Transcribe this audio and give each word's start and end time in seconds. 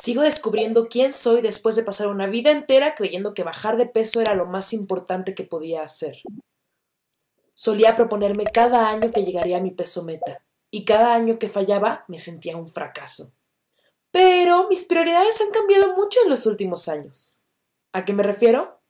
Sigo 0.00 0.22
descubriendo 0.22 0.88
quién 0.88 1.12
soy 1.12 1.42
después 1.42 1.74
de 1.74 1.82
pasar 1.82 2.06
una 2.06 2.28
vida 2.28 2.50
entera 2.50 2.94
creyendo 2.94 3.34
que 3.34 3.42
bajar 3.42 3.76
de 3.76 3.86
peso 3.86 4.20
era 4.20 4.34
lo 4.34 4.46
más 4.46 4.72
importante 4.72 5.34
que 5.34 5.44
podía 5.44 5.82
hacer. 5.82 6.22
Solía 7.52 7.96
proponerme 7.96 8.44
cada 8.44 8.90
año 8.90 9.10
que 9.10 9.24
llegaría 9.24 9.58
a 9.58 9.60
mi 9.60 9.72
peso 9.72 10.04
meta, 10.04 10.44
y 10.70 10.84
cada 10.84 11.14
año 11.14 11.38
que 11.38 11.48
fallaba 11.48 12.04
me 12.06 12.20
sentía 12.20 12.56
un 12.56 12.68
fracaso. 12.68 13.32
Pero 14.12 14.68
mis 14.68 14.84
prioridades 14.84 15.40
han 15.40 15.50
cambiado 15.50 15.94
mucho 15.96 16.20
en 16.22 16.30
los 16.30 16.46
últimos 16.46 16.88
años. 16.88 17.42
¿A 17.92 18.04
qué 18.04 18.12
me 18.12 18.22
refiero? 18.22 18.80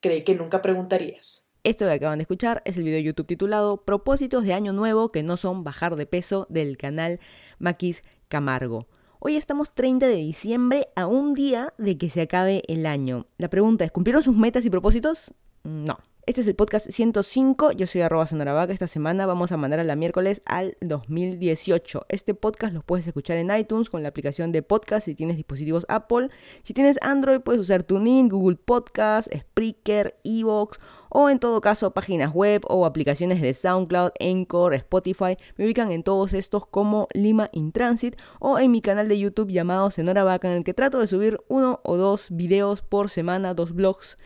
Creí 0.00 0.22
que 0.22 0.36
nunca 0.36 0.62
preguntarías. 0.62 1.48
Esto 1.64 1.86
que 1.86 1.92
acaban 1.92 2.18
de 2.18 2.22
escuchar 2.22 2.62
es 2.64 2.76
el 2.76 2.84
video 2.84 2.98
de 2.98 3.02
YouTube 3.02 3.26
titulado 3.26 3.84
Propósitos 3.84 4.44
de 4.44 4.52
Año 4.52 4.72
Nuevo 4.72 5.10
que 5.10 5.24
no 5.24 5.36
son 5.36 5.64
bajar 5.64 5.96
de 5.96 6.06
peso 6.06 6.46
del 6.48 6.76
canal 6.76 7.18
Maquis 7.58 8.04
Camargo. 8.28 8.86
Hoy 9.18 9.36
estamos 9.36 9.74
30 9.74 10.08
de 10.08 10.16
diciembre 10.16 10.88
a 10.94 11.06
un 11.06 11.32
día 11.32 11.72
de 11.78 11.96
que 11.96 12.10
se 12.10 12.20
acabe 12.20 12.62
el 12.68 12.84
año. 12.84 13.26
La 13.38 13.48
pregunta 13.48 13.84
es, 13.84 13.90
¿cumplieron 13.90 14.22
sus 14.22 14.36
metas 14.36 14.66
y 14.66 14.70
propósitos? 14.70 15.32
No. 15.64 15.98
Este 16.26 16.40
es 16.40 16.48
el 16.48 16.56
podcast 16.56 16.90
105, 16.90 17.70
yo 17.70 17.86
soy 17.86 18.00
arroba 18.00 18.26
Vaca. 18.52 18.72
Esta 18.72 18.88
semana 18.88 19.26
vamos 19.26 19.52
a 19.52 19.56
mandar 19.56 19.78
a 19.78 19.84
la 19.84 19.94
miércoles 19.94 20.42
al 20.44 20.76
2018. 20.80 22.06
Este 22.08 22.34
podcast 22.34 22.74
lo 22.74 22.82
puedes 22.82 23.06
escuchar 23.06 23.36
en 23.36 23.56
iTunes 23.56 23.90
con 23.90 24.02
la 24.02 24.08
aplicación 24.08 24.50
de 24.50 24.64
podcast 24.64 25.04
si 25.04 25.14
tienes 25.14 25.36
dispositivos 25.36 25.86
Apple. 25.88 26.30
Si 26.64 26.74
tienes 26.74 26.98
Android 27.00 27.42
puedes 27.42 27.60
usar 27.60 27.84
TuneIn, 27.84 28.28
Google 28.28 28.56
Podcast, 28.56 29.32
Spreaker, 29.32 30.18
Evox 30.24 30.80
o 31.10 31.30
en 31.30 31.38
todo 31.38 31.60
caso 31.60 31.92
páginas 31.92 32.34
web 32.34 32.62
o 32.66 32.86
aplicaciones 32.86 33.40
de 33.40 33.54
SoundCloud, 33.54 34.10
Encore, 34.18 34.74
Spotify. 34.78 35.36
Me 35.56 35.64
ubican 35.64 35.92
en 35.92 36.02
todos 36.02 36.32
estos 36.32 36.66
como 36.66 37.06
Lima 37.14 37.50
in 37.52 37.70
Transit 37.70 38.16
o 38.40 38.58
en 38.58 38.72
mi 38.72 38.80
canal 38.80 39.06
de 39.06 39.16
YouTube 39.16 39.52
llamado 39.52 39.92
Senora 39.92 40.24
Vaca 40.24 40.50
en 40.50 40.56
el 40.56 40.64
que 40.64 40.74
trato 40.74 40.98
de 40.98 41.06
subir 41.06 41.40
uno 41.46 41.78
o 41.84 41.96
dos 41.96 42.26
videos 42.30 42.82
por 42.82 43.10
semana, 43.10 43.54
dos 43.54 43.72
blogs 43.72 44.16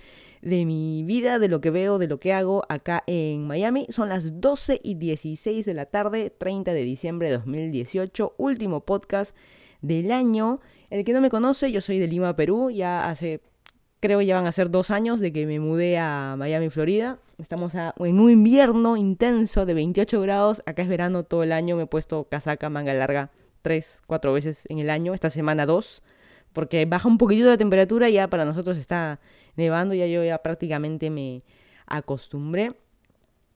de 0.42 0.64
mi 0.64 1.02
vida, 1.04 1.38
de 1.38 1.48
lo 1.48 1.60
que 1.60 1.70
veo, 1.70 1.98
de 1.98 2.08
lo 2.08 2.18
que 2.18 2.32
hago 2.32 2.64
acá 2.68 3.04
en 3.06 3.46
Miami. 3.46 3.86
Son 3.90 4.08
las 4.08 4.40
12 4.40 4.80
y 4.82 4.94
16 4.94 5.66
de 5.66 5.74
la 5.74 5.86
tarde, 5.86 6.30
30 6.30 6.72
de 6.72 6.82
diciembre 6.82 7.28
de 7.28 7.36
2018, 7.36 8.34
último 8.38 8.80
podcast 8.80 9.36
del 9.82 10.12
año. 10.12 10.60
El 10.88 11.04
que 11.04 11.12
no 11.12 11.20
me 11.20 11.30
conoce, 11.30 11.70
yo 11.70 11.80
soy 11.80 11.98
de 11.98 12.08
Lima, 12.08 12.36
Perú, 12.36 12.70
ya 12.70 13.08
hace, 13.08 13.40
creo 14.00 14.20
ya 14.22 14.36
van 14.36 14.46
a 14.46 14.52
ser 14.52 14.70
dos 14.70 14.90
años 14.90 15.20
de 15.20 15.32
que 15.32 15.46
me 15.46 15.60
mudé 15.60 15.98
a 15.98 16.36
Miami, 16.38 16.70
Florida. 16.70 17.18
Estamos 17.38 17.72
en 17.74 18.18
un 18.18 18.30
invierno 18.30 18.96
intenso 18.96 19.66
de 19.66 19.74
28 19.74 20.20
grados, 20.20 20.62
acá 20.66 20.82
es 20.82 20.88
verano 20.88 21.22
todo 21.22 21.42
el 21.42 21.52
año, 21.52 21.76
me 21.76 21.84
he 21.84 21.86
puesto 21.86 22.24
casaca, 22.24 22.68
manga 22.68 22.92
larga, 22.92 23.30
tres, 23.62 24.02
cuatro 24.06 24.32
veces 24.32 24.64
en 24.68 24.78
el 24.78 24.90
año, 24.90 25.14
esta 25.14 25.30
semana 25.30 25.64
dos, 25.64 26.02
porque 26.52 26.84
baja 26.86 27.08
un 27.08 27.18
poquitito 27.18 27.48
la 27.48 27.56
temperatura 27.56 28.08
y 28.08 28.14
ya 28.14 28.28
para 28.28 28.44
nosotros 28.44 28.76
está 28.76 29.20
nevando, 29.56 29.94
ya 29.94 30.06
yo 30.06 30.24
ya 30.24 30.38
prácticamente 30.38 31.10
me 31.10 31.42
acostumbré. 31.86 32.74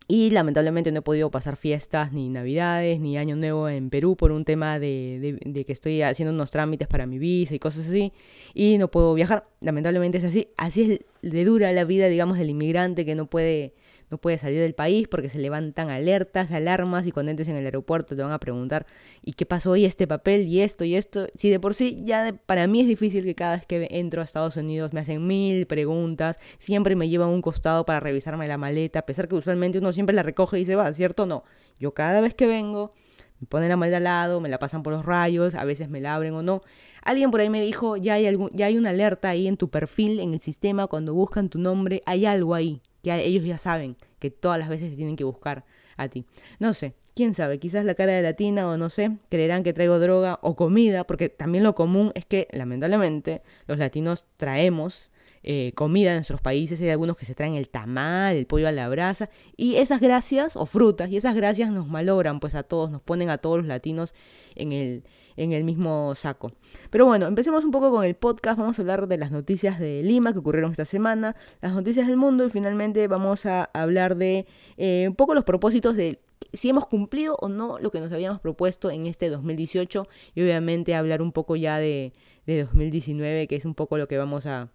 Y 0.06 0.30
lamentablemente 0.30 0.92
no 0.92 0.98
he 0.98 1.02
podido 1.02 1.30
pasar 1.30 1.56
fiestas, 1.56 2.12
ni 2.12 2.28
navidades, 2.28 3.00
ni 3.00 3.16
año 3.16 3.36
nuevo 3.36 3.70
en 3.70 3.88
Perú 3.88 4.16
por 4.16 4.32
un 4.32 4.44
tema 4.44 4.78
de, 4.78 5.38
de, 5.42 5.64
que 5.64 5.72
estoy 5.72 6.02
haciendo 6.02 6.34
unos 6.34 6.50
trámites 6.50 6.88
para 6.88 7.06
mi 7.06 7.18
visa 7.18 7.54
y 7.54 7.58
cosas 7.58 7.88
así. 7.88 8.12
Y 8.52 8.76
no 8.76 8.90
puedo 8.90 9.14
viajar. 9.14 9.48
Lamentablemente 9.62 10.18
es 10.18 10.24
así. 10.24 10.48
Así 10.58 11.00
es 11.22 11.30
de 11.32 11.44
dura 11.46 11.72
la 11.72 11.84
vida, 11.84 12.08
digamos, 12.08 12.36
del 12.36 12.50
inmigrante 12.50 13.06
que 13.06 13.14
no 13.14 13.26
puede 13.26 13.72
no 14.14 14.18
puedes 14.18 14.42
salir 14.42 14.60
del 14.60 14.74
país 14.76 15.08
porque 15.08 15.28
se 15.28 15.40
levantan 15.40 15.90
alertas, 15.90 16.52
alarmas 16.52 17.04
y 17.04 17.10
cuando 17.10 17.30
entres 17.30 17.48
en 17.48 17.56
el 17.56 17.64
aeropuerto 17.64 18.14
te 18.14 18.22
van 18.22 18.30
a 18.30 18.38
preguntar 18.38 18.86
¿y 19.22 19.32
qué 19.32 19.44
pasó 19.44 19.72
hoy 19.72 19.84
este 19.84 20.06
papel 20.06 20.46
y 20.46 20.60
esto 20.60 20.84
y 20.84 20.94
esto? 20.94 21.26
Si 21.34 21.50
de 21.50 21.58
por 21.58 21.74
sí 21.74 22.00
ya 22.04 22.38
para 22.46 22.68
mí 22.68 22.80
es 22.80 22.86
difícil 22.86 23.24
que 23.24 23.34
cada 23.34 23.56
vez 23.56 23.66
que 23.66 23.88
entro 23.90 24.20
a 24.20 24.24
Estados 24.24 24.56
Unidos 24.56 24.92
me 24.92 25.00
hacen 25.00 25.26
mil 25.26 25.66
preguntas, 25.66 26.38
siempre 26.58 26.94
me 26.94 27.08
llevan 27.08 27.30
un 27.30 27.42
costado 27.42 27.84
para 27.84 27.98
revisarme 27.98 28.46
la 28.46 28.56
maleta, 28.56 29.00
a 29.00 29.06
pesar 29.06 29.26
que 29.26 29.34
usualmente 29.34 29.78
uno 29.78 29.92
siempre 29.92 30.14
la 30.14 30.22
recoge 30.22 30.60
y 30.60 30.64
se 30.64 30.77
va, 30.77 30.92
¿cierto? 30.92 31.27
No, 31.27 31.42
yo 31.80 31.92
cada 31.92 32.20
vez 32.20 32.34
que 32.34 32.46
vengo 32.46 32.92
me 33.40 33.48
ponen 33.48 33.68
la 33.68 33.77
maleta 33.77 33.96
al 33.96 34.05
lado, 34.05 34.40
me 34.40 34.48
la 34.48 34.60
pasan 34.60 34.84
por 34.84 34.92
los 34.92 35.05
rayos, 35.05 35.56
a 35.56 35.64
veces 35.64 35.89
me 35.89 36.00
la 36.00 36.14
abren 36.14 36.34
o 36.34 36.42
no. 36.44 36.62
Alguien 37.02 37.33
por 37.33 37.40
ahí 37.40 37.50
me 37.50 37.60
dijo, 37.60 37.96
ya 37.96 38.14
hay, 38.14 38.27
algún, 38.28 38.50
ya 38.52 38.66
hay 38.66 38.78
una 38.78 38.90
alerta 38.90 39.28
ahí 39.28 39.48
en 39.48 39.56
tu 39.56 39.70
perfil, 39.70 40.20
en 40.20 40.34
el 40.34 40.40
sistema, 40.40 40.86
cuando 40.86 41.14
buscan 41.14 41.48
tu 41.48 41.58
nombre, 41.58 42.00
hay 42.06 42.27
algo 42.27 42.55
ahí 42.55 42.80
que 43.04 43.24
ellos 43.24 43.44
ya 43.44 43.58
saben 43.58 43.96
que 44.18 44.30
todas 44.30 44.58
las 44.58 44.68
veces 44.68 44.90
se 44.90 44.96
tienen 44.96 45.14
que 45.14 45.24
buscar 45.24 45.64
a 45.96 46.08
ti. 46.08 46.24
No 46.58 46.74
sé, 46.74 46.94
quién 47.14 47.34
sabe, 47.34 47.58
quizás 47.58 47.84
la 47.84 47.94
cara 47.94 48.12
de 48.12 48.22
latina 48.22 48.68
o 48.68 48.76
no 48.76 48.90
sé, 48.90 49.16
creerán 49.28 49.62
que 49.62 49.72
traigo 49.72 50.00
droga 50.00 50.38
o 50.42 50.56
comida, 50.56 51.04
porque 51.04 51.28
también 51.28 51.62
lo 51.62 51.74
común 51.74 52.10
es 52.14 52.24
que 52.24 52.48
lamentablemente 52.50 53.42
los 53.66 53.78
latinos 53.78 54.24
traemos 54.36 55.10
eh, 55.46 55.72
comida 55.74 56.10
en 56.10 56.16
nuestros 56.16 56.40
países, 56.40 56.80
hay 56.80 56.88
algunos 56.88 57.18
que 57.18 57.27
se 57.27 57.34
traen 57.34 57.55
el 57.55 57.68
tamal, 57.68 58.34
el 58.34 58.46
pollo 58.46 58.66
a 58.66 58.72
la 58.72 58.88
brasa, 58.88 59.28
y 59.58 59.77
esas 59.77 60.00
gracias, 60.00 60.56
o 60.56 60.64
frutas, 60.64 61.10
y 61.10 61.18
esas 61.18 61.34
gracias 61.34 61.70
nos 61.70 61.86
malogran 61.86 62.40
pues 62.40 62.55
a 62.55 62.62
todos, 62.62 62.90
nos 62.90 63.02
ponen 63.02 63.28
a 63.28 63.36
todos 63.36 63.58
los 63.58 63.66
latinos 63.66 64.14
en 64.54 64.72
el, 64.72 65.04
en 65.36 65.52
el 65.52 65.64
mismo 65.64 66.14
saco. 66.14 66.52
Pero 66.88 67.04
bueno, 67.04 67.27
empecemos 67.27 67.62
un 67.64 67.72
poco 67.72 67.90
con 67.90 68.04
el 68.04 68.14
podcast. 68.14 68.58
Vamos 68.58 68.78
a 68.78 68.83
hablar 68.83 69.06
de 69.06 69.18
las 69.18 69.30
noticias 69.30 69.78
de 69.78 70.02
Lima 70.02 70.33
que 70.33 70.38
ocurrieron 70.38 70.70
esta 70.70 70.86
semana, 70.86 71.36
las 71.60 71.74
noticias 71.74 72.06
del 72.06 72.16
mundo 72.16 72.46
y 72.46 72.50
finalmente 72.50 73.06
vamos 73.06 73.44
a 73.44 73.64
hablar 73.74 74.16
de 74.16 74.46
eh, 74.78 75.06
un 75.08 75.14
poco 75.14 75.34
los 75.34 75.44
propósitos 75.44 75.94
de 75.94 76.20
si 76.54 76.70
hemos 76.70 76.86
cumplido 76.86 77.36
o 77.40 77.48
no 77.48 77.78
lo 77.80 77.90
que 77.90 78.00
nos 78.00 78.12
habíamos 78.12 78.40
propuesto 78.40 78.90
en 78.90 79.06
este 79.06 79.28
2018 79.28 80.06
y 80.34 80.42
obviamente 80.42 80.94
hablar 80.94 81.20
un 81.20 81.33
poco 81.33 81.56
ya 81.56 81.78
de, 81.78 82.12
de 82.46 82.62
2019, 82.62 83.46
que 83.46 83.56
es 83.56 83.64
un 83.64 83.74
poco 83.74 83.98
lo 83.98 84.06
que 84.08 84.16
vamos 84.18 84.46
a, 84.46 84.70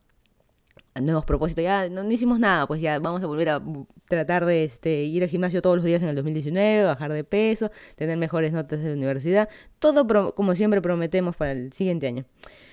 nuevos 1.02 1.26
propósitos, 1.26 1.64
ya 1.64 1.90
no, 1.90 2.10
hicimos 2.12 2.40
nada, 2.40 2.68
pues 2.68 2.82
ya 2.82 3.00
vamos 3.00 3.24
a 3.24 3.28
volver 3.28 3.50
a 3.50 3.62
tratar 4.08 4.46
de 4.46 4.64
este, 4.64 5.04
ir 5.04 5.24
al 5.24 5.30
gimnasio 5.30 5.62
todos 5.62 5.78
los 5.78 5.86
días 5.86 6.02
en 6.02 6.10
el 6.10 6.16
2019, 6.16 6.84
bajar 6.84 7.14
de 7.14 7.24
peso, 7.24 7.72
tener 7.96 8.18
mejores 8.18 8.52
notas 8.52 8.80
en 8.80 8.88
la 8.88 8.94
universidad, 8.94 9.50
todo 9.80 10.34
como 10.34 10.56
siempre 10.56 10.82
prometemos 10.82 11.36
para 11.36 11.52
el 11.52 11.72
siguiente 11.74 12.08
año. 12.08 12.26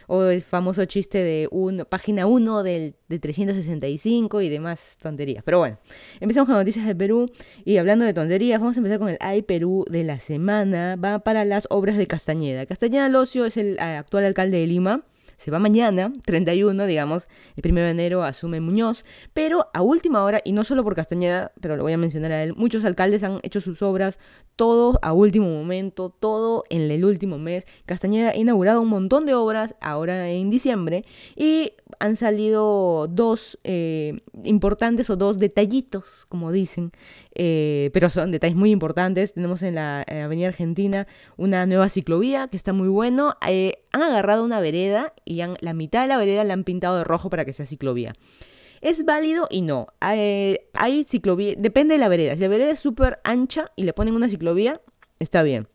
O 0.09 0.23
el 0.23 0.41
famoso 0.41 0.85
chiste 0.85 1.19
de 1.19 1.49
un, 1.51 1.85
página 1.89 2.27
1 2.27 2.63
del, 2.63 2.95
de 3.09 3.19
365 3.19 4.41
y 4.41 4.49
demás 4.49 4.97
tonterías. 5.03 5.43
Pero 5.43 5.59
bueno, 5.59 5.81
empezamos 6.21 6.47
con 6.47 6.57
noticias 6.57 6.87
del 6.87 6.97
Perú 6.97 7.29
y 7.65 7.79
hablando 7.79 8.05
de 8.05 8.15
tonterías, 8.15 8.61
vamos 8.61 8.77
a 8.77 8.79
empezar 8.79 9.01
con 9.01 9.09
el 9.09 9.19
AI 9.19 9.43
Perú 9.43 9.85
de 9.91 10.05
la 10.05 10.21
semana. 10.21 10.95
Va 10.95 11.19
para 11.19 11.45
las 11.45 11.67
obras 11.71 11.97
de 11.97 12.07
Castañeda. 12.07 12.67
Castañeda 12.67 13.09
Locio 13.09 13.47
es 13.47 13.57
el 13.57 13.81
actual 13.81 14.27
alcalde 14.27 14.59
de 14.59 14.69
Lima 14.69 15.03
se 15.37 15.51
va 15.51 15.59
mañana, 15.59 16.13
31, 16.25 16.87
digamos, 16.87 17.29
el 17.57 17.71
1 17.71 17.81
de 17.81 17.91
enero 17.91 18.23
asume 18.23 18.61
Muñoz, 18.61 19.05
pero 19.35 19.69
a 19.75 19.83
última 19.83 20.23
hora, 20.25 20.41
y 20.45 20.53
no 20.53 20.65
solo 20.65 20.85
por 20.85 20.95
Castañeda, 20.95 21.53
pero 21.61 21.77
lo 21.77 21.83
voy 21.83 21.93
a 21.93 21.99
mencionar 21.99 22.33
a 22.33 22.43
él, 22.43 22.55
muchos 22.55 22.85
alcaldes 22.85 23.23
han 23.23 23.41
hecho 23.43 23.61
sus 23.61 23.83
obras, 23.83 24.19
todo 24.57 24.99
a 25.03 25.13
último 25.13 25.49
momento, 25.51 26.09
todo 26.11 26.65
en 26.71 26.91
el 26.91 27.05
último 27.05 27.39
mes. 27.39 27.67
Castañeda 27.85 28.31
ha 28.31 28.37
inaugurado 28.37 28.81
un 28.81 28.89
montón 28.89 29.27
de 29.27 29.35
obras 29.35 29.75
ahora 29.81 30.31
en 30.31 30.51
diciembre 30.51 31.05
y 31.37 31.73
han 31.99 32.17
salido 32.17 33.07
dos 33.09 33.59
eh, 33.65 34.21
importantes 34.45 35.11
o 35.11 35.17
dos 35.17 35.39
detallitos, 35.39 36.27
como 36.29 36.53
dicen, 36.53 36.93
eh, 37.35 37.91
pero 37.93 38.11
son 38.11 38.31
detalles 38.31 38.57
muy 38.57 38.71
importantes. 38.71 39.35
Tenemos 39.35 39.63
en 39.63 39.75
la, 39.75 40.03
Avenida 40.03 40.49
Argentina 40.49 41.07
una 41.37 41.67
nueva 41.67 41.89
ciclovía 41.89 42.49
que 42.49 42.57
está 42.57 42.73
muy 42.73 42.89
bueno. 42.89 43.35
Eh, 43.47 43.86
han 43.97 44.03
agarrado 44.03 44.45
una 44.45 44.61
vereda 44.61 45.13
y 45.25 45.43
la 45.61 45.75
mitad 45.75 46.03
de 46.03 46.09
la 46.09 46.17
vereda 46.17 46.45
la 46.45 46.55
han 46.55 46.65
pintado 46.65 46.97
de 46.99 47.05
rojo 47.05 47.31
para 47.31 47.45
que 47.45 47.53
sea 47.53 47.67
ciclovía. 47.67 48.15
¿Es 48.81 49.05
válido 49.05 49.49
y 49.51 49.63
no? 49.63 49.89
Hay, 50.01 50.59
hay 50.75 51.05
ciclovía, 51.05 51.55
depende 51.59 51.95
de 51.95 51.99
la 51.99 52.09
vereda. 52.09 52.35
Si 52.35 52.41
la 52.41 52.49
vereda 52.49 52.71
es 52.71 52.79
súper 52.79 53.19
ancha 53.25 53.73
y 53.75 53.85
le 53.85 53.93
ponen 53.93 54.15
una 54.15 54.29
ciclovía, 54.29 54.81
está 55.19 55.43
bien. 55.43 55.69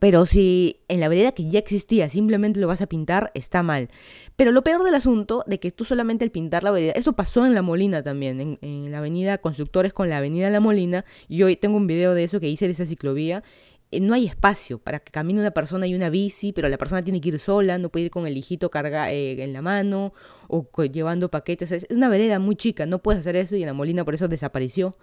Pero 0.00 0.26
si 0.26 0.80
en 0.88 1.00
la 1.00 1.08
vereda 1.08 1.32
que 1.32 1.48
ya 1.48 1.58
existía 1.58 2.10
simplemente 2.10 2.60
lo 2.60 2.66
vas 2.66 2.82
a 2.82 2.86
pintar, 2.86 3.30
está 3.34 3.62
mal. 3.62 3.88
Pero 4.36 4.52
lo 4.52 4.62
peor 4.62 4.84
del 4.84 4.94
asunto, 4.94 5.44
de 5.46 5.58
que 5.58 5.70
tú 5.70 5.84
solamente 5.86 6.24
al 6.24 6.30
pintar 6.30 6.62
la 6.62 6.70
vereda, 6.70 6.92
eso 6.92 7.14
pasó 7.14 7.46
en 7.46 7.54
La 7.54 7.62
Molina 7.62 8.02
también, 8.02 8.58
en, 8.60 8.92
la 8.92 8.98
avenida 8.98 9.38
Constructores 9.38 9.94
con 9.94 10.10
la 10.10 10.18
avenida 10.18 10.50
La 10.50 10.60
Molina, 10.60 11.06
y 11.26 11.42
hoy 11.42 11.56
tengo 11.56 11.78
un 11.78 11.86
video 11.86 12.12
de 12.12 12.24
eso 12.24 12.38
que 12.38 12.48
hice 12.50 12.66
de 12.66 12.72
esa 12.72 12.84
ciclovía, 12.84 13.42
eh, 13.42 13.67
no 13.92 14.14
hay 14.14 14.26
espacio 14.26 14.78
para 14.78 15.00
que 15.00 15.10
camine 15.10 15.40
una 15.40 15.50
persona 15.50 15.86
y 15.86 15.94
una 15.94 16.10
bici, 16.10 16.52
pero 16.52 16.68
la 16.68 16.78
persona 16.78 17.02
tiene 17.02 17.20
que 17.20 17.28
ir 17.30 17.38
sola, 17.38 17.78
no 17.78 17.88
puede 17.88 18.06
ir 18.06 18.10
con 18.10 18.26
el 18.26 18.36
hijito 18.36 18.70
carga, 18.70 19.12
eh, 19.12 19.42
en 19.42 19.52
la 19.52 19.62
mano 19.62 20.12
o 20.48 20.68
llevando 20.84 21.30
paquetes. 21.30 21.72
Es 21.72 21.86
una 21.90 22.08
vereda 22.08 22.38
muy 22.38 22.56
chica, 22.56 22.86
no 22.86 23.00
puedes 23.00 23.20
hacer 23.20 23.36
eso 23.36 23.56
y 23.56 23.62
en 23.62 23.66
la 23.66 23.74
Molina 23.74 24.04
por 24.04 24.14
eso 24.14 24.28
desapareció 24.28 24.94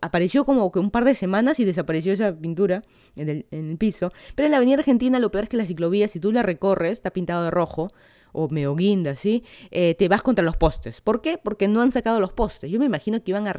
apareció 0.00 0.44
como 0.44 0.70
que 0.72 0.78
un 0.78 0.90
par 0.90 1.04
de 1.04 1.14
semanas 1.14 1.60
y 1.60 1.64
desapareció 1.64 2.12
esa 2.12 2.36
pintura 2.36 2.82
en 3.16 3.28
el, 3.28 3.46
en 3.50 3.70
el, 3.70 3.78
piso. 3.78 4.12
Pero 4.34 4.46
en 4.46 4.50
la 4.50 4.56
Avenida 4.58 4.78
Argentina 4.78 5.18
lo 5.18 5.30
peor 5.30 5.44
es 5.44 5.50
que 5.50 5.56
la 5.56 5.64
ciclovía, 5.64 6.08
si 6.08 6.20
tú 6.20 6.32
la 6.32 6.42
recorres, 6.42 6.92
está 6.92 7.10
pintado 7.10 7.44
de 7.44 7.50
rojo 7.50 7.92
o 8.32 8.48
medio 8.48 8.74
guinda, 8.74 9.16
¿sí? 9.16 9.44
Eh, 9.70 9.94
te 9.94 10.08
vas 10.08 10.22
contra 10.22 10.44
los 10.44 10.56
postes. 10.56 11.00
¿Por 11.00 11.22
qué? 11.22 11.38
Porque 11.38 11.68
no 11.68 11.80
han 11.80 11.92
sacado 11.92 12.20
los 12.20 12.32
postes. 12.32 12.70
Yo 12.70 12.78
me 12.78 12.86
imagino 12.86 13.22
que 13.22 13.30
iban 13.30 13.46
a, 13.46 13.54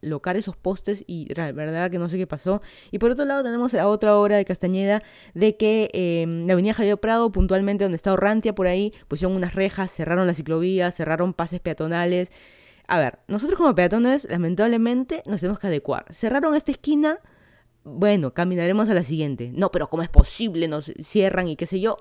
locar 0.00 0.36
esos 0.36 0.56
postes 0.56 1.04
y 1.06 1.32
la 1.34 1.52
verdad 1.52 1.90
que 1.90 1.98
no 1.98 2.08
sé 2.08 2.16
qué 2.16 2.26
pasó. 2.26 2.62
Y 2.90 2.98
por 2.98 3.10
otro 3.10 3.24
lado 3.24 3.42
tenemos 3.42 3.72
la 3.72 3.88
otra 3.88 4.16
obra 4.18 4.36
de 4.36 4.44
Castañeda 4.44 5.02
de 5.34 5.56
que 5.56 5.90
eh, 5.92 6.24
la 6.46 6.52
avenida 6.52 6.74
Javier 6.74 6.98
Prado, 6.98 7.30
puntualmente 7.32 7.84
donde 7.84 7.96
está 7.96 8.12
Orrantia, 8.12 8.54
por 8.54 8.66
ahí, 8.66 8.92
pusieron 9.08 9.36
unas 9.36 9.54
rejas, 9.54 9.90
cerraron 9.90 10.26
las 10.26 10.36
ciclovías, 10.36 10.94
cerraron 10.94 11.32
pases 11.32 11.60
peatonales. 11.60 12.30
A 12.86 12.98
ver, 12.98 13.18
nosotros 13.28 13.58
como 13.58 13.74
peatones, 13.74 14.26
lamentablemente, 14.30 15.22
nos 15.26 15.40
tenemos 15.40 15.58
que 15.58 15.68
adecuar. 15.68 16.06
Cerraron 16.10 16.54
esta 16.54 16.70
esquina, 16.70 17.18
bueno, 17.82 18.34
caminaremos 18.34 18.90
a 18.90 18.94
la 18.94 19.04
siguiente. 19.04 19.52
No, 19.54 19.70
pero 19.70 19.88
¿cómo 19.88 20.02
es 20.02 20.10
posible? 20.10 20.68
Nos 20.68 20.92
cierran 21.00 21.48
y 21.48 21.56
qué 21.56 21.66
sé 21.66 21.80
yo 21.80 21.96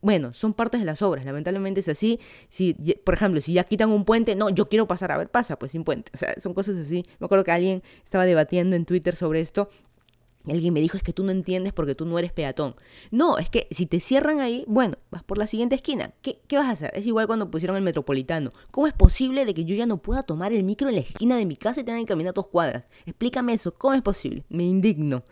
bueno, 0.00 0.32
son 0.32 0.54
partes 0.54 0.80
de 0.80 0.86
las 0.86 1.02
obras, 1.02 1.24
lamentablemente 1.24 1.80
es 1.80 1.88
así. 1.88 2.20
Si, 2.48 2.74
por 3.04 3.14
ejemplo, 3.14 3.40
si 3.40 3.52
ya 3.52 3.64
quitan 3.64 3.90
un 3.90 4.04
puente, 4.04 4.36
no, 4.36 4.48
yo 4.50 4.68
quiero 4.68 4.86
pasar, 4.86 5.12
a 5.12 5.18
ver, 5.18 5.30
pasa, 5.30 5.58
pues 5.58 5.72
sin 5.72 5.84
puente. 5.84 6.10
O 6.14 6.16
sea, 6.16 6.34
son 6.40 6.54
cosas 6.54 6.76
así. 6.76 7.04
Me 7.18 7.26
acuerdo 7.26 7.44
que 7.44 7.52
alguien 7.52 7.82
estaba 8.04 8.24
debatiendo 8.24 8.76
en 8.76 8.84
Twitter 8.84 9.16
sobre 9.16 9.40
esto. 9.40 9.70
Y 10.44 10.52
alguien 10.52 10.72
me 10.72 10.80
dijo, 10.80 10.96
es 10.96 11.02
que 11.02 11.12
tú 11.12 11.24
no 11.24 11.32
entiendes 11.32 11.72
porque 11.72 11.94
tú 11.94 12.06
no 12.06 12.18
eres 12.18 12.32
peatón. 12.32 12.74
No, 13.10 13.38
es 13.38 13.50
que 13.50 13.66
si 13.70 13.86
te 13.86 14.00
cierran 14.00 14.40
ahí, 14.40 14.64
bueno, 14.66 14.96
vas 15.10 15.22
por 15.22 15.36
la 15.36 15.46
siguiente 15.46 15.74
esquina. 15.74 16.14
¿Qué, 16.22 16.40
¿Qué, 16.46 16.56
vas 16.56 16.68
a 16.68 16.70
hacer? 16.70 16.90
Es 16.94 17.06
igual 17.06 17.26
cuando 17.26 17.50
pusieron 17.50 17.76
el 17.76 17.82
metropolitano. 17.82 18.52
¿Cómo 18.70 18.86
es 18.86 18.94
posible 18.94 19.44
de 19.44 19.52
que 19.52 19.64
yo 19.64 19.74
ya 19.74 19.84
no 19.84 20.00
pueda 20.00 20.22
tomar 20.22 20.52
el 20.52 20.64
micro 20.64 20.88
en 20.88 20.94
la 20.94 21.02
esquina 21.02 21.36
de 21.36 21.44
mi 21.44 21.56
casa 21.56 21.80
y 21.80 21.84
tenga 21.84 21.98
que 21.98 22.06
caminar 22.06 22.32
dos 22.32 22.46
cuadras? 22.46 22.84
Explícame 23.04 23.52
eso, 23.52 23.74
¿cómo 23.74 23.94
es 23.94 24.02
posible? 24.02 24.44
Me 24.48 24.62
indigno. 24.62 25.24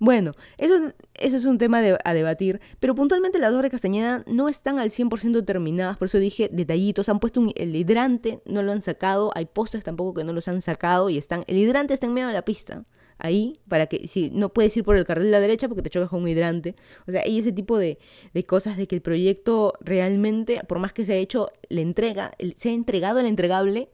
Bueno, 0.00 0.32
eso, 0.56 0.94
eso 1.14 1.36
es 1.36 1.44
un 1.44 1.58
tema 1.58 1.82
a 2.04 2.14
debatir, 2.14 2.58
pero 2.80 2.94
puntualmente 2.94 3.38
las 3.38 3.50
obras 3.50 3.64
de 3.64 3.70
Castañeda 3.70 4.24
no 4.26 4.48
están 4.48 4.78
al 4.78 4.88
100% 4.88 5.44
terminadas, 5.44 5.98
por 5.98 6.06
eso 6.06 6.16
dije 6.16 6.48
detallitos, 6.50 7.10
han 7.10 7.20
puesto 7.20 7.44
el 7.54 7.76
hidrante, 7.76 8.40
no 8.46 8.62
lo 8.62 8.72
han 8.72 8.80
sacado, 8.80 9.30
hay 9.34 9.44
postes 9.44 9.84
tampoco 9.84 10.14
que 10.14 10.24
no 10.24 10.32
los 10.32 10.48
han 10.48 10.62
sacado 10.62 11.10
y 11.10 11.18
están, 11.18 11.44
el 11.48 11.58
hidrante 11.58 11.92
está 11.92 12.06
en 12.06 12.14
medio 12.14 12.28
de 12.28 12.32
la 12.32 12.46
pista, 12.46 12.86
ahí, 13.18 13.60
para 13.68 13.88
que 13.88 14.08
si 14.08 14.30
no 14.30 14.54
puedes 14.54 14.74
ir 14.74 14.84
por 14.84 14.96
el 14.96 15.04
carril 15.04 15.26
de 15.26 15.32
la 15.32 15.40
derecha 15.40 15.68
porque 15.68 15.82
te 15.82 15.90
chocas 15.90 16.08
con 16.08 16.22
un 16.22 16.28
hidrante. 16.28 16.74
O 17.06 17.12
sea, 17.12 17.20
hay 17.20 17.38
ese 17.38 17.52
tipo 17.52 17.78
de, 17.78 17.98
de 18.32 18.46
cosas 18.46 18.78
de 18.78 18.86
que 18.86 18.94
el 18.94 19.02
proyecto 19.02 19.74
realmente, 19.80 20.62
por 20.66 20.78
más 20.78 20.94
que 20.94 21.04
se 21.04 21.12
ha 21.12 21.16
hecho, 21.16 21.50
le 21.68 21.82
entrega, 21.82 22.32
se 22.56 22.70
ha 22.70 22.72
entregado 22.72 23.20
el 23.20 23.26
entregable 23.26 23.90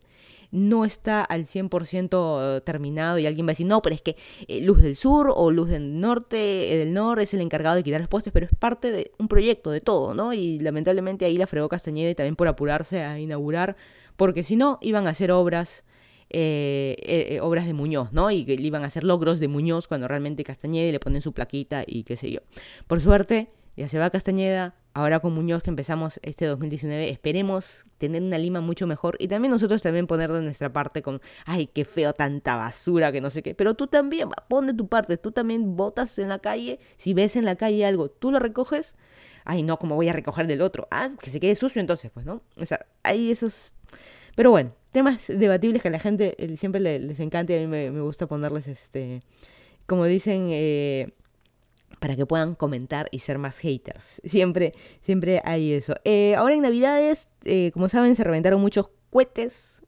no 0.51 0.85
está 0.85 1.23
al 1.23 1.45
100% 1.45 2.63
terminado 2.65 3.19
y 3.19 3.27
alguien 3.27 3.47
va 3.47 3.51
a 3.51 3.53
decir, 3.53 3.67
no, 3.67 3.83
pero 3.83 3.95
es 3.95 4.03
que 4.03 4.17
eh, 4.49 4.61
Luz 4.61 4.81
del 4.83 4.97
Sur 4.97 5.33
o 5.35 5.51
Luz 5.51 5.69
del 5.69 6.01
Norte, 6.01 6.73
eh, 6.73 6.79
del 6.79 6.93
Norte 6.93 7.25
es 7.25 7.35
el 7.35 7.41
encargado 7.41 7.77
de 7.77 7.83
quitar 7.83 8.01
los 8.01 8.09
postes, 8.09 8.33
pero 8.33 8.47
es 8.47 8.53
parte 8.59 8.91
de 8.91 9.13
un 9.19 9.29
proyecto, 9.29 9.71
de 9.71 9.81
todo, 9.81 10.15
¿no? 10.15 10.33
Y 10.33 10.59
lamentablemente 10.61 11.25
ahí 11.25 11.37
la 11.37 11.47
fregó 11.47 11.69
Castañeda 11.69 12.11
y 12.11 12.15
también 12.15 12.37
por 12.37 12.49
apurarse 12.49 13.03
a 13.03 13.19
inaugurar, 13.19 13.77
porque 14.17 14.43
si 14.43 14.57
no, 14.57 14.79
iban 14.83 15.07
a 15.07 15.11
hacer 15.11 15.33
obras. 15.33 15.85
Eh, 16.29 17.39
obras 17.41 17.67
de 17.67 17.73
Muñoz, 17.73 18.13
¿no? 18.13 18.33
Y 18.33 18.45
que 18.45 18.55
iban 18.55 18.83
a 18.83 18.87
hacer 18.87 19.05
logros 19.05 19.39
de 19.39 19.47
Muñoz 19.47 19.87
cuando 19.87 20.09
realmente 20.09 20.43
Castañeda 20.43 20.91
le 20.91 20.99
ponen 20.99 21.23
su 21.23 21.33
plaquita 21.33 21.85
y 21.87 22.03
qué 22.03 22.17
sé 22.17 22.33
yo. 22.33 22.41
Por 22.89 23.01
suerte, 23.01 23.47
ya 23.77 23.87
se 23.87 24.01
va 24.01 24.11
Castañeda, 24.11 24.75
ahora 24.97 25.21
con 25.21 25.35
Muñoz 25.35 25.63
que 25.63 25.69
empezamos 25.69 26.19
este 26.23 26.47
2019, 26.47 27.11
esperemos 27.11 27.85
tener 27.99 28.23
una 28.23 28.39
Lima 28.39 28.63
mucho 28.63 28.87
mejor 28.87 29.17
y 29.21 29.29
también 29.29 29.53
nosotros 29.53 29.83
también 29.83 30.07
poner 30.07 30.33
de 30.33 30.41
nuestra 30.41 30.73
parte 30.73 31.03
con, 31.03 31.21
ay, 31.45 31.67
qué 31.67 31.85
feo 31.85 32.15
tanta 32.15 32.57
basura, 32.57 33.13
que 33.13 33.21
no 33.21 33.29
sé 33.29 33.43
qué, 33.43 33.55
pero 33.55 33.75
tú 33.75 33.89
también, 33.89 34.31
pon 34.49 34.67
de 34.67 34.73
tu 34.73 34.89
parte, 34.89 35.19
tú 35.19 35.33
también 35.33 35.77
botas 35.77 36.19
en 36.19 36.31
la 36.31 36.39
calle, 36.39 36.79
si 36.97 37.13
ves 37.13 37.37
en 37.37 37.45
la 37.45 37.57
calle 37.57 37.85
algo, 37.85 38.09
tú 38.09 38.31
lo 38.31 38.39
recoges, 38.39 38.95
ay, 39.45 39.63
no, 39.63 39.79
como 39.79 39.97
voy 39.97 40.09
a 40.09 40.15
recoger 40.15 40.47
del 40.47 40.63
otro, 40.63 40.89
ah, 40.91 41.11
que 41.21 41.29
se 41.29 41.41
quede 41.41 41.57
sucio 41.57 41.83
entonces, 41.83 42.11
pues, 42.11 42.25
¿no? 42.25 42.41
O 42.57 42.65
sea, 42.65 42.87
hay 43.03 43.31
esos... 43.31 43.75
Pero 44.35 44.51
bueno, 44.51 44.73
temas 44.93 45.25
debatibles 45.29 45.83
que 45.83 45.89
a 45.89 45.91
la 45.91 46.01
gente 46.01 46.43
eh, 46.43 46.57
siempre 46.57 46.81
les, 46.81 47.21
encanta 47.21 47.53
y 47.53 47.57
a 47.57 47.61
mí 47.61 47.67
me, 47.67 47.91
me 47.91 48.01
gusta 48.01 48.27
ponerles, 48.27 48.67
este, 48.67 49.21
como 49.85 50.07
dicen, 50.07 50.49
eh, 50.53 51.13
para 51.99 52.17
que 52.17 52.27
puedan 52.27 52.55
comentar 52.55 53.09
y 53.11 53.21
ser 53.21 53.39
más 53.39 53.59
haters. 53.59 54.21
Siempre, 54.25 54.75
siempre 55.03 55.41
hay 55.45 55.73
eso. 55.73 55.95
Eh, 56.05 56.35
ahora 56.37 56.55
en 56.55 56.63
Navidades, 56.63 57.29
eh, 57.45 57.71
como 57.73 57.89
saben, 57.89 58.15
se 58.17 58.25
reventaron 58.25 58.61
muchos 58.61 58.91
cohetes 59.11 59.83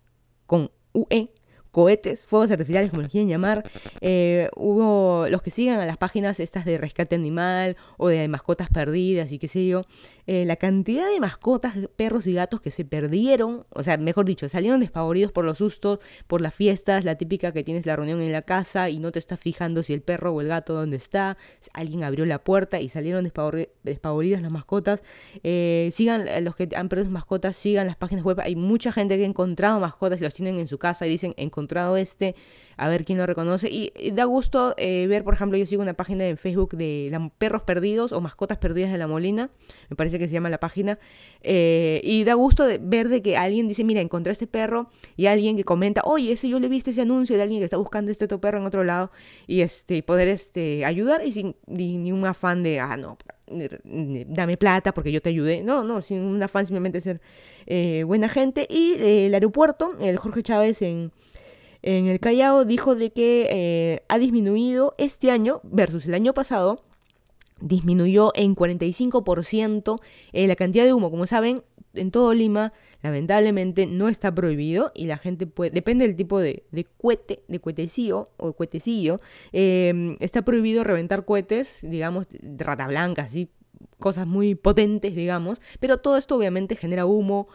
con 0.46 0.70
UE 0.92 1.30
cohetes, 1.70 2.26
fuegos 2.26 2.50
artificiales, 2.50 2.90
como 2.90 3.02
los 3.02 3.10
quieren 3.10 3.28
llamar. 3.28 3.62
Eh, 4.00 4.48
hubo 4.56 5.26
los 5.28 5.42
que 5.42 5.50
sigan 5.50 5.80
a 5.80 5.86
las 5.86 5.96
páginas 5.96 6.40
estas 6.40 6.64
de 6.64 6.78
rescate 6.78 7.14
animal 7.14 7.76
o 7.96 8.08
de 8.08 8.26
mascotas 8.28 8.68
perdidas 8.68 9.32
y 9.32 9.38
qué 9.38 9.48
sé 9.48 9.66
yo. 9.66 9.84
Eh, 10.26 10.44
la 10.44 10.56
cantidad 10.56 11.08
de 11.08 11.20
mascotas, 11.20 11.74
perros 11.96 12.26
y 12.26 12.34
gatos 12.34 12.60
que 12.60 12.70
se 12.70 12.84
perdieron, 12.84 13.64
o 13.70 13.82
sea, 13.82 13.96
mejor 13.96 14.26
dicho, 14.26 14.46
salieron 14.50 14.78
despavoridos 14.78 15.32
por 15.32 15.46
los 15.46 15.56
sustos, 15.56 16.00
por 16.26 16.42
las 16.42 16.54
fiestas, 16.54 17.04
la 17.04 17.14
típica 17.14 17.52
que 17.52 17.64
tienes 17.64 17.86
la 17.86 17.96
reunión 17.96 18.20
en 18.20 18.32
la 18.32 18.42
casa 18.42 18.90
y 18.90 18.98
no 18.98 19.10
te 19.10 19.18
estás 19.18 19.40
fijando 19.40 19.82
si 19.82 19.94
el 19.94 20.02
perro 20.02 20.34
o 20.34 20.42
el 20.42 20.48
gato 20.48 20.74
dónde 20.74 20.98
está, 20.98 21.38
alguien 21.72 22.04
abrió 22.04 22.26
la 22.26 22.44
puerta 22.44 22.78
y 22.78 22.90
salieron 22.90 23.24
despavoridas 23.24 24.42
las 24.42 24.50
mascotas. 24.50 25.02
Eh, 25.42 25.88
sigan 25.94 26.26
los 26.44 26.56
que 26.56 26.68
han 26.76 26.90
perdido 26.90 27.06
sus 27.06 27.12
mascotas, 27.12 27.56
sigan 27.56 27.86
las 27.86 27.96
páginas 27.96 28.22
web. 28.22 28.40
Hay 28.40 28.54
mucha 28.54 28.92
gente 28.92 29.16
que 29.16 29.22
ha 29.22 29.26
encontrado 29.26 29.80
mascotas 29.80 30.20
y 30.20 30.24
los 30.24 30.34
tienen 30.34 30.58
en 30.58 30.66
su 30.66 30.76
casa 30.76 31.06
y 31.06 31.10
dicen, 31.10 31.32
encontrado 31.58 31.96
este, 31.96 32.34
a 32.76 32.88
ver 32.88 33.04
quién 33.04 33.18
lo 33.18 33.26
reconoce. 33.26 33.68
Y, 33.70 33.92
da 34.12 34.24
gusto 34.24 34.74
ver, 34.76 35.24
por 35.24 35.34
ejemplo, 35.34 35.58
yo 35.58 35.66
sigo 35.66 35.82
una 35.82 35.94
página 35.94 36.26
en 36.26 36.36
Facebook 36.36 36.76
de 36.76 37.10
perros 37.38 37.62
perdidos 37.62 38.12
o 38.12 38.20
mascotas 38.20 38.58
perdidas 38.58 38.92
de 38.92 38.98
la 38.98 39.06
Molina. 39.06 39.50
Me 39.88 39.96
parece 39.96 40.18
que 40.18 40.28
se 40.28 40.34
llama 40.34 40.50
la 40.50 40.58
página, 40.58 40.98
eh, 41.42 42.00
y 42.04 42.24
da 42.24 42.34
gusto 42.34 42.66
ver 42.80 43.08
de 43.08 43.22
que 43.22 43.36
alguien 43.36 43.68
dice, 43.68 43.84
mira, 43.84 44.00
encontré 44.00 44.32
este 44.32 44.46
perro, 44.46 44.90
y 45.16 45.26
alguien 45.26 45.56
que 45.56 45.64
comenta, 45.64 46.02
oye, 46.04 46.32
ese 46.32 46.48
yo 46.48 46.58
le 46.58 46.66
he 46.66 46.70
visto 46.70 46.90
ese 46.90 47.02
anuncio 47.02 47.36
de 47.36 47.42
alguien 47.42 47.60
que 47.60 47.64
está 47.64 47.76
buscando 47.76 48.10
este 48.10 48.24
otro 48.24 48.40
perro 48.40 48.58
en 48.58 48.66
otro 48.66 48.84
lado, 48.84 49.10
y 49.46 49.60
este, 49.60 50.02
poder 50.02 50.28
este, 50.28 50.84
ayudar 50.84 51.24
y 51.24 51.32
sin 51.32 51.56
ni, 51.66 52.12
un 52.12 52.24
afán 52.24 52.62
de, 52.62 52.80
ah, 52.80 52.96
no, 52.96 53.18
dame 53.46 54.56
plata 54.56 54.92
porque 54.92 55.12
yo 55.12 55.22
te 55.22 55.30
ayudé, 55.30 55.62
no, 55.62 55.82
no, 55.82 56.02
sin 56.02 56.20
un 56.20 56.42
afán 56.42 56.66
simplemente 56.66 57.00
ser 57.00 57.20
eh, 57.66 58.04
buena 58.06 58.28
gente, 58.28 58.66
y 58.68 58.94
eh, 58.94 59.26
el 59.26 59.34
aeropuerto, 59.34 59.96
el 60.00 60.18
Jorge 60.18 60.42
Chávez 60.42 60.82
en 60.82 61.12
en 61.82 62.06
el 62.06 62.20
Callao 62.20 62.64
dijo 62.64 62.94
de 62.94 63.10
que 63.10 64.02
ha 64.08 64.18
disminuido 64.18 64.94
este 64.98 65.30
año 65.30 65.60
versus 65.64 66.06
el 66.06 66.14
año 66.14 66.34
pasado 66.34 66.82
disminuyó 67.60 68.32
en 68.34 68.54
45% 68.54 70.00
eh, 70.32 70.46
la 70.46 70.56
cantidad 70.56 70.84
de 70.84 70.92
humo. 70.92 71.10
Como 71.10 71.26
saben, 71.26 71.62
en 71.94 72.10
todo 72.10 72.34
Lima 72.34 72.72
lamentablemente 73.02 73.86
no 73.86 74.08
está 74.08 74.34
prohibido 74.34 74.92
y 74.94 75.06
la 75.06 75.18
gente 75.18 75.46
puede, 75.46 75.70
depende 75.70 76.06
del 76.06 76.16
tipo 76.16 76.38
de, 76.38 76.64
de 76.70 76.84
cohete, 76.84 77.42
de 77.48 77.60
cohetecillo 77.60 78.30
o 78.36 78.52
cuetecillo, 78.52 79.20
em, 79.52 80.16
está 80.20 80.42
prohibido 80.42 80.84
reventar 80.84 81.24
cohetes, 81.24 81.80
digamos, 81.82 82.26
de 82.30 82.64
rata 82.64 82.86
blanca, 82.86 83.22
así, 83.22 83.50
cosas 83.98 84.26
muy 84.26 84.54
potentes, 84.54 85.14
digamos, 85.14 85.60
pero 85.80 85.98
todo 85.98 86.16
esto 86.16 86.36
obviamente 86.36 86.76
genera 86.76 87.06
humo, 87.06 87.48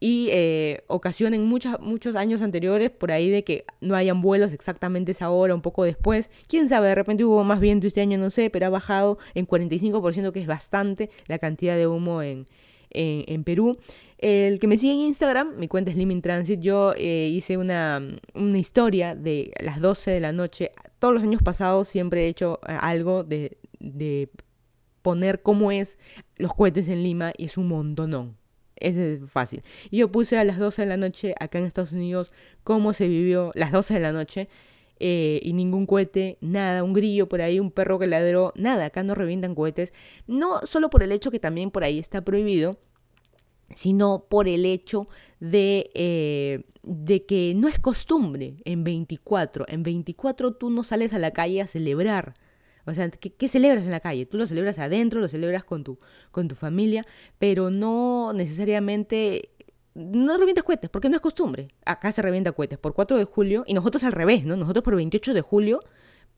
y 0.00 0.28
eh, 0.30 0.84
ocasionen 0.86 1.44
muchos 1.44 2.16
años 2.16 2.42
anteriores 2.42 2.90
por 2.90 3.10
ahí 3.10 3.30
de 3.30 3.42
que 3.42 3.64
no 3.80 3.96
hayan 3.96 4.22
vuelos 4.22 4.52
exactamente 4.52 5.12
esa 5.12 5.30
hora, 5.30 5.54
un 5.54 5.62
poco 5.62 5.84
después. 5.84 6.30
Quién 6.46 6.68
sabe, 6.68 6.88
de 6.88 6.94
repente 6.94 7.24
hubo 7.24 7.42
más 7.44 7.60
viento 7.60 7.86
este 7.86 8.00
año, 8.00 8.18
no 8.18 8.30
sé, 8.30 8.50
pero 8.50 8.66
ha 8.66 8.70
bajado 8.70 9.18
en 9.34 9.46
45%, 9.46 10.32
que 10.32 10.40
es 10.40 10.46
bastante 10.46 11.10
la 11.26 11.38
cantidad 11.38 11.76
de 11.76 11.88
humo 11.88 12.22
en, 12.22 12.46
en, 12.90 13.44
Perú. 13.44 13.78
El 14.18 14.60
que 14.60 14.68
me 14.68 14.78
sigue 14.78 14.92
en 14.92 15.00
Instagram, 15.00 15.56
mi 15.56 15.68
cuenta 15.68 15.90
es 15.90 15.96
Liming 15.96 16.22
Transit, 16.22 16.60
yo 16.60 16.94
eh, 16.96 17.28
hice 17.32 17.56
una, 17.56 18.00
una, 18.34 18.58
historia 18.58 19.14
de 19.14 19.52
las 19.60 19.80
12 19.80 20.12
de 20.12 20.20
la 20.20 20.32
noche. 20.32 20.70
Todos 20.98 21.14
los 21.14 21.22
años 21.22 21.42
pasados 21.42 21.88
siempre 21.88 22.24
he 22.24 22.28
hecho 22.28 22.60
eh, 22.68 22.76
algo 22.80 23.24
de, 23.24 23.58
de 23.80 24.30
poner 25.02 25.42
cómo 25.42 25.72
es 25.72 25.98
los 26.36 26.54
cohetes 26.54 26.88
en 26.88 27.02
Lima 27.02 27.32
y 27.36 27.46
es 27.46 27.56
un 27.58 27.68
montonón 27.68 28.36
es 28.80 29.20
fácil. 29.30 29.62
Y 29.90 29.98
yo 29.98 30.10
puse 30.10 30.38
a 30.38 30.44
las 30.44 30.58
12 30.58 30.82
de 30.82 30.88
la 30.88 30.96
noche 30.96 31.34
acá 31.40 31.58
en 31.58 31.64
Estados 31.64 31.92
Unidos 31.92 32.32
cómo 32.64 32.92
se 32.92 33.08
vivió 33.08 33.52
las 33.54 33.72
12 33.72 33.94
de 33.94 34.00
la 34.00 34.12
noche. 34.12 34.48
Eh, 35.00 35.40
y 35.44 35.52
ningún 35.52 35.86
cohete, 35.86 36.38
nada, 36.40 36.82
un 36.82 36.92
grillo 36.92 37.28
por 37.28 37.40
ahí, 37.40 37.60
un 37.60 37.70
perro 37.70 38.00
que 38.00 38.08
ladró, 38.08 38.52
nada, 38.56 38.86
acá 38.86 39.04
no 39.04 39.14
revientan 39.14 39.54
cohetes, 39.54 39.92
no 40.26 40.58
solo 40.66 40.90
por 40.90 41.04
el 41.04 41.12
hecho 41.12 41.30
que 41.30 41.38
también 41.38 41.70
por 41.70 41.84
ahí 41.84 42.00
está 42.00 42.22
prohibido, 42.22 42.80
sino 43.76 44.24
por 44.28 44.48
el 44.48 44.64
hecho 44.64 45.08
de, 45.40 45.90
eh, 45.94 46.64
de 46.82 47.26
que 47.26 47.54
no 47.54 47.68
es 47.68 47.78
costumbre 47.78 48.56
en 48.64 48.82
24, 48.82 49.66
en 49.68 49.82
24 49.84 50.54
tú 50.54 50.70
no 50.70 50.82
sales 50.82 51.12
a 51.12 51.18
la 51.18 51.30
calle 51.30 51.60
a 51.60 51.66
celebrar, 51.66 52.34
o 52.88 52.94
sea, 52.94 53.10
¿qué, 53.10 53.48
celebras 53.48 53.84
en 53.84 53.90
la 53.90 54.00
calle? 54.00 54.26
Tú 54.26 54.36
lo 54.36 54.46
celebras 54.46 54.78
adentro, 54.78 55.20
lo 55.20 55.28
celebras 55.28 55.64
con 55.64 55.84
tu, 55.84 55.98
con 56.30 56.48
tu 56.48 56.54
familia, 56.54 57.06
pero 57.38 57.70
no 57.70 58.32
necesariamente 58.32 59.50
no 59.94 60.36
revientas 60.38 60.64
cohetes, 60.64 60.90
porque 60.90 61.08
no 61.08 61.16
es 61.16 61.22
costumbre. 61.22 61.68
Acá 61.84 62.12
se 62.12 62.22
revienta 62.22 62.52
cohetes 62.52 62.78
por 62.78 62.94
4 62.94 63.18
de 63.18 63.24
julio 63.24 63.64
y 63.66 63.74
nosotros 63.74 64.04
al 64.04 64.12
revés, 64.12 64.44
¿no? 64.44 64.56
Nosotros 64.56 64.84
por 64.84 64.94
28 64.94 65.34
de 65.34 65.40
julio 65.40 65.80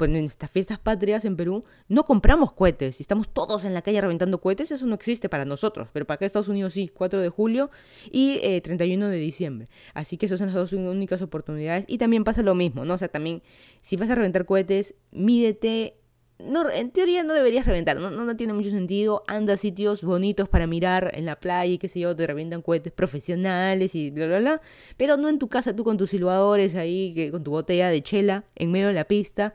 pues 0.01 0.09
en 0.09 0.25
estas 0.25 0.51
fiestas 0.51 0.79
patrias 0.79 1.27
en 1.27 1.37
Perú, 1.37 1.63
no 1.89 2.05
compramos 2.05 2.55
cohetes 2.55 3.01
y 3.01 3.03
estamos 3.03 3.29
todos 3.29 3.67
en 3.67 3.75
la 3.75 3.83
calle 3.83 4.01
reventando 4.01 4.41
cohetes, 4.41 4.71
eso 4.71 4.87
no 4.87 4.95
existe 4.95 5.29
para 5.29 5.45
nosotros, 5.45 5.91
pero 5.93 6.07
para 6.07 6.15
acá 6.15 6.25
Estados 6.25 6.49
Unidos 6.49 6.73
sí, 6.73 6.89
4 6.89 7.21
de 7.21 7.29
julio 7.29 7.71
y 8.11 8.39
31 8.63 9.07
eh, 9.07 9.11
de 9.11 9.17
diciembre. 9.19 9.69
Así 9.93 10.17
que 10.17 10.25
esas 10.25 10.39
son 10.39 10.47
las 10.47 10.57
dos 10.57 10.73
únicas 10.73 11.21
oportunidades. 11.21 11.85
Y 11.87 11.99
también 11.99 12.25
pasa 12.25 12.43
lo 12.43 12.55
mismo, 12.55 12.87
¿no? 12.87 12.95
O 12.95 12.99
sea, 12.99 13.09
también 13.09 13.43
si 13.83 13.97
vas 13.97 14.09
a 14.09 14.15
reventar 14.15 14.47
cohetes, 14.47 14.95
mídete 15.11 16.00
no, 16.47 16.71
en 16.71 16.91
teoría 16.91 17.23
no 17.25 17.33
deberías 17.33 17.67
reventar, 17.67 17.99
no, 17.99 18.11
no, 18.11 18.37
tiene 18.37 18.53
mucho 18.53 18.71
sentido. 18.71 19.23
Anda 19.27 19.55
a 19.55 19.57
sitios 19.57 20.03
bonitos 20.03 20.49
para 20.49 20.67
mirar 20.67 21.11
en 21.15 21.27
la 21.27 21.39
playa 21.39 21.73
y 21.73 21.79
qué 21.79 21.89
sé 21.89 22.01
yo, 22.01 22.15
te 22.15 22.27
revientan 22.27 22.63
cohetes 22.63 22.93
profesionales 22.93 23.95
y 23.95 24.11
bla, 24.11 24.27
bla, 24.27 24.39
bla. 24.39 24.61
Pero 24.97 25.17
no 25.17 25.29
en 25.29 25.39
tu 25.39 25.49
casa, 25.49 25.75
tú 25.75 25.85
con 25.85 25.97
tus 25.97 26.11
silbadores 26.11 26.75
ahí, 26.75 27.13
que, 27.15 27.31
con 27.31 27.45
tu 27.45 27.51
botella 27.51 27.89
de 27.89 28.03
chela 28.03 28.45
en 28.57 28.71
medio 28.71 28.89
de 28.89 28.95
la 28.95 29.05
pista, 29.05 29.55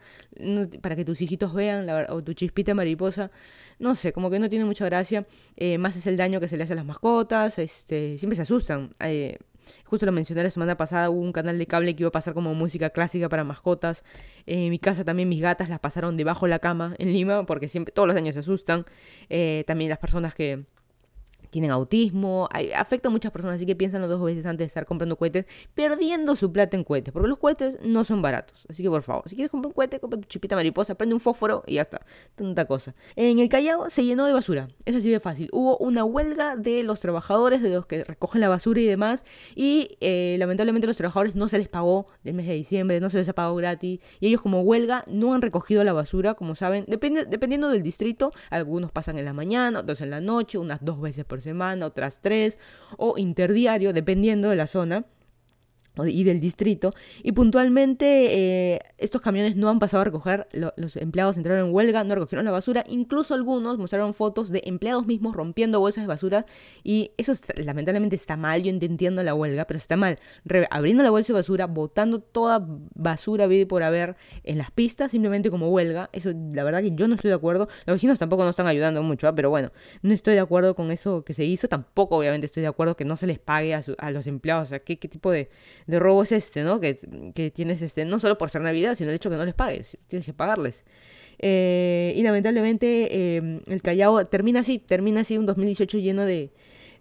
para 0.81 0.95
que 0.95 1.05
tus 1.05 1.21
hijitos 1.21 1.53
vean, 1.53 1.87
o 2.09 2.23
tu 2.23 2.33
chispita 2.33 2.73
mariposa. 2.73 3.31
No 3.79 3.95
sé, 3.95 4.13
como 4.13 4.29
que 4.29 4.39
no 4.39 4.49
tiene 4.49 4.65
mucha 4.65 4.85
gracia. 4.85 5.25
Eh, 5.57 5.77
más 5.77 5.95
es 5.97 6.07
el 6.07 6.17
daño 6.17 6.39
que 6.39 6.47
se 6.47 6.57
le 6.57 6.63
hace 6.63 6.73
a 6.73 6.75
las 6.77 6.85
mascotas, 6.85 7.59
este, 7.59 8.17
siempre 8.17 8.35
se 8.35 8.43
asustan. 8.43 8.91
Eh, 8.99 9.37
Justo 9.85 10.05
lo 10.05 10.11
mencioné 10.11 10.43
la 10.43 10.49
semana 10.49 10.77
pasada, 10.77 11.09
hubo 11.09 11.21
un 11.21 11.31
canal 11.31 11.57
de 11.57 11.67
cable 11.67 11.95
que 11.95 12.03
iba 12.03 12.09
a 12.09 12.11
pasar 12.11 12.33
como 12.33 12.53
música 12.53 12.89
clásica 12.89 13.29
para 13.29 13.43
mascotas. 13.43 14.03
en 14.45 14.69
mi 14.69 14.79
casa 14.79 15.03
también 15.03 15.29
mis 15.29 15.41
gatas 15.41 15.69
las 15.69 15.79
pasaron 15.79 16.17
debajo 16.17 16.45
de 16.45 16.51
la 16.51 16.59
cama 16.59 16.95
en 16.99 17.13
Lima, 17.13 17.45
porque 17.45 17.67
siempre, 17.67 17.91
todos 17.91 18.07
los 18.07 18.17
años 18.17 18.35
se 18.35 18.39
asustan. 18.41 18.85
Eh, 19.29 19.63
también 19.67 19.89
las 19.89 19.99
personas 19.99 20.35
que, 20.35 20.65
tienen 21.49 21.71
autismo, 21.71 22.49
afecta 22.75 23.09
a 23.09 23.11
muchas 23.11 23.31
personas, 23.31 23.57
así 23.57 23.65
que 23.65 23.75
piénsenlo 23.75 24.07
dos 24.07 24.23
veces 24.23 24.45
antes 24.45 24.65
de 24.65 24.67
estar 24.67 24.85
comprando 24.85 25.17
cohetes, 25.17 25.45
perdiendo 25.73 26.35
su 26.35 26.51
plata 26.51 26.77
en 26.77 26.83
cohetes, 26.83 27.11
porque 27.11 27.27
los 27.27 27.37
cohetes 27.37 27.77
no 27.83 28.03
son 28.03 28.21
baratos. 28.21 28.65
Así 28.69 28.83
que 28.83 28.89
por 28.89 29.03
favor, 29.03 29.27
si 29.27 29.35
quieres 29.35 29.51
comprar 29.51 29.69
un 29.69 29.73
cohete, 29.73 29.99
compra 29.99 30.19
tu 30.19 30.27
chipita 30.27 30.55
mariposa, 30.55 30.95
prende 30.95 31.15
un 31.15 31.21
fósforo 31.21 31.63
y 31.67 31.75
ya 31.75 31.83
está. 31.83 32.05
Tanta 32.35 32.65
cosa. 32.65 32.95
En 33.15 33.39
el 33.39 33.49
Callao 33.49 33.89
se 33.89 34.03
llenó 34.03 34.25
de 34.25 34.33
basura, 34.33 34.69
es 34.85 34.95
así 34.95 35.09
de 35.09 35.19
fácil. 35.19 35.49
Hubo 35.51 35.77
una 35.77 36.03
huelga 36.03 36.55
de 36.55 36.83
los 36.83 36.99
trabajadores, 36.99 37.61
de 37.61 37.69
los 37.69 37.85
que 37.85 38.03
recogen 38.03 38.41
la 38.41 38.49
basura 38.49 38.79
y 38.81 38.85
demás, 38.85 39.25
y 39.55 39.97
eh, 40.01 40.35
lamentablemente 40.39 40.87
los 40.87 40.97
trabajadores 40.97 41.35
no 41.35 41.47
se 41.49 41.57
les 41.57 41.67
pagó 41.67 42.07
del 42.23 42.35
mes 42.35 42.47
de 42.47 42.53
diciembre, 42.53 42.99
no 42.99 43.09
se 43.09 43.17
les 43.17 43.29
ha 43.29 43.33
pagado 43.33 43.55
gratis, 43.55 43.99
y 44.19 44.27
ellos 44.27 44.41
como 44.41 44.61
huelga 44.61 45.03
no 45.07 45.33
han 45.33 45.41
recogido 45.41 45.83
la 45.83 45.93
basura, 45.93 46.33
como 46.35 46.55
saben, 46.55 46.85
depende, 46.87 47.25
dependiendo 47.25 47.69
del 47.69 47.83
distrito, 47.83 48.31
algunos 48.49 48.91
pasan 48.91 49.17
en 49.17 49.25
la 49.25 49.33
mañana, 49.33 49.79
otros 49.79 50.01
en 50.01 50.09
la 50.09 50.21
noche, 50.21 50.57
unas 50.57 50.83
dos 50.83 50.99
veces 51.01 51.25
por 51.25 51.41
semana, 51.45 51.85
otras 51.85 52.19
tres, 52.19 52.59
o 52.97 53.17
interdiario, 53.17 53.93
dependiendo 53.93 54.49
de 54.49 54.57
la 54.57 54.67
zona 54.67 55.05
y 56.03 56.23
del 56.23 56.39
distrito. 56.39 56.93
Y 57.23 57.31
puntualmente 57.31 58.73
eh, 58.73 58.79
estos 58.97 59.21
camiones 59.21 59.55
no 59.55 59.69
han 59.69 59.79
pasado 59.79 60.01
a 60.01 60.05
recoger, 60.05 60.47
los 60.51 60.95
empleados 60.95 61.37
entraron 61.37 61.67
en 61.67 61.73
huelga, 61.73 62.03
no 62.03 62.15
recogieron 62.15 62.45
la 62.45 62.51
basura, 62.51 62.83
incluso 62.87 63.33
algunos 63.33 63.77
mostraron 63.77 64.13
fotos 64.13 64.49
de 64.49 64.61
empleados 64.65 65.05
mismos 65.05 65.35
rompiendo 65.35 65.79
bolsas 65.79 66.03
de 66.03 66.07
basura 66.07 66.45
y 66.83 67.11
eso 67.17 67.33
lamentablemente 67.55 68.15
está 68.15 68.37
mal, 68.37 68.63
yo 68.63 68.69
entiendo 68.69 69.23
la 69.23 69.33
huelga, 69.33 69.65
pero 69.65 69.77
está 69.77 69.95
mal, 69.95 70.19
abriendo 70.69 71.03
la 71.03 71.09
bolsa 71.09 71.33
de 71.33 71.39
basura, 71.39 71.67
botando 71.67 72.19
toda 72.19 72.65
basura 72.95 73.47
vida 73.47 73.67
por 73.67 73.83
haber 73.83 74.15
en 74.43 74.57
las 74.57 74.71
pistas 74.71 75.11
simplemente 75.11 75.49
como 75.49 75.69
huelga, 75.69 76.09
eso 76.13 76.31
la 76.53 76.63
verdad 76.63 76.81
que 76.81 76.91
yo 76.95 77.07
no 77.07 77.15
estoy 77.15 77.29
de 77.29 77.35
acuerdo, 77.35 77.67
los 77.85 77.95
vecinos 77.95 78.19
tampoco 78.19 78.43
nos 78.43 78.51
están 78.51 78.67
ayudando 78.67 79.01
mucho, 79.03 79.27
¿ah? 79.27 79.35
pero 79.35 79.49
bueno, 79.49 79.71
no 80.01 80.13
estoy 80.13 80.35
de 80.35 80.39
acuerdo 80.39 80.75
con 80.75 80.91
eso 80.91 81.23
que 81.23 81.33
se 81.33 81.45
hizo, 81.45 81.67
tampoco 81.67 82.17
obviamente 82.17 82.45
estoy 82.45 82.61
de 82.61 82.67
acuerdo 82.67 82.95
que 82.95 83.05
no 83.05 83.17
se 83.17 83.27
les 83.27 83.39
pague 83.39 83.75
a, 83.75 84.11
los 84.11 84.27
empleados, 84.27 84.67
o 84.67 84.69
sea, 84.69 84.79
¿qué, 84.79 84.97
qué 84.97 85.07
tipo 85.07 85.31
de 85.31 85.49
de 85.87 85.99
robo 85.99 86.23
es 86.23 86.31
este, 86.31 86.63
¿no? 86.63 86.79
Que, 86.79 86.97
que, 87.33 87.51
tienes 87.51 87.81
este, 87.81 88.05
no 88.05 88.19
solo 88.19 88.37
por 88.37 88.49
ser 88.49 88.61
Navidad, 88.61 88.95
sino 88.95 89.09
el 89.09 89.15
hecho 89.15 89.29
que 89.29 89.35
no 89.35 89.45
les 89.45 89.53
pagues, 89.53 89.97
tienes 90.07 90.25
que 90.25 90.33
pagarles. 90.33 90.83
Eh, 91.39 92.13
y 92.15 92.23
lamentablemente 92.23 93.35
eh, 93.37 93.61
el 93.67 93.81
Callao 93.81 94.25
termina 94.25 94.61
así, 94.61 94.79
termina 94.79 95.21
así 95.21 95.37
un 95.37 95.45
2018 95.45 95.97
lleno 95.97 96.25
de, 96.25 96.51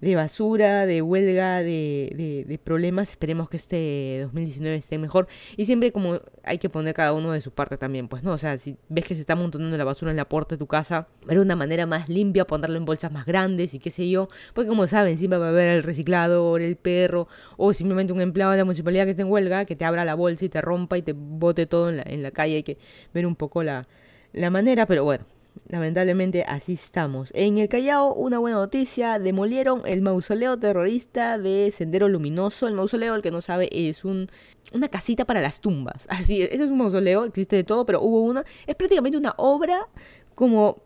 de 0.05 0.17
basura, 0.17 0.85
de 0.85 1.01
huelga, 1.01 1.63
de, 1.63 2.45
de, 2.47 2.59
problemas. 2.59 3.11
Esperemos 3.11 3.49
que 3.49 3.57
este 3.57 4.21
2019 4.25 4.77
esté 4.77 4.99
mejor. 4.99 5.29
Y 5.57 5.65
siempre 5.65 5.93
como 5.93 6.21
hay 6.43 6.59
que 6.59 6.69
poner 6.69 6.95
cada 6.95 7.15
uno 7.15 7.33
de 7.33 7.41
su 7.41 7.53
parte 7.53 7.79
también, 7.79 8.09
pues, 8.09 8.23
¿no? 8.23 8.33
O 8.33 8.39
sea, 8.39 8.59
si 8.59 8.77
ves 8.91 9.07
que 9.07 9.15
se 9.15 9.23
está 9.23 9.33
amontonando 9.33 9.75
la 9.79 9.85
basura 9.85 10.11
en 10.11 10.19
la 10.19 10.29
puerta 10.29 10.57
de 10.57 10.59
tu 10.59 10.67
casa, 10.67 11.09
ver 11.27 11.39
una 11.39 11.57
manera 11.57 11.87
más 11.87 12.11
limpia, 12.11 12.47
ponerlo 12.47 12.77
en 12.77 12.85
bolsas 12.85 13.13
más 13.13 13.25
grandes 13.25 13.73
y 13.73 13.79
qué 13.79 13.91
sé 13.91 14.11
yo. 14.11 14.29
Porque 14.53 14.69
como 14.69 14.87
saben, 14.87 15.17
siempre 15.17 15.39
va 15.39 15.47
a 15.47 15.49
haber 15.49 15.71
el 15.71 15.83
reciclador, 15.83 16.61
el 16.61 16.77
perro, 16.77 17.27
o 17.57 17.73
simplemente 17.73 18.13
un 18.13 18.21
empleado 18.21 18.53
de 18.53 18.59
la 18.59 18.65
municipalidad 18.67 19.05
que 19.07 19.13
esté 19.13 19.23
en 19.23 19.31
huelga, 19.31 19.65
que 19.65 19.75
te 19.75 19.87
abra 19.87 20.05
la 20.05 20.15
bolsa 20.15 20.45
y 20.45 20.51
te 20.51 20.61
rompa 20.61 20.99
y 20.99 21.03
te 21.03 21.15
bote 21.15 21.65
todo 21.65 21.89
en 21.89 21.97
la, 21.97 22.03
en 22.05 22.23
la 22.23 22.31
calle. 22.31 22.57
Hay 22.57 22.63
que 22.63 22.77
ver 23.15 23.27
un 23.27 23.37
poco 23.37 23.63
la, 23.63 23.89
la 24.35 24.51
manera, 24.51 24.85
pero 24.85 25.03
bueno 25.05 25.34
Lamentablemente 25.69 26.45
así 26.45 26.75
estamos. 26.75 27.31
En 27.35 27.59
el 27.59 27.69
Callao, 27.69 28.13
una 28.13 28.39
buena 28.39 28.59
noticia, 28.59 29.19
demolieron 29.19 29.83
el 29.87 30.03
mausoleo 30.03 30.59
terrorista 30.59 31.39
de 31.39 31.71
Sendero 31.71 32.09
Luminoso. 32.09 32.69
El 32.69 32.75
mausoleo, 32.75 33.15
el 33.15 33.23
que 33.23 33.31
no 33.31 33.41
sabe, 33.41 33.69
es 33.73 34.05
un, 34.05 34.29
una 34.73 34.89
casita 34.89 35.25
para 35.25 35.41
las 35.41 35.61
tumbas. 35.61 36.07
Así 36.11 36.43
es, 36.43 36.53
ese 36.53 36.65
es 36.65 36.71
un 36.71 36.79
mausoleo, 36.79 37.25
existe 37.25 37.57
de 37.57 37.65
todo, 37.65 37.87
pero 37.87 38.03
hubo 38.03 38.21
una, 38.21 38.45
es 38.67 38.75
prácticamente 38.75 39.17
una 39.17 39.35
obra 39.39 39.89
como 40.35 40.83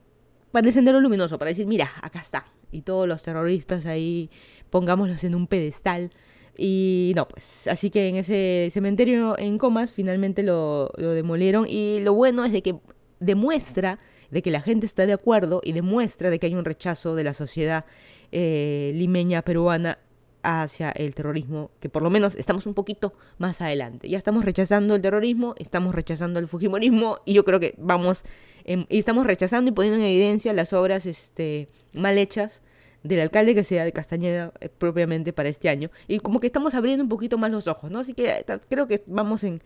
para 0.53 0.67
el 0.67 0.73
Sendero 0.73 1.01
Luminoso, 1.01 1.39
para 1.39 1.51
decir, 1.51 1.67
mira, 1.67 1.91
acá 2.01 2.21
está. 2.21 2.47
Y 2.71 2.83
todos 2.83 3.09
los 3.09 3.23
terroristas 3.23 3.85
ahí, 3.87 4.31
pongámoslos 4.71 5.25
en 5.25 5.35
un 5.35 5.47
pedestal. 5.47 6.13
Y 6.57 7.13
no, 7.17 7.27
pues 7.27 7.67
así 7.69 7.91
que 7.91 8.09
en 8.09 8.17
ese 8.17 8.69
cementerio 8.73 9.39
en 9.39 9.59
Comas 9.59 9.93
finalmente 9.93 10.43
lo, 10.43 10.91
lo 10.97 11.11
demolieron. 11.11 11.67
Y 11.69 12.01
lo 12.01 12.15
bueno 12.15 12.45
es 12.45 12.53
de 12.53 12.63
que 12.63 12.77
demuestra 13.21 13.99
de 14.31 14.43
que 14.43 14.51
la 14.51 14.61
gente 14.61 14.87
está 14.87 15.07
de 15.07 15.13
acuerdo 15.13 15.61
y 15.65 15.73
demuestra 15.73 16.31
de 16.31 16.39
que 16.39 16.47
hay 16.47 16.55
un 16.55 16.65
rechazo 16.65 17.15
de 17.15 17.25
la 17.25 17.35
sociedad 17.35 17.85
eh, 18.33 18.93
limeña 18.95 19.43
peruana 19.43 19.99
hacia 20.43 20.91
el 20.91 21.15
terrorismo, 21.15 21.71
que 21.81 21.89
por 21.89 22.03
lo 22.03 22.11
menos 22.11 22.37
estamos 22.37 22.67
un 22.67 22.75
poquito 22.75 23.13
más 23.39 23.61
adelante. 23.61 24.09
Ya 24.09 24.19
estamos 24.19 24.45
rechazando 24.45 24.95
el 24.95 25.03
terrorismo, 25.03 25.55
estamos 25.59 25.95
rechazando 25.95 26.39
el 26.39 26.49
fujimorismo 26.49 27.19
y 27.25 27.35
yo 27.35 27.45
creo 27.45 27.61
que 27.61 27.75
vamos, 27.79 28.25
y 28.65 28.99
estamos 28.99 29.27
rechazando 29.27 29.71
y 29.71 29.75
poniendo 29.75 29.99
en 29.99 30.07
evidencia 30.07 30.53
las 30.53 30.73
obras 30.73 31.07
este, 31.07 31.69
mal 31.93 32.19
hechas 32.19 32.63
del 33.09 33.21
alcalde 33.21 33.55
que 33.55 33.65
sea 33.65 33.85
de 33.85 33.93
Castañeda 33.93 34.53
eh, 34.61 34.69
propiamente 34.69 35.33
para 35.33 35.49
este 35.49 35.69
año. 35.69 35.91
Y 36.07 36.21
como 36.21 36.41
que 36.41 36.47
estamos 36.47 36.75
abriendo 36.75 37.03
un 37.03 37.09
poquito 37.09 37.39
más 37.39 37.51
los 37.51 37.67
ojos, 37.67 37.91
¿no? 37.91 37.99
Así 37.99 38.15
que 38.15 38.29
eh, 38.29 38.45
creo 38.69 38.87
que 38.87 39.03
vamos 39.07 39.45
en, 39.45 39.63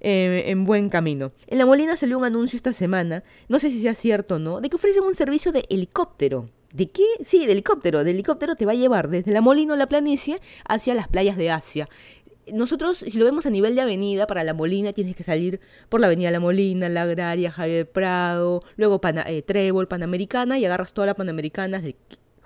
en 0.00 0.64
buen 0.64 0.88
camino. 0.88 1.32
En 1.46 1.58
La 1.58 1.66
Molina 1.66 1.96
salió 1.96 2.18
un 2.18 2.24
anuncio 2.24 2.56
esta 2.56 2.72
semana, 2.72 3.22
no 3.48 3.58
sé 3.58 3.70
si 3.70 3.80
sea 3.80 3.94
cierto 3.94 4.36
o 4.36 4.38
no, 4.38 4.60
de 4.60 4.68
que 4.68 4.76
ofrecen 4.76 5.04
un 5.04 5.14
servicio 5.14 5.52
de 5.52 5.64
helicóptero. 5.68 6.50
¿De 6.72 6.90
qué? 6.90 7.04
Sí, 7.22 7.46
de 7.46 7.52
helicóptero. 7.52 8.04
De 8.04 8.10
helicóptero 8.10 8.56
te 8.56 8.66
va 8.66 8.72
a 8.72 8.74
llevar 8.74 9.08
desde 9.08 9.32
La 9.32 9.40
Molina 9.40 9.74
o 9.74 9.76
la 9.76 9.86
planicie 9.86 10.40
hacia 10.68 10.94
las 10.94 11.08
playas 11.08 11.36
de 11.36 11.50
Asia 11.50 11.88
nosotros, 12.52 12.98
si 12.98 13.18
lo 13.18 13.24
vemos 13.24 13.46
a 13.46 13.50
nivel 13.50 13.74
de 13.74 13.80
avenida, 13.80 14.26
para 14.26 14.44
La 14.44 14.54
Molina 14.54 14.92
tienes 14.92 15.14
que 15.14 15.22
salir 15.22 15.60
por 15.88 16.00
la 16.00 16.06
avenida 16.06 16.30
La 16.30 16.40
Molina, 16.40 16.88
La 16.88 17.02
Agraria, 17.02 17.50
Javier 17.50 17.90
Prado, 17.90 18.62
luego 18.76 19.00
eh, 19.26 19.42
Trébol, 19.42 19.88
Panamericana, 19.88 20.58
y 20.58 20.64
agarras 20.64 20.92
toda 20.92 21.06
la 21.06 21.14
Panamericana 21.14 21.80
de 21.80 21.96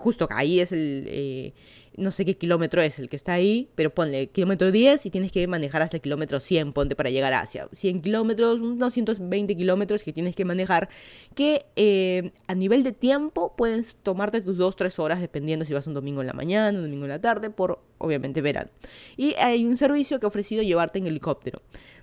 justo 0.00 0.26
ahí 0.30 0.60
es 0.60 0.72
el, 0.72 1.04
eh, 1.06 1.52
no 1.96 2.10
sé 2.10 2.24
qué 2.24 2.36
kilómetro 2.36 2.80
es 2.80 2.98
el 2.98 3.08
que 3.08 3.16
está 3.16 3.34
ahí, 3.34 3.68
pero 3.74 3.92
ponle 3.94 4.28
kilómetro 4.28 4.72
10 4.72 5.04
y 5.06 5.10
tienes 5.10 5.30
que 5.30 5.46
manejar 5.46 5.82
hasta 5.82 5.98
el 5.98 6.00
kilómetro 6.00 6.40
100, 6.40 6.72
ponte 6.72 6.96
para 6.96 7.10
llegar 7.10 7.32
a 7.34 7.40
Asia. 7.40 7.68
100 7.72 8.00
kilómetros, 8.00 8.58
unos 8.58 8.94
120 8.94 9.56
kilómetros 9.56 10.02
que 10.02 10.12
tienes 10.12 10.34
que 10.34 10.44
manejar, 10.44 10.88
que 11.34 11.66
eh, 11.76 12.32
a 12.46 12.54
nivel 12.54 12.82
de 12.82 12.92
tiempo 12.92 13.54
puedes 13.56 13.96
tomarte 14.02 14.40
tus 14.40 14.56
2-3 14.58 14.98
horas, 14.98 15.20
dependiendo 15.20 15.66
si 15.66 15.74
vas 15.74 15.86
un 15.86 15.94
domingo 15.94 16.22
en 16.22 16.28
la 16.28 16.32
mañana, 16.32 16.78
un 16.78 16.84
domingo 16.84 17.04
en 17.04 17.10
la 17.10 17.20
tarde, 17.20 17.50
por 17.50 17.80
obviamente 17.98 18.40
verano. 18.40 18.70
Y 19.16 19.34
hay 19.34 19.64
un 19.66 19.76
servicio 19.76 20.18
que 20.18 20.26
ha 20.26 20.28
ofrecido 20.28 20.62
llevarte 20.62 20.98
en 20.98 21.06
helicóptero 21.06 21.60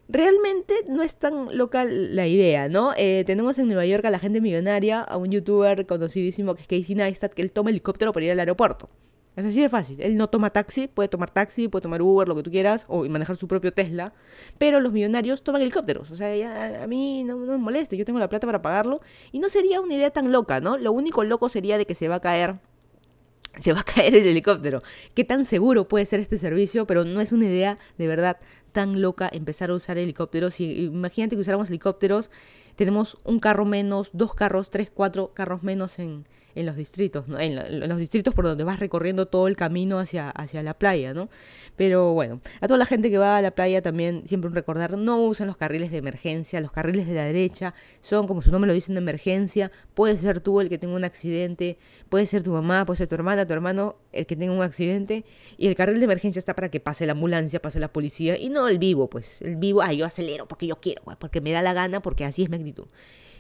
realmente 0.10 0.74
no 0.88 1.04
es 1.04 1.16
tan 1.16 1.58
local 1.58 2.16
la 2.16 2.28
idea, 2.28 2.70
¿no? 2.70 2.94
Eh, 2.98 3.24
tenemos 3.26 3.60
en 3.60 3.68
Nueva 3.68 3.86
York 3.86 4.06
a 4.06 4.10
la 4.10 4.20
gente 4.20 4.42
millonaria, 4.42 5.02
a 5.02 5.18
un 5.18 5.32
youtuber 5.32 5.86
conocidísimo 5.86 6.56
que 6.56 6.62
es 6.62 6.68
Casey 6.68 6.96
Neistat, 6.96 7.34
que 7.34 7.42
él 7.42 7.52
toma 7.52 7.70
helicóptero 7.70 8.14
para 8.14 8.26
ir 8.26 8.32
al 8.32 8.40
aeropuerto. 8.40 8.90
Es 9.36 9.46
así 9.46 9.62
de 9.62 9.70
fácil. 9.70 10.02
Él 10.02 10.18
no 10.18 10.30
toma 10.30 10.50
taxi, 10.50 10.88
puede 10.88 11.10
tomar 11.10 11.30
taxi, 11.30 11.68
puede 11.68 11.84
tomar 11.84 12.02
Uber, 12.02 12.28
lo 12.28 12.36
que 12.36 12.42
tú 12.42 12.50
quieras, 12.50 12.86
o 12.88 13.08
manejar 13.08 13.38
su 13.38 13.48
propio 13.48 13.72
Tesla. 13.72 14.14
Pero 14.58 14.80
los 14.80 14.92
millonarios 14.92 15.44
toman 15.44 15.62
helicópteros. 15.62 16.10
O 16.10 16.16
sea, 16.16 16.84
a 16.84 16.88
mí 16.88 17.24
no, 17.24 17.36
no 17.36 17.52
me 17.52 17.58
moleste, 17.60 17.98
yo 17.98 18.04
tengo 18.04 18.18
la 18.18 18.30
plata 18.30 18.48
para 18.48 18.64
pagarlo. 18.64 19.00
Y 19.32 19.38
no 19.38 19.50
sería 19.50 19.80
una 19.80 19.94
idea 19.94 20.10
tan 20.10 20.32
loca, 20.32 20.60
¿no? 20.60 20.78
Lo 20.78 20.92
único 20.92 21.24
loco 21.24 21.50
sería 21.50 21.78
de 21.78 21.86
que 21.86 21.94
se 21.94 22.08
va 22.08 22.16
a 22.16 22.20
caer 22.20 22.56
se 23.60 23.74
va 23.74 23.82
a 23.82 23.84
caer 23.84 24.16
el 24.16 24.28
helicóptero. 24.28 24.82
¿Qué 25.14 25.24
tan 25.24 25.46
seguro 25.46 25.88
puede 25.88 26.06
ser 26.06 26.20
este 26.20 26.38
servicio? 26.38 26.88
Pero 26.88 27.06
no 27.06 27.22
es 27.22 27.32
una 27.32 27.46
idea 27.46 27.78
de 27.98 28.08
verdad 28.08 28.38
tan 28.72 29.02
loca 29.02 29.30
empezar 29.32 29.70
a 29.70 29.74
usar 29.74 29.98
helicópteros. 29.98 30.60
Imagínate 30.60 31.36
que 31.36 31.42
usáramos 31.42 31.70
helicópteros, 31.70 32.30
tenemos 32.78 33.18
un 33.26 33.40
carro 33.40 33.66
menos, 33.66 34.12
dos 34.14 34.34
carros, 34.34 34.70
tres, 34.70 34.90
cuatro 34.94 35.34
carros 35.34 35.64
menos 35.64 36.00
en, 36.00 36.26
en 36.58 36.66
los 36.66 36.76
distritos, 36.76 37.28
¿no? 37.28 37.40
en, 37.40 37.56
los 37.88 38.00
distritos 38.00 38.34
por 38.34 38.46
donde 38.46 38.64
vas 38.64 38.80
recorriendo 38.80 39.28
todo 39.28 39.48
el 39.48 39.56
camino 39.56 40.00
hacia, 40.00 40.32
hacia 40.32 40.64
la 40.64 40.74
playa, 40.74 41.14
¿no? 41.14 41.30
Pero 41.76 42.14
bueno, 42.14 42.42
a 42.62 42.68
toda 42.68 42.80
la 42.80 42.88
gente 42.88 43.12
que 43.12 43.20
va 43.20 43.38
a 43.38 43.42
la 43.44 43.52
playa 43.52 43.84
también 43.84 44.24
siempre 44.28 44.48
un 44.48 44.56
recordar, 44.56 44.98
no 44.98 45.22
usen 45.22 45.46
los 45.46 45.56
carriles 45.56 45.92
de 45.92 45.98
emergencia, 45.98 46.60
los 46.60 46.72
carriles 46.72 47.06
de 47.06 47.14
la 47.14 47.26
derecha 47.26 47.76
son, 48.02 48.26
como 48.26 48.42
su 48.42 48.52
nombre 48.52 48.68
lo 48.68 48.74
dice, 48.74 48.92
de 48.92 48.98
emergencia, 48.98 49.72
puede 49.94 50.18
ser 50.18 50.40
tú 50.40 50.60
el 50.60 50.70
que 50.70 50.80
tenga 50.80 50.96
un 50.96 51.04
accidente, 51.04 51.78
puede 52.10 52.26
ser 52.26 52.42
tu 52.42 52.52
mamá, 52.52 52.86
puede 52.86 52.98
ser 52.98 53.08
tu 53.08 53.14
hermana, 53.14 53.46
tu 53.46 53.54
hermano, 53.54 53.98
el 54.12 54.26
que 54.26 54.36
tenga 54.36 54.54
un 54.54 54.64
accidente, 54.64 55.26
y 55.58 55.68
el 55.68 55.76
carril 55.76 56.00
de 56.00 56.06
emergencia 56.06 56.40
está 56.40 56.56
para 56.56 56.70
que 56.70 56.80
pase 56.80 57.06
la 57.06 57.12
ambulancia, 57.12 57.62
pase 57.62 57.80
la 57.80 57.94
policía, 57.94 58.36
y 58.36 58.50
no 58.50 58.68
el 58.68 58.80
vivo, 58.80 59.12
pues, 59.12 59.44
el 59.44 59.58
vivo, 59.58 59.84
ah, 59.84 59.94
yo 59.94 60.08
acelero 60.08 60.48
porque 60.48 60.66
yo 60.66 60.78
quiero, 60.78 61.04
pues, 61.04 61.18
porque 61.18 61.40
me 61.40 61.52
da 61.52 61.62
la 61.62 61.74
gana, 61.74 62.02
porque 62.02 62.26
así 62.26 62.42
es 62.42 62.50
mi 62.50 62.67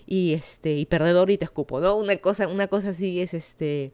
y 0.05 0.33
este 0.33 0.75
y 0.75 0.85
perdedor 0.85 1.29
y 1.31 1.37
te 1.37 1.45
escupo, 1.45 1.79
¿no? 1.79 1.95
Una 1.95 2.15
cosa, 2.17 2.47
una 2.47 2.67
cosa 2.67 2.89
así 2.89 3.19
es 3.21 3.33
este 3.33 3.93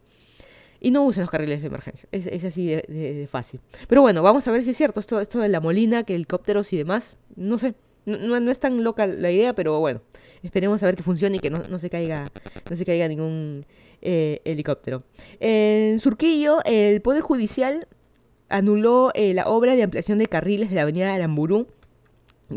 y 0.84 0.92
no 0.92 1.06
usen 1.06 1.22
los 1.22 1.32
carriles 1.32 1.62
de 1.62 1.68
emergencia. 1.68 2.10
Es, 2.12 2.44
así 2.44 2.68
de, 2.68 3.28
fácil. 3.32 3.62
Pero 3.88 4.02
bueno, 4.02 4.22
vamos 4.22 4.46
a 4.48 4.52
ver 4.52 4.64
si 4.64 4.72
es 4.72 4.78
cierto 4.78 5.00
esto, 5.00 5.22
esto 5.22 5.40
de 5.40 5.48
la 5.48 5.62
molina, 5.62 6.04
que 6.04 6.14
helicópteros 6.14 6.74
y 6.74 6.78
demás. 6.78 7.18
No 7.38 7.58
sé. 7.58 7.74
No, 8.06 8.38
no 8.42 8.52
es 8.52 8.60
tan 8.60 8.84
loca 8.84 9.08
la 9.08 9.32
idea, 9.32 9.56
pero 9.56 9.80
bueno. 9.80 10.02
Esperemos 10.44 10.84
a 10.84 10.88
ver 10.88 10.98
que 10.98 11.04
funcione 11.04 11.38
y 11.38 11.40
que 11.40 11.50
no, 11.50 11.80
se 11.80 11.90
caiga. 11.90 12.30
No 12.70 12.76
se 12.76 12.84
caiga 12.84 13.08
ningún 13.08 13.66
eh, 14.02 14.42
helicóptero. 14.44 15.04
En 15.40 16.02
Surquillo, 16.02 16.60
el 16.66 17.02
Poder 17.02 17.22
Judicial 17.22 17.88
anuló 18.50 19.12
eh, 19.14 19.34
la 19.34 19.48
obra 19.48 19.78
de 19.78 19.84
ampliación 19.84 20.18
de 20.18 20.28
carriles 20.28 20.70
de 20.70 20.76
la 20.76 20.82
avenida 20.82 21.14
Aramburú 21.14 21.68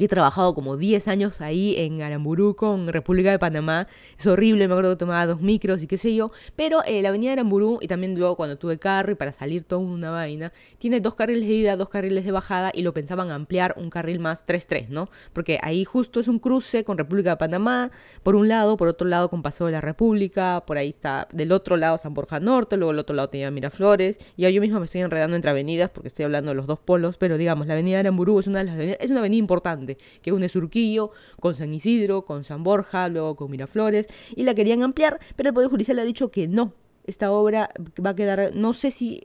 he 0.05 0.09
trabajado 0.09 0.55
como 0.55 0.77
10 0.77 1.09
años 1.09 1.41
ahí 1.41 1.75
en 1.77 2.03
Aramburú 2.03 2.55
con 2.55 2.89
República 2.89 3.31
de 3.31 3.39
Panamá. 3.39 3.89
Es 4.19 4.27
horrible, 4.27 4.69
me 4.69 4.75
acuerdo 4.75 4.91
que 4.91 4.97
tomaba 4.97 5.27
dos 5.27 5.41
micros 5.41 5.83
y 5.83 5.87
qué 5.87 5.99
sé 5.99 6.15
yo. 6.15 6.31
Pero 6.55 6.83
eh, 6.85 7.03
la 7.03 7.11
avenida 7.11 7.31
de 7.31 7.33
Aramburú 7.35 7.79
y 7.81 7.89
también 7.89 8.19
luego 8.19 8.37
cuando 8.37 8.57
tuve 8.57 8.79
carro 8.79 9.13
y 9.13 9.15
para 9.15 9.33
salir 9.33 9.65
toda 9.65 9.83
una 9.83 10.11
vaina, 10.11 10.53
tiene 10.79 11.01
dos 11.01 11.15
carriles 11.15 11.49
de 11.49 11.55
ida, 11.55 11.77
dos 11.77 11.89
carriles 11.89 12.25
de 12.25 12.33
bajada 12.33 12.71
y 12.75 12.83
lo 12.83 12.93
pensaban 12.93 13.31
ampliar 13.31 13.75
un 13.77 13.91
carril 13.91 14.21
más 14.21 14.47
3-3, 14.47 14.89
¿no? 14.89 15.09
Porque 15.33 15.59
ahí 15.63 15.85
justo 15.85 16.21
es 16.21 16.29
un 16.29 16.39
cruce 16.39 16.85
con 16.85 16.99
República 16.99 17.31
de 17.31 17.37
Panamá, 17.37 17.91
por 18.23 18.37
un 18.37 18.49
lado, 18.49 18.77
por 18.77 18.89
otro 18.89 19.07
lado 19.07 19.31
con 19.31 19.43
Paseo 19.43 19.67
de 19.67 19.73
la 19.73 19.81
República, 19.81 20.65
por 20.67 20.79
ahí 20.79 20.89
está 20.89 21.29
del 21.33 21.53
otro 21.53 21.77
lado 21.77 21.99
San 21.99 22.15
Borja 22.15 22.41
Norte, 22.41 22.77
luego 22.77 22.93
el 22.93 22.99
otro 22.99 23.15
lado 23.15 23.29
tenía 23.29 23.51
Miraflores. 23.51 24.19
Y 24.37 24.51
yo 24.51 24.61
mismo 24.61 24.79
me 24.79 24.87
estoy 24.87 25.01
enredando 25.01 25.37
entre 25.37 25.51
avenidas 25.51 25.91
porque 25.91 26.09
estoy 26.09 26.25
hablando 26.25 26.51
de 26.51 26.55
los 26.55 26.67
dos 26.67 26.79
polos, 26.79 27.17
pero 27.19 27.39
digamos, 27.39 27.67
la 27.67 27.75
avenida 27.75 27.97
de 27.97 28.01
Aramburú 28.01 28.41
es 28.41 28.47
una, 28.47 28.61
de 28.61 28.65
las 28.65 28.79
es 28.79 29.11
una 29.11 29.21
avenida 29.21 29.39
importante 29.39 29.86
que 30.23 30.33
une 30.33 30.49
Surquillo 30.49 31.11
con 31.41 31.55
San 31.55 31.73
Isidro, 31.73 32.25
con 32.25 32.45
San 32.45 32.63
Borja, 32.63 33.09
luego 33.09 33.37
con 33.37 33.51
Miraflores, 33.51 34.07
y 34.35 34.43
la 34.43 34.55
querían 34.55 34.83
ampliar, 34.83 35.21
pero 35.37 35.49
el 35.49 35.55
Poder 35.55 35.71
Judicial 35.71 35.99
ha 35.99 36.05
dicho 36.05 36.31
que 36.31 36.49
no. 36.49 36.75
Esta 37.05 37.31
obra 37.31 37.71
va 38.05 38.11
a 38.11 38.17
quedar, 38.17 38.51
no 38.55 38.73
sé 38.73 38.91
si 38.91 39.23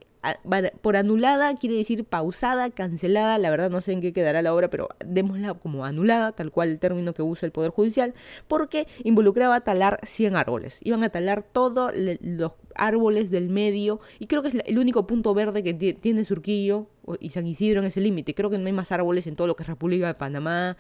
por 0.82 0.98
anulada 0.98 1.56
quiere 1.56 1.75
decir 1.75 2.06
pausada, 2.06 2.70
cancelada, 2.70 3.38
la 3.38 3.50
verdad 3.50 3.70
no 3.70 3.82
sé 3.82 3.94
en 3.94 4.01
qué 4.01 4.13
quedará 4.13 4.42
la 4.42 4.54
obra, 4.54 4.70
pero 4.70 4.90
démosla 5.06 5.54
como 5.56 5.86
anulada, 5.86 6.32
tal 6.32 6.51
cual 6.51 6.70
el 6.70 6.80
término 6.80 7.13
que 7.13 7.24
usa 7.24 7.48
el 7.48 7.51
Poder 7.51 7.72
Judicial, 7.72 8.13
porque 8.48 8.88
involucraba 9.04 9.62
talar 9.62 10.00
100 10.04 10.36
árboles. 10.36 10.80
Iban 10.84 11.04
a 11.04 11.10
talar 11.10 11.44
todos 11.44 11.92
los 11.96 12.51
árboles 12.75 13.32
del 13.32 13.50
medio, 13.50 14.00
y 14.20 14.28
creo 14.28 14.42
que 14.42 14.50
es 14.50 14.56
el 14.66 14.78
único 14.78 15.08
punto 15.08 15.34
verde 15.34 15.63
que 15.63 15.74
tiene 15.74 16.24
Surquillo 16.24 16.88
y 17.20 17.30
San 17.30 17.48
Isidro 17.48 17.82
en 17.82 17.88
ese 17.88 18.01
límite. 18.01 18.36
Creo 18.36 18.50
que 18.50 18.58
no 18.58 18.68
hay 18.68 18.74
más 18.74 18.92
árboles 18.92 19.25
en 19.28 19.36
todo 19.36 19.48
lo 19.48 19.56
que 19.56 19.63
es 19.63 19.70
República 19.70 20.08
de 20.08 20.13
Panamá. 20.13 20.78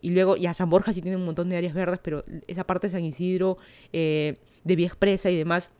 Y 0.00 0.10
luego, 0.10 0.36
ya 0.36 0.54
San 0.54 0.70
Borja 0.70 0.92
sí 0.92 1.02
tiene 1.02 1.16
un 1.16 1.24
montón 1.24 1.50
de 1.50 1.56
áreas 1.56 1.74
verdes, 1.74 2.00
pero 2.02 2.24
esa 2.46 2.64
parte 2.64 2.86
de 2.86 2.92
San 2.92 3.04
Isidro, 3.04 3.58
eh, 3.92 4.36
de 4.64 4.76
Vía 4.76 4.86
Expresa 4.86 5.30
y 5.30 5.36
demás, 5.36 5.70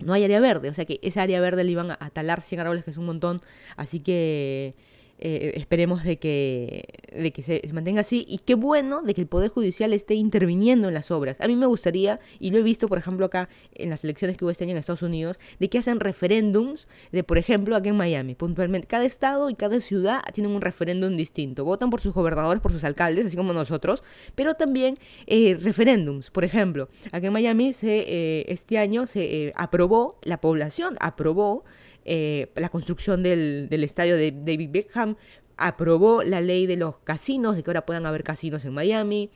no 0.00 0.12
hay 0.12 0.24
área 0.24 0.40
verde, 0.40 0.68
o 0.70 0.74
sea 0.74 0.84
que 0.84 0.98
esa 1.02 1.22
área 1.22 1.40
verde 1.40 1.64
le 1.64 1.72
iban 1.72 1.90
a, 1.90 2.10
talar 2.10 2.40
100 2.40 2.60
árboles, 2.60 2.84
que 2.84 2.90
es 2.90 2.96
un 2.96 3.06
montón, 3.06 3.42
así 3.76 4.00
que 4.00 4.74
eh, 5.22 5.52
esperemos 5.56 6.02
de 6.02 6.18
que, 6.18 6.84
de 7.12 7.30
que 7.30 7.42
se, 7.42 7.62
mantenga 7.74 8.00
así 8.00 8.24
y 8.26 8.38
qué 8.38 8.54
bueno 8.54 9.02
de 9.02 9.12
que 9.12 9.20
el 9.20 9.26
Poder 9.26 9.50
Judicial 9.50 9.92
esté 9.92 10.14
interviniendo 10.14 10.88
en 10.88 10.94
las 10.94 11.10
obras. 11.10 11.36
A 11.40 11.46
mí 11.46 11.56
me 11.56 11.66
gustaría, 11.66 12.20
y 12.38 12.50
lo 12.50 12.58
he 12.58 12.62
visto 12.62 12.88
por 12.88 12.96
ejemplo 12.96 13.26
acá 13.26 13.50
en 13.74 13.90
las 13.90 14.02
elecciones 14.02 14.38
que 14.38 14.44
hubo 14.46 14.50
este 14.50 14.64
año 14.64 14.72
en 14.72 14.78
Estados 14.78 15.02
Unidos, 15.02 15.38
de 15.58 15.68
que 15.68 15.76
hacen 15.76 16.00
referéndums, 16.00 16.88
de 17.12 17.22
por 17.22 17.36
ejemplo 17.36 17.76
aquí 17.76 17.90
en 17.90 17.96
Miami, 17.96 18.34
puntualmente. 18.34 18.86
Cada 18.86 19.04
estado 19.04 19.50
y 19.50 19.54
cada 19.54 19.78
ciudad 19.80 20.22
tienen 20.32 20.52
un 20.52 20.62
referéndum 20.62 21.14
distinto. 21.16 21.66
Votan 21.66 21.90
por 21.90 22.00
sus 22.00 22.14
gobernadores, 22.14 22.62
por 22.62 22.72
sus 22.72 22.84
alcaldes, 22.84 23.26
así 23.26 23.36
como 23.36 23.52
nosotros, 23.52 24.02
pero 24.34 24.54
también 24.54 24.98
eh, 25.26 25.54
referéndums. 25.60 26.30
Por 26.30 26.44
ejemplo, 26.44 26.88
aquí 27.12 27.26
en 27.26 27.32
Miami 27.34 27.74
se, 27.74 28.06
eh, 28.08 28.46
este 28.48 28.78
año 28.78 29.06
se 29.06 29.52
aprobó, 29.54 30.18
la 30.22 30.40
población 30.40 30.96
aprobó 30.98 31.64
eh, 32.04 32.50
la 32.56 32.68
construcción 32.68 33.22
del, 33.22 33.68
estadio 33.70 34.16
de 34.16 34.32
David 34.32 34.70
Beckham, 34.70 35.16
aprobó 35.56 36.22
la 36.22 36.40
ley 36.40 36.66
de 36.66 36.76
los 36.76 36.96
casinos, 37.04 37.56
de 37.56 37.62
que 37.62 37.70
ahora 37.70 37.84
puedan 37.84 38.06
haber 38.06 38.24
casinos 38.24 38.64
en 38.64 38.72
Miami, 38.72 39.30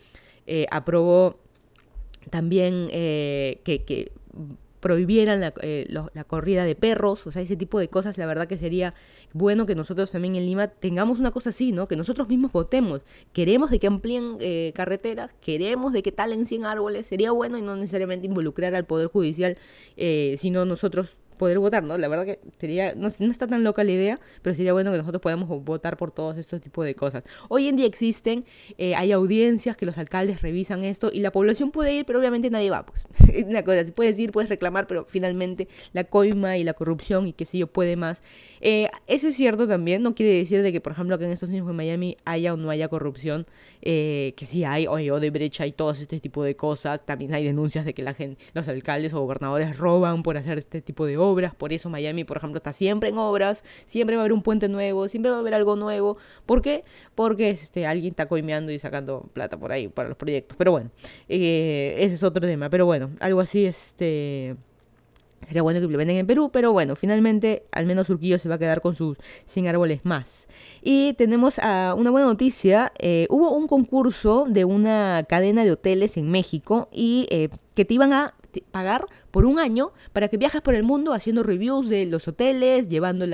eh, 0.46 0.66
aprobó 0.70 1.38
también 2.30 2.88
eh, 2.90 3.60
que, 3.64 4.12
prohibieran 4.80 5.40
la, 5.40 5.54
la, 6.12 6.24
corrida 6.24 6.66
de 6.66 6.74
perros, 6.74 7.26
o 7.26 7.32
sea, 7.32 7.40
ese 7.40 7.56
tipo 7.56 7.78
de 7.78 7.88
cosas, 7.88 8.18
la 8.18 8.26
verdad 8.26 8.46
que 8.46 8.58
sería 8.58 8.92
bueno 9.32 9.64
que 9.64 9.74
nosotros 9.74 10.10
también 10.10 10.34
en 10.34 10.44
Lima 10.44 10.68
tengamos 10.68 11.18
una 11.18 11.30
cosa 11.30 11.50
así, 11.50 11.72
¿no? 11.72 11.88
Que 11.88 11.96
nosotros 11.96 12.28
mismos 12.28 12.52
votemos. 12.52 13.00
Queremos 13.32 13.70
de 13.70 13.78
que 13.78 13.86
amplíen 13.86 14.36
carreteras, 14.74 15.34
queremos 15.40 15.94
de 15.94 16.02
que 16.02 16.12
talen 16.12 16.44
100 16.44 16.66
árboles, 16.66 17.06
sería 17.06 17.30
bueno 17.30 17.56
y 17.56 17.62
no 17.62 17.76
necesariamente 17.76 18.26
involucrar 18.26 18.74
al 18.74 18.84
Poder 18.84 19.08
Judicial, 19.08 19.56
sino 20.36 20.66
nosotros 20.66 21.16
poder 21.34 21.58
votar, 21.58 21.82
¿no? 21.82 21.96
La 21.98 22.08
verdad 22.08 22.24
que 22.24 22.40
sería, 22.58 22.94
no, 22.94 23.08
está 23.08 23.46
tan 23.46 23.64
loca 23.64 23.84
la 23.84 23.92
idea, 23.92 24.20
pero 24.42 24.54
sería 24.54 24.72
bueno 24.72 24.90
que 24.90 24.98
nosotros 24.98 25.20
podamos 25.22 25.48
votar 25.64 25.96
por 25.96 26.10
todos 26.10 26.36
estos 26.38 26.60
tipos 26.60 26.84
de 26.84 26.94
cosas. 26.94 27.24
Hoy 27.48 27.68
en 27.68 27.76
día 27.76 27.86
existen, 27.86 28.44
eh, 28.78 28.94
hay 28.94 29.12
audiencias 29.12 29.76
que 29.76 29.86
los 29.86 29.98
alcaldes 29.98 30.42
revisan 30.42 30.84
esto 30.84 31.10
y 31.12 31.20
la 31.20 31.32
población 31.32 31.70
puede 31.70 31.94
ir, 31.94 32.04
pero 32.04 32.18
obviamente 32.18 32.50
nadie 32.50 32.70
va, 32.70 32.84
pues. 32.86 33.06
es 33.34 33.46
una 33.46 33.62
cosa, 33.62 33.84
si 33.84 33.92
puedes 33.92 34.18
ir, 34.18 34.32
puedes 34.32 34.48
reclamar, 34.50 34.86
pero 34.86 35.06
finalmente 35.08 35.68
la 35.92 36.04
coima 36.04 36.56
y 36.56 36.64
la 36.64 36.74
corrupción 36.74 37.26
y 37.26 37.32
qué 37.32 37.44
sé 37.44 37.58
yo 37.58 37.66
puede 37.66 37.96
más. 37.96 38.22
Eh, 38.60 38.88
eso 39.06 39.28
es 39.28 39.36
cierto 39.36 39.68
también, 39.68 40.02
no 40.02 40.14
quiere 40.14 40.34
decir 40.34 40.62
de 40.62 40.72
que, 40.72 40.80
por 40.80 40.92
ejemplo, 40.92 41.18
que 41.18 41.24
en 41.24 41.30
Estados 41.30 41.50
Unidos 41.50 41.70
en 41.70 41.76
Miami 41.76 42.16
haya 42.24 42.54
o 42.54 42.56
no 42.56 42.70
haya 42.70 42.88
corrupción, 42.88 43.46
eh, 43.82 44.32
que 44.36 44.46
sí 44.46 44.64
hay, 44.64 44.86
o 44.86 45.20
de 45.20 45.30
brecha 45.30 45.66
y 45.66 45.72
todo 45.72 45.90
este 45.92 46.20
tipo 46.20 46.42
de 46.42 46.56
cosas. 46.56 47.04
También 47.04 47.34
hay 47.34 47.44
denuncias 47.44 47.84
de 47.84 47.94
que 47.94 48.02
la 48.02 48.14
gente, 48.14 48.42
los 48.54 48.68
alcaldes 48.68 49.12
o 49.12 49.20
gobernadores 49.20 49.76
roban 49.76 50.22
por 50.22 50.36
hacer 50.36 50.58
este 50.58 50.80
tipo 50.80 51.06
de 51.06 51.16
obras. 51.24 51.54
Por 51.54 51.72
eso 51.72 51.90
Miami, 51.90 52.24
por 52.24 52.36
ejemplo, 52.36 52.58
está 52.58 52.72
siempre 52.72 53.08
en 53.08 53.18
obras. 53.18 53.64
Siempre 53.84 54.16
va 54.16 54.22
a 54.22 54.24
haber 54.24 54.32
un 54.32 54.42
puente 54.42 54.68
nuevo, 54.68 55.08
siempre 55.08 55.30
va 55.30 55.38
a 55.38 55.40
haber 55.40 55.54
algo 55.54 55.76
nuevo. 55.76 56.16
¿Por 56.46 56.62
qué? 56.62 56.84
Porque 57.14 57.50
este, 57.50 57.86
alguien 57.86 58.12
está 58.12 58.26
coimeando 58.26 58.72
y 58.72 58.78
sacando 58.78 59.28
plata 59.32 59.58
por 59.58 59.72
ahí 59.72 59.88
para 59.88 60.08
los 60.08 60.18
proyectos. 60.18 60.56
Pero 60.56 60.72
bueno, 60.72 60.90
eh, 61.28 61.94
ese 61.98 62.14
es 62.14 62.22
otro 62.22 62.46
tema. 62.46 62.70
Pero 62.70 62.86
bueno, 62.86 63.10
algo 63.20 63.40
así, 63.40 63.66
este 63.66 64.56
Sería 65.46 65.62
bueno 65.62 65.80
que 65.80 65.96
venden 65.96 66.16
en 66.16 66.26
Perú, 66.26 66.50
pero 66.52 66.72
bueno, 66.72 66.96
finalmente 66.96 67.64
al 67.72 67.86
menos 67.86 68.08
Urquillo 68.08 68.38
se 68.38 68.48
va 68.48 68.56
a 68.56 68.58
quedar 68.58 68.80
con 68.80 68.94
sus 68.94 69.18
100 69.44 69.68
árboles 69.68 70.00
más. 70.04 70.48
Y 70.82 71.14
tenemos 71.14 71.58
uh, 71.58 71.94
una 71.96 72.10
buena 72.10 72.26
noticia. 72.26 72.92
Eh, 72.98 73.26
hubo 73.30 73.50
un 73.50 73.66
concurso 73.66 74.46
de 74.48 74.64
una 74.64 75.24
cadena 75.28 75.64
de 75.64 75.72
hoteles 75.72 76.16
en 76.16 76.30
México 76.30 76.88
y 76.92 77.26
eh, 77.30 77.48
que 77.74 77.84
te 77.84 77.94
iban 77.94 78.12
a 78.12 78.34
pagar 78.60 79.06
por 79.30 79.44
un 79.46 79.58
año 79.58 79.92
para 80.12 80.28
que 80.28 80.36
viajes 80.36 80.60
por 80.60 80.74
el 80.74 80.82
mundo 80.82 81.12
haciendo 81.12 81.42
reviews 81.42 81.88
de 81.88 82.06
los 82.06 82.28
hoteles, 82.28 82.88
llevando 82.88 83.26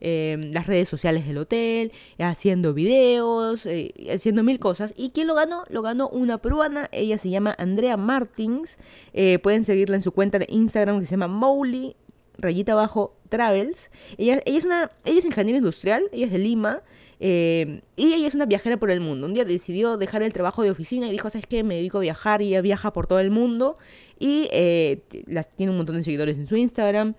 eh, 0.00 0.40
las 0.52 0.66
redes 0.66 0.88
sociales 0.88 1.26
del 1.26 1.38
hotel, 1.38 1.92
haciendo 2.18 2.74
videos, 2.74 3.66
eh, 3.66 3.92
haciendo 4.12 4.42
mil 4.42 4.58
cosas. 4.58 4.94
¿Y 4.96 5.10
quién 5.10 5.26
lo 5.26 5.34
ganó? 5.34 5.64
Lo 5.68 5.82
ganó 5.82 6.08
una 6.08 6.38
peruana, 6.38 6.88
ella 6.92 7.18
se 7.18 7.30
llama 7.30 7.54
Andrea 7.58 7.96
Martins. 7.96 8.78
Eh, 9.12 9.38
pueden 9.38 9.64
seguirla 9.64 9.96
en 9.96 10.02
su 10.02 10.12
cuenta 10.12 10.38
de 10.38 10.46
Instagram 10.48 11.00
que 11.00 11.06
se 11.06 11.12
llama 11.12 11.28
Mowly, 11.28 11.96
rayita 12.38 12.72
abajo, 12.72 13.16
Travels. 13.28 13.90
Ella, 14.18 14.40
ella, 14.44 14.58
es 14.58 14.64
una, 14.64 14.90
ella 15.04 15.18
es 15.18 15.24
ingeniera 15.24 15.58
industrial, 15.58 16.04
ella 16.12 16.26
es 16.26 16.32
de 16.32 16.38
Lima. 16.38 16.82
Y 17.20 17.82
ella 17.96 18.26
es 18.26 18.34
una 18.34 18.46
viajera 18.46 18.78
por 18.78 18.90
el 18.90 19.00
mundo. 19.00 19.26
Un 19.26 19.34
día 19.34 19.44
decidió 19.44 19.98
dejar 19.98 20.22
el 20.22 20.32
trabajo 20.32 20.62
de 20.62 20.70
oficina 20.70 21.06
y 21.06 21.12
dijo, 21.12 21.28
¿sabes 21.28 21.46
qué? 21.46 21.62
Me 21.62 21.76
dedico 21.76 21.98
a 21.98 22.00
viajar 22.00 22.40
y 22.40 22.48
ella 22.48 22.62
viaja 22.62 22.92
por 22.92 23.06
todo 23.06 23.20
el 23.20 23.30
mundo. 23.30 23.76
Y 24.18 24.48
eh, 24.52 25.02
las, 25.26 25.54
tiene 25.54 25.70
un 25.70 25.76
montón 25.76 25.96
de 25.96 26.04
seguidores 26.04 26.38
en 26.38 26.46
su 26.46 26.56
Instagram. 26.56 27.14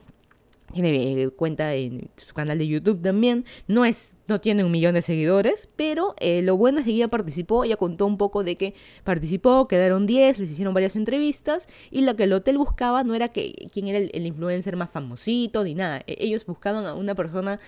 Tiene 0.74 1.24
eh, 1.24 1.30
cuenta 1.30 1.76
en 1.76 2.10
su 2.16 2.34
canal 2.34 2.58
de 2.58 2.68
YouTube 2.68 3.02
también. 3.02 3.46
No 3.68 3.86
es, 3.86 4.16
no 4.28 4.40
tiene 4.42 4.64
un 4.64 4.72
millón 4.72 4.94
de 4.94 5.02
seguidores, 5.02 5.70
pero 5.76 6.16
eh, 6.20 6.42
lo 6.42 6.56
bueno 6.58 6.80
es 6.80 6.86
que 6.86 6.92
ella 6.92 7.10
participó, 7.10 7.64
ella 7.64 7.76
contó 7.76 8.06
un 8.06 8.18
poco 8.18 8.44
de 8.44 8.56
que 8.56 8.74
participó, 9.04 9.68
quedaron 9.68 10.08
10, 10.08 10.40
les 10.40 10.50
hicieron 10.50 10.74
varias 10.74 10.96
entrevistas 10.96 11.68
y 11.92 12.02
lo 12.02 12.16
que 12.16 12.24
el 12.24 12.34
hotel 12.34 12.58
buscaba 12.58 13.04
no 13.04 13.16
era 13.16 13.28
que 13.28 13.68
quién 13.74 13.88
era 13.88 13.98
el, 13.98 14.12
el 14.14 14.26
influencer 14.26 14.78
más 14.78 14.90
famosito 14.90 15.64
ni 15.64 15.76
nada. 15.76 16.00
E, 16.08 16.16
ellos 16.20 16.46
buscaban 16.46 16.86
a 16.86 16.94
una 16.94 17.16
persona 17.16 17.60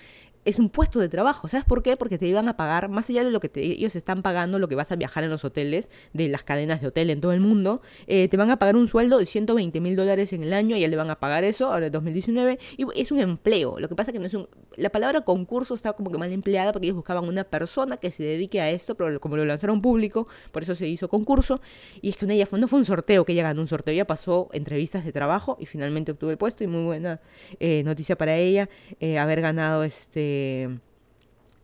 es 0.44 0.58
un 0.58 0.68
puesto 0.68 1.00
de 1.00 1.08
trabajo. 1.08 1.48
¿Sabes 1.48 1.64
por 1.64 1.82
qué? 1.82 1.96
Porque 1.96 2.18
te 2.18 2.26
iban 2.26 2.48
a 2.48 2.56
pagar, 2.56 2.88
más 2.88 3.08
allá 3.10 3.24
de 3.24 3.30
lo 3.30 3.40
que 3.40 3.50
ellos 3.54 3.96
están 3.96 4.22
pagando, 4.22 4.58
lo 4.58 4.68
que 4.68 4.74
vas 4.74 4.92
a 4.92 4.96
viajar 4.96 5.24
en 5.24 5.30
los 5.30 5.44
hoteles, 5.44 5.88
de 6.12 6.28
las 6.28 6.42
cadenas 6.42 6.80
de 6.80 6.88
hotel 6.88 7.10
en 7.10 7.20
todo 7.20 7.32
el 7.32 7.40
mundo, 7.40 7.82
eh, 8.06 8.28
te 8.28 8.36
van 8.36 8.50
a 8.50 8.58
pagar 8.58 8.76
un 8.76 8.88
sueldo 8.88 9.18
de 9.18 9.26
120 9.26 9.80
mil 9.80 9.96
dólares 9.96 10.32
en 10.32 10.44
el 10.44 10.52
año, 10.52 10.76
ya 10.76 10.88
le 10.88 10.96
van 10.96 11.10
a 11.10 11.18
pagar 11.18 11.44
eso, 11.44 11.72
ahora 11.72 11.86
en 11.86 11.92
2019, 11.92 12.58
y 12.76 12.86
es 12.94 13.12
un 13.12 13.20
empleo. 13.20 13.78
Lo 13.78 13.88
que 13.88 13.94
pasa 13.94 14.12
que 14.12 14.18
no 14.18 14.26
es 14.26 14.34
un... 14.34 14.48
La 14.76 14.90
palabra 14.90 15.22
concurso 15.22 15.74
está 15.74 15.92
como 15.92 16.10
que 16.10 16.18
mal 16.18 16.32
empleada 16.32 16.72
porque 16.72 16.86
ellos 16.86 16.96
buscaban 16.96 17.24
una 17.24 17.44
persona 17.44 17.96
que 17.96 18.10
se 18.10 18.24
dedique 18.24 18.60
a 18.60 18.70
esto, 18.70 18.96
pero 18.96 19.20
como 19.20 19.36
lo 19.36 19.44
lanzaron 19.44 19.80
público, 19.80 20.26
por 20.52 20.62
eso 20.62 20.74
se 20.74 20.88
hizo 20.88 21.08
concurso, 21.08 21.60
y 22.02 22.10
es 22.10 22.16
que 22.16 22.26
ella 22.32 22.46
fue, 22.46 22.58
no 22.58 22.68
fue 22.68 22.78
un 22.80 22.84
sorteo, 22.84 23.24
que 23.24 23.32
ella 23.32 23.44
ganó 23.44 23.60
un 23.60 23.68
sorteo, 23.68 23.94
ella 23.94 24.06
pasó 24.06 24.48
entrevistas 24.52 25.04
de 25.04 25.12
trabajo 25.12 25.56
y 25.60 25.66
finalmente 25.66 26.12
obtuvo 26.12 26.30
el 26.30 26.38
puesto, 26.38 26.64
y 26.64 26.66
muy 26.66 26.82
buena 26.82 27.20
eh, 27.60 27.82
noticia 27.84 28.16
para 28.16 28.36
ella 28.36 28.68
eh, 29.00 29.18
haber 29.18 29.40
ganado 29.40 29.84
este 29.84 30.33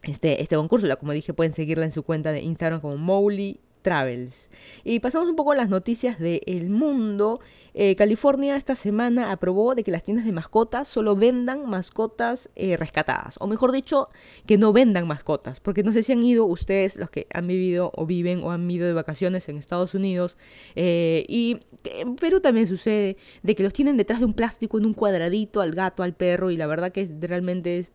este, 0.02 0.42
este, 0.42 0.56
concurso. 0.56 0.86
Como 0.98 1.12
dije, 1.12 1.34
pueden 1.34 1.52
seguirla 1.52 1.84
en 1.84 1.92
su 1.92 2.02
cuenta 2.02 2.32
de 2.32 2.40
Instagram 2.40 2.80
como 2.80 2.96
Mowly 2.96 3.60
Travels. 3.82 4.48
Y 4.84 5.00
pasamos 5.00 5.28
un 5.28 5.36
poco 5.36 5.52
a 5.52 5.56
las 5.56 5.68
noticias 5.68 6.18
del 6.18 6.70
mundo. 6.70 7.40
Eh, 7.72 7.94
California 7.94 8.56
esta 8.56 8.74
semana 8.74 9.30
aprobó 9.30 9.74
de 9.74 9.84
que 9.84 9.92
las 9.92 10.02
tiendas 10.02 10.26
de 10.26 10.32
mascotas 10.32 10.88
solo 10.88 11.14
vendan 11.14 11.68
mascotas 11.68 12.50
eh, 12.56 12.76
rescatadas. 12.76 13.36
O 13.40 13.46
mejor 13.46 13.72
dicho, 13.72 14.08
que 14.46 14.58
no 14.58 14.72
vendan 14.72 15.06
mascotas. 15.06 15.60
Porque 15.60 15.82
no 15.82 15.92
sé 15.92 16.02
si 16.02 16.12
han 16.12 16.22
ido 16.22 16.46
ustedes, 16.46 16.96
los 16.96 17.10
que 17.10 17.26
han 17.32 17.46
vivido 17.46 17.92
o 17.94 18.06
viven 18.06 18.42
o 18.42 18.50
han 18.50 18.68
ido 18.70 18.86
de 18.86 18.92
vacaciones 18.92 19.48
en 19.48 19.56
Estados 19.56 19.94
Unidos. 19.94 20.36
Eh, 20.74 21.24
y 21.28 21.60
en 21.84 22.16
Perú 22.16 22.40
también 22.40 22.66
sucede 22.66 23.16
de 23.42 23.54
que 23.54 23.62
los 23.62 23.72
tienen 23.72 23.96
detrás 23.96 24.18
de 24.20 24.26
un 24.26 24.34
plástico 24.34 24.78
en 24.78 24.86
un 24.86 24.94
cuadradito 24.94 25.60
al 25.60 25.72
gato, 25.72 26.02
al 26.02 26.14
perro. 26.14 26.50
Y 26.50 26.56
la 26.56 26.66
verdad 26.66 26.92
que 26.92 27.08
realmente 27.20 27.78
es 27.78 27.92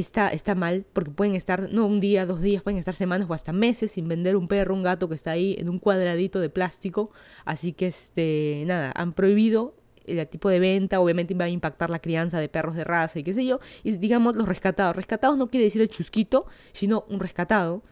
está, 0.00 0.28
está 0.28 0.54
mal, 0.54 0.86
porque 0.92 1.10
pueden 1.10 1.34
estar, 1.34 1.72
no 1.72 1.86
un 1.86 2.00
día, 2.00 2.26
dos 2.26 2.40
días, 2.40 2.62
pueden 2.62 2.78
estar 2.78 2.94
semanas 2.94 3.28
o 3.28 3.34
hasta 3.34 3.52
meses 3.52 3.92
sin 3.92 4.08
vender 4.08 4.36
un 4.36 4.48
perro, 4.48 4.74
un 4.74 4.82
gato 4.82 5.08
que 5.08 5.14
está 5.14 5.32
ahí 5.32 5.56
en 5.58 5.68
un 5.68 5.78
cuadradito 5.78 6.40
de 6.40 6.50
plástico. 6.50 7.10
Así 7.44 7.72
que, 7.72 7.86
este, 7.88 8.64
nada, 8.66 8.92
han 8.94 9.12
prohibido 9.12 9.74
el 10.06 10.26
tipo 10.28 10.48
de 10.48 10.58
venta, 10.58 11.00
obviamente 11.00 11.34
va 11.34 11.44
a 11.44 11.48
impactar 11.50 11.90
la 11.90 11.98
crianza 11.98 12.40
de 12.40 12.48
perros 12.48 12.74
de 12.76 12.84
raza 12.84 13.18
y 13.18 13.24
qué 13.24 13.34
sé 13.34 13.44
yo, 13.44 13.60
y 13.84 13.92
digamos 13.92 14.36
los 14.36 14.48
rescatados. 14.48 14.96
Rescatados 14.96 15.36
no 15.36 15.48
quiere 15.50 15.64
decir 15.64 15.82
el 15.82 15.88
chusquito, 15.88 16.46
sino 16.72 17.04
un 17.08 17.20
rescatado 17.20 17.82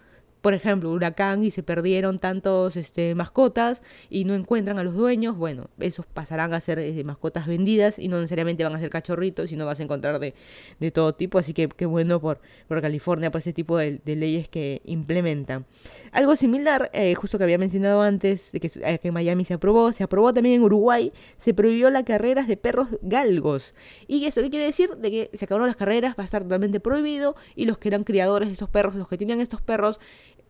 por 0.47 0.55
ejemplo, 0.55 0.93
huracán 0.93 1.43
y 1.43 1.51
se 1.51 1.65
perdieron 1.65 2.21
tantos 2.21 2.77
este, 2.77 3.17
mascotas 3.17 3.83
y 4.09 4.27
no 4.27 4.35
encuentran 4.35 4.79
a 4.79 4.85
los 4.85 4.95
dueños, 4.95 5.37
bueno, 5.37 5.71
esos 5.81 6.07
pasarán 6.07 6.55
a 6.55 6.61
ser 6.61 6.79
eh, 6.79 7.03
mascotas 7.03 7.49
vendidas 7.49 7.99
y 7.99 8.07
no 8.07 8.19
necesariamente 8.19 8.63
van 8.63 8.73
a 8.73 8.79
ser 8.79 8.89
cachorritos, 8.89 9.51
sino 9.51 9.67
vas 9.67 9.81
a 9.81 9.83
encontrar 9.83 10.21
de, 10.21 10.35
de 10.79 10.91
todo 10.93 11.17
tipo. 11.17 11.41
Así 11.41 11.53
que 11.53 11.69
qué 11.69 11.85
bueno 11.85 12.21
por, 12.21 12.39
por 12.69 12.81
California, 12.81 13.33
por 13.33 13.41
ese 13.41 13.53
tipo 13.53 13.77
de, 13.77 14.01
leyes 14.05 14.49
que 14.49 14.83
implementan. 14.85 15.67
Algo 16.13 16.37
similar, 16.37 16.91
eh, 16.93 17.17
justo 17.17 17.39
que 17.39 17.43
había 17.43 17.59
mencionado 17.59 18.03
antes, 18.03 18.53
de 18.53 18.61
que, 18.61 18.71
eh, 18.85 19.01
que 19.01 19.09
en 19.09 19.15
Miami 19.15 19.45
se 19.45 19.55
aprobó, 19.55 19.91
se 19.91 20.05
aprobó 20.05 20.33
también 20.33 20.55
en 20.55 20.63
Uruguay, 20.63 21.13
se 21.39 21.55
prohibió 21.55 21.91
las 21.91 22.05
carreras 22.05 22.47
de 22.47 22.57
perros 22.57 22.87
galgos. 23.03 23.75
¿Y 24.07 24.25
eso 24.27 24.43
qué 24.43 24.51
quiere 24.51 24.67
decir? 24.67 24.91
De 24.91 25.11
que 25.11 25.31
se 25.33 25.47
acabaron 25.47 25.67
las 25.67 25.77
carreras, 25.77 26.15
va 26.17 26.23
a 26.23 26.25
estar 26.25 26.45
totalmente 26.45 26.79
prohibido 26.79 27.35
y 27.57 27.65
los 27.65 27.79
que 27.79 27.89
eran 27.89 28.05
criadores 28.05 28.49
de 28.49 28.53
estos 28.53 28.69
perros, 28.69 28.95
los 28.95 29.09
que 29.09 29.19
tenían 29.19 29.41
estos 29.41 29.61
perros, 29.61 29.99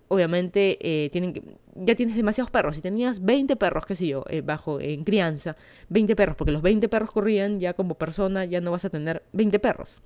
obviamente 0.08 0.78
eh, 0.80 1.10
tienen 1.10 1.32
que, 1.32 1.42
ya 1.74 1.94
tienes 1.94 2.16
demasiados 2.16 2.50
perros. 2.50 2.76
Si 2.76 2.82
tenías 2.82 3.24
20 3.24 3.56
perros, 3.56 3.86
qué 3.86 3.96
sé 3.96 4.06
yo, 4.06 4.24
eh, 4.28 4.40
bajo 4.40 4.80
en 4.80 5.04
crianza, 5.04 5.56
20 5.88 6.16
perros, 6.16 6.36
porque 6.36 6.52
los 6.52 6.62
20 6.62 6.88
perros 6.88 7.10
corrían, 7.10 7.58
ya 7.58 7.74
como 7.74 7.94
persona 7.96 8.44
ya 8.44 8.60
no 8.60 8.70
vas 8.70 8.84
a 8.84 8.90
tener 8.90 9.22
20 9.32 9.58
perros. 9.58 10.00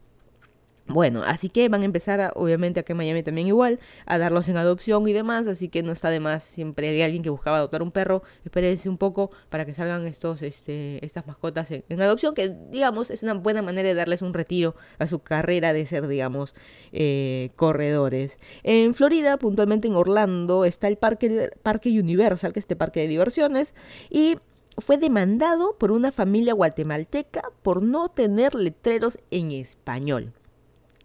Bueno, 0.93 1.23
así 1.23 1.49
que 1.49 1.69
van 1.69 1.83
a 1.83 1.85
empezar, 1.85 2.33
obviamente 2.35 2.81
aquí 2.81 2.93
en 2.93 2.99
Miami 2.99 3.23
también 3.23 3.47
igual, 3.47 3.79
a 4.07 4.19
darlos 4.19 4.49
en 4.49 4.57
adopción 4.57 5.07
y 5.07 5.13
demás, 5.13 5.47
así 5.47 5.69
que 5.69 5.85
no 5.85 5.93
está 5.93 6.11
de 6.11 6.19
más, 6.19 6.43
siempre 6.43 6.89
hay 6.89 7.03
alguien 7.03 7.23
que 7.23 7.31
buscaba 7.31 7.59
adoptar 7.59 7.83
un 7.83 7.93
perro, 7.93 8.25
espérense 8.45 8.89
un 8.89 8.99
poco 8.99 9.31
para 9.51 9.65
que 9.65 9.73
salgan 9.73 10.07
estos, 10.09 10.43
este, 10.43 11.05
estas 11.05 11.29
mascotas 11.29 11.71
en, 11.71 12.03
adopción, 12.03 12.35
que 12.35 12.57
digamos 12.71 13.11
es 13.11 13.23
una 13.23 13.35
buena 13.35 13.63
manera 13.63 13.89
de 13.89 13.95
darles 13.95 14.21
un 14.21 14.35
retiro 14.35 14.75
a 14.99 15.07
su 15.07 15.21
carrera 15.21 15.73
de 15.73 15.87
ser, 15.87 16.09
digamos, 16.09 16.55
eh, 16.93 17.51
corredores. 17.55 18.39
En 18.65 18.95
Florida, 18.95 19.37
puntualmente 19.37 19.87
en 19.87 19.95
Orlando, 19.95 20.65
está 20.65 20.89
el 20.89 20.97
parque, 20.97 21.51
parque 21.63 21.91
Universal, 21.91 22.53
que 22.53 22.59
es 22.59 22.65
este 22.65 22.75
parque 22.75 23.01
de 23.01 23.09
diversiones, 23.09 23.75
y 24.11 24.39
fue 24.79 24.99
demandado 24.99 25.77
por 25.79 25.93
una 25.93 26.11
familia 26.11 26.55
guatemalteca 26.55 27.43
por 27.63 27.83
no 27.83 28.09
tener 28.09 28.55
letreros 28.55 29.19
en 29.31 29.53
español. 29.53 30.33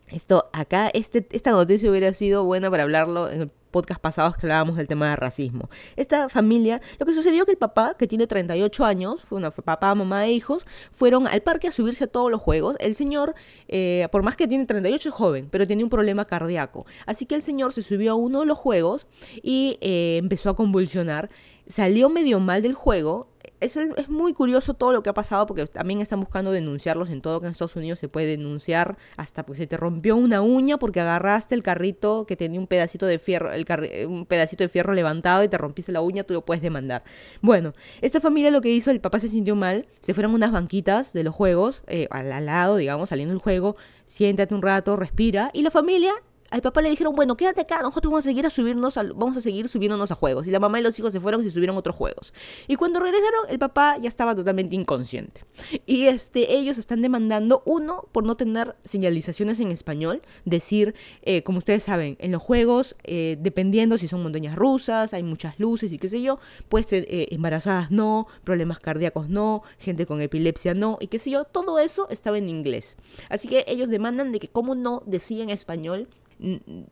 Esto 0.10 0.50
acá, 0.54 0.90
este, 0.94 1.28
esta 1.32 1.52
noticia 1.52 1.90
hubiera 1.90 2.14
sido 2.14 2.44
buena 2.44 2.70
para 2.70 2.84
hablarlo 2.84 3.30
en 3.30 3.42
el 3.42 3.52
podcast 3.76 4.00
pasados 4.00 4.38
que 4.38 4.46
hablábamos 4.46 4.78
del 4.78 4.88
tema 4.88 5.10
de 5.10 5.18
racismo. 5.18 5.70
Esta 5.98 6.30
familia, 6.30 6.80
lo 6.98 7.06
que 7.06 7.14
sucedió 7.14 7.44
que 7.44 7.52
el 7.52 7.58
papá, 7.58 7.98
que 7.98 8.08
tiene 8.08 8.26
38 8.26 8.86
años, 8.86 9.22
fue 9.28 9.38
una 9.38 9.52
papá, 9.52 9.94
mamá 9.94 10.26
e 10.26 10.32
hijos, 10.32 10.66
fueron 10.92 11.28
al 11.28 11.42
parque 11.42 11.68
a 11.68 11.72
subirse 11.72 12.06
a 12.06 12.08
todos 12.08 12.32
los 12.32 12.42
juegos. 12.42 12.78
El 12.80 12.96
señor, 12.96 13.36
eh, 13.68 14.08
por 14.14 14.24
más 14.24 14.38
que 14.38 14.48
tiene 14.48 14.66
38, 14.66 15.10
es 15.10 15.14
joven, 15.14 15.50
pero 15.52 15.68
tiene 15.68 15.84
un 15.84 15.90
problema 15.90 16.24
cardíaco. 16.24 16.86
Así 17.06 17.26
que 17.26 17.36
el 17.36 17.42
señor 17.42 17.74
se 17.74 17.82
subió 17.82 18.14
a 18.14 18.16
uno 18.16 18.40
de 18.42 18.46
los 18.46 18.58
juegos 18.58 19.08
y 19.44 19.78
eh, 19.82 20.18
empezó 20.18 20.50
a 20.50 20.56
convulsionar. 20.56 21.30
Salió 21.68 22.08
medio 22.10 22.40
mal 22.40 22.62
del 22.62 22.76
juego, 22.76 23.28
es, 23.60 23.78
es, 23.78 24.10
muy 24.10 24.34
curioso 24.34 24.74
todo 24.74 24.92
lo 24.92 25.04
que 25.04 25.10
ha 25.10 25.14
pasado 25.14 25.46
porque 25.46 25.66
también 25.66 26.02
están 26.02 26.20
buscando 26.20 26.52
denunciarlos 26.52 27.10
en 27.10 27.22
todo 27.22 27.40
que 27.40 27.48
en 27.48 27.52
Estados 27.52 27.76
Unidos 27.76 28.00
se 28.00 28.08
puede 28.08 28.28
denunciar 28.28 28.98
hasta 29.18 29.46
pues 29.46 29.60
se 29.60 29.68
te 29.68 29.78
rompió 29.78 30.16
una 30.16 30.42
uña 30.42 30.78
porque 30.78 31.00
agarraste 31.00 31.56
el 31.56 31.64
carrito 31.64 32.26
que 32.26 32.36
tenía 32.36 32.60
un 32.60 32.68
pedacito 32.68 33.06
de 33.06 33.20
fierro, 33.20 33.52
el 33.52 33.66
un 34.08 34.26
pedacito 34.26 34.64
de 34.64 34.70
fierro 34.70 34.94
levantado 34.94 35.44
y 35.44 35.48
te 35.48 35.58
rompiste 35.58 35.92
la 35.92 36.02
uña, 36.02 36.24
tú 36.24 36.34
lo 36.34 36.46
puedes 36.46 36.62
demandar. 36.62 37.04
Bueno, 37.42 37.74
esta 38.02 38.22
familia 38.22 38.52
lo 38.52 38.62
que 38.62 38.70
hizo, 38.70 38.92
el 38.92 39.02
papá 39.02 39.20
se 39.20 39.28
sintió 39.28 39.56
mal, 39.56 39.88
se 40.00 40.14
fueron 40.14 40.34
unas 40.34 40.52
banquitas 40.52 41.14
de 41.14 41.24
los 41.24 41.34
juegos, 41.34 41.84
eh, 41.88 42.08
al 42.12 42.46
lado, 42.46 42.78
digamos, 42.78 43.10
saliendo 43.10 43.34
del 43.34 43.42
juego, 43.42 43.76
siéntate 44.06 44.54
un 44.54 44.62
rato, 44.62 44.96
respira, 44.96 45.50
y 45.54 45.62
la 45.64 45.72
familia 45.72 46.14
al 46.56 46.62
papá 46.62 46.82
le 46.82 46.90
dijeron, 46.90 47.14
bueno, 47.14 47.36
quédate 47.36 47.60
acá, 47.60 47.82
nosotros 47.82 48.10
vamos 48.10 48.26
a 48.26 48.30
seguir 48.30 48.46
a 48.46 48.50
subirnos, 48.50 48.96
vamos 49.14 49.36
a 49.36 49.42
seguir 49.42 49.68
subiéndonos 49.68 50.10
a 50.12 50.16
juegos. 50.16 50.48
Y 50.48 50.52
la 50.52 50.62
mamá 50.62 50.80
y 50.80 50.84
los 50.84 50.98
hijos 50.98 51.12
se 51.12 51.20
fueron 51.20 51.42
y 51.42 51.44
se 51.44 51.52
subieron 51.52 51.76
a 51.76 51.80
otros 51.80 51.98
juegos. 51.98 52.34
Y 52.70 52.78
cuando 52.78 53.02
regresaron, 53.02 53.50
el 53.50 53.60
papá 53.60 53.98
ya 53.98 54.08
estaba 54.08 54.34
totalmente 54.34 54.74
inconsciente. 54.74 55.44
Y 55.86 56.06
este, 56.06 56.56
ellos 56.56 56.78
están 56.78 57.02
demandando, 57.02 57.62
uno, 57.66 58.08
por 58.14 58.24
no 58.24 58.38
tener 58.38 58.78
señalizaciones 58.86 59.60
en 59.60 59.70
español, 59.70 60.22
decir, 60.46 60.96
eh, 61.24 61.44
como 61.44 61.58
ustedes 61.58 61.84
saben, 61.84 62.16
en 62.22 62.32
los 62.32 62.42
juegos, 62.42 62.96
eh, 63.04 63.36
dependiendo 63.42 63.98
si 63.98 64.08
son 64.08 64.24
montañas 64.24 64.56
rusas, 64.56 65.14
hay 65.14 65.24
muchas 65.24 65.60
luces 65.60 65.92
y 65.92 65.98
qué 65.98 66.08
sé 66.08 66.22
yo, 66.22 66.40
pues 66.70 66.88
eh, 66.94 67.28
embarazadas 67.32 67.92
no, 67.92 68.28
problemas 68.46 68.80
cardíacos 68.80 69.28
no, 69.28 69.64
gente 69.78 70.06
con 70.06 70.22
epilepsia 70.22 70.74
no, 70.74 70.98
y 71.02 71.08
qué 71.08 71.20
sé 71.20 71.32
yo, 71.32 71.44
todo 71.44 71.80
eso 71.80 72.08
estaba 72.10 72.38
en 72.38 72.48
inglés. 72.48 72.96
Así 73.28 73.50
que 73.50 73.66
ellos 73.68 73.90
demandan 73.90 74.32
de 74.32 74.40
que 74.40 74.48
como 74.48 74.74
no 74.74 75.04
decían 75.06 75.50
español, 75.50 76.08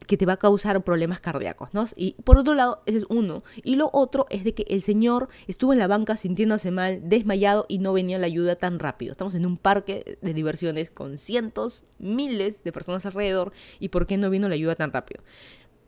que 0.08 0.18
te 0.18 0.26
va 0.26 0.34
a 0.34 0.38
causar 0.38 0.84
problemas 0.84 1.20
cardíacos, 1.20 1.74
¿no? 1.74 1.86
Y 1.96 2.14
por 2.24 2.38
otro 2.38 2.54
lado, 2.54 2.82
ese 2.86 3.00
es 3.00 3.06
uno. 3.10 3.44
Y 3.64 3.76
lo 3.76 3.90
otro 3.92 4.26
es 4.30 4.44
de 4.44 4.54
que 4.54 4.66
el 4.70 4.82
señor 4.82 5.30
estuvo 5.48 5.74
en 5.74 5.80
la 5.80 5.88
banca 5.88 6.16
sintiéndose 6.16 6.72
mal, 6.72 7.02
desmayado 7.04 7.66
y 7.68 7.80
no 7.80 7.94
venía 7.94 8.18
la 8.20 8.28
ayuda 8.28 8.56
tan 8.56 8.80
rápido. 8.80 9.12
Estamos 9.12 9.36
en 9.36 9.46
un 9.46 9.58
parque 9.58 10.18
de 10.22 10.34
diversiones 10.34 10.92
con 10.92 11.18
cientos, 11.18 11.84
miles 12.00 12.64
de 12.64 12.72
personas 12.72 13.06
alrededor 13.06 13.52
y 13.80 13.90
¿por 13.90 14.08
qué 14.08 14.18
no 14.18 14.30
vino 14.30 14.48
la 14.48 14.56
ayuda 14.56 14.76
tan 14.76 14.92
rápido? 14.92 15.24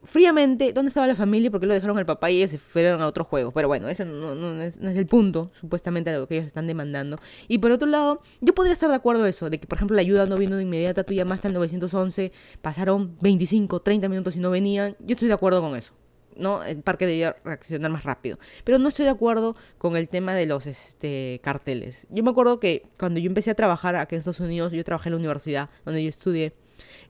Fríamente 0.05 0.73
dónde 0.73 0.89
estaba 0.89 1.07
la 1.07 1.15
familia, 1.15 1.51
porque 1.51 1.65
lo 1.65 1.73
dejaron 1.73 1.97
al 1.97 2.05
papá 2.05 2.31
y 2.31 2.37
ellos 2.37 2.51
se 2.51 2.57
fueron 2.57 3.01
a 3.01 3.07
otro 3.07 3.23
juego. 3.23 3.51
Pero 3.51 3.67
bueno, 3.67 3.89
ese 3.89 4.05
no, 4.05 4.61
es, 4.61 4.77
el 4.79 5.07
punto, 5.07 5.51
supuestamente, 5.59 6.11
de 6.11 6.19
lo 6.19 6.27
que 6.27 6.35
ellos 6.35 6.47
están 6.47 6.67
demandando. 6.67 7.19
Y 7.47 7.57
por 7.57 7.71
otro 7.71 7.87
lado, 7.87 8.21
yo 8.41 8.53
podría 8.53 8.73
estar 8.73 8.89
de 8.89 8.95
acuerdo 8.95 9.25
eso, 9.25 9.49
de 9.49 9.59
que, 9.59 9.67
por 9.67 9.77
ejemplo, 9.77 9.95
la 9.95 10.01
ayuda 10.01 10.25
no 10.25 10.37
vino 10.37 10.55
de 10.55 10.63
inmediata, 10.63 11.03
tú 11.03 11.13
llamaste 11.13 11.47
al 11.47 11.53
911, 11.53 12.31
pasaron 12.61 13.17
25, 13.21 13.81
30 13.81 14.09
minutos 14.09 14.35
y 14.35 14.39
no 14.39 14.51
venían. 14.51 14.95
Yo 14.99 15.13
estoy 15.13 15.27
de 15.27 15.33
acuerdo 15.33 15.61
con 15.61 15.75
eso. 15.75 15.93
¿no? 16.35 16.63
El 16.63 16.81
parque 16.81 17.05
debía 17.05 17.35
reaccionar 17.43 17.91
más 17.91 18.03
rápido. 18.03 18.37
Pero 18.63 18.77
no 18.77 18.89
estoy 18.89 19.05
de 19.05 19.11
acuerdo 19.11 19.55
con 19.77 19.95
el 19.95 20.09
tema 20.09 20.33
de 20.33 20.45
los 20.45 20.67
este, 20.67 21.39
carteles. 21.43 22.07
Yo 22.09 22.23
me 22.23 22.31
acuerdo 22.31 22.59
que 22.59 22.83
cuando 22.99 23.19
yo 23.19 23.27
empecé 23.27 23.51
a 23.51 23.55
trabajar 23.55 23.95
aquí 23.95 24.15
en 24.15 24.19
Estados 24.19 24.39
Unidos, 24.39 24.73
yo 24.73 24.83
trabajé 24.83 25.09
en 25.09 25.13
la 25.13 25.19
universidad 25.19 25.69
donde 25.85 26.03
yo 26.03 26.09
estudié 26.09 26.53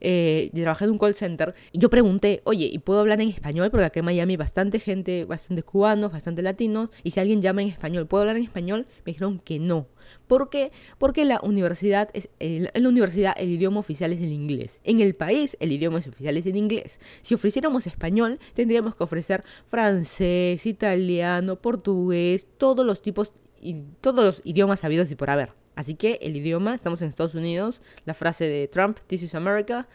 eh, 0.02 0.50
trabajé 0.54 0.86
en 0.86 0.92
un 0.92 0.98
call 0.98 1.16
center, 1.16 1.54
yo 1.74 1.90
pregunté, 1.90 2.42
oye, 2.46 2.70
¿y 2.72 2.80
puedo 2.80 3.00
hablar 3.00 3.22
en 3.22 3.30
español? 3.30 3.72
Porque 3.72 3.86
aquí 3.86 4.00
en 4.00 4.06
Miami 4.06 4.38
bastante 4.38 4.80
gente, 4.80 5.26
bastante 5.26 5.64
cubanos, 5.64 6.12
bastante 6.12 6.42
latinos, 6.42 6.90
y 7.04 7.12
si 7.12 7.20
alguien 7.20 7.42
llama 7.42 7.62
en 7.62 7.70
español, 7.70 8.08
¿puedo 8.08 8.22
hablar 8.22 8.38
en 8.38 8.44
español? 8.44 8.88
Me 9.06 9.14
dijeron 9.14 9.40
que 9.40 9.60
no. 9.60 9.88
¿Por 10.28 10.50
qué? 10.50 10.72
Porque 10.98 11.26
la 11.26 11.40
universidad 11.44 12.10
es, 12.14 12.30
en 12.40 12.70
la 12.74 12.90
universidad 12.90 13.36
el 13.38 13.50
idioma 13.50 13.80
oficial 13.80 14.14
es 14.14 14.22
el 14.22 14.32
inglés. 14.32 14.82
En 14.84 15.00
el 15.00 15.16
país 15.16 15.58
el 15.60 15.72
idioma 15.72 15.98
oficial 15.98 16.38
es 16.38 16.46
el 16.46 16.56
inglés. 16.56 17.00
Si 17.22 17.34
ofreciéramos 17.34 17.88
español, 17.88 18.40
tendríamos 18.54 18.96
que 18.96 19.04
ofrecer 19.04 19.44
francés, 19.68 20.66
italiano, 20.66 21.58
portugués, 21.58 22.48
todos 22.58 22.86
los 22.86 23.02
tipos 23.02 23.34
y 23.62 23.76
todos 24.02 24.24
los 24.24 24.42
idiomas 24.46 24.82
sabidos 24.82 25.12
y 25.12 25.16
por 25.16 25.30
haber. 25.30 25.65
Así 25.76 25.96
que 25.96 26.20
el 26.22 26.36
idioma, 26.36 26.74
estamos 26.74 27.02
en 27.02 27.10
Estados 27.10 27.36
Unidos, 27.36 27.82
la 28.06 28.14
frase 28.14 28.48
de 28.48 28.68
Trump, 28.68 29.00
This 29.08 29.24
is 29.24 29.36
America, 29.36 29.88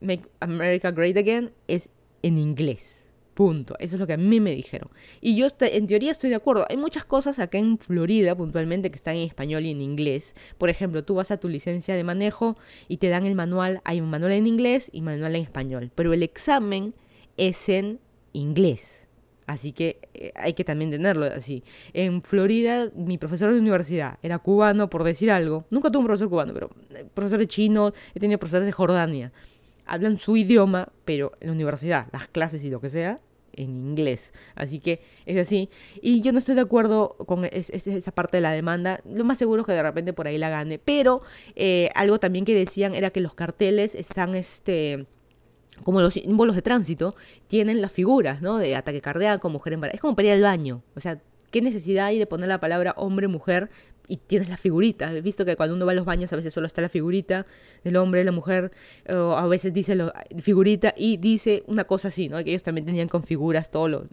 Make 0.00 0.22
America 0.40 0.90
Great 0.90 1.16
Again, 1.16 1.52
es 1.68 1.90
en 2.22 2.38
inglés. 2.38 3.06
Punto. 3.34 3.74
Eso 3.78 3.96
es 3.96 4.00
lo 4.00 4.06
que 4.06 4.14
a 4.14 4.18
mí 4.18 4.40
me 4.40 4.54
dijeron. 4.54 4.90
Y 5.20 5.36
yo 5.36 5.48
en 5.60 5.86
teoría 5.86 6.12
estoy 6.12 6.30
de 6.30 6.36
acuerdo. 6.36 6.66
Hay 6.68 6.76
muchas 6.76 7.04
cosas 7.04 7.38
acá 7.38 7.58
en 7.58 7.78
Florida 7.78 8.36
puntualmente 8.36 8.90
que 8.90 8.96
están 8.96 9.14
en 9.16 9.22
español 9.22 9.64
y 9.64 9.70
en 9.70 9.80
inglés. 9.80 10.34
Por 10.58 10.68
ejemplo, 10.68 11.04
tú 11.04 11.14
vas 11.14 11.30
a 11.30 11.38
tu 11.38 11.48
licencia 11.48 11.94
de 11.94 12.04
manejo 12.04 12.58
y 12.88 12.98
te 12.98 13.08
dan 13.08 13.24
el 13.24 13.34
manual. 13.34 13.80
Hay 13.84 14.00
un 14.00 14.10
manual 14.10 14.32
en 14.32 14.46
inglés 14.46 14.90
y 14.92 15.00
manual 15.00 15.36
en 15.36 15.42
español. 15.42 15.90
Pero 15.94 16.12
el 16.12 16.22
examen 16.22 16.92
es 17.38 17.68
en 17.70 18.00
inglés. 18.32 19.08
Así 19.50 19.72
que 19.72 19.98
eh, 20.14 20.32
hay 20.36 20.52
que 20.52 20.62
también 20.62 20.92
tenerlo 20.92 21.26
así. 21.26 21.64
En 21.92 22.22
Florida, 22.22 22.88
mi 22.94 23.18
profesor 23.18 23.52
de 23.52 23.58
universidad 23.58 24.18
era 24.22 24.38
cubano, 24.38 24.88
por 24.88 25.02
decir 25.02 25.30
algo. 25.30 25.64
Nunca 25.70 25.90
tuve 25.90 26.00
un 26.00 26.06
profesor 26.06 26.28
cubano, 26.28 26.54
pero 26.54 26.70
eh, 26.94 27.04
profesores 27.12 27.48
chinos, 27.48 27.92
he 28.14 28.20
tenido 28.20 28.38
profesores 28.38 28.66
de 28.66 28.72
Jordania 28.72 29.32
hablan 29.86 30.18
su 30.18 30.36
idioma, 30.36 30.92
pero 31.04 31.32
en 31.40 31.48
la 31.48 31.52
universidad, 31.52 32.06
las 32.12 32.28
clases 32.28 32.62
y 32.62 32.70
lo 32.70 32.80
que 32.80 32.90
sea, 32.90 33.18
en 33.54 33.70
inglés. 33.88 34.32
Así 34.54 34.78
que 34.78 35.00
es 35.26 35.36
así. 35.36 35.68
Y 36.00 36.22
yo 36.22 36.30
no 36.32 36.38
estoy 36.38 36.54
de 36.54 36.60
acuerdo 36.60 37.16
con 37.26 37.44
esa 37.44 38.12
parte 38.12 38.36
de 38.36 38.40
la 38.42 38.52
demanda. 38.52 39.00
Lo 39.04 39.24
más 39.24 39.38
seguro 39.38 39.62
es 39.62 39.66
que 39.66 39.72
de 39.72 39.82
repente 39.82 40.12
por 40.12 40.28
ahí 40.28 40.38
la 40.38 40.48
gane. 40.48 40.78
Pero 40.78 41.22
eh, 41.56 41.90
algo 41.96 42.20
también 42.20 42.44
que 42.44 42.54
decían 42.54 42.94
era 42.94 43.10
que 43.10 43.20
los 43.20 43.34
carteles 43.34 43.96
están, 43.96 44.36
este 44.36 45.06
como 45.84 46.00
los 46.00 46.14
símbolos 46.14 46.56
de 46.56 46.62
tránsito, 46.62 47.14
tienen 47.48 47.80
las 47.80 47.92
figuras, 47.92 48.42
¿no? 48.42 48.58
De 48.58 48.76
ataque 48.76 49.00
cardíaco, 49.00 49.48
mujer 49.48 49.74
embarazada. 49.74 49.96
Es 49.96 50.00
como 50.00 50.16
para 50.16 50.28
ir 50.28 50.34
al 50.34 50.42
baño. 50.42 50.82
O 50.94 51.00
sea, 51.00 51.20
¿qué 51.50 51.62
necesidad 51.62 52.06
hay 52.06 52.18
de 52.18 52.26
poner 52.26 52.48
la 52.48 52.60
palabra 52.60 52.94
hombre, 52.96 53.28
mujer 53.28 53.70
y 54.10 54.16
tienes 54.16 54.48
la 54.48 54.56
figurita. 54.56 55.12
He 55.14 55.20
visto 55.20 55.44
que 55.44 55.56
cuando 55.56 55.76
uno 55.76 55.86
va 55.86 55.92
a 55.92 55.94
los 55.94 56.04
baños 56.04 56.32
a 56.32 56.36
veces 56.36 56.52
solo 56.52 56.66
está 56.66 56.82
la 56.82 56.88
figurita 56.88 57.46
del 57.84 57.96
hombre, 57.96 58.24
la 58.24 58.32
mujer, 58.32 58.72
o 59.08 59.36
a 59.36 59.46
veces 59.46 59.72
dice 59.72 59.94
la 59.94 60.12
figurita 60.42 60.92
y 60.96 61.16
dice 61.16 61.62
una 61.68 61.84
cosa 61.84 62.08
así, 62.08 62.28
¿no? 62.28 62.42
Que 62.42 62.50
ellos 62.50 62.64
también 62.64 62.84
tenían 62.84 63.08
con 63.08 63.22
figuras 63.22 63.70
todo 63.70 63.86
lo... 63.86 64.06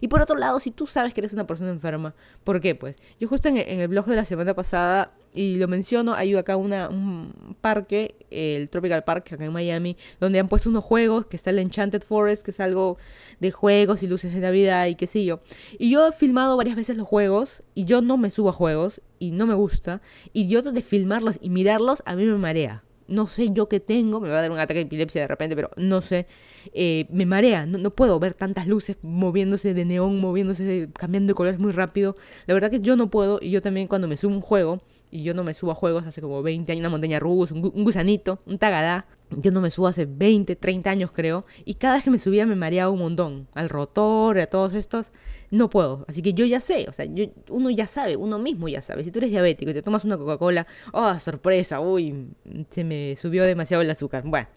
Y 0.00 0.08
por 0.08 0.20
otro 0.20 0.36
lado, 0.36 0.58
si 0.58 0.72
tú 0.72 0.88
sabes 0.88 1.14
que 1.14 1.20
eres 1.20 1.32
una 1.34 1.46
persona 1.46 1.70
enferma, 1.70 2.16
¿por 2.42 2.60
qué? 2.60 2.74
Pues 2.74 2.96
yo 3.20 3.28
justo 3.28 3.48
en, 3.48 3.58
el 3.58 3.86
blog 3.86 4.06
de 4.06 4.16
la 4.16 4.24
semana 4.24 4.54
pasada, 4.54 5.12
y 5.34 5.56
lo 5.56 5.66
menciono, 5.68 6.14
hay 6.14 6.34
acá 6.36 6.56
una, 6.56 6.88
un 6.88 7.56
parque, 7.60 8.14
el 8.30 8.68
Tropical 8.68 9.02
Park, 9.04 9.32
acá 9.32 9.44
en 9.44 9.52
Miami, 9.52 9.96
donde 10.20 10.38
han 10.38 10.48
puesto 10.48 10.70
unos 10.70 10.84
juegos, 10.84 11.26
que 11.26 11.36
está 11.36 11.50
el 11.50 11.58
Enchanted 11.58 12.02
Forest, 12.02 12.44
que 12.44 12.52
es 12.52 12.60
algo 12.60 12.98
de 13.40 13.50
juegos 13.50 14.02
y 14.02 14.06
luces 14.06 14.32
de 14.32 14.40
Navidad 14.40 14.86
y 14.86 14.94
qué 14.94 15.06
sé 15.06 15.24
yo. 15.24 15.40
Y 15.78 15.90
yo 15.90 16.06
he 16.06 16.12
filmado 16.12 16.56
varias 16.56 16.76
veces 16.76 16.96
los 16.96 17.08
juegos, 17.08 17.62
y 17.74 17.84
yo 17.84 18.00
no 18.00 18.16
me 18.16 18.30
subo 18.30 18.50
a 18.50 18.52
juegos, 18.52 19.02
y 19.18 19.32
no 19.32 19.46
me 19.46 19.54
gusta, 19.54 20.00
y 20.32 20.46
yo 20.46 20.62
de 20.62 20.82
filmarlos 20.82 21.38
y 21.40 21.50
mirarlos 21.50 22.02
a 22.06 22.14
mí 22.14 22.24
me 22.24 22.38
marea. 22.38 22.84
No 23.06 23.26
sé 23.26 23.50
yo 23.50 23.68
qué 23.68 23.80
tengo, 23.80 24.20
me 24.20 24.30
va 24.30 24.38
a 24.38 24.42
dar 24.42 24.50
un 24.50 24.58
ataque 24.58 24.78
de 24.78 24.86
epilepsia 24.86 25.20
de 25.20 25.28
repente, 25.28 25.54
pero 25.54 25.70
no 25.76 26.00
sé. 26.00 26.26
Eh, 26.72 27.06
me 27.10 27.26
marea, 27.26 27.66
no, 27.66 27.90
puedo 27.90 28.18
ver 28.18 28.32
tantas 28.32 28.66
luces 28.66 28.96
moviéndose 29.02 29.74
de 29.74 29.84
neón, 29.84 30.20
moviéndose, 30.20 30.88
cambiando 30.94 31.32
de 31.32 31.34
colores 31.34 31.60
muy 31.60 31.72
rápido. 31.72 32.16
La 32.46 32.54
verdad 32.54 32.70
que 32.70 32.80
yo 32.80 32.96
no 32.96 33.10
puedo, 33.10 33.40
y 33.42 33.50
yo 33.50 33.60
también 33.60 33.88
cuando 33.88 34.08
me 34.08 34.16
subo 34.16 34.32
a 34.32 34.36
un 34.36 34.40
juego, 34.40 34.80
y 35.14 35.22
yo 35.22 35.32
no 35.32 35.44
me 35.44 35.54
subo 35.54 35.70
a 35.70 35.76
juegos 35.76 36.04
hace 36.06 36.20
como 36.20 36.42
20 36.42 36.72
años, 36.72 36.80
una 36.80 36.88
montaña 36.88 37.20
rusa, 37.20 37.54
un, 37.54 37.84
gusanito, 37.84 38.40
un 38.46 38.58
tagadá. 38.58 39.06
Yo 39.30 39.52
no 39.52 39.60
me 39.60 39.70
subo 39.70 39.86
hace 39.86 40.06
20, 40.06 40.56
30 40.56 40.90
años 40.90 41.12
creo. 41.12 41.46
Y 41.64 41.74
cada 41.74 41.94
vez 41.94 42.02
que 42.02 42.10
me 42.10 42.18
subía 42.18 42.46
me 42.46 42.56
mareaba 42.56 42.90
un 42.90 42.98
montón. 42.98 43.46
Al 43.54 43.68
rotor, 43.68 44.40
a 44.40 44.48
todos 44.48 44.74
estos, 44.74 45.12
no 45.52 45.70
puedo. 45.70 46.04
Así 46.08 46.20
que 46.20 46.34
yo 46.34 46.44
ya 46.46 46.60
sé, 46.60 46.86
o 46.88 46.92
sea, 46.92 47.04
yo, 47.04 47.26
uno 47.48 47.70
ya 47.70 47.86
sabe, 47.86 48.16
uno 48.16 48.40
mismo 48.40 48.66
ya 48.66 48.80
sabe. 48.80 49.04
Si 49.04 49.12
tú 49.12 49.20
eres 49.20 49.30
diabético 49.30 49.70
y 49.70 49.74
te 49.74 49.82
tomas 49.82 50.02
una 50.02 50.18
Coca-Cola, 50.18 50.66
oh, 50.92 51.16
sorpresa, 51.20 51.78
uy, 51.78 52.26
se 52.70 52.82
me 52.82 53.14
subió 53.14 53.44
demasiado 53.44 53.84
el 53.84 53.90
azúcar. 53.90 54.24
Bueno 54.26 54.48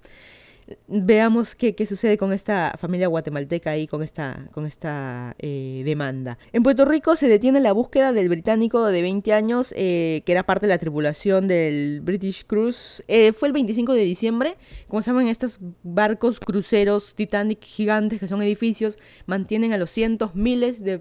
veamos 0.87 1.55
qué, 1.55 1.75
qué, 1.75 1.85
sucede 1.85 2.17
con 2.17 2.33
esta 2.33 2.75
familia 2.77 3.07
guatemalteca 3.07 3.77
y 3.77 3.87
con 3.87 4.03
esta, 4.03 4.49
con 4.51 4.65
esta 4.65 5.35
eh, 5.39 5.81
demanda. 5.85 6.37
En 6.53 6.63
Puerto 6.63 6.85
Rico 6.85 7.15
se 7.15 7.27
detiene 7.27 7.59
la 7.59 7.71
búsqueda 7.71 8.13
del 8.13 8.29
británico 8.29 8.85
de 8.85 9.01
20 9.01 9.33
años 9.33 9.73
eh, 9.75 10.23
que 10.25 10.31
era 10.31 10.43
parte 10.43 10.67
de 10.67 10.73
la 10.73 10.77
tripulación 10.77 11.47
del 11.47 12.01
British 12.01 12.45
Cruise. 12.45 13.03
Eh, 13.07 13.33
fue 13.33 13.47
el 13.49 13.53
25 13.53 13.93
de 13.93 14.01
diciembre. 14.01 14.57
Como 14.87 15.01
saben, 15.01 15.27
estos 15.27 15.59
barcos 15.83 16.39
cruceros 16.39 17.15
Titanic 17.15 17.63
gigantes 17.63 18.19
que 18.19 18.27
son 18.27 18.41
edificios 18.41 18.97
mantienen 19.25 19.73
a 19.73 19.77
los 19.77 19.89
cientos, 19.89 20.35
miles 20.35 20.83
de 20.83 20.97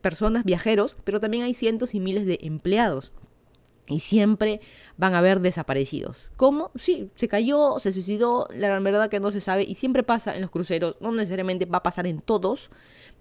personas, 0.00 0.44
viajeros, 0.44 0.96
pero 1.04 1.20
también 1.20 1.44
hay 1.44 1.54
cientos 1.54 1.94
y 1.94 2.00
miles 2.00 2.26
de 2.26 2.38
empleados 2.42 3.12
y 3.90 4.00
siempre 4.00 4.60
van 4.96 5.14
a 5.14 5.18
haber 5.18 5.40
desaparecidos. 5.40 6.30
¿Cómo? 6.36 6.70
Sí, 6.76 7.10
se 7.16 7.28
cayó, 7.28 7.78
se 7.80 7.92
suicidó, 7.92 8.48
la 8.54 8.78
verdad 8.78 9.10
que 9.10 9.20
no 9.20 9.30
se 9.30 9.40
sabe 9.40 9.64
y 9.64 9.74
siempre 9.74 10.02
pasa 10.02 10.34
en 10.34 10.40
los 10.40 10.50
cruceros, 10.50 10.96
no 11.00 11.12
necesariamente 11.12 11.66
va 11.66 11.78
a 11.78 11.82
pasar 11.82 12.06
en 12.06 12.20
todos, 12.20 12.70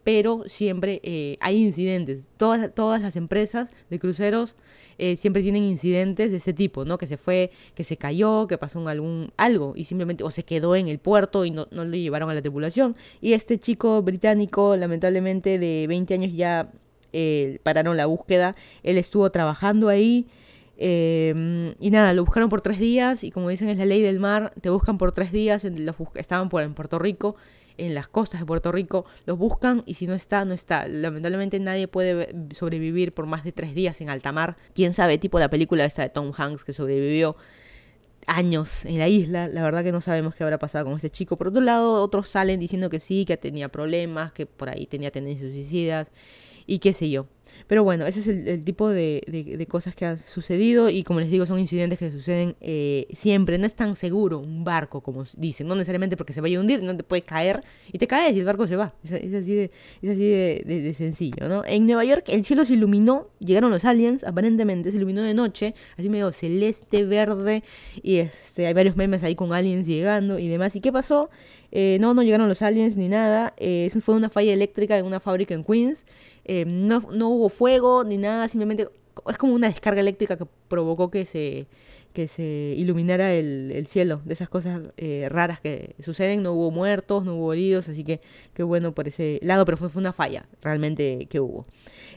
pero 0.04 0.44
siempre 0.48 1.02
eh, 1.04 1.38
hay 1.42 1.58
incidentes. 1.64 2.28
Todas, 2.38 3.02
las 3.02 3.16
empresas 3.16 3.70
de 3.90 4.00
cruceros 4.00 4.56
eh, 4.98 5.18
siempre 5.18 5.42
tienen 5.42 5.64
incidentes 5.64 6.32
de 6.32 6.38
ese 6.38 6.54
tipo, 6.54 6.86
¿no? 6.86 6.98
Que 6.98 7.08
se 7.08 7.18
fue, 7.18 7.52
que 7.76 7.84
se 7.84 7.98
cayó, 7.98 8.48
que 8.48 8.58
pasó 8.58 8.88
algún 8.88 9.32
algo 9.38 9.74
y 9.76 9.86
simplemente 9.86 10.24
o 10.24 10.32
se 10.32 10.44
quedó 10.44 10.76
en 10.76 10.88
el 10.88 11.00
puerto 11.00 11.46
y 11.46 11.52
no, 11.52 11.68
no 11.72 11.86
lo 11.86 11.96
llevaron 11.96 12.30
a 12.30 12.34
la 12.34 12.42
tripulación. 12.42 12.96
Y 13.22 13.34
este 13.34 13.60
chico 13.60 14.02
británico, 14.02 14.76
lamentablemente 14.76 15.60
de 15.60 15.86
20 15.88 16.14
años 16.14 16.34
ya 16.34 16.72
eh, 17.12 17.60
pararon 17.64 17.98
la 17.98 18.06
búsqueda, 18.06 18.56
él 18.84 18.98
estuvo 18.98 19.30
trabajando 19.32 19.90
ahí 19.90 20.28
Em, 20.82 21.76
y 21.82 21.92
nada, 21.92 22.14
lo 22.14 22.24
buscaron 22.24 22.48
por 22.48 22.62
tres 22.62 22.80
días 22.80 23.26
y 23.26 23.32
como 23.32 23.50
dicen 23.50 23.68
es 23.68 23.78
la 23.78 23.86
ley 23.86 24.02
del 24.02 24.18
mar, 24.18 24.54
te 24.62 24.70
buscan 24.70 24.98
por 24.98 25.12
tres 25.12 25.34
días, 25.34 25.66
los 25.66 25.96
estaban 26.16 26.48
por, 26.48 26.64
en 26.64 26.74
Puerto 26.74 26.98
Rico, 27.00 27.36
en 27.78 27.94
las 27.94 28.08
costas 28.08 28.40
de 28.40 28.46
Puerto 28.46 28.72
Rico, 28.72 29.04
los 29.26 29.38
buscan 29.38 29.84
y 29.86 29.96
si 29.96 30.08
no 30.08 30.14
está, 30.14 30.46
no 30.46 30.54
está. 30.54 30.88
Lamentablemente 30.88 31.60
nadie 31.60 31.90
puede 31.90 32.34
sobrevivir 32.56 33.14
por 33.14 33.26
más 33.26 33.44
de 33.44 33.52
tres 33.52 33.76
días 33.76 34.00
en 34.00 34.10
alta 34.10 34.32
mar. 34.32 34.56
Quién 34.74 34.94
sabe, 34.94 35.18
tipo 35.18 35.38
la 35.38 35.50
película 35.50 35.84
esta 35.84 36.02
de 36.02 36.10
Tom 36.10 36.32
Hanks 36.36 36.64
que 36.64 36.72
sobrevivió 36.72 37.36
años 38.26 38.86
en 38.86 39.00
la 39.00 39.10
isla, 39.10 39.50
la 39.50 39.62
verdad 39.64 39.84
que 39.84 39.92
no 39.92 40.00
sabemos 40.00 40.34
qué 40.34 40.46
habrá 40.46 40.60
pasado 40.60 40.86
con 40.86 40.94
este 40.94 41.10
chico. 41.10 41.36
Por 41.38 41.48
otro 41.48 41.62
lado, 41.62 42.02
otros 42.02 42.30
salen 42.30 42.58
diciendo 42.58 42.90
que 42.90 43.02
sí, 43.02 43.26
que 43.26 43.36
tenía 43.36 43.68
problemas, 43.68 44.32
que 44.32 44.46
por 44.46 44.70
ahí 44.70 44.86
tenía 44.86 45.12
tendencias 45.12 45.52
suicidas 45.52 46.14
y 46.66 46.80
qué 46.80 46.94
sé 46.94 47.10
yo. 47.10 47.28
Pero 47.70 47.84
bueno, 47.84 48.08
ese 48.08 48.22
es 48.22 48.28
el, 48.28 48.64
tipo 48.64 48.90
de, 48.90 49.22
de, 49.28 49.66
cosas 49.68 49.94
que 49.94 50.04
ha 50.04 50.18
sucedido 50.18 50.90
y 50.90 51.04
como 51.04 51.20
les 51.20 51.30
digo, 51.30 51.46
son 51.46 51.60
incidentes 51.60 52.00
que 52.00 52.10
suceden 52.10 52.56
eh, 52.62 53.06
siempre. 53.14 53.60
No 53.60 53.68
es 53.68 53.76
tan 53.76 53.96
seguro 53.96 54.40
un 54.40 54.64
barco 54.64 55.02
como 55.02 55.24
dicen, 55.38 55.68
no 55.68 55.76
necesariamente 55.76 56.18
porque 56.18 56.34
se 56.34 56.42
vaya 56.42 56.58
a 56.58 56.62
hundir, 56.62 56.82
no 56.82 56.98
te 56.98 57.04
puede 57.04 57.22
caer 57.22 57.64
y 57.92 58.00
te 58.00 58.08
caes 58.08 58.36
y 58.36 58.40
el 58.40 58.46
barco 58.46 58.66
se 58.66 58.76
va. 58.76 58.96
Es, 59.04 59.12
así, 59.12 59.54
de, 59.54 59.72
es 60.02 60.10
así 60.10 60.28
de, 60.28 60.96
sencillo, 60.98 61.48
¿no? 61.48 61.64
En 61.64 61.86
Nueva 61.86 62.04
York 62.06 62.24
el 62.30 62.44
cielo 62.44 62.66
se 62.66 62.74
iluminó, 62.74 63.28
llegaron 63.38 63.70
los 63.70 63.86
aliens, 63.86 64.24
aparentemente 64.24 64.90
se 64.90 64.98
iluminó 64.98 65.22
de 65.22 65.36
noche, 65.36 65.76
así 65.96 66.10
medio 66.10 66.32
celeste, 66.32 67.04
verde 67.04 67.64
y 68.02 68.18
este, 68.18 68.66
hay 68.66 68.74
varios 68.74 68.96
memes 68.96 69.24
ahí 69.24 69.36
con 69.36 69.54
aliens 69.54 69.86
llegando 69.86 70.40
y 70.40 70.48
demás. 70.48 70.76
¿Y 70.76 70.82
qué 70.82 70.92
pasó? 70.92 71.30
Eh, 71.72 71.98
no, 72.00 72.14
no 72.14 72.24
llegaron 72.24 72.48
los 72.50 72.62
aliens 72.62 72.98
ni 72.98 73.10
nada. 73.10 73.54
Eh, 73.58 73.86
eso 73.86 74.02
fue 74.02 74.16
una 74.16 74.30
falla 74.30 74.54
eléctrica 74.54 74.98
en 74.98 75.06
una 75.06 75.20
fábrica 75.20 75.54
en 75.54 75.64
Queens. 75.64 76.06
Eh, 76.46 76.66
no, 76.66 77.00
no 77.12 77.30
hubo 77.30 77.50
fuego 77.50 78.04
ni 78.04 78.18
nada, 78.18 78.48
simplemente 78.48 78.90
es 79.28 79.38
como 79.38 79.54
una 79.54 79.68
descarga 79.68 80.02
eléctrica 80.02 80.38
que 80.38 80.46
provocó 80.68 81.10
que 81.10 81.26
se, 81.26 81.68
que 82.14 82.28
se 82.28 82.76
iluminara 82.78 83.34
el, 83.34 83.86
cielo, 83.88 84.22
de 84.26 84.34
esas 84.34 84.50
cosas 84.50 84.82
raras 85.30 85.60
que 85.60 85.96
suceden, 86.04 86.44
no 86.44 86.54
hubo 86.54 86.72
muertos, 86.72 87.26
no 87.26 87.36
hubo 87.36 87.54
heridos, 87.54 87.90
así 87.90 88.04
que 88.04 88.22
qué 88.54 88.64
bueno 88.64 88.94
por 88.94 89.08
ese 89.08 89.40
lado, 89.42 89.66
pero 89.66 89.78
fue, 89.78 89.90
fue, 89.90 90.00
una 90.00 90.14
falla 90.14 90.46
realmente 90.62 91.28
que 91.30 91.40
hubo. 91.40 91.66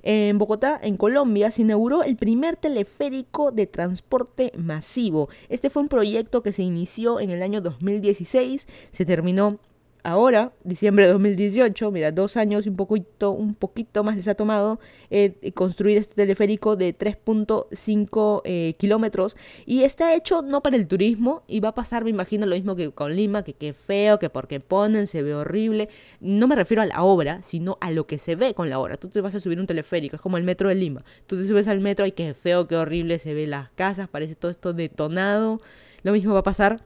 En 0.02 0.38
Bogotá, 0.38 0.80
en 0.82 0.96
Colombia, 0.96 1.50
se 1.50 1.62
inauguró 1.62 2.02
el 2.02 2.16
primer 2.16 2.56
teleférico 2.56 3.52
de 3.52 3.66
transporte 3.66 4.52
masivo. 4.56 5.28
Este 5.48 5.70
fue 5.70 5.82
un 5.82 5.88
proyecto 5.88 6.42
que 6.42 6.52
se 6.52 6.62
inició 6.62 7.20
en 7.20 7.30
el 7.30 7.42
año 7.42 7.60
2016, 7.60 8.66
se 8.90 9.04
terminó 9.04 9.60
ahora, 10.02 10.52
diciembre 10.64 11.06
de 11.06 11.12
2018, 11.12 11.90
mira, 11.90 12.12
dos 12.12 12.36
años 12.36 12.66
y 12.66 12.68
un 12.68 12.76
poquito, 12.76 13.30
un 13.30 13.54
poquito 13.54 14.04
más 14.04 14.16
les 14.16 14.28
ha 14.28 14.34
tomado 14.34 14.80
eh, 15.10 15.52
construir 15.54 15.98
este 15.98 16.14
teleférico 16.14 16.76
de 16.76 16.96
3.5 16.96 18.42
eh, 18.44 18.74
kilómetros 18.78 19.36
y 19.66 19.82
está 19.82 20.14
hecho 20.14 20.42
no 20.42 20.62
para 20.62 20.76
el 20.76 20.86
turismo 20.86 21.42
y 21.46 21.60
va 21.60 21.70
a 21.70 21.74
pasar, 21.74 22.04
me 22.04 22.10
imagino, 22.10 22.46
lo 22.46 22.56
mismo 22.56 22.76
que 22.76 22.90
con 22.90 23.14
Lima, 23.14 23.42
que 23.44 23.54
qué 23.54 23.72
feo, 23.72 24.18
que 24.18 24.30
porque 24.30 24.60
ponen, 24.60 25.06
se 25.06 25.22
ve 25.22 25.34
horrible. 25.34 25.88
No 26.20 26.48
me 26.48 26.56
refiero 26.56 26.82
a 26.82 26.86
la 26.86 27.02
obra, 27.02 27.42
sino 27.42 27.78
a 27.80 27.90
lo 27.90 28.06
que 28.06 28.18
se 28.18 28.36
ve 28.36 28.54
con 28.54 28.70
la 28.70 28.78
obra. 28.78 28.96
Tú 28.96 29.08
te 29.08 29.20
vas 29.20 29.34
a 29.34 29.40
subir 29.40 29.60
un 29.60 29.66
teleférico, 29.66 30.16
es 30.16 30.22
como 30.22 30.36
el 30.36 30.44
metro 30.44 30.68
de 30.68 30.74
Lima. 30.74 31.04
Tú 31.26 31.36
te 31.36 31.46
subes 31.46 31.68
al 31.68 31.80
metro 31.80 32.06
y 32.06 32.12
qué 32.12 32.34
feo, 32.34 32.66
qué 32.66 32.76
horrible, 32.76 33.18
se 33.18 33.34
ve 33.34 33.46
las 33.46 33.70
casas, 33.70 34.08
parece 34.08 34.34
todo 34.34 34.50
esto 34.50 34.72
detonado. 34.72 35.60
Lo 36.02 36.12
mismo 36.12 36.32
va 36.32 36.40
a 36.40 36.44
pasar 36.44 36.84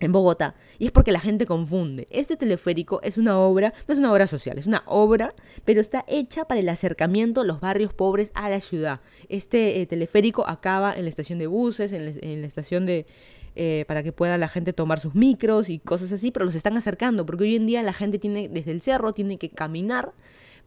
en 0.00 0.12
Bogotá. 0.12 0.54
Y 0.78 0.86
es 0.86 0.92
porque 0.92 1.12
la 1.12 1.20
gente 1.20 1.46
confunde. 1.46 2.08
Este 2.10 2.36
teleférico 2.36 3.00
es 3.02 3.18
una 3.18 3.38
obra, 3.38 3.72
no 3.86 3.92
es 3.92 3.98
una 3.98 4.12
obra 4.12 4.26
social, 4.26 4.58
es 4.58 4.66
una 4.66 4.82
obra, 4.86 5.34
pero 5.64 5.80
está 5.80 6.04
hecha 6.08 6.46
para 6.46 6.60
el 6.60 6.68
acercamiento 6.68 7.42
de 7.42 7.46
los 7.46 7.60
barrios 7.60 7.92
pobres 7.92 8.32
a 8.34 8.48
la 8.48 8.60
ciudad. 8.60 9.00
Este 9.28 9.80
eh, 9.80 9.86
teleférico 9.86 10.48
acaba 10.48 10.94
en 10.94 11.04
la 11.04 11.10
estación 11.10 11.38
de 11.38 11.46
buses, 11.46 11.92
en 11.92 12.40
la, 12.42 12.46
estación 12.46 12.86
de, 12.86 13.06
eh, 13.54 13.84
para 13.86 14.02
que 14.02 14.12
pueda 14.12 14.38
la 14.38 14.48
gente 14.48 14.72
tomar 14.72 14.98
sus 15.00 15.14
micros 15.14 15.68
y 15.68 15.78
cosas 15.78 16.10
así, 16.12 16.30
pero 16.30 16.46
los 16.46 16.54
están 16.54 16.76
acercando, 16.76 17.26
porque 17.26 17.44
hoy 17.44 17.56
en 17.56 17.66
día 17.66 17.82
la 17.82 17.92
gente 17.92 18.18
tiene, 18.18 18.48
desde 18.48 18.72
el 18.72 18.80
cerro, 18.80 19.12
tiene 19.12 19.38
que 19.38 19.50
caminar 19.50 20.12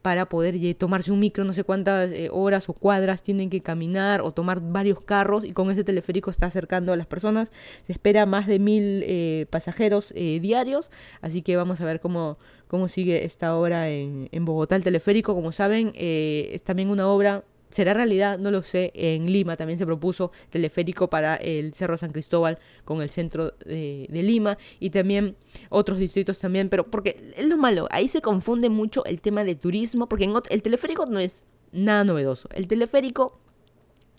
para 0.03 0.27
poder 0.27 0.55
tomarse 0.75 1.13
un 1.13 1.19
micro, 1.21 1.45
no 1.45 1.53
sé 1.53 1.63
cuántas 1.63 2.11
eh, 2.11 2.27
horas 2.29 2.67
o 2.67 2.73
cuadras 2.73 3.23
tienen 3.23 3.49
que 3.49 3.61
caminar 3.61 4.19
o 4.19 4.33
tomar 4.33 4.59
varios 4.59 4.99
carros 4.99 5.45
y 5.45 5.53
con 5.53 5.71
ese 5.71 5.85
teleférico 5.85 6.29
está 6.29 6.47
acercando 6.47 6.91
a 6.91 6.97
las 6.97 7.07
personas. 7.07 7.51
Se 7.87 7.93
espera 7.93 8.25
más 8.25 8.45
de 8.45 8.59
mil 8.59 9.01
eh, 9.05 9.47
pasajeros 9.49 10.11
eh, 10.15 10.41
diarios, 10.41 10.91
así 11.21 11.41
que 11.41 11.55
vamos 11.55 11.79
a 11.79 11.85
ver 11.85 12.01
cómo, 12.01 12.37
cómo 12.67 12.89
sigue 12.89 13.23
esta 13.23 13.55
obra 13.55 13.89
en, 13.89 14.27
en 14.33 14.43
Bogotá. 14.43 14.75
El 14.75 14.83
teleférico, 14.83 15.33
como 15.35 15.53
saben, 15.53 15.93
es 15.95 16.63
también 16.63 16.89
una 16.89 17.07
obra 17.07 17.45
¿Será 17.73 17.95
realidad? 17.95 18.37
No 18.37 18.51
lo 18.51 18.61
sé. 18.61 18.91
En 18.93 19.31
Lima 19.31 19.57
también 19.57 19.79
se 19.79 19.85
propuso 19.85 20.31
teleférico 20.51 21.09
para 21.09 21.35
el 21.37 21.73
Cerro 21.73 21.97
San 21.97 22.11
Cristóbal 22.11 22.59
con 22.85 23.01
el 23.01 23.09
centro 23.09 23.51
de, 23.65 24.07
Lima 24.11 24.59
y 24.79 24.91
también 24.91 25.35
otros 25.69 25.97
distritos 25.97 26.37
también, 26.37 26.69
pero 26.69 26.89
porque 26.89 27.33
es 27.35 27.45
lo 27.47 27.57
malo, 27.57 27.87
ahí 27.89 28.07
se 28.07 28.21
confunde 28.21 28.69
mucho 28.69 29.03
el 29.05 29.21
tema 29.21 29.43
de 29.43 29.55
turismo, 29.55 30.07
porque 30.07 30.31
el 30.49 30.61
teleférico 30.61 31.07
no 31.07 31.19
es 31.19 31.47
nada 31.71 32.03
novedoso. 32.03 32.47
El 32.53 32.67
teleférico 32.67 33.39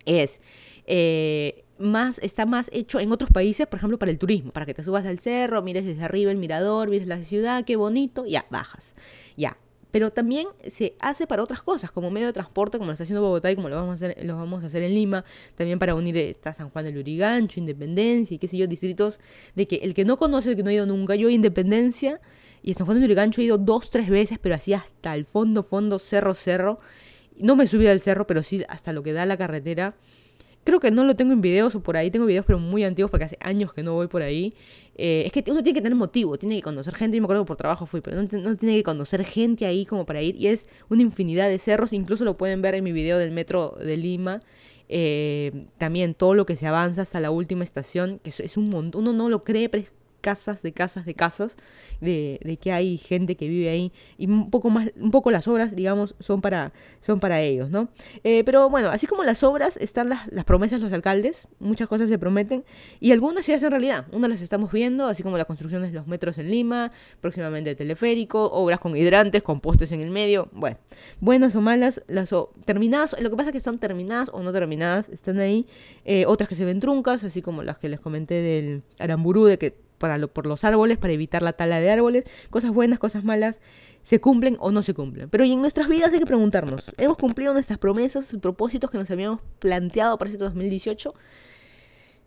es... 0.05 0.41
Eh, 0.87 1.61
más, 1.77 2.19
está 2.21 2.47
más 2.47 2.71
hecho 2.73 3.01
en 3.01 3.11
otros 3.11 3.31
países, 3.31 3.67
por 3.67 3.79
ejemplo, 3.79 3.99
para 3.99 4.13
el 4.13 4.19
turismo, 4.19 4.53
para 4.53 4.65
que 4.65 4.75
te 4.75 4.85
subas 4.85 5.07
al 5.07 5.19
cerro, 5.19 5.61
mires 5.61 5.85
desde 5.85 6.05
arriba 6.05 6.31
el 6.31 6.39
mirador, 6.39 6.89
mires 6.89 7.09
la 7.09 7.19
ciudad, 7.25 7.65
qué 7.65 7.75
bonito, 7.75 8.25
ya, 8.27 8.47
bajas. 8.49 8.95
Ya, 9.37 9.59
pero 9.95 10.11
también 10.11 10.49
se 10.67 10.97
hace 10.99 11.25
para 11.29 11.45
otras 11.45 11.63
cosas, 11.63 11.93
como 11.93 12.11
medio 12.11 12.27
de 12.27 12.33
transporte, 12.33 12.79
como 12.79 12.89
lo 12.89 12.95
está 12.95 13.05
haciendo 13.05 13.23
Bogotá 13.23 13.53
y 13.53 13.55
como 13.55 13.69
lo 13.69 13.77
vamos 13.77 13.91
a 13.93 13.95
hacer, 13.95 14.25
lo 14.25 14.35
vamos 14.35 14.65
a 14.65 14.67
hacer 14.67 14.83
en 14.83 14.93
Lima, 14.93 15.25
también 15.55 15.79
para 15.79 15.95
unir 15.95 16.17
está 16.17 16.53
San 16.53 16.69
Juan 16.71 16.87
del 16.87 16.99
Urigancho, 16.99 17.61
Independencia 17.61 18.35
y 18.35 18.39
qué 18.39 18.49
sé 18.49 18.57
yo, 18.57 18.67
distritos 18.67 19.21
de 19.55 19.69
que 19.69 19.77
el 19.77 19.95
que 19.95 20.05
no 20.05 20.17
conoce, 20.17 20.51
el 20.51 20.57
que 20.57 20.65
no 20.65 20.71
ha 20.71 20.73
ido 20.73 20.85
nunca, 20.85 21.15
yo 21.15 21.31
Independencia 21.31 22.21
y 22.61 22.71
en 22.71 22.77
San 22.77 22.87
Juan 22.87 22.97
del 22.97 23.05
Urigancho 23.05 23.41
he 23.41 23.45
ido 23.45 23.57
dos, 23.57 23.89
tres 23.89 24.11
veces, 24.11 24.41
pero 24.43 24.57
así 24.57 24.73
hasta 24.73 25.15
el 25.15 25.27
fondo, 25.27 25.63
fondo, 25.63 26.01
cerro, 26.01 26.35
cerro. 26.35 26.81
No 27.39 27.55
me 27.55 27.69
subí 27.69 27.87
al 27.87 28.01
cerro, 28.01 28.27
pero 28.27 28.43
sí 28.43 28.65
hasta 28.69 28.93
lo 28.93 29.05
que 29.05 29.13
da 29.13 29.25
la 29.27 29.37
carretera. 29.37 29.95
Creo 30.65 30.81
que 30.81 30.91
no 30.91 31.05
lo 31.05 31.15
tengo 31.15 31.35
en 31.35 31.41
videos 31.41 31.77
o 31.77 31.85
por 31.85 31.97
ahí, 31.97 32.11
tengo 32.11 32.27
videos 32.27 32.47
pero 32.47 32.59
muy 32.59 32.83
antiguos 32.83 33.13
porque 33.13 33.27
hace 33.27 33.39
años 33.41 33.73
que 33.73 33.85
no 33.85 33.93
voy 33.93 34.09
por 34.09 34.23
ahí. 34.23 34.55
Eh, 34.97 35.25
es 35.27 35.33
que 35.33 35.51
uno 35.51 35.63
tiene 35.63 35.79
que 35.79 35.83
tener 35.83 35.97
motivo, 35.97 36.39
tiene 36.39 36.57
que 36.57 36.63
conocer 36.63 36.95
gente, 36.95 37.17
yo 37.17 37.23
me 37.23 37.27
acuerdo 37.27 37.45
que 37.45 37.49
por 37.49 37.57
trabajo 37.57 37.87
fui, 37.87 38.01
pero 38.01 38.23
no, 38.23 38.29
tiene 38.29 38.77
que 38.77 38.83
conocer 38.83 39.25
gente 39.25 39.67
ahí 39.67 39.87
como 39.87 40.07
para 40.07 40.23
ir. 40.23 40.37
Y 40.37 40.49
es 40.49 40.67
una 40.89 41.03
infinidad 41.03 41.49
de 41.49 41.59
cerros, 41.59 41.93
incluso 41.93 42.25
lo 42.25 42.37
pueden 42.37 42.63
ver 42.63 42.75
en 42.75 42.85
mi 42.85 42.93
video 42.93 43.19
del 43.19 43.33
metro 43.33 43.77
de 43.79 43.97
Lima. 43.97 44.41
Eh, 44.89 45.67
también 45.79 46.15
todo 46.15 46.35
lo 46.35 46.47
que 46.47 46.57
se 46.57 46.67
avanza 46.67 47.03
hasta 47.03 47.19
la 47.21 47.31
última 47.31 47.65
estación, 47.65 48.21
que 48.23 48.31
es, 48.31 48.57
un 48.57 48.69
montón, 48.69 49.03
uno 49.03 49.13
no 49.13 49.29
lo 49.29 49.43
cree, 49.43 49.69
pero 49.69 49.85
casas, 50.25 50.63
de 50.63 50.73
casas, 50.73 51.05
de 51.05 51.15
casas, 51.15 51.57
de, 52.01 52.59
que 52.61 52.73
hay 52.73 52.97
gente 52.97 53.37
que 53.37 53.47
vive 53.47 53.69
ahí. 53.69 53.93
Y 54.17 54.27
un 54.27 54.51
poco 54.51 54.71
más, 54.71 54.89
un 54.97 55.11
poco 55.11 55.31
las 55.31 55.47
obras, 55.47 55.77
digamos, 55.77 56.15
son 56.19 56.41
para, 56.41 56.73
son 57.01 57.21
para 57.21 57.43
ellos, 57.43 57.69
¿no? 57.69 57.89
Eh, 58.25 58.43
pero 58.45 58.71
bueno, 58.71 58.89
así 58.89 59.07
como 59.07 59.23
las 59.23 59.43
obras 59.43 59.77
están 59.77 60.09
las, 60.09 60.27
las 60.33 60.47
promesas 60.47 60.81
de 60.81 60.85
los 60.85 60.93
alcaldes, 60.95 61.47
muchas 61.59 61.89
cosas 61.89 62.09
se 62.09 62.19
prometen. 62.19 62.65
Y 63.01 63.13
algunas 63.13 63.45
se 63.45 63.55
hacen 63.55 63.71
realidad, 63.71 64.07
unas 64.13 64.31
las 64.31 64.41
estamos 64.41 64.73
viendo, 64.73 65.07
así 65.07 65.23
como 65.23 65.37
la 65.37 65.45
construcción 65.45 65.83
de 65.83 65.93
los 65.93 66.07
metros 66.07 66.39
en 66.39 66.51
Lima, 66.51 66.91
próximamente 67.21 67.75
teleférico, 67.75 68.51
obras 68.51 68.81
con 68.81 68.97
hidrantes, 68.97 69.43
con 69.43 69.61
postes 69.61 69.93
en 69.93 70.01
el 70.01 70.11
medio, 70.11 70.49
bueno, 70.53 70.79
buenas 71.21 71.55
o 71.55 71.61
malas, 71.61 72.03
las 72.09 72.35
terminadas, 72.65 73.15
lo 73.21 73.29
que 73.29 73.37
pasa 73.37 73.51
es 73.51 73.53
que 73.53 73.61
son 73.61 73.79
terminadas 73.79 74.31
o 74.33 74.43
no 74.43 74.53
terminadas, 74.53 75.11
están 75.11 75.39
ahí, 75.39 75.67
eh, 76.07 76.25
otras 76.27 76.49
que 76.49 76.55
se 76.55 76.65
ven 76.65 76.81
truncas, 76.81 77.25
así 77.25 77.43
como 77.43 77.63
las 77.63 77.79
que 77.79 77.89
les 77.89 78.01
comenté 78.01 78.35
del 78.41 78.83
Aramburú, 78.99 79.45
de 79.45 79.59
que 79.59 79.84
para 79.99 80.27
por 80.27 80.47
los 80.47 80.65
árboles, 80.65 80.99
para 80.99 81.13
evitar 81.13 81.43
la 81.43 81.53
tala 81.53 81.81
de 81.81 81.91
árboles, 81.91 82.25
cosas 82.51 82.73
buenas, 82.73 82.99
cosas 82.99 83.25
malas, 83.25 83.61
se 84.03 84.21
cumplen 84.21 84.57
o 84.61 84.71
no 84.71 84.83
se 84.83 84.95
cumplen. 84.95 85.29
Pero 85.31 85.45
en 85.45 85.61
nuestras 85.61 85.89
vidas 85.89 86.13
hay 86.13 86.21
que 86.21 86.27
preguntarnos, 86.27 86.85
¿hemos 86.99 87.17
cumplido 87.17 87.53
nuestras 87.53 87.79
promesas 87.79 88.33
y 88.33 88.39
propósitos 88.39 88.91
que 88.91 88.99
nos 88.99 89.11
habíamos 89.11 89.41
planteado 89.59 90.19
para 90.19 90.31
este 90.31 90.43
2018? 90.43 91.15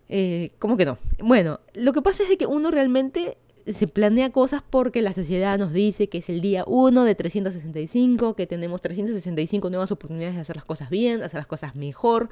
Eh, 0.09 0.51
¿Cómo 0.59 0.77
que 0.77 0.85
no? 0.85 0.97
Bueno, 1.19 1.59
lo 1.73 1.93
que 1.93 2.01
pasa 2.01 2.23
es 2.23 2.37
que 2.37 2.45
uno 2.45 2.71
realmente 2.71 3.37
se 3.67 3.87
planea 3.87 4.31
cosas 4.31 4.63
porque 4.67 5.01
la 5.01 5.13
sociedad 5.13 5.57
nos 5.57 5.73
dice 5.73 6.07
que 6.07 6.19
es 6.19 6.29
el 6.29 6.41
día 6.41 6.63
1 6.67 7.03
de 7.03 7.15
365, 7.15 8.35
que 8.35 8.47
tenemos 8.47 8.81
365 8.81 9.69
nuevas 9.69 9.91
oportunidades 9.91 10.35
de 10.35 10.41
hacer 10.41 10.55
las 10.55 10.65
cosas 10.65 10.89
bien, 10.89 11.21
hacer 11.21 11.39
las 11.39 11.47
cosas 11.47 11.75
mejor, 11.75 12.29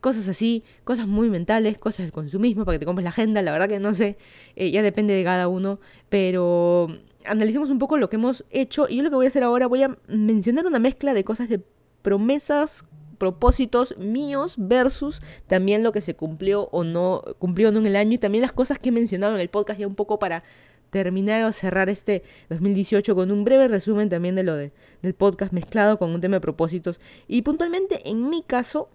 cosas 0.00 0.28
así, 0.28 0.64
cosas 0.84 1.06
muy 1.06 1.28
mentales, 1.28 1.78
cosas 1.78 2.06
del 2.06 2.12
consumismo 2.12 2.64
para 2.64 2.76
que 2.76 2.80
te 2.80 2.86
compres 2.86 3.04
la 3.04 3.10
agenda, 3.10 3.42
la 3.42 3.52
verdad 3.52 3.68
que 3.68 3.80
no 3.80 3.94
sé, 3.94 4.16
eh, 4.56 4.70
ya 4.70 4.82
depende 4.82 5.14
de 5.14 5.24
cada 5.24 5.48
uno, 5.48 5.80
pero 6.08 6.88
analicemos 7.24 7.70
un 7.70 7.78
poco 7.78 7.96
lo 7.96 8.08
que 8.08 8.16
hemos 8.16 8.44
hecho 8.50 8.86
y 8.88 8.96
yo 8.96 9.02
lo 9.02 9.10
que 9.10 9.16
voy 9.16 9.26
a 9.26 9.28
hacer 9.28 9.42
ahora 9.42 9.66
voy 9.66 9.82
a 9.82 9.96
mencionar 10.06 10.66
una 10.66 10.78
mezcla 10.78 11.14
de 11.14 11.24
cosas 11.24 11.48
de 11.48 11.60
promesas, 12.02 12.84
propósitos 13.18 13.96
míos 13.98 14.54
versus 14.56 15.20
también 15.48 15.82
lo 15.82 15.92
que 15.92 16.00
se 16.00 16.14
cumplió 16.14 16.68
o 16.70 16.84
no 16.84 17.22
cumplió 17.38 17.68
en 17.68 17.84
el 17.84 17.96
año 17.96 18.12
y 18.12 18.18
también 18.18 18.42
las 18.42 18.52
cosas 18.52 18.78
que 18.78 18.90
he 18.90 18.92
mencionado 18.92 19.34
en 19.34 19.40
el 19.40 19.48
podcast 19.48 19.80
ya 19.80 19.86
un 19.86 19.96
poco 19.96 20.18
para 20.18 20.44
terminar 20.90 21.42
o 21.44 21.52
cerrar 21.52 21.88
este 21.88 22.22
2018 22.48 23.14
con 23.14 23.30
un 23.30 23.44
breve 23.44 23.68
resumen 23.68 24.08
también 24.08 24.34
de 24.34 24.42
lo 24.42 24.54
de, 24.54 24.72
del 25.02 25.14
podcast 25.14 25.52
mezclado 25.52 25.98
con 25.98 26.10
un 26.10 26.20
tema 26.20 26.36
de 26.36 26.40
propósitos. 26.40 27.00
Y 27.26 27.42
puntualmente 27.42 28.08
en 28.08 28.28
mi 28.30 28.42
caso 28.42 28.88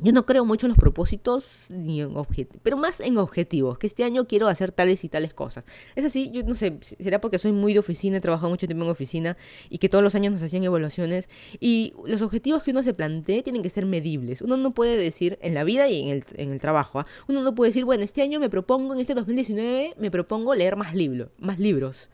yo 0.00 0.12
no 0.12 0.26
creo 0.26 0.44
mucho 0.44 0.66
en 0.66 0.70
los 0.70 0.78
propósitos 0.78 1.66
ni 1.68 2.02
en 2.02 2.16
objetivos, 2.16 2.60
pero 2.62 2.76
más 2.76 3.00
en 3.00 3.16
objetivos, 3.18 3.78
que 3.78 3.86
este 3.86 4.04
año 4.04 4.26
quiero 4.26 4.48
hacer 4.48 4.72
tales 4.72 5.04
y 5.04 5.08
tales 5.08 5.34
cosas. 5.34 5.64
Es 5.94 6.04
así, 6.04 6.30
yo 6.32 6.42
no 6.42 6.54
sé, 6.54 6.78
será 6.80 7.20
porque 7.20 7.38
soy 7.38 7.52
muy 7.52 7.72
de 7.72 7.78
oficina, 7.78 8.16
he 8.16 8.20
trabajado 8.20 8.50
mucho 8.50 8.66
tiempo 8.66 8.84
en 8.84 8.90
oficina 8.90 9.36
y 9.70 9.78
que 9.78 9.88
todos 9.88 10.02
los 10.02 10.14
años 10.14 10.32
nos 10.32 10.42
hacían 10.42 10.64
evaluaciones 10.64 11.28
y 11.60 11.94
los 12.06 12.22
objetivos 12.22 12.62
que 12.62 12.72
uno 12.72 12.82
se 12.82 12.94
plantee 12.94 13.42
tienen 13.42 13.62
que 13.62 13.70
ser 13.70 13.86
medibles. 13.86 14.42
Uno 14.42 14.56
no 14.56 14.74
puede 14.74 14.96
decir 14.96 15.38
en 15.42 15.54
la 15.54 15.64
vida 15.64 15.88
y 15.88 16.02
en 16.02 16.08
el, 16.08 16.24
en 16.36 16.52
el 16.52 16.60
trabajo, 16.60 16.98
¿ah? 16.98 17.06
uno 17.28 17.42
no 17.42 17.54
puede 17.54 17.70
decir, 17.70 17.84
bueno, 17.84 18.02
este 18.02 18.22
año 18.22 18.40
me 18.40 18.50
propongo, 18.50 18.94
en 18.94 19.00
este 19.00 19.14
2019 19.14 19.94
me 19.98 20.10
propongo 20.10 20.54
leer 20.54 20.76
más, 20.76 20.94
libros 20.94 21.30
más 21.38 21.58
libros. 21.58 22.08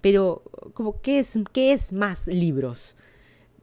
Pero, 0.00 0.42
como, 0.74 1.00
¿qué 1.00 1.18
es, 1.18 1.38
¿qué 1.52 1.72
es 1.72 1.92
más 1.92 2.28
libros? 2.28 2.96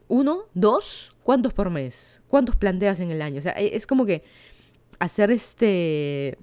¿Uno? 0.07 0.45
¿Dos? 0.53 1.12
¿Cuántos 1.23 1.53
por 1.53 1.69
mes? 1.69 2.21
¿Cuántos 2.27 2.55
planteas 2.55 2.99
en 2.99 3.11
el 3.11 3.21
año? 3.21 3.39
O 3.39 3.41
sea, 3.41 3.53
e, 3.53 3.75
es 3.75 3.87
como 3.87 4.05
que 4.05 4.23
hacer 4.99 5.31
este... 5.31 6.37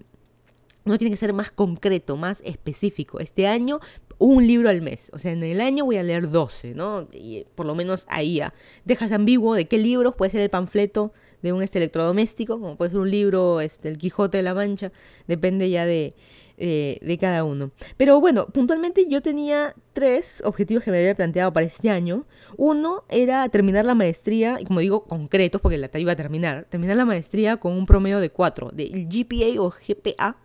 Uno 0.85 0.97
tiene 0.97 1.11
que 1.11 1.19
ser 1.19 1.33
más 1.33 1.51
concreto, 1.51 2.17
más 2.17 2.41
específico. 2.45 3.21
Este 3.21 3.47
año, 3.47 3.81
un 4.19 4.47
libro 4.47 4.71
al 4.71 4.81
mes. 4.81 5.11
O 5.15 5.19
sea, 5.19 5.33
en 5.33 5.43
el 5.43 5.61
año 5.61 5.85
voy 5.85 5.99
a 5.99 6.03
leer 6.03 6.31
12, 6.31 6.75
¿no? 6.75 7.07
Y 7.13 7.45
por 7.55 7.67
lo 7.67 7.75
menos 7.75 8.07
ahí 8.09 8.37
ya. 8.37 8.55
Dejas 8.85 9.13
ambiguo 9.13 9.55
de 9.55 9.69
qué 9.69 9.79
libros 9.79 10.15
puede 10.15 10.31
ser 10.31 10.41
el 10.41 10.51
panfleto 10.51 11.13
de 11.43 11.53
un 11.53 11.63
este 11.63 11.79
electrodoméstico, 11.79 12.61
como 12.61 12.77
puede 12.77 12.91
ser 12.91 13.01
un 13.01 13.11
libro, 13.11 13.61
este, 13.61 13.89
el 13.89 13.99
Quijote 13.99 14.39
de 14.39 14.43
la 14.43 14.55
Mancha, 14.55 14.93
depende 15.27 15.71
ya 15.71 15.87
de, 15.87 16.15
eh, 16.63 16.99
de 17.01 17.17
cada 17.19 17.45
uno. 17.45 17.71
Pero 17.97 18.21
bueno, 18.21 18.47
puntualmente 18.49 19.07
yo 19.09 19.23
tenía 19.23 19.75
tres 19.95 20.43
objetivos 20.45 20.85
que 20.85 20.91
me 20.91 20.99
había 20.99 21.15
planteado 21.15 21.53
para 21.53 21.65
este 21.65 21.89
año. 21.89 22.27
Uno 22.59 23.05
era 23.09 23.49
terminar 23.49 23.87
la 23.87 23.95
maestría, 23.95 24.59
y 24.61 24.67
como 24.67 24.81
digo, 24.81 25.05
concretos, 25.05 25.61
porque 25.63 25.79
la 25.79 25.89
iba 25.95 26.13
a 26.13 26.17
terminar, 26.17 26.67
terminar 26.69 26.99
la 26.99 27.07
maestría 27.07 27.57
con 27.57 27.73
un 27.73 27.87
promedio 27.87 28.21
de 28.21 28.29
4, 28.29 28.73
del 28.75 29.09
GPA 29.09 29.61
o 29.63 29.71
GPA, 29.71 30.37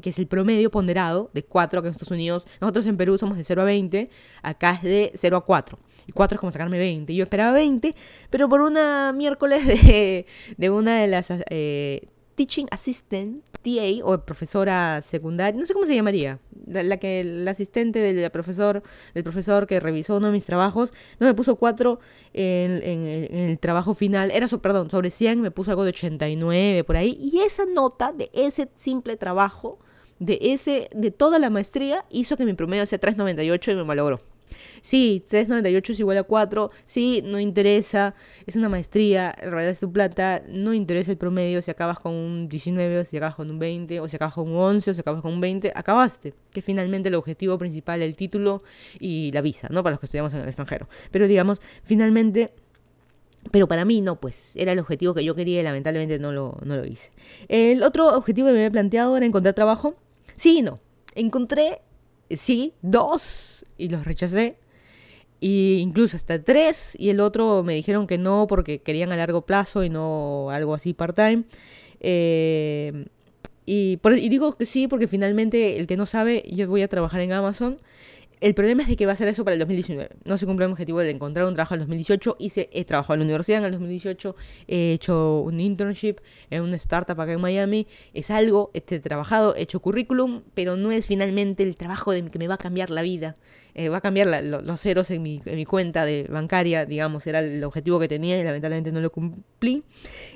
que 0.00 0.10
es 0.10 0.18
el 0.18 0.26
promedio 0.26 0.70
ponderado 0.70 1.30
de 1.34 1.42
4 1.42 1.82
que 1.82 1.88
en 1.88 1.92
Estados 1.92 2.10
Unidos, 2.10 2.46
nosotros 2.60 2.86
en 2.86 2.96
Perú 2.96 3.18
somos 3.18 3.36
de 3.36 3.44
0 3.44 3.62
a 3.62 3.64
20, 3.64 4.08
acá 4.42 4.72
es 4.72 4.82
de 4.82 5.12
0 5.14 5.36
a 5.36 5.44
4. 5.44 5.78
Y 6.10 6.12
4 6.12 6.34
es 6.34 6.40
como 6.40 6.50
sacarme 6.50 6.76
20. 6.76 7.14
Yo 7.14 7.22
esperaba 7.22 7.52
20, 7.52 7.94
pero 8.30 8.48
por 8.48 8.62
una 8.62 9.12
miércoles 9.12 9.64
de, 9.64 10.26
de 10.56 10.70
una 10.70 11.00
de 11.00 11.06
las 11.06 11.28
eh, 11.30 12.08
teaching 12.34 12.66
assistant, 12.72 13.44
TA 13.62 14.02
o 14.02 14.18
profesora 14.24 15.00
secundaria, 15.02 15.60
no 15.60 15.66
sé 15.66 15.72
cómo 15.72 15.86
se 15.86 15.94
llamaría, 15.94 16.40
la, 16.66 16.96
que 16.96 17.20
el 17.20 17.46
asistente 17.46 18.00
del 18.00 18.28
profesor, 18.32 18.82
del 19.14 19.22
profesor 19.22 19.68
que 19.68 19.78
revisó 19.78 20.16
uno 20.16 20.26
de 20.26 20.32
mis 20.32 20.46
trabajos, 20.46 20.92
no 21.20 21.28
me 21.28 21.34
puso 21.34 21.54
4 21.54 22.00
en, 22.32 23.30
el 23.30 23.58
trabajo 23.60 23.94
final, 23.94 24.32
era, 24.32 24.48
perdón, 24.48 24.90
sobre 24.90 25.10
100 25.10 25.40
me 25.40 25.52
puso 25.52 25.70
algo 25.70 25.84
de 25.84 25.90
89 25.90 26.82
por 26.82 26.96
ahí, 26.96 27.16
y 27.20 27.40
esa 27.40 27.66
nota 27.66 28.12
de 28.12 28.30
ese 28.32 28.68
simple 28.74 29.16
trabajo, 29.16 29.78
de 30.18 30.38
ese, 30.40 30.90
de 30.92 31.12
toda 31.12 31.38
la 31.38 31.50
maestría, 31.50 32.04
hizo 32.10 32.36
que 32.36 32.44
mi 32.44 32.54
promedio 32.54 32.84
sea 32.84 32.98
398 32.98 33.70
y 33.70 33.76
me 33.76 33.84
malogró. 33.84 34.29
Sí, 34.82 35.24
398 35.28 35.92
es 35.92 36.00
igual 36.00 36.18
a 36.18 36.22
4. 36.24 36.70
Sí, 36.84 37.22
no 37.24 37.38
interesa. 37.40 38.14
Es 38.46 38.56
una 38.56 38.68
maestría. 38.68 39.34
En 39.38 39.50
realidad 39.50 39.72
es 39.72 39.80
tu 39.80 39.92
plata. 39.92 40.42
No 40.48 40.74
interesa 40.74 41.10
el 41.10 41.18
promedio. 41.18 41.62
Si 41.62 41.70
acabas 41.70 41.98
con 41.98 42.14
un 42.14 42.48
19, 42.48 42.98
o 43.00 43.04
si 43.04 43.16
acabas 43.16 43.36
con 43.36 43.50
un 43.50 43.58
20, 43.58 44.00
o 44.00 44.08
si 44.08 44.16
acabas 44.16 44.34
con 44.34 44.48
un 44.48 44.56
11, 44.56 44.90
o 44.90 44.94
si 44.94 45.00
acabas 45.00 45.22
con 45.22 45.32
un 45.32 45.40
20. 45.40 45.72
Acabaste. 45.74 46.34
Que 46.52 46.62
finalmente 46.62 47.08
el 47.08 47.14
objetivo 47.14 47.58
principal, 47.58 48.02
el 48.02 48.16
título 48.16 48.62
y 48.98 49.30
la 49.32 49.40
visa, 49.40 49.68
¿no? 49.70 49.82
Para 49.82 49.92
los 49.92 50.00
que 50.00 50.06
estudiamos 50.06 50.32
en 50.34 50.40
el 50.40 50.46
extranjero. 50.48 50.88
Pero 51.10 51.26
digamos, 51.28 51.60
finalmente 51.84 52.52
Pero 53.50 53.66
para 53.68 53.84
mí 53.84 54.00
no, 54.02 54.20
pues 54.20 54.54
era 54.56 54.72
el 54.72 54.78
objetivo 54.78 55.14
que 55.14 55.24
yo 55.24 55.34
quería 55.34 55.60
y 55.60 55.62
lamentablemente 55.62 56.18
no 56.18 56.30
lo, 56.32 56.58
no 56.64 56.76
lo 56.76 56.84
hice. 56.84 57.10
El 57.48 57.82
otro 57.82 58.08
objetivo 58.16 58.48
que 58.48 58.52
me 58.52 58.58
había 58.60 58.70
planteado 58.70 59.16
era 59.16 59.24
encontrar 59.26 59.54
trabajo. 59.54 59.94
Sí 60.36 60.58
y 60.58 60.62
no. 60.62 60.80
Encontré, 61.14 61.80
sí, 62.36 62.74
dos 62.82 63.64
y 63.78 63.88
los 63.88 64.04
rechacé. 64.04 64.56
Y 65.40 65.78
incluso 65.78 66.16
hasta 66.16 66.42
tres. 66.42 66.96
Y 66.98 67.10
el 67.10 67.20
otro 67.20 67.62
me 67.62 67.74
dijeron 67.74 68.06
que 68.06 68.18
no 68.18 68.46
porque 68.46 68.80
querían 68.80 69.12
a 69.12 69.16
largo 69.16 69.42
plazo 69.42 69.84
y 69.84 69.90
no 69.90 70.50
algo 70.50 70.74
así 70.74 70.92
part-time. 70.92 71.44
Eh, 72.00 73.06
y, 73.66 73.98
y 74.02 74.28
digo 74.28 74.56
que 74.56 74.66
sí 74.66 74.88
porque 74.88 75.08
finalmente 75.08 75.78
el 75.78 75.86
que 75.86 75.96
no 75.96 76.06
sabe, 76.06 76.44
yo 76.50 76.68
voy 76.68 76.82
a 76.82 76.88
trabajar 76.88 77.20
en 77.20 77.32
Amazon 77.32 77.80
el 78.40 78.54
problema 78.54 78.82
es 78.82 78.88
de 78.88 78.96
que 78.96 79.04
va 79.04 79.12
a 79.12 79.16
ser 79.16 79.28
eso 79.28 79.44
para 79.44 79.54
el 79.54 79.58
2019. 79.58 80.16
No 80.24 80.38
se 80.38 80.46
cumple 80.46 80.64
el 80.64 80.72
objetivo 80.72 81.00
de 81.00 81.10
encontrar 81.10 81.46
un 81.46 81.54
trabajo 81.54 81.74
en 81.74 81.80
el 81.80 81.86
2018. 81.86 82.36
Hice, 82.38 82.70
he 82.72 82.84
trabajado 82.86 83.14
en 83.14 83.20
la 83.20 83.24
universidad 83.24 83.58
en 83.58 83.66
el 83.66 83.72
2018, 83.72 84.34
he 84.66 84.92
hecho 84.92 85.40
un 85.40 85.60
internship 85.60 86.16
en 86.48 86.62
una 86.62 86.76
startup 86.76 87.20
acá 87.20 87.32
en 87.32 87.40
Miami. 87.40 87.86
Es 88.14 88.30
algo, 88.30 88.70
he 88.72 88.80
trabajado, 88.80 89.54
he 89.56 89.62
hecho 89.62 89.80
currículum, 89.80 90.42
pero 90.54 90.76
no 90.76 90.90
es 90.90 91.06
finalmente 91.06 91.62
el 91.62 91.76
trabajo 91.76 92.12
de, 92.12 92.30
que 92.30 92.38
me 92.38 92.48
va 92.48 92.54
a 92.54 92.58
cambiar 92.58 92.88
la 92.88 93.02
vida. 93.02 93.36
Eh, 93.74 93.88
va 93.88 93.98
a 93.98 94.00
cambiar 94.00 94.42
los 94.42 94.80
ceros 94.80 95.10
en 95.10 95.22
mi, 95.22 95.42
en 95.44 95.54
mi, 95.54 95.64
cuenta 95.64 96.04
de 96.04 96.24
bancaria, 96.24 96.86
digamos, 96.86 97.26
era 97.26 97.40
el 97.40 97.62
objetivo 97.62 98.00
que 98.00 98.08
tenía 98.08 98.40
y 98.40 98.42
lamentablemente 98.42 98.90
no 98.90 99.00
lo 99.00 99.12
cumplí. 99.12 99.84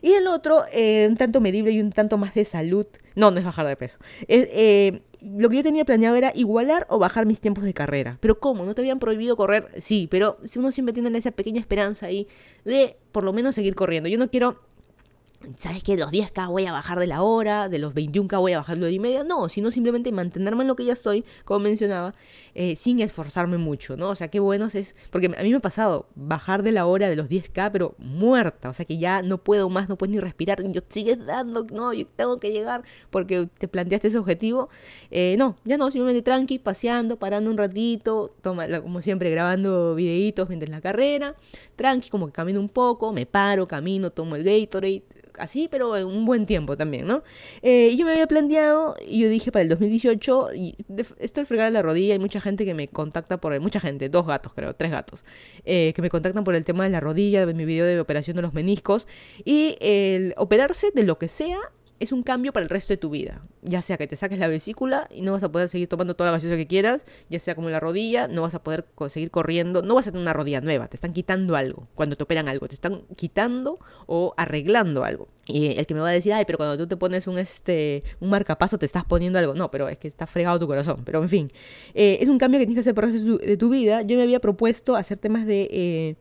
Y 0.02 0.12
el 0.12 0.26
otro, 0.28 0.64
eh, 0.72 1.06
un 1.08 1.16
tanto 1.16 1.40
medible 1.40 1.70
y 1.72 1.80
un 1.80 1.90
tanto 1.90 2.18
más 2.18 2.34
de 2.34 2.44
salud. 2.44 2.86
No, 3.16 3.30
no 3.30 3.38
es 3.38 3.44
bajar 3.44 3.66
de 3.66 3.76
peso. 3.76 3.98
Es, 4.28 4.48
eh, 4.52 5.02
lo 5.24 5.48
que 5.48 5.56
yo 5.56 5.62
tenía 5.62 5.84
planeado 5.84 6.16
era 6.16 6.32
igualar 6.34 6.86
o 6.88 6.98
bajar 6.98 7.26
mis 7.26 7.40
tiempos 7.40 7.64
de 7.64 7.74
carrera. 7.74 8.18
Pero 8.20 8.38
¿cómo? 8.38 8.64
¿No 8.64 8.74
te 8.74 8.82
habían 8.82 8.98
prohibido 8.98 9.36
correr? 9.36 9.70
Sí, 9.78 10.06
pero 10.10 10.38
uno 10.56 10.72
siempre 10.72 10.92
tiene 10.92 11.16
esa 11.16 11.30
pequeña 11.30 11.60
esperanza 11.60 12.06
ahí 12.06 12.28
de 12.64 12.96
por 13.12 13.24
lo 13.24 13.32
menos 13.32 13.54
seguir 13.54 13.74
corriendo. 13.74 14.08
Yo 14.08 14.18
no 14.18 14.30
quiero 14.30 14.60
¿sabes 15.56 15.82
qué? 15.82 15.96
Los 15.96 16.10
10K 16.10 16.48
voy 16.48 16.66
a 16.66 16.72
bajar 16.72 16.98
de 16.98 17.06
la 17.06 17.22
hora, 17.22 17.68
de 17.68 17.78
los 17.78 17.94
21K 17.94 18.38
voy 18.38 18.52
a 18.52 18.58
bajar 18.58 18.76
de 18.76 18.80
la 18.82 18.86
hora 18.86 18.94
y 18.94 18.98
media. 18.98 19.24
No, 19.24 19.48
sino 19.48 19.70
simplemente 19.70 20.12
mantenerme 20.12 20.62
en 20.62 20.68
lo 20.68 20.76
que 20.76 20.84
ya 20.84 20.92
estoy, 20.92 21.24
como 21.44 21.60
mencionaba, 21.60 22.14
eh, 22.54 22.76
sin 22.76 23.00
esforzarme 23.00 23.58
mucho, 23.58 23.96
¿no? 23.96 24.10
O 24.10 24.14
sea, 24.14 24.28
qué 24.28 24.40
bueno 24.40 24.68
es. 24.72 24.96
Porque 25.10 25.26
a 25.26 25.42
mí 25.42 25.50
me 25.50 25.56
ha 25.56 25.60
pasado 25.60 26.08
bajar 26.14 26.62
de 26.62 26.72
la 26.72 26.86
hora 26.86 27.08
de 27.08 27.16
los 27.16 27.28
10K, 27.28 27.70
pero 27.72 27.94
muerta. 27.98 28.68
O 28.68 28.72
sea, 28.72 28.84
que 28.84 28.98
ya 28.98 29.22
no 29.22 29.38
puedo 29.38 29.68
más, 29.68 29.88
no 29.88 29.96
puedo 29.96 30.12
ni 30.12 30.20
respirar. 30.20 30.62
Yo 30.62 30.80
sigues 30.88 31.24
dando, 31.24 31.66
no, 31.72 31.92
yo 31.92 32.06
tengo 32.06 32.38
que 32.38 32.52
llegar 32.52 32.82
porque 33.10 33.48
te 33.58 33.68
planteaste 33.68 34.08
ese 34.08 34.18
objetivo. 34.18 34.68
Eh, 35.10 35.36
no, 35.38 35.56
ya 35.64 35.76
no, 35.78 35.90
simplemente 35.90 36.22
tranqui, 36.22 36.58
paseando, 36.58 37.18
parando 37.18 37.50
un 37.50 37.58
ratito, 37.58 38.34
toma, 38.42 38.66
como 38.80 39.00
siempre, 39.00 39.30
grabando 39.30 39.94
videitos 39.94 40.48
mientras 40.48 40.70
la 40.70 40.80
carrera. 40.80 41.34
Tranqui, 41.76 42.10
como 42.10 42.26
que 42.26 42.32
camino 42.32 42.60
un 42.60 42.68
poco, 42.68 43.12
me 43.12 43.26
paro, 43.26 43.66
camino, 43.68 44.10
tomo 44.10 44.36
el 44.36 44.44
Gatorade 44.44 45.02
así, 45.38 45.68
pero 45.70 45.96
en 45.96 46.06
un 46.06 46.24
buen 46.24 46.46
tiempo 46.46 46.76
también, 46.76 47.06
¿no? 47.06 47.22
Eh, 47.62 47.94
yo 47.96 48.04
me 48.04 48.12
había 48.12 48.26
planteado, 48.26 48.96
y 49.06 49.20
yo 49.20 49.28
dije 49.28 49.52
para 49.52 49.62
el 49.62 49.68
2018, 49.68 50.54
y 50.54 50.76
estoy 51.18 51.44
fregada 51.44 51.70
la 51.70 51.82
rodilla, 51.82 52.14
hay 52.14 52.18
mucha 52.18 52.40
gente 52.40 52.64
que 52.64 52.74
me 52.74 52.88
contacta 52.88 53.38
por, 53.38 53.58
mucha 53.60 53.80
gente, 53.80 54.08
dos 54.08 54.26
gatos 54.26 54.52
creo, 54.54 54.74
tres 54.74 54.90
gatos, 54.90 55.24
eh, 55.64 55.92
que 55.94 56.02
me 56.02 56.10
contactan 56.10 56.44
por 56.44 56.54
el 56.54 56.64
tema 56.64 56.84
de 56.84 56.90
la 56.90 57.00
rodilla, 57.00 57.46
de 57.46 57.54
mi 57.54 57.64
video 57.64 57.86
de 57.86 57.98
operación 58.00 58.36
de 58.36 58.42
los 58.42 58.54
meniscos, 58.54 59.06
y 59.44 59.76
el 59.80 60.34
operarse 60.36 60.90
de 60.94 61.04
lo 61.04 61.18
que 61.18 61.28
sea 61.28 61.58
es 62.04 62.12
un 62.12 62.22
cambio 62.22 62.52
para 62.52 62.64
el 62.64 62.70
resto 62.70 62.92
de 62.92 62.96
tu 62.96 63.10
vida. 63.10 63.42
Ya 63.62 63.82
sea 63.82 63.96
que 63.96 64.06
te 64.06 64.16
saques 64.16 64.38
la 64.38 64.48
vesícula 64.48 65.08
y 65.10 65.22
no 65.22 65.32
vas 65.32 65.42
a 65.42 65.50
poder 65.50 65.68
seguir 65.68 65.88
tomando 65.88 66.14
toda 66.14 66.30
la 66.30 66.36
gaseosa 66.36 66.56
que 66.56 66.66
quieras, 66.66 67.04
ya 67.28 67.38
sea 67.38 67.54
como 67.54 67.70
la 67.70 67.80
rodilla, 67.80 68.28
no 68.28 68.42
vas 68.42 68.54
a 68.54 68.62
poder 68.62 68.86
seguir 69.08 69.30
corriendo, 69.30 69.82
no 69.82 69.94
vas 69.94 70.06
a 70.06 70.12
tener 70.12 70.22
una 70.22 70.32
rodilla 70.32 70.60
nueva, 70.60 70.88
te 70.88 70.96
están 70.96 71.12
quitando 71.12 71.56
algo 71.56 71.88
cuando 71.94 72.16
te 72.16 72.22
operan 72.22 72.48
algo, 72.48 72.68
te 72.68 72.74
están 72.74 73.02
quitando 73.16 73.78
o 74.06 74.34
arreglando 74.36 75.04
algo. 75.04 75.28
Y 75.46 75.78
el 75.78 75.86
que 75.86 75.94
me 75.94 76.00
va 76.00 76.08
a 76.08 76.12
decir, 76.12 76.32
ay, 76.32 76.44
pero 76.46 76.58
cuando 76.58 76.78
tú 76.78 76.86
te 76.86 76.96
pones 76.96 77.26
un, 77.26 77.38
este, 77.38 78.02
un 78.20 78.30
marcapaso 78.30 78.78
te 78.78 78.86
estás 78.86 79.04
poniendo 79.04 79.38
algo. 79.38 79.54
No, 79.54 79.70
pero 79.70 79.88
es 79.88 79.98
que 79.98 80.08
está 80.08 80.26
fregado 80.26 80.58
tu 80.58 80.66
corazón. 80.66 81.02
Pero 81.04 81.22
en 81.22 81.28
fin, 81.28 81.52
eh, 81.94 82.18
es 82.20 82.28
un 82.28 82.38
cambio 82.38 82.58
que 82.58 82.66
tienes 82.66 82.76
que 82.76 82.88
hacer 82.88 82.94
por 82.94 83.04
el 83.04 83.12
resto 83.12 83.38
de 83.38 83.56
tu 83.56 83.68
vida. 83.68 84.02
Yo 84.02 84.16
me 84.16 84.22
había 84.22 84.40
propuesto 84.40 84.96
hacer 84.96 85.18
temas 85.18 85.46
de... 85.46 85.68
Eh, 85.70 86.16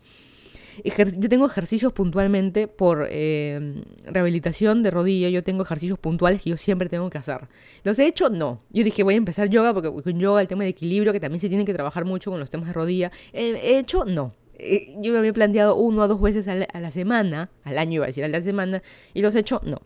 yo 0.84 1.30
tengo 1.30 1.46
ejercicios 1.46 1.94
puntualmente 1.94 2.68
por 2.68 3.08
eh, 3.10 3.84
rehabilitación 4.06 4.84
de 4.84 4.92
rodilla, 4.92 5.30
yo 5.30 5.44
tengo 5.44 5.64
ejercicios 5.64 6.00
puntuales 6.00 6.42
que 6.42 6.50
yo 6.52 6.58
siempre 6.58 6.90
tengo 6.90 7.10
que 7.10 7.18
hacer. 7.18 7.48
¿Los 7.84 8.00
he 8.00 8.08
hecho? 8.08 8.30
No. 8.30 8.62
Yo 8.72 8.84
dije 8.84 9.04
voy 9.04 9.16
a 9.16 9.18
empezar 9.18 9.50
yoga 9.50 9.74
porque 9.74 9.92
con 9.92 10.20
yoga 10.20 10.42
el 10.42 10.48
tema 10.48 10.64
de 10.64 10.70
equilibrio, 10.70 11.14
que 11.14 11.20
también 11.20 11.40
se 11.40 11.50
tiene 11.50 11.66
que 11.66 11.74
trabajar 11.74 12.06
mucho 12.06 12.32
con 12.32 12.40
los 12.40 12.50
temas 12.50 12.68
de 12.68 12.74
rodilla. 12.74 13.12
¿He 13.34 13.78
hecho? 13.78 14.06
No. 14.06 14.34
Eh, 14.56 14.96
yo 15.00 15.12
me 15.12 15.20
había 15.20 15.34
planteado 15.34 15.76
uno 15.76 16.04
o 16.04 16.08
dos 16.08 16.22
veces 16.22 16.48
a 16.48 16.56
la, 16.56 16.92
semana, 16.92 17.50
al 17.64 17.78
año 17.78 17.96
iba 17.96 18.06
a 18.06 18.08
decir 18.08 18.24
a 18.24 18.28
la 18.28 18.42
semana, 18.42 18.84
y 19.14 19.22
los 19.22 19.34
he 19.36 19.40
hecho, 19.40 19.62
no. 19.64 19.82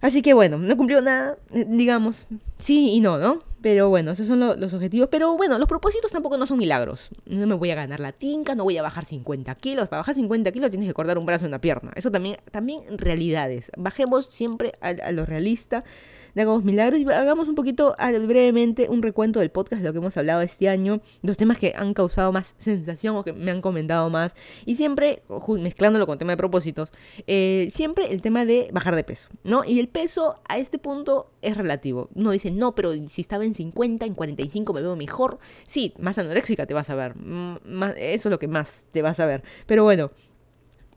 Así 0.00 0.22
que 0.22 0.32
bueno, 0.32 0.58
no 0.58 0.76
cumplió 0.76 1.02
nada, 1.02 1.36
eh, 1.52 1.66
digamos, 1.68 2.26
sí 2.58 2.92
y 2.92 3.00
no, 3.00 3.18
¿no? 3.18 3.40
Pero 3.60 3.90
bueno, 3.90 4.12
esos 4.12 4.26
son 4.26 4.40
los 4.40 4.72
objetivos. 4.72 5.08
Pero 5.10 5.36
bueno, 5.36 5.58
los 5.58 5.68
propósitos 5.68 6.10
tampoco 6.10 6.38
no 6.38 6.46
son 6.46 6.58
milagros. 6.58 7.10
No 7.26 7.46
me 7.46 7.54
voy 7.54 7.70
a 7.70 7.74
ganar 7.74 8.00
la 8.00 8.12
tinca, 8.12 8.54
no 8.54 8.64
voy 8.64 8.78
a 8.78 8.82
bajar 8.82 9.04
50 9.04 9.54
kilos. 9.56 9.88
Para 9.88 10.00
bajar 10.00 10.14
50 10.14 10.50
kilos 10.52 10.70
tienes 10.70 10.88
que 10.88 10.94
cortar 10.94 11.18
un 11.18 11.26
brazo 11.26 11.44
y 11.44 11.48
una 11.48 11.60
pierna. 11.60 11.92
Eso 11.94 12.10
también, 12.10 12.38
también 12.50 12.80
realidades. 12.96 13.70
Bajemos 13.76 14.28
siempre 14.30 14.72
a 14.80 15.12
lo 15.12 15.26
realista 15.26 15.84
de 16.34 16.42
Hagamos 16.42 16.64
Milagros 16.64 17.00
y 17.00 17.04
hagamos 17.10 17.48
un 17.48 17.54
poquito 17.54 17.96
brevemente 17.98 18.88
un 18.88 19.02
recuento 19.02 19.40
del 19.40 19.50
podcast 19.50 19.82
lo 19.82 19.92
que 19.92 19.98
hemos 19.98 20.16
hablado 20.16 20.40
este 20.40 20.68
año, 20.68 21.00
los 21.22 21.36
temas 21.36 21.58
que 21.58 21.74
han 21.76 21.94
causado 21.94 22.32
más 22.32 22.54
sensación 22.58 23.16
o 23.16 23.24
que 23.24 23.32
me 23.32 23.50
han 23.50 23.60
comentado 23.60 24.10
más 24.10 24.34
y 24.66 24.74
siempre 24.76 25.22
mezclándolo 25.48 26.06
con 26.06 26.18
tema 26.18 26.32
de 26.32 26.36
propósitos, 26.36 26.92
eh, 27.26 27.68
siempre 27.72 28.12
el 28.12 28.22
tema 28.22 28.44
de 28.44 28.68
bajar 28.72 28.96
de 28.96 29.04
peso, 29.04 29.28
¿no? 29.44 29.64
Y 29.64 29.80
el 29.80 29.88
peso 29.88 30.40
a 30.48 30.58
este 30.58 30.78
punto 30.78 31.30
es 31.42 31.56
relativo. 31.56 32.08
Uno 32.14 32.30
dice, 32.30 32.50
no, 32.50 32.74
pero 32.74 32.92
si 33.08 33.20
estaba 33.20 33.44
en 33.44 33.54
50, 33.54 34.06
en 34.06 34.14
45 34.14 34.72
me 34.72 34.82
veo 34.82 34.96
mejor. 34.96 35.38
Sí, 35.64 35.94
más 35.98 36.18
anoréxica 36.18 36.66
te 36.66 36.74
vas 36.74 36.90
a 36.90 36.94
ver. 36.94 37.14
Eso 37.96 38.28
es 38.28 38.30
lo 38.30 38.38
que 38.38 38.48
más 38.48 38.82
te 38.92 39.02
vas 39.02 39.20
a 39.20 39.26
ver. 39.26 39.42
Pero 39.66 39.84
bueno, 39.84 40.10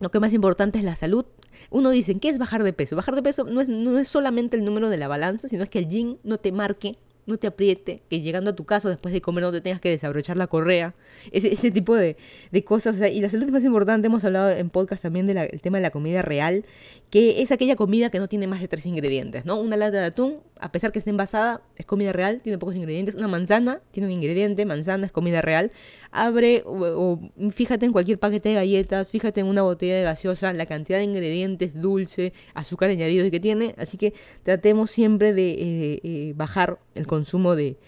lo 0.00 0.10
que 0.10 0.20
más 0.20 0.32
importante 0.32 0.78
es 0.78 0.84
la 0.84 0.96
salud. 0.96 1.24
Uno 1.70 1.90
dice, 1.90 2.18
¿qué 2.18 2.28
es 2.28 2.38
bajar 2.38 2.62
de 2.62 2.72
peso? 2.72 2.96
Bajar 2.96 3.14
de 3.14 3.22
peso 3.22 3.44
no 3.44 3.60
es, 3.60 3.68
no 3.68 3.98
es 3.98 4.08
solamente 4.08 4.56
el 4.56 4.64
número 4.64 4.88
de 4.88 4.96
la 4.96 5.08
balanza, 5.08 5.48
sino 5.48 5.62
es 5.62 5.70
que 5.70 5.78
el 5.78 5.88
jean 5.88 6.18
no 6.22 6.38
te 6.38 6.52
marque 6.52 6.96
no 7.26 7.38
te 7.38 7.46
apriete, 7.46 8.02
que 8.08 8.20
llegando 8.20 8.50
a 8.50 8.54
tu 8.54 8.64
casa 8.64 8.88
después 8.88 9.12
de 9.12 9.20
comer 9.20 9.44
no 9.44 9.52
te 9.52 9.60
tengas 9.60 9.80
que 9.80 9.88
desabrochar 9.88 10.36
la 10.36 10.46
correa, 10.46 10.94
ese, 11.32 11.52
ese 11.52 11.70
tipo 11.70 11.94
de, 11.94 12.16
de 12.50 12.64
cosas. 12.64 12.96
y 13.10 13.20
la 13.20 13.30
salud 13.30 13.44
es 13.46 13.52
más 13.52 13.64
importante, 13.64 14.06
hemos 14.06 14.24
hablado 14.24 14.50
en 14.50 14.70
podcast 14.70 15.02
también 15.02 15.26
del 15.26 15.60
tema 15.60 15.78
de 15.78 15.82
la 15.82 15.90
comida 15.90 16.22
real, 16.22 16.64
que 17.10 17.42
es 17.42 17.52
aquella 17.52 17.76
comida 17.76 18.10
que 18.10 18.18
no 18.18 18.28
tiene 18.28 18.46
más 18.46 18.60
de 18.60 18.68
tres 18.68 18.86
ingredientes, 18.86 19.44
¿no? 19.44 19.58
Una 19.58 19.76
lata 19.76 20.00
de 20.00 20.06
atún, 20.06 20.40
a 20.58 20.72
pesar 20.72 20.92
que 20.92 20.98
esté 20.98 21.10
envasada, 21.10 21.62
es 21.76 21.86
comida 21.86 22.12
real, 22.12 22.40
tiene 22.42 22.58
pocos 22.58 22.74
ingredientes. 22.74 23.14
Una 23.14 23.28
manzana 23.28 23.80
tiene 23.90 24.08
un 24.08 24.12
ingrediente, 24.12 24.64
manzana 24.64 25.06
es 25.06 25.12
comida 25.12 25.40
real. 25.40 25.72
Abre 26.16 26.62
o, 26.64 27.18
fíjate 27.50 27.86
en 27.86 27.92
cualquier 27.92 28.20
paquete 28.20 28.50
de 28.50 28.54
galletas, 28.54 29.08
fíjate 29.08 29.40
en 29.40 29.48
una 29.48 29.62
botella 29.62 29.96
de 29.96 30.04
gaseosa, 30.04 30.52
la 30.52 30.64
cantidad 30.64 30.98
de 30.98 31.04
ingredientes, 31.04 31.80
dulce, 31.80 32.32
azúcar 32.54 32.90
añadido 32.90 33.28
que 33.32 33.40
tiene. 33.40 33.74
Así 33.78 33.98
que 33.98 34.14
tratemos 34.44 34.92
siempre 34.92 35.32
de 35.32 35.50
eh, 35.50 36.00
eh, 36.04 36.32
bajar 36.36 36.78
el 36.94 37.08
consumo 37.08 37.56
de, 37.56 37.78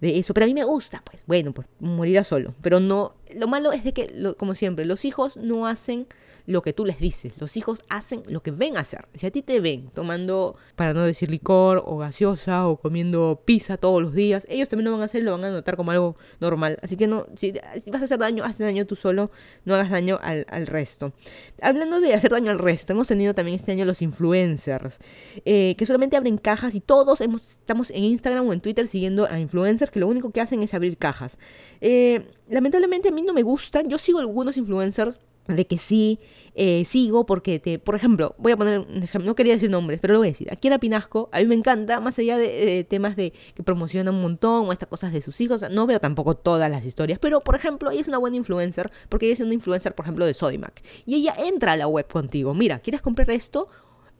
de 0.00 0.18
eso. 0.18 0.34
Pero 0.34 0.44
a 0.44 0.48
mí 0.48 0.54
me 0.54 0.64
gusta, 0.64 1.00
pues 1.04 1.22
bueno, 1.26 1.52
pues 1.52 1.68
morirá 1.78 2.24
solo. 2.24 2.54
Pero 2.60 2.80
no, 2.80 3.14
lo 3.36 3.46
malo 3.46 3.70
es 3.70 3.84
de 3.84 3.92
que, 3.92 4.34
como 4.36 4.56
siempre, 4.56 4.84
los 4.84 5.04
hijos 5.04 5.36
no 5.36 5.68
hacen 5.68 6.08
lo 6.46 6.62
que 6.62 6.72
tú 6.72 6.84
les 6.84 6.98
dices. 6.98 7.34
Los 7.38 7.56
hijos 7.56 7.82
hacen 7.88 8.22
lo 8.26 8.42
que 8.42 8.50
ven 8.50 8.76
a 8.76 8.80
hacer. 8.80 9.06
Si 9.14 9.26
a 9.26 9.30
ti 9.30 9.42
te 9.42 9.60
ven 9.60 9.90
tomando, 9.92 10.56
para 10.76 10.94
no 10.94 11.02
decir 11.02 11.30
licor 11.30 11.82
o 11.84 11.98
gaseosa 11.98 12.66
o 12.68 12.76
comiendo 12.76 13.42
pizza 13.44 13.76
todos 13.76 14.00
los 14.00 14.14
días, 14.14 14.46
ellos 14.48 14.68
también 14.68 14.86
lo 14.86 14.92
van 14.92 15.02
a 15.02 15.04
hacer, 15.04 15.22
lo 15.22 15.32
van 15.32 15.44
a 15.44 15.50
notar 15.50 15.76
como 15.76 15.90
algo 15.90 16.16
normal. 16.40 16.78
Así 16.82 16.96
que 16.96 17.06
no, 17.06 17.26
si, 17.36 17.52
vas 17.90 18.02
a 18.02 18.04
hacer 18.04 18.18
daño, 18.18 18.44
haz 18.44 18.58
daño 18.58 18.86
tú 18.86 18.96
solo, 18.96 19.30
no 19.64 19.74
hagas 19.74 19.90
daño 19.90 20.18
al, 20.22 20.66
resto. 20.66 21.12
Hablando 21.60 22.00
de 22.00 22.14
hacer 22.14 22.30
daño 22.30 22.50
al 22.50 22.58
resto, 22.58 22.92
hemos 22.92 23.08
tenido 23.08 23.34
también 23.34 23.56
este 23.56 23.72
año 23.72 23.84
los 23.84 24.02
influencers, 24.02 24.98
eh, 25.44 25.74
que 25.76 25.86
solamente 25.86 26.16
abren 26.16 26.38
cajas 26.38 26.74
y 26.74 26.80
todos 26.80 27.20
estamos 27.20 27.90
en 27.90 28.04
Instagram 28.04 28.48
o 28.48 28.52
en 28.52 28.60
Twitter 28.60 28.86
siguiendo 28.86 29.26
a 29.30 29.38
influencers 29.38 29.90
que 29.90 30.00
lo 30.00 30.08
único 30.08 30.30
que 30.30 30.40
hacen 30.40 30.62
es 30.62 30.74
abrir 30.74 30.96
cajas. 30.96 31.38
Eh, 31.80 32.26
lamentablemente 32.48 33.08
a 33.08 33.12
mí 33.12 33.22
no 33.22 33.32
me 33.32 33.42
gustan, 33.42 33.88
yo 33.88 33.98
sigo 33.98 34.18
algunos 34.18 34.56
influencers 34.56 35.18
de 35.48 35.66
que 35.66 35.78
sí 35.78 36.18
eh, 36.54 36.84
sigo 36.84 37.26
porque 37.26 37.58
te, 37.58 37.78
por 37.78 37.94
ejemplo, 37.94 38.34
voy 38.38 38.52
a 38.52 38.56
poner 38.56 38.80
un 38.80 39.02
ejemplo, 39.02 39.26
no 39.26 39.34
quería 39.34 39.54
decir 39.54 39.70
nombres, 39.70 40.00
pero 40.00 40.14
lo 40.14 40.20
voy 40.20 40.28
a 40.28 40.30
decir. 40.30 40.48
Aquí 40.50 40.68
en 40.68 40.78
Pinasco, 40.78 41.28
a 41.32 41.38
mí 41.38 41.46
me 41.46 41.54
encanta, 41.54 42.00
más 42.00 42.18
allá 42.18 42.38
de, 42.38 42.84
temas 42.88 43.16
de 43.16 43.32
que 43.54 43.62
promociona 43.62 44.10
un 44.10 44.20
montón 44.20 44.68
o 44.68 44.72
estas 44.72 44.88
cosas 44.88 45.12
de 45.12 45.20
sus 45.20 45.40
hijos, 45.40 45.64
no 45.70 45.86
veo 45.86 46.00
tampoco 46.00 46.34
todas 46.36 46.70
las 46.70 46.84
historias, 46.84 47.18
pero 47.18 47.40
por 47.40 47.54
ejemplo, 47.54 47.90
ella 47.90 48.00
es 48.00 48.08
una 48.08 48.18
buena 48.18 48.36
influencer 48.36 48.90
porque 49.08 49.26
ella 49.26 49.34
es 49.34 49.40
una 49.40 49.54
influencer, 49.54 49.94
por 49.94 50.04
ejemplo, 50.04 50.26
de 50.26 50.34
Sodimac 50.34 50.82
y 51.04 51.16
ella 51.16 51.34
entra 51.38 51.72
a 51.72 51.76
la 51.76 51.86
web 51.86 52.06
contigo. 52.06 52.54
Mira, 52.54 52.78
¿quieres 52.78 53.02
comprar 53.02 53.30
esto? 53.30 53.68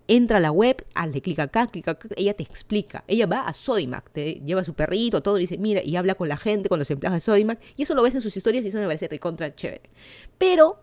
entra 0.09 0.39
a 0.39 0.41
la 0.41 0.53
web, 0.53 0.85
hazle 0.95 1.21
clic 1.21 1.39
acá, 1.39 1.67
clic 1.67 1.89
acá, 1.89 2.09
ella 2.17 2.35
te 2.35 2.43
explica. 2.43 3.05
Ella 3.07 3.27
va 3.27 3.41
a 3.41 3.53
Sodimac, 3.53 4.11
te 4.11 4.35
lleva 4.45 4.65
su 4.65 4.75
perrito, 4.75 5.23
todo, 5.23 5.39
y 5.39 5.43
dice, 5.43 5.59
mira, 5.59 5.83
y 5.83 5.97
habla 5.97 6.15
con 6.15 6.29
la 6.29 6.37
gente, 6.37 6.69
con 6.69 6.79
los 6.79 6.91
empleados 6.91 7.17
de 7.17 7.21
Sodimac, 7.21 7.61
y 7.77 7.83
eso 7.83 7.95
lo 7.95 8.03
ves 8.03 8.15
en 8.15 8.23
sus 8.23 8.37
historias 8.37 8.65
y 8.65 8.69
eso 8.69 8.79
me 8.79 8.87
parece 8.87 9.09
recontra 9.09 9.55
chévere. 9.55 9.91
Pero 10.39 10.81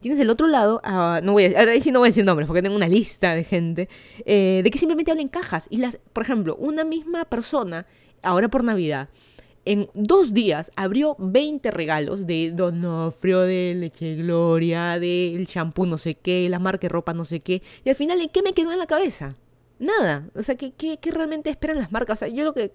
tienes 0.00 0.18
del 0.18 0.30
otro 0.30 0.46
lado, 0.46 0.80
no 1.22 1.32
voy 1.32 1.44
a, 1.44 1.58
ahora 1.58 1.72
sí 1.80 1.92
no 1.92 2.00
voy 2.00 2.08
a 2.08 2.10
decir 2.10 2.24
nombres 2.24 2.46
porque 2.46 2.62
tengo 2.62 2.76
una 2.76 2.88
lista 2.88 3.34
de 3.34 3.44
gente, 3.44 3.88
eh, 4.24 4.60
de 4.64 4.70
que 4.70 4.78
simplemente 4.78 5.10
hablen 5.10 5.28
cajas. 5.28 5.66
Y 5.70 5.78
las, 5.78 5.98
por 6.12 6.24
ejemplo, 6.24 6.56
una 6.56 6.84
misma 6.84 7.24
persona, 7.24 7.86
ahora 8.22 8.48
por 8.48 8.64
Navidad, 8.64 9.08
en 9.66 9.90
dos 9.94 10.32
días 10.32 10.72
abrió 10.74 11.16
20 11.18 11.70
regalos 11.70 12.26
de 12.26 12.50
Donofrio, 12.50 13.40
de 13.40 13.74
Leche 13.76 14.16
Gloria, 14.16 14.98
del 14.98 15.44
shampoo 15.44 15.86
no 15.86 15.98
sé 15.98 16.14
qué, 16.14 16.48
la 16.48 16.58
marca 16.58 16.82
de 16.82 16.88
ropa 16.88 17.12
no 17.12 17.24
sé 17.24 17.40
qué. 17.40 17.62
Y 17.84 17.90
al 17.90 17.96
final, 17.96 18.20
¿en 18.20 18.30
qué 18.30 18.42
me 18.42 18.54
quedó 18.54 18.72
en 18.72 18.78
la 18.78 18.86
cabeza? 18.86 19.36
Nada. 19.80 20.28
O 20.36 20.42
sea, 20.42 20.54
¿qué, 20.54 20.72
qué, 20.72 20.98
qué 21.00 21.10
realmente 21.10 21.50
esperan 21.50 21.78
las 21.78 21.90
marcas? 21.90 22.18
O 22.18 22.26
sea, 22.26 22.28
yo 22.28 22.44
lo 22.44 22.54
que 22.54 22.70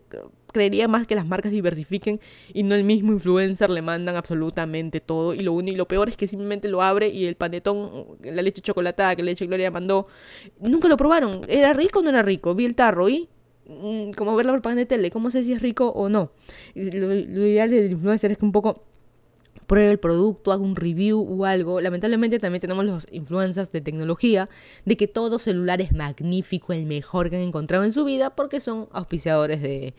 creería 0.51 0.87
más 0.89 1.07
que 1.07 1.15
las 1.15 1.25
marcas 1.25 1.51
diversifiquen 1.51 2.19
y 2.53 2.63
no 2.63 2.75
el 2.75 2.83
mismo 2.83 3.13
influencer 3.13 3.69
le 3.69 3.81
mandan 3.81 4.17
absolutamente 4.17 4.99
todo. 4.99 5.33
Y 5.33 5.39
lo 5.39 5.53
único 5.53 5.75
y 5.75 5.77
lo 5.77 5.87
peor 5.87 6.09
es 6.09 6.17
que 6.17 6.27
simplemente 6.27 6.67
lo 6.67 6.81
abre 6.81 7.07
y 7.09 7.27
el 7.27 7.35
panetón, 7.35 8.17
la 8.23 8.41
leche 8.41 8.61
chocolatada 8.61 9.15
que 9.15 9.23
Leche 9.23 9.45
Gloria 9.45 9.71
mandó, 9.71 10.07
nunca 10.59 10.87
lo 10.87 10.97
probaron. 10.97 11.41
¿Era 11.47 11.73
rico 11.73 11.99
o 11.99 12.01
no 12.01 12.09
era 12.09 12.23
rico? 12.23 12.55
Vi 12.55 12.65
el 12.65 12.75
tarro 12.75 13.07
y 13.07 13.29
Mm, 13.67 14.11
como 14.11 14.35
ver 14.35 14.45
la 14.45 14.51
propaganda 14.51 14.81
de 14.81 14.85
tele, 14.85 15.09
¿cómo 15.09 15.31
sé 15.31 15.43
si 15.43 15.53
es 15.53 15.61
rico 15.61 15.87
o 15.89 16.07
no? 16.07 16.31
Lo, 16.75 17.13
ideal 17.13 17.71
del 17.71 17.91
influencer 17.91 18.31
es 18.31 18.37
que 18.37 18.45
un 18.45 18.51
poco 18.51 18.83
pruebe 19.67 19.91
el 19.91 19.99
producto, 19.99 20.51
haga 20.51 20.63
un 20.63 20.75
review 20.75 21.21
o 21.21 21.45
algo. 21.45 21.81
Lamentablemente 21.81 22.39
también 22.39 22.61
tenemos 22.61 22.85
los 22.85 23.07
influencers 23.11 23.71
de 23.71 23.81
tecnología, 23.81 24.49
de 24.85 24.97
que 24.97 25.07
todo 25.07 25.39
celular 25.39 25.81
es 25.81 25.91
magnífico, 25.91 26.73
el 26.73 26.85
mejor 26.85 27.29
que 27.29 27.37
han 27.37 27.41
encontrado 27.41 27.83
en 27.83 27.91
su 27.91 28.05
vida, 28.05 28.35
porque 28.35 28.59
son 28.59 28.87
auspiciadores 28.91 29.61
de 29.61 29.93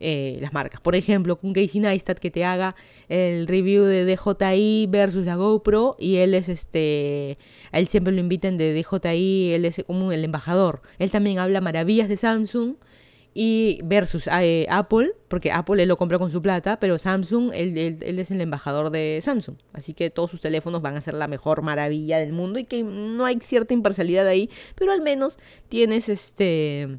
eh, 0.00 0.38
las 0.40 0.52
marcas. 0.52 0.80
Por 0.80 0.96
ejemplo, 0.96 1.38
un 1.42 1.52
Casey 1.52 1.80
Neistat 1.80 2.18
que 2.18 2.30
te 2.30 2.44
haga 2.44 2.74
el 3.08 3.46
review 3.46 3.84
de 3.84 4.04
DJI 4.04 4.88
versus 4.90 5.24
la 5.24 5.36
GoPro 5.36 5.96
y 5.98 6.16
él 6.16 6.34
es 6.34 6.48
este, 6.48 7.38
él 7.70 7.86
siempre 7.86 8.12
lo 8.12 8.20
invitan 8.20 8.56
de 8.56 8.74
DJI, 8.74 9.52
él 9.52 9.64
es 9.64 9.82
como 9.86 10.10
el 10.10 10.24
embajador. 10.24 10.82
Él 10.98 11.10
también 11.10 11.38
habla 11.38 11.60
maravillas 11.60 12.08
de 12.08 12.16
Samsung 12.16 12.74
y 13.34 13.80
versus 13.84 14.26
eh, 14.26 14.66
Apple, 14.68 15.14
porque 15.28 15.52
Apple 15.52 15.82
él 15.82 15.88
lo 15.88 15.96
compró 15.96 16.18
con 16.18 16.30
su 16.30 16.42
plata, 16.42 16.78
pero 16.78 16.98
Samsung, 16.98 17.50
él, 17.54 17.78
él, 17.78 18.18
es 18.18 18.30
el 18.30 18.40
embajador 18.40 18.90
de 18.90 19.20
Samsung. 19.22 19.56
Así 19.72 19.94
que 19.94 20.10
todos 20.10 20.30
sus 20.30 20.40
teléfonos 20.40 20.82
van 20.82 20.96
a 20.96 21.00
ser 21.00 21.14
la 21.14 21.28
mejor 21.28 21.62
maravilla 21.62 22.18
del 22.18 22.32
mundo 22.32 22.58
y 22.58 22.64
que 22.64 22.82
no 22.82 23.24
hay 23.24 23.38
cierta 23.40 23.72
imparcialidad 23.72 24.26
ahí, 24.26 24.50
pero 24.74 24.92
al 24.92 25.02
menos 25.02 25.38
tienes 25.68 26.08
este... 26.08 26.98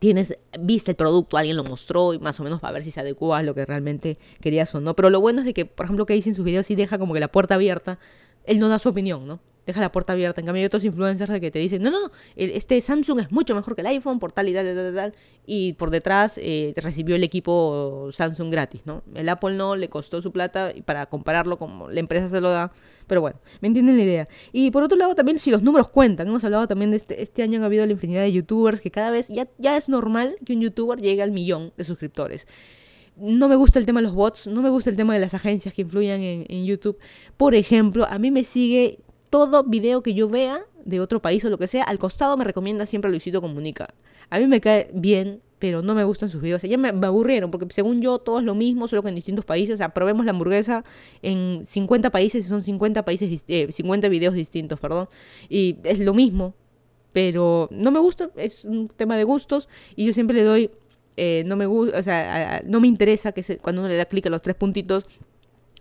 Tienes, 0.00 0.36
viste 0.60 0.90
el 0.90 0.96
producto, 0.98 1.38
alguien 1.38 1.56
lo 1.56 1.64
mostró 1.64 2.12
y 2.12 2.18
más 2.18 2.38
o 2.40 2.42
menos 2.42 2.60
para 2.60 2.74
ver 2.74 2.82
si 2.82 2.90
se 2.90 3.00
adecua 3.00 3.38
a 3.38 3.42
lo 3.42 3.54
que 3.54 3.64
realmente 3.64 4.18
querías 4.42 4.74
o 4.74 4.82
no. 4.82 4.94
Pero 4.94 5.08
lo 5.08 5.18
bueno 5.18 5.38
es 5.38 5.46
de 5.46 5.54
que, 5.54 5.64
por 5.64 5.86
ejemplo, 5.86 6.04
que 6.04 6.12
dice 6.12 6.28
en 6.28 6.34
sus 6.34 6.44
videos, 6.44 6.66
sí 6.66 6.74
deja 6.74 6.98
como 6.98 7.14
que 7.14 7.20
la 7.20 7.32
puerta 7.32 7.54
abierta. 7.54 7.98
Él 8.44 8.58
no 8.58 8.68
da 8.68 8.78
su 8.78 8.90
opinión, 8.90 9.26
¿no? 9.26 9.40
Deja 9.68 9.80
la 9.80 9.92
puerta 9.92 10.14
abierta. 10.14 10.40
En 10.40 10.46
cambio, 10.46 10.60
hay 10.60 10.66
otros 10.66 10.84
influencers 10.84 11.40
que 11.40 11.50
te 11.50 11.58
dicen, 11.58 11.82
no, 11.82 11.90
no, 11.90 12.00
no, 12.00 12.10
este 12.36 12.80
Samsung 12.80 13.20
es 13.20 13.30
mucho 13.30 13.54
mejor 13.54 13.74
que 13.74 13.82
el 13.82 13.86
iPhone 13.88 14.18
por 14.18 14.32
tal 14.32 14.48
y 14.48 14.54
tal, 14.54 14.66
y 14.66 14.74
tal, 14.74 14.94
tal. 14.94 15.14
Y 15.46 15.74
por 15.74 15.90
detrás 15.90 16.38
eh, 16.42 16.72
recibió 16.76 17.16
el 17.16 17.24
equipo 17.24 18.08
Samsung 18.12 18.50
gratis, 18.50 18.82
¿no? 18.84 19.02
El 19.14 19.28
Apple 19.28 19.56
no, 19.56 19.76
le 19.76 19.88
costó 19.88 20.20
su 20.22 20.32
plata 20.32 20.72
y 20.74 20.82
para 20.82 21.06
compararlo 21.06 21.58
como 21.58 21.90
la 21.90 22.00
empresa 22.00 22.28
se 22.28 22.40
lo 22.40 22.50
da. 22.50 22.72
Pero 23.06 23.20
bueno, 23.20 23.38
me 23.60 23.68
entienden 23.68 23.96
la 23.96 24.02
idea. 24.02 24.28
Y 24.52 24.70
por 24.70 24.82
otro 24.82 24.96
lado, 24.96 25.14
también 25.14 25.38
si 25.38 25.50
los 25.50 25.62
números 25.62 25.88
cuentan, 25.88 26.28
hemos 26.28 26.44
hablado 26.44 26.66
también 26.66 26.90
de 26.90 26.98
este, 26.98 27.22
este 27.22 27.42
año 27.42 27.62
ha 27.62 27.66
habido 27.66 27.86
la 27.86 27.92
infinidad 27.92 28.22
de 28.22 28.32
youtubers 28.32 28.80
que 28.80 28.90
cada 28.90 29.10
vez 29.10 29.28
ya, 29.28 29.48
ya 29.58 29.76
es 29.76 29.88
normal 29.88 30.36
que 30.44 30.54
un 30.54 30.60
youtuber 30.60 31.00
llegue 31.00 31.22
al 31.22 31.30
millón 31.30 31.72
de 31.76 31.84
suscriptores 31.84 32.46
no 33.18 33.48
me 33.48 33.56
gusta 33.56 33.78
el 33.78 33.86
tema 33.86 34.00
de 34.00 34.06
los 34.06 34.14
bots, 34.14 34.46
no 34.46 34.62
me 34.62 34.70
gusta 34.70 34.90
el 34.90 34.96
tema 34.96 35.14
de 35.14 35.20
las 35.20 35.34
agencias 35.34 35.74
que 35.74 35.82
influyan 35.82 36.20
en, 36.20 36.64
YouTube. 36.64 36.98
Por 37.36 37.54
ejemplo, 37.54 38.06
a 38.08 38.18
mí 38.18 38.30
me 38.30 38.44
sigue 38.44 39.00
todo 39.30 39.64
video 39.64 40.02
que 40.02 40.14
yo 40.14 40.28
vea 40.28 40.64
de 40.84 41.00
otro 41.00 41.20
país 41.20 41.44
o 41.44 41.50
lo 41.50 41.58
que 41.58 41.66
sea, 41.66 41.84
al 41.84 41.98
costado 41.98 42.36
me 42.36 42.44
recomienda 42.44 42.86
siempre 42.86 43.10
Luisito 43.10 43.40
Comunica. 43.40 43.94
A 44.30 44.38
mí 44.38 44.46
me 44.46 44.60
cae 44.60 44.90
bien, 44.92 45.40
pero 45.58 45.82
no 45.82 45.94
me 45.94 46.04
gustan 46.04 46.30
sus 46.30 46.40
videos. 46.40 46.62
ya 46.62 46.78
me, 46.78 46.88
aburrieron, 46.88 47.50
porque 47.50 47.66
según 47.70 48.00
yo 48.00 48.18
todo 48.18 48.38
es 48.38 48.44
lo 48.44 48.54
mismo, 48.54 48.88
solo 48.88 49.02
que 49.02 49.08
en 49.08 49.14
distintos 49.14 49.44
países. 49.44 49.74
O 49.74 49.76
sea, 49.76 49.90
probemos 49.90 50.24
la 50.24 50.30
hamburguesa 50.30 50.84
en 51.22 51.62
50 51.64 52.10
países 52.10 52.46
y 52.46 52.48
son 52.48 52.62
50 52.62 53.04
países, 53.04 53.44
50 53.70 54.06
eh, 54.06 54.10
videos 54.10 54.34
distintos, 54.34 54.78
perdón. 54.80 55.08
Y 55.48 55.76
es 55.84 55.98
lo 55.98 56.14
mismo, 56.14 56.54
pero 57.12 57.68
no 57.70 57.90
me 57.90 57.98
gusta, 57.98 58.30
es 58.36 58.64
un 58.64 58.88
tema 58.88 59.16
de 59.16 59.24
gustos 59.24 59.68
y 59.96 60.06
yo 60.06 60.12
siempre 60.12 60.36
le 60.36 60.44
doy... 60.44 60.70
Eh, 61.20 61.42
no 61.46 61.56
me 61.56 61.66
gusta, 61.66 61.98
o 61.98 62.02
sea, 62.04 62.62
no 62.64 62.78
me 62.78 62.86
interesa 62.86 63.32
que 63.32 63.42
cuando 63.58 63.82
uno 63.82 63.88
le 63.88 63.96
da 63.96 64.04
clic 64.04 64.24
a 64.26 64.30
los 64.30 64.40
tres 64.40 64.54
puntitos 64.54 65.04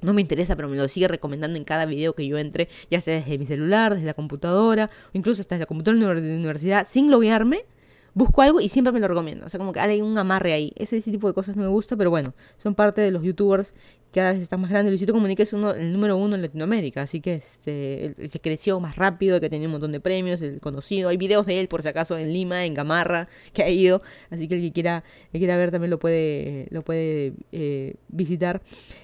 no 0.02 0.14
me 0.14 0.22
interesa, 0.22 0.56
pero 0.56 0.68
me 0.68 0.78
lo 0.78 0.88
sigue 0.88 1.08
recomendando 1.08 1.58
en 1.58 1.64
cada 1.64 1.86
video 1.86 2.14
que 2.14 2.28
yo 2.28 2.38
entre, 2.38 2.70
ya 2.90 3.02
sea 3.02 3.16
desde 3.16 3.38
mi 3.38 3.46
celular, 3.46 3.94
desde 3.94 4.06
la 4.06 4.14
computadora, 4.14 4.90
o 5.08 5.18
incluso 5.18 5.42
hasta 5.42 5.58
la 5.58 5.66
computadora 5.66 6.22
de 6.22 6.30
la 6.30 6.36
universidad, 6.36 6.88
sin 6.88 7.10
loguearme, 7.10 7.66
busco 8.14 8.42
algo 8.42 8.62
y 8.62 8.70
siempre 8.70 8.92
me 8.92 9.00
lo 9.00 9.08
recomiendo. 9.08 9.46
O 9.46 9.50
sea, 9.50 9.60
como 9.60 9.74
que 9.74 9.80
hay 9.80 10.02
un 10.02 10.18
amarre 10.18 10.54
ahí. 10.54 10.74
Ese, 10.76 10.98
ese 10.98 11.12
tipo 11.12 11.28
de 11.28 11.34
cosas 11.34 11.56
no 11.56 11.64
me 11.64 11.70
gusta, 11.70 11.96
pero 11.96 12.10
bueno, 12.10 12.34
son 12.58 12.76
parte 12.76 13.02
de 13.02 13.12
los 13.12 13.24
youtubers 13.24 13.74
cada 14.14 14.34
vez 14.34 14.42
está 14.42 14.58
más 14.58 14.70
grande. 14.70 14.92
Luisito 14.92 15.14
Comunica 15.14 15.44
es 15.44 15.54
uno, 15.54 15.74
el 15.74 15.92
número 15.94 16.18
uno 16.18 16.36
en 16.36 16.42
Latinoamérica, 16.42 17.02
así 17.02 17.22
que 17.22 17.36
este, 17.36 18.30
se 18.30 18.40
creció 18.40 18.80
más 18.80 18.96
rápido, 18.96 19.40
que 19.40 19.50
tenía 19.50 19.68
un 19.68 19.74
montón 19.74 19.92
de 19.92 20.00
premios, 20.00 20.42
el 20.42 20.60
conocido. 20.60 21.10
Hay 21.10 21.18
videos 21.18 21.46
de 21.46 21.60
él, 21.60 21.68
por 21.68 21.82
si 21.82 21.90
acaso, 21.90 22.18
en 22.18 22.34
Lima, 22.34 22.66
en 22.66 22.74
Gamarra, 22.74 23.28
que 23.54 23.64
ha 23.64 23.70
ido, 23.70 24.02
así 24.30 24.48
que 24.48 24.56
el 24.56 24.62
que 24.62 24.72
quiera, 24.72 25.04
el 25.34 25.40
quiera 25.40 25.58
ver 25.58 25.72
también 25.72 25.92
lo 25.92 26.00
puede, 26.00 26.68
lo 26.72 26.82
puede 26.84 27.34
eh, 27.52 27.96
visitar. 28.08 28.62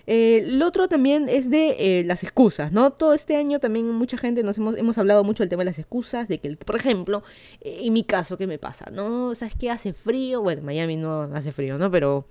Eh, 0.07 0.45
el 0.45 0.61
otro 0.61 0.87
también 0.87 1.27
es 1.29 1.49
de 1.49 1.75
eh, 1.79 2.03
las 2.05 2.23
excusas, 2.23 2.71
¿no? 2.71 2.91
Todo 2.91 3.13
este 3.13 3.35
año 3.35 3.59
también 3.59 3.89
mucha 3.89 4.17
gente 4.17 4.43
nos 4.43 4.57
hemos, 4.57 4.77
hemos 4.77 4.97
hablado 4.97 5.23
mucho 5.23 5.43
del 5.43 5.49
tema 5.49 5.61
de 5.61 5.69
las 5.71 5.79
excusas, 5.79 6.27
de 6.27 6.39
que, 6.39 6.55
por 6.55 6.75
ejemplo, 6.75 7.23
en 7.61 7.93
mi 7.93 8.03
caso, 8.03 8.37
¿qué 8.37 8.47
me 8.47 8.57
pasa? 8.57 8.89
¿No? 8.91 9.35
¿Sabes 9.35 9.55
qué? 9.55 9.69
Hace 9.69 9.93
frío, 9.93 10.41
bueno, 10.41 10.61
Miami 10.61 10.95
no 10.97 11.23
hace 11.33 11.51
frío, 11.51 11.77
¿no? 11.77 11.91
Pero 11.91 12.25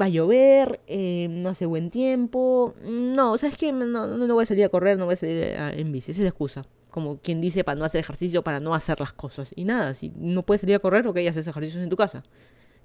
va 0.00 0.04
a 0.04 0.08
llover, 0.08 0.80
no 0.88 1.48
hace 1.48 1.66
buen 1.68 1.90
tiempo. 1.90 2.74
No, 2.82 3.38
¿sabes 3.38 3.56
qué? 3.56 3.72
No, 3.72 3.86
no, 3.86 4.34
voy 4.34 4.42
a 4.42 4.46
salir 4.46 4.64
a 4.64 4.68
correr, 4.68 4.98
no 4.98 5.04
voy 5.04 5.14
a 5.14 5.16
salir 5.16 5.44
en 5.44 5.92
bici. 5.92 6.10
Esa 6.10 6.20
es 6.20 6.24
la 6.24 6.28
excusa. 6.30 6.64
Como 6.90 7.18
quien 7.18 7.40
dice 7.40 7.64
para 7.64 7.78
no 7.78 7.84
hacer 7.84 8.00
ejercicio, 8.00 8.42
para 8.42 8.60
no 8.60 8.74
hacer 8.74 8.98
las 8.98 9.12
cosas. 9.12 9.52
Y 9.54 9.64
nada, 9.64 9.94
si 9.94 10.12
no 10.16 10.44
puedes 10.44 10.62
salir 10.62 10.76
a 10.76 10.78
correr, 10.78 11.06
ok, 11.06 11.18
haces 11.28 11.46
ejercicios 11.46 11.82
en 11.82 11.90
tu 11.90 11.96
casa. 11.96 12.22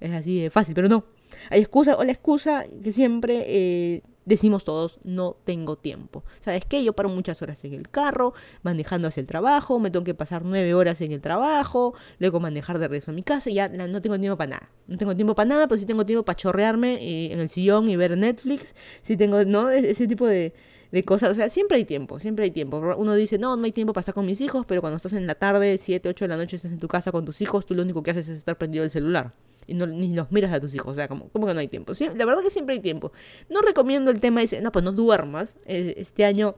Es 0.00 0.12
así 0.12 0.40
de 0.40 0.50
fácil, 0.50 0.74
pero 0.74 0.88
no. 0.88 1.04
Hay 1.50 1.60
excusa 1.60 1.96
o 1.96 2.04
la 2.04 2.12
excusa 2.12 2.64
que 2.82 2.92
siempre 2.92 3.44
eh, 3.46 4.02
decimos 4.24 4.64
todos, 4.64 4.98
no 5.04 5.36
tengo 5.44 5.76
tiempo. 5.76 6.24
¿Sabes 6.40 6.64
qué? 6.64 6.82
Yo 6.82 6.92
paro 6.92 7.08
muchas 7.08 7.42
horas 7.42 7.64
en 7.64 7.74
el 7.74 7.88
carro, 7.88 8.34
manejando 8.62 9.08
hacia 9.08 9.20
el 9.20 9.26
trabajo, 9.26 9.78
me 9.78 9.90
tengo 9.90 10.04
que 10.04 10.14
pasar 10.14 10.44
nueve 10.44 10.74
horas 10.74 11.00
en 11.00 11.12
el 11.12 11.20
trabajo, 11.20 11.94
luego 12.18 12.40
manejar 12.40 12.78
de 12.78 12.88
regreso 12.88 13.10
a 13.10 13.14
mi 13.14 13.22
casa 13.22 13.50
y 13.50 13.54
ya 13.54 13.68
no 13.68 14.00
tengo 14.02 14.18
tiempo 14.18 14.36
para 14.36 14.50
nada. 14.50 14.70
No 14.86 14.98
tengo 14.98 15.14
tiempo 15.14 15.34
para 15.34 15.48
nada, 15.48 15.68
pero 15.68 15.78
sí 15.78 15.86
tengo 15.86 16.04
tiempo 16.06 16.24
para 16.24 16.36
chorrearme 16.36 16.94
eh, 16.94 17.32
en 17.32 17.40
el 17.40 17.48
sillón 17.48 17.88
y 17.88 17.96
ver 17.96 18.16
Netflix. 18.16 18.74
Sí 19.02 19.16
tengo, 19.16 19.44
¿no? 19.44 19.70
E-, 19.70 19.90
ese 19.90 20.06
tipo 20.06 20.26
de, 20.26 20.54
de 20.92 21.04
cosas. 21.04 21.32
O 21.32 21.34
sea, 21.34 21.48
siempre 21.48 21.76
hay 21.78 21.84
tiempo, 21.84 22.20
siempre 22.20 22.44
hay 22.44 22.50
tiempo. 22.50 22.78
Uno 22.96 23.14
dice, 23.14 23.38
no, 23.38 23.56
no 23.56 23.64
hay 23.64 23.72
tiempo 23.72 23.92
para 23.92 24.00
estar 24.00 24.14
con 24.14 24.26
mis 24.26 24.40
hijos, 24.40 24.66
pero 24.66 24.80
cuando 24.80 24.96
estás 24.96 25.12
en 25.14 25.26
la 25.26 25.34
tarde, 25.34 25.78
7, 25.78 26.08
8 26.08 26.24
de 26.24 26.28
la 26.28 26.36
noche, 26.36 26.56
estás 26.56 26.72
en 26.72 26.78
tu 26.78 26.88
casa 26.88 27.12
con 27.12 27.24
tus 27.24 27.40
hijos, 27.40 27.66
tú 27.66 27.74
lo 27.74 27.82
único 27.82 28.02
que 28.02 28.10
haces 28.10 28.28
es 28.28 28.38
estar 28.38 28.56
prendido 28.56 28.84
el 28.84 28.90
celular 28.90 29.32
y 29.66 29.74
no, 29.74 29.86
ni 29.86 30.14
los 30.14 30.30
miras 30.30 30.52
a 30.52 30.60
tus 30.60 30.74
hijos. 30.74 30.92
O 30.92 30.94
sea, 30.94 31.08
como, 31.08 31.28
como 31.28 31.46
que 31.46 31.54
no 31.54 31.60
hay 31.60 31.68
tiempo. 31.68 31.92
la 31.98 32.24
verdad 32.24 32.42
que 32.42 32.50
siempre 32.50 32.74
hay 32.74 32.80
tiempo. 32.80 33.12
No 33.48 33.62
recomiendo 33.62 34.10
el 34.10 34.20
tema 34.20 34.40
de, 34.40 34.60
no, 34.60 34.72
pues 34.72 34.84
no 34.84 34.92
duermas. 34.92 35.56
Eh, 35.66 35.94
este 35.96 36.24
año, 36.24 36.56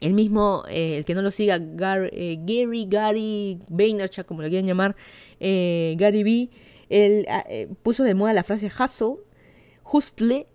el 0.00 0.14
mismo, 0.14 0.64
eh, 0.68 0.98
el 0.98 1.04
que 1.04 1.14
no 1.14 1.22
lo 1.22 1.30
siga, 1.30 1.58
eh, 1.60 2.38
Gary, 2.40 2.86
Gary 2.88 3.58
Vaynerchuk, 3.68 4.26
como 4.26 4.42
lo 4.42 4.48
quieran 4.48 4.66
llamar, 4.66 4.96
Gary 5.40 6.22
B, 6.22 6.50
él 6.88 7.26
ah, 7.28 7.44
puso 7.82 8.02
de 8.02 8.14
moda 8.14 8.32
la 8.32 8.44
frase 8.44 8.70
hustle, 8.70 9.16
hustle, 9.84 10.46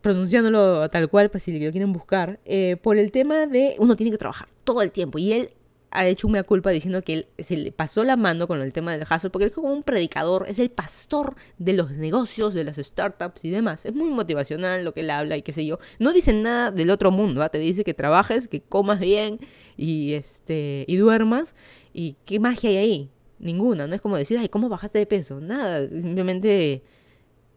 pronunciándolo 0.00 0.88
tal 0.90 1.08
cual, 1.08 1.30
pues 1.30 1.44
si 1.44 1.52
lo 1.52 1.70
quieren 1.70 1.92
buscar, 1.92 2.40
por 2.82 2.96
el 2.96 3.12
tema 3.12 3.46
de 3.46 3.76
uno 3.78 3.94
tiene 3.96 4.10
que 4.10 4.18
trabajar 4.18 4.48
todo 4.64 4.82
el 4.82 4.90
tiempo. 4.90 5.18
Y 5.18 5.32
él 5.32 5.50
ha 5.90 6.06
hecho 6.06 6.26
una 6.26 6.42
culpa 6.42 6.70
diciendo 6.70 7.02
que 7.02 7.14
él 7.14 7.26
se 7.38 7.56
le 7.56 7.72
pasó 7.72 8.04
la 8.04 8.16
mano 8.16 8.46
con 8.46 8.60
el 8.60 8.72
tema 8.72 8.92
del 8.92 9.02
hustle, 9.02 9.30
porque 9.30 9.44
él 9.44 9.50
es 9.50 9.54
como 9.54 9.72
un 9.72 9.82
predicador, 9.82 10.46
es 10.48 10.58
el 10.58 10.70
pastor 10.70 11.36
de 11.58 11.72
los 11.72 11.92
negocios, 11.92 12.54
de 12.54 12.64
las 12.64 12.76
startups 12.76 13.44
y 13.44 13.50
demás. 13.50 13.84
Es 13.84 13.94
muy 13.94 14.10
motivacional 14.10 14.84
lo 14.84 14.92
que 14.92 15.00
él 15.00 15.10
habla 15.10 15.36
y 15.36 15.42
qué 15.42 15.52
sé 15.52 15.64
yo. 15.64 15.78
No 15.98 16.12
dice 16.12 16.32
nada 16.32 16.70
del 16.70 16.90
otro 16.90 17.10
mundo, 17.10 17.42
¿ah? 17.42 17.48
te 17.48 17.58
dice 17.58 17.84
que 17.84 17.94
trabajes, 17.94 18.48
que 18.48 18.60
comas 18.60 19.00
bien 19.00 19.40
y, 19.76 20.14
este, 20.14 20.84
y 20.86 20.96
duermas. 20.96 21.54
¿Y 21.92 22.16
qué 22.24 22.38
magia 22.38 22.70
hay 22.70 22.76
ahí? 22.76 23.10
Ninguna, 23.38 23.86
no 23.86 23.94
es 23.94 24.00
como 24.00 24.16
decir, 24.16 24.38
ay, 24.38 24.48
¿cómo 24.48 24.68
bajaste 24.68 24.98
de 24.98 25.06
peso? 25.06 25.40
Nada, 25.40 25.88
simplemente 25.88 26.82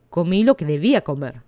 comí 0.09 0.43
lo 0.43 0.55
que 0.55 0.65
debía 0.65 1.01
comer 1.01 1.41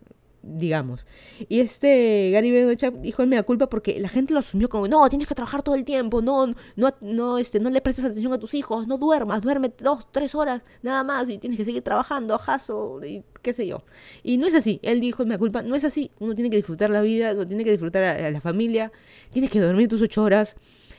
digamos. 0.44 1.08
Y 1.48 1.62
este 1.62 2.30
Gary 2.32 2.52
Vaynerchuk 2.52 2.96
dijo 3.00 3.26
me 3.26 3.38
da 3.38 3.44
culpa 3.44 3.68
porque 3.68 4.00
la 4.00 4.10
gente 4.10 4.34
lo 4.34 4.40
asumió 4.40 4.70
como, 4.70 4.88
no, 4.88 5.08
tienes 5.10 5.28
que 5.28 5.36
trabajar 5.36 5.64
todo 5.64 5.76
el 5.76 5.86
tiempo, 5.86 6.22
no, 6.22 6.48
no, 6.76 6.94
no, 7.02 7.38
este, 7.38 7.60
no 7.60 7.70
le 7.70 7.82
prestes 7.82 8.06
atención 8.06 8.34
a 8.34 8.38
tus 8.38 8.54
hijos, 8.54 8.86
no 8.86 8.98
duermas, 8.98 9.42
duerme 9.42 9.72
dos, 9.80 10.06
tres 10.12 10.36
horas, 10.36 10.62
nada 10.82 11.04
más, 11.04 11.30
y 11.30 11.38
tienes 11.38 11.58
que 11.58 11.66
seguir 11.66 11.82
trabajando, 11.82 12.38
jaso, 12.38 13.00
y 13.04 13.24
qué 13.42 13.54
sé 13.54 13.66
yo. 13.66 13.84
Y 14.22 14.38
no 14.38 14.46
es 14.46 14.54
así, 14.54 14.80
él 14.84 15.00
dijo, 15.00 15.26
me 15.26 15.32
da 15.32 15.40
culpa, 15.40 15.64
no 15.64 15.76
es 15.76 15.86
así, 15.86 16.12
uno 16.20 16.36
tiene 16.36 16.50
que 16.50 16.58
disfrutar 16.58 16.90
la 16.90 17.02
vida, 17.02 17.34
uno 17.34 17.48
tiene 17.48 17.64
que 17.64 17.72
disfrutar 17.72 18.04
a, 18.04 18.30
la 18.30 18.42
familia, 18.42 18.92
tienes 19.32 19.50
que 19.50 19.60
dormir 19.60 19.88
tus 19.88 20.02
ocho 20.02 20.24
horas, 20.24 20.56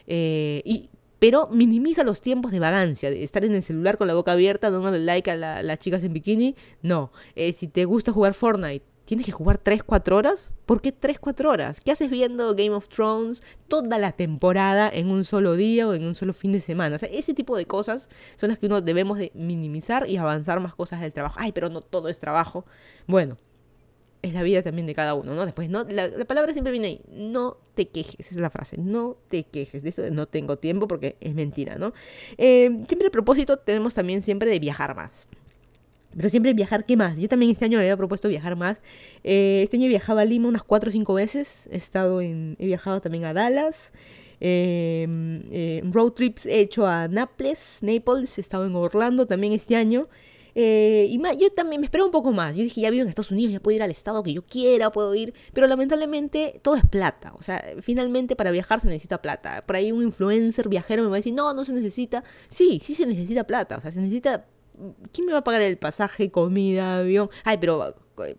eh, 0.06 0.62
y 0.64 0.88
pero 1.18 1.48
minimiza 1.50 2.04
los 2.04 2.20
tiempos 2.20 2.52
de 2.52 2.60
vagancia, 2.60 3.08
de 3.10 3.22
estar 3.22 3.46
en 3.46 3.54
el 3.54 3.62
celular 3.62 3.96
con 3.96 4.06
la 4.08 4.14
boca 4.14 4.32
abierta, 4.32 4.70
dándole 4.70 4.98
like 4.98 5.30
a 5.30 5.62
las 5.62 5.78
chicas 5.78 6.02
en 6.02 6.12
bikini. 6.12 6.54
No, 6.82 7.12
eh, 7.34 7.54
si 7.54 7.66
te 7.66 7.86
gusta 7.86 8.12
jugar 8.12 8.34
Fortnite, 8.34 8.84
¿tienes 9.04 9.26
que 9.26 9.32
jugar 9.32 9.62
3-4 9.62 10.12
horas? 10.12 10.52
¿Por 10.66 10.80
qué 10.80 10.92
3-4 10.92 11.46
horas? 11.46 11.80
¿Qué 11.80 11.92
haces 11.92 12.10
viendo 12.10 12.54
Game 12.54 12.70
of 12.70 12.88
Thrones 12.88 13.42
toda 13.68 13.98
la 13.98 14.12
temporada 14.12 14.90
en 14.92 15.10
un 15.10 15.24
solo 15.24 15.54
día 15.54 15.86
o 15.86 15.94
en 15.94 16.04
un 16.04 16.14
solo 16.14 16.32
fin 16.32 16.52
de 16.52 16.60
semana? 16.60 16.96
O 16.96 16.98
sea, 16.98 17.08
ese 17.10 17.34
tipo 17.34 17.56
de 17.56 17.66
cosas 17.66 18.08
son 18.36 18.48
las 18.48 18.58
que 18.58 18.66
uno 18.66 18.80
debemos 18.80 19.18
de 19.18 19.30
minimizar 19.34 20.08
y 20.08 20.16
avanzar 20.16 20.60
más 20.60 20.74
cosas 20.74 21.00
del 21.00 21.12
trabajo. 21.12 21.36
Ay, 21.38 21.52
pero 21.52 21.68
no 21.68 21.80
todo 21.80 22.08
es 22.08 22.18
trabajo. 22.18 22.64
Bueno, 23.06 23.36
es 24.24 24.32
la 24.32 24.42
vida 24.42 24.62
también 24.62 24.86
de 24.86 24.94
cada 24.94 25.12
uno, 25.14 25.34
¿no? 25.34 25.44
Después, 25.44 25.68
no, 25.68 25.84
la, 25.84 26.08
palabra 26.24 26.54
siempre 26.54 26.72
viene 26.72 26.86
ahí, 26.88 27.00
no 27.10 27.58
te 27.74 27.88
quejes, 27.88 28.16
esa 28.20 28.30
es 28.30 28.40
la 28.40 28.48
frase, 28.48 28.78
no 28.78 29.18
te 29.28 29.44
quejes, 29.44 29.82
de 29.82 29.90
eso 29.90 30.02
no 30.10 30.26
tengo 30.26 30.56
tiempo 30.56 30.88
porque 30.88 31.16
es 31.20 31.34
mentira, 31.34 31.76
¿no? 31.76 31.92
Eh, 32.38 32.70
siempre 32.88 33.04
el 33.04 33.10
propósito 33.10 33.58
tenemos 33.58 33.92
también 33.92 34.22
siempre 34.22 34.48
de 34.48 34.58
viajar 34.58 34.96
más. 34.96 35.26
Pero 36.16 36.28
siempre 36.28 36.52
viajar, 36.52 36.84
¿qué 36.86 36.96
más? 36.96 37.18
Yo 37.18 37.28
también 37.28 37.50
este 37.50 37.64
año 37.64 37.78
me 37.78 37.84
había 37.84 37.96
propuesto 37.96 38.28
viajar 38.28 38.56
más. 38.56 38.78
Eh, 39.22 39.62
este 39.64 39.76
año 39.76 39.86
he 39.86 39.88
viajado 39.88 40.18
a 40.18 40.24
Lima 40.24 40.48
unas 40.48 40.62
4 40.62 40.88
o 40.88 40.92
5 40.92 41.14
veces. 41.14 41.68
He 41.72 41.76
estado 41.76 42.20
en. 42.20 42.56
He 42.58 42.66
viajado 42.66 43.00
también 43.00 43.24
a 43.24 43.32
Dallas. 43.32 43.92
Eh, 44.40 45.82
road 45.90 46.12
trips 46.12 46.46
he 46.46 46.60
hecho 46.60 46.86
a 46.86 47.08
Naples, 47.08 47.78
Naples. 47.80 48.38
He 48.38 48.40
estado 48.40 48.66
en 48.66 48.74
Orlando 48.74 49.26
también 49.26 49.52
este 49.52 49.76
año. 49.76 50.08
Eh, 50.56 51.08
y 51.10 51.20
yo 51.40 51.50
también 51.52 51.80
me 51.80 51.86
esperaba 51.86 52.06
un 52.06 52.12
poco 52.12 52.32
más. 52.32 52.54
Yo 52.56 52.62
dije, 52.62 52.80
ya 52.80 52.90
vivo 52.90 53.02
en 53.02 53.08
Estados 53.08 53.30
Unidos, 53.30 53.52
ya 53.52 53.60
puedo 53.60 53.76
ir 53.76 53.82
al 53.82 53.90
estado 53.90 54.22
que 54.22 54.32
yo 54.32 54.42
quiera, 54.42 54.90
puedo 54.92 55.14
ir. 55.14 55.34
Pero 55.52 55.66
lamentablemente 55.66 56.60
todo 56.62 56.76
es 56.76 56.84
plata. 56.84 57.34
O 57.38 57.42
sea, 57.42 57.74
finalmente 57.80 58.36
para 58.36 58.50
viajar 58.50 58.80
se 58.80 58.88
necesita 58.88 59.20
plata. 59.20 59.64
Por 59.66 59.76
ahí 59.76 59.92
un 59.92 60.02
influencer 60.02 60.68
viajero 60.68 61.02
me 61.02 61.08
va 61.08 61.16
a 61.16 61.18
decir, 61.18 61.34
no, 61.34 61.52
no 61.54 61.64
se 61.64 61.72
necesita. 61.72 62.24
Sí, 62.48 62.80
sí 62.82 62.94
se 62.94 63.06
necesita 63.06 63.44
plata. 63.44 63.76
O 63.76 63.80
sea, 63.80 63.90
se 63.90 64.00
necesita... 64.00 64.46
¿Quién 65.12 65.26
me 65.26 65.32
va 65.32 65.38
a 65.38 65.44
pagar 65.44 65.62
el 65.62 65.76
pasaje, 65.76 66.30
comida, 66.30 66.98
avión? 66.98 67.30
Ay, 67.44 67.58
pero 67.58 67.94
eh, 68.24 68.36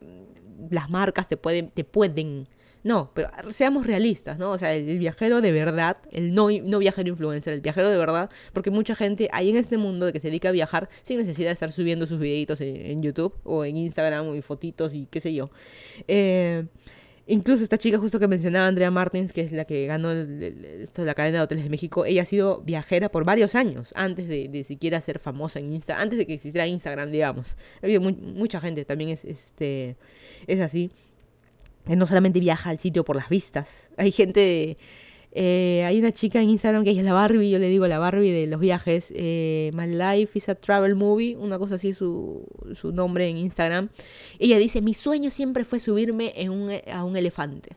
las 0.69 0.89
marcas 0.89 1.27
te 1.27 1.37
pueden, 1.37 1.69
te 1.69 1.83
pueden 1.83 2.47
no, 2.85 3.09
pero 3.15 3.31
seamos 3.51 3.87
realistas, 3.87 4.37
¿no? 4.37 4.51
O 4.51 4.59
sea, 4.59 4.75
el, 4.75 4.99
viajero 4.99 5.41
de 5.41 5.51
verdad, 5.51 5.97
el 6.11 6.35
no, 6.35 6.49
no 6.51 6.77
viajero 6.77 7.09
influencer, 7.09 7.55
el 7.55 7.61
viajero 7.61 7.89
de 7.89 7.97
verdad, 7.97 8.29
porque 8.53 8.69
mucha 8.69 8.93
gente 8.93 9.27
hay 9.33 9.49
en 9.49 9.57
este 9.57 9.77
mundo 9.77 10.05
de 10.05 10.13
que 10.13 10.19
se 10.19 10.27
dedica 10.27 10.49
a 10.49 10.51
viajar 10.51 10.87
sin 11.01 11.17
necesidad 11.17 11.49
de 11.49 11.53
estar 11.53 11.71
subiendo 11.71 12.05
sus 12.05 12.19
videitos 12.19 12.61
en, 12.61 13.01
YouTube 13.01 13.33
o 13.43 13.65
en 13.65 13.77
Instagram 13.77 14.27
o 14.27 14.35
en 14.35 14.43
fotitos 14.43 14.93
y 14.93 15.07
qué 15.07 15.19
sé 15.19 15.33
yo. 15.33 15.49
Eh, 16.07 16.67
incluso 17.27 17.63
esta 17.63 17.77
chica 17.77 17.97
justo 17.97 18.19
que 18.19 18.27
mencionaba, 18.27 18.67
Andrea 18.67 18.91
Martins, 18.91 19.33
que 19.33 19.41
es 19.41 19.51
la 19.51 19.65
que 19.65 19.87
ganó 19.87 20.13
la 20.13 21.13
cadena 21.13 21.39
de 21.39 21.43
hoteles 21.43 21.63
de 21.63 21.69
México, 21.69 22.05
ella 22.05 22.23
ha 22.23 22.25
sido 22.25 22.61
viajera 22.61 23.09
por 23.09 23.25
varios 23.25 23.55
años, 23.55 23.91
antes 23.95 24.27
de, 24.27 24.63
siquiera 24.63 25.01
ser 25.01 25.19
famosa 25.19 25.59
en 25.59 25.73
Instagram, 25.73 26.03
antes 26.03 26.19
de 26.19 26.27
que 26.27 26.33
existiera 26.33 26.67
Instagram, 26.67 27.11
digamos. 27.11 27.57
Ha 27.81 27.85
habido 27.85 28.01
mucha 28.01 28.61
gente, 28.61 28.85
también 28.85 29.11
es, 29.11 29.25
este, 29.25 29.95
es 30.47 30.61
así 30.61 30.91
no 31.95 32.07
solamente 32.07 32.39
viaja 32.39 32.71
al 32.71 32.79
sitio 32.79 33.05
por 33.05 33.15
las 33.15 33.29
vistas. 33.29 33.89
Hay 33.97 34.11
gente, 34.11 34.77
eh, 35.37 35.83
hay 35.85 35.99
una 35.99 36.13
chica 36.13 36.41
en 36.41 36.49
Instagram 36.49 36.85
que 36.85 36.91
es 36.91 37.03
la 37.03 37.11
Barbie, 37.11 37.49
yo 37.49 37.59
le 37.59 37.67
digo 37.67 37.85
la 37.87 37.99
Barbie 37.99 38.31
de 38.31 38.47
los 38.47 38.57
viajes, 38.57 39.11
eh, 39.13 39.69
My 39.73 39.85
Life 39.85 40.37
is 40.37 40.47
a 40.47 40.55
Travel 40.55 40.95
Movie, 40.95 41.35
una 41.35 41.59
cosa 41.59 41.75
así 41.75 41.93
su, 41.93 42.47
su 42.73 42.93
nombre 42.93 43.27
en 43.27 43.35
Instagram. 43.35 43.89
Ella 44.39 44.57
dice, 44.57 44.81
mi 44.81 44.93
sueño 44.93 45.29
siempre 45.29 45.65
fue 45.65 45.81
subirme 45.81 46.31
en 46.37 46.51
un, 46.51 46.71
a 46.89 47.03
un 47.03 47.17
elefante. 47.17 47.75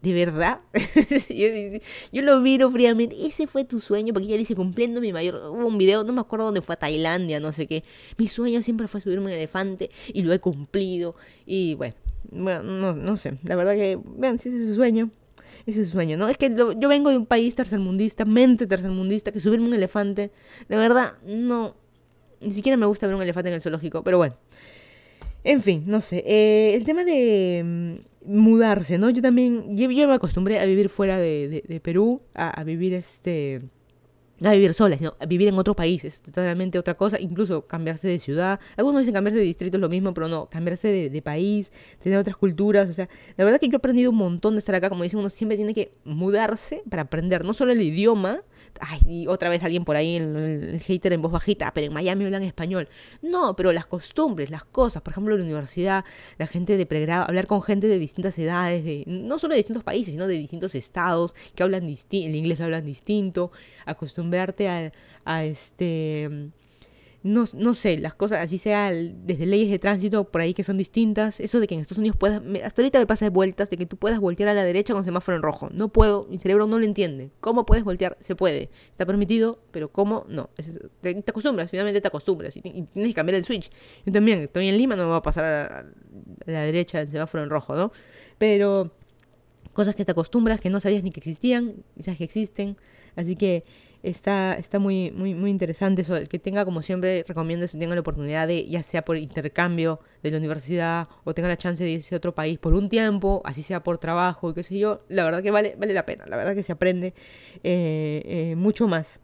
¿De 0.00 0.14
verdad? 0.14 0.60
yo, 2.12 2.22
lo 2.22 2.40
miro 2.40 2.70
fríamente. 2.70 3.26
Ese 3.26 3.46
fue 3.46 3.66
tu 3.66 3.80
sueño, 3.80 4.14
porque 4.14 4.28
ella 4.28 4.38
dice, 4.38 4.54
cumpliendo 4.54 5.02
mi 5.02 5.12
mayor... 5.12 5.34
Hubo 5.50 5.66
un 5.66 5.76
video, 5.76 6.02
no 6.04 6.14
me 6.14 6.22
acuerdo 6.22 6.46
dónde 6.46 6.62
fue, 6.62 6.72
a 6.72 6.78
Tailandia, 6.78 7.38
no 7.40 7.52
sé 7.52 7.66
qué. 7.66 7.84
Mi 8.16 8.26
sueño 8.26 8.62
siempre 8.62 8.88
fue 8.88 9.02
subirme 9.02 9.26
un 9.26 9.32
elefante 9.32 9.90
y 10.14 10.22
lo 10.22 10.32
he 10.32 10.38
cumplido. 10.38 11.14
Y 11.44 11.74
bueno, 11.74 11.94
bueno, 12.30 12.62
no, 12.62 12.94
no 12.94 13.16
sé, 13.18 13.38
la 13.42 13.56
verdad 13.56 13.74
que, 13.74 13.98
vean, 14.16 14.38
si 14.38 14.48
ese 14.48 14.58
es 14.58 14.68
su 14.68 14.74
sueño, 14.76 15.10
es 15.66 15.76
su 15.76 15.84
sueño, 15.84 16.16
¿no? 16.16 16.28
Es 16.28 16.36
que 16.36 16.54
yo 16.54 16.88
vengo 16.88 17.10
de 17.10 17.16
un 17.16 17.26
país 17.26 17.54
tercermundista, 17.54 18.24
mente 18.24 18.66
tercermundista, 18.66 19.32
que 19.32 19.40
subirme 19.40 19.66
un 19.66 19.74
elefante, 19.74 20.30
la 20.68 20.78
verdad, 20.78 21.18
no, 21.24 21.76
ni 22.40 22.50
siquiera 22.50 22.76
me 22.76 22.86
gusta 22.86 23.06
ver 23.06 23.16
un 23.16 23.22
elefante 23.22 23.48
en 23.48 23.54
el 23.54 23.60
zoológico, 23.60 24.02
pero 24.02 24.18
bueno. 24.18 24.36
En 25.42 25.62
fin, 25.62 25.84
no 25.86 26.02
sé, 26.02 26.22
eh, 26.26 26.74
el 26.74 26.84
tema 26.84 27.02
de 27.02 27.62
mm, 27.64 28.32
mudarse, 28.32 28.98
¿no? 28.98 29.08
Yo 29.08 29.22
también, 29.22 29.76
yo, 29.76 29.88
me 29.88 30.14
acostumbré 30.14 30.60
a 30.60 30.66
vivir 30.66 30.90
fuera 30.90 31.18
de, 31.18 31.64
de, 31.66 31.80
Perú, 31.80 32.20
a 32.34 32.62
vivir 32.62 32.92
este 32.92 33.62
no 34.40 34.50
vivir 34.50 34.74
sola, 34.74 34.96
sino 34.98 35.14
vivir 35.28 35.48
en 35.48 35.58
otro 35.58 35.76
país, 35.76 36.04
es 36.04 36.22
totalmente 36.22 36.78
otra 36.78 36.94
cosa, 36.94 37.20
incluso 37.20 37.66
cambiarse 37.66 38.08
de 38.08 38.18
ciudad. 38.18 38.58
Algunos 38.76 39.00
dicen 39.00 39.14
cambiarse 39.14 39.38
de 39.38 39.44
distrito 39.44 39.76
es 39.76 39.80
lo 39.80 39.88
mismo, 39.88 40.14
pero 40.14 40.28
no, 40.28 40.46
cambiarse 40.46 41.10
de, 41.10 41.22
país, 41.22 41.70
tener 42.02 42.18
otras 42.18 42.36
culturas, 42.36 42.88
o 42.88 42.92
sea, 42.94 43.08
la 43.36 43.44
verdad 43.44 43.60
que 43.60 43.68
yo 43.68 43.74
he 43.74 43.76
aprendido 43.76 44.10
un 44.10 44.16
montón 44.16 44.54
de 44.54 44.60
estar 44.60 44.74
acá, 44.74 44.88
como 44.88 45.02
dicen, 45.02 45.20
uno 45.20 45.28
siempre 45.28 45.56
tiene 45.56 45.74
que 45.74 45.92
mudarse 46.04 46.82
para 46.88 47.02
aprender 47.02 47.44
no 47.44 47.52
solo 47.52 47.72
el 47.72 47.82
idioma, 47.82 48.42
ay, 48.80 49.00
y 49.06 49.26
otra 49.26 49.48
vez 49.48 49.62
alguien 49.62 49.84
por 49.84 49.96
ahí, 49.96 50.16
el, 50.16 50.80
hater 50.84 51.12
en 51.12 51.22
voz 51.22 51.32
bajita, 51.32 51.72
pero 51.74 51.86
en 51.86 51.92
Miami 51.92 52.24
hablan 52.24 52.42
español. 52.42 52.88
No, 53.22 53.56
pero 53.56 53.72
las 53.72 53.86
costumbres, 53.86 54.50
las 54.50 54.64
cosas, 54.64 55.02
por 55.02 55.12
ejemplo, 55.12 55.36
la 55.36 55.42
universidad, 55.42 56.04
la 56.38 56.46
gente 56.46 56.76
de 56.76 56.86
pregrado, 56.86 57.24
hablar 57.26 57.46
con 57.46 57.62
gente 57.62 57.88
de 57.88 57.98
distintas 57.98 58.38
edades, 58.38 58.84
de, 58.84 59.04
no 59.06 59.38
solo 59.38 59.52
de 59.52 59.58
distintos 59.58 59.84
países, 59.84 60.12
sino 60.12 60.26
de 60.26 60.34
distintos 60.34 60.74
estados, 60.74 61.34
que 61.54 61.62
hablan 61.62 61.86
distinto, 61.86 62.28
el 62.28 62.36
inglés 62.36 62.58
lo 62.58 62.66
hablan 62.66 62.84
distinto, 62.84 63.52
acostumbrarte 63.86 64.68
a, 64.68 64.92
a 65.24 65.44
este 65.44 66.50
no, 67.22 67.44
no 67.52 67.74
sé, 67.74 67.98
las 67.98 68.14
cosas, 68.14 68.38
así 68.40 68.56
sea 68.56 68.90
desde 68.92 69.44
leyes 69.44 69.70
de 69.70 69.78
tránsito 69.78 70.24
por 70.24 70.40
ahí 70.40 70.54
que 70.54 70.64
son 70.64 70.78
distintas, 70.78 71.38
eso 71.38 71.60
de 71.60 71.66
que 71.66 71.74
en 71.74 71.82
Estados 71.82 71.98
Unidos 71.98 72.16
puedas, 72.16 72.40
hasta 72.64 72.80
ahorita 72.80 72.98
me 72.98 73.06
pasa 73.06 73.26
de 73.26 73.30
vueltas, 73.30 73.68
de 73.68 73.76
que 73.76 73.84
tú 73.84 73.98
puedas 73.98 74.20
voltear 74.20 74.48
a 74.48 74.54
la 74.54 74.64
derecha 74.64 74.94
con 74.94 75.04
semáforo 75.04 75.36
en 75.36 75.42
rojo. 75.42 75.68
No 75.70 75.88
puedo, 75.88 76.26
mi 76.30 76.38
cerebro 76.38 76.66
no 76.66 76.78
lo 76.78 76.84
entiende. 76.84 77.30
¿Cómo 77.40 77.66
puedes 77.66 77.84
voltear? 77.84 78.16
Se 78.20 78.36
puede. 78.36 78.70
Está 78.88 79.04
permitido, 79.04 79.62
pero 79.70 79.92
¿cómo? 79.92 80.24
No. 80.28 80.48
te, 81.02 81.22
acostumbras, 81.26 81.70
finalmente 81.70 82.00
te 82.00 82.08
acostumbras 82.08 82.56
y, 82.56 82.62
tienes 82.62 82.88
que 82.94 83.14
cambiar 83.14 83.36
el 83.36 83.44
switch. 83.44 83.70
Yo 84.06 84.12
también, 84.12 84.40
estoy 84.40 84.68
en 84.68 84.78
Lima, 84.78 84.96
no 84.96 85.04
me 85.04 85.10
va 85.10 85.16
a 85.16 85.22
pasar 85.22 85.44
a, 85.44 85.86
la 86.46 86.62
derecha 86.62 86.98
del 86.98 87.08
semáforo 87.08 87.42
en 87.42 87.50
rojo, 87.50 87.76
¿no? 87.76 87.92
Pero 88.38 88.92
cosas 89.74 89.94
que 89.94 90.06
te 90.06 90.12
acostumbras, 90.12 90.58
que 90.58 90.70
no 90.70 90.80
sabías 90.80 91.02
ni 91.02 91.10
que 91.10 91.20
existían, 91.20 91.84
quizás 91.96 92.16
que 92.16 92.24
existen. 92.24 92.78
Así 93.14 93.36
que 93.36 93.64
está, 94.02 94.54
está 94.54 94.78
muy, 94.78 95.10
muy, 95.10 95.34
muy 95.34 95.50
interesante 95.50 96.02
eso. 96.02 96.16
El 96.16 96.28
que 96.28 96.38
tenga, 96.38 96.64
como 96.64 96.82
siempre, 96.82 97.24
recomiendo 97.26 97.66
si 97.66 97.78
tenga 97.78 97.94
la 97.94 98.00
oportunidad 98.00 98.48
de, 98.48 98.66
ya 98.66 98.82
sea 98.82 99.02
por 99.02 99.16
intercambio 99.16 100.00
de 100.22 100.30
la 100.30 100.38
universidad 100.38 101.08
o 101.24 101.34
tenga 101.34 101.48
la 101.48 101.56
chance 101.56 101.82
de 101.82 101.90
irse 101.90 102.14
a 102.14 102.18
otro 102.18 102.34
país 102.34 102.58
por 102.58 102.74
un 102.74 102.88
tiempo, 102.88 103.42
así 103.44 103.62
sea 103.62 103.82
por 103.82 103.98
trabajo, 103.98 104.54
qué 104.54 104.62
sé 104.62 104.78
yo, 104.78 105.02
la 105.08 105.24
verdad 105.24 105.42
que 105.42 105.50
vale, 105.50 105.74
vale 105.78 105.94
la 105.94 106.06
pena. 106.06 106.24
La 106.26 106.36
verdad 106.36 106.54
que 106.54 106.62
se 106.62 106.72
aprende 106.72 107.14
eh, 107.62 108.22
eh, 108.24 108.54
mucho 108.56 108.88
más. 108.88 109.20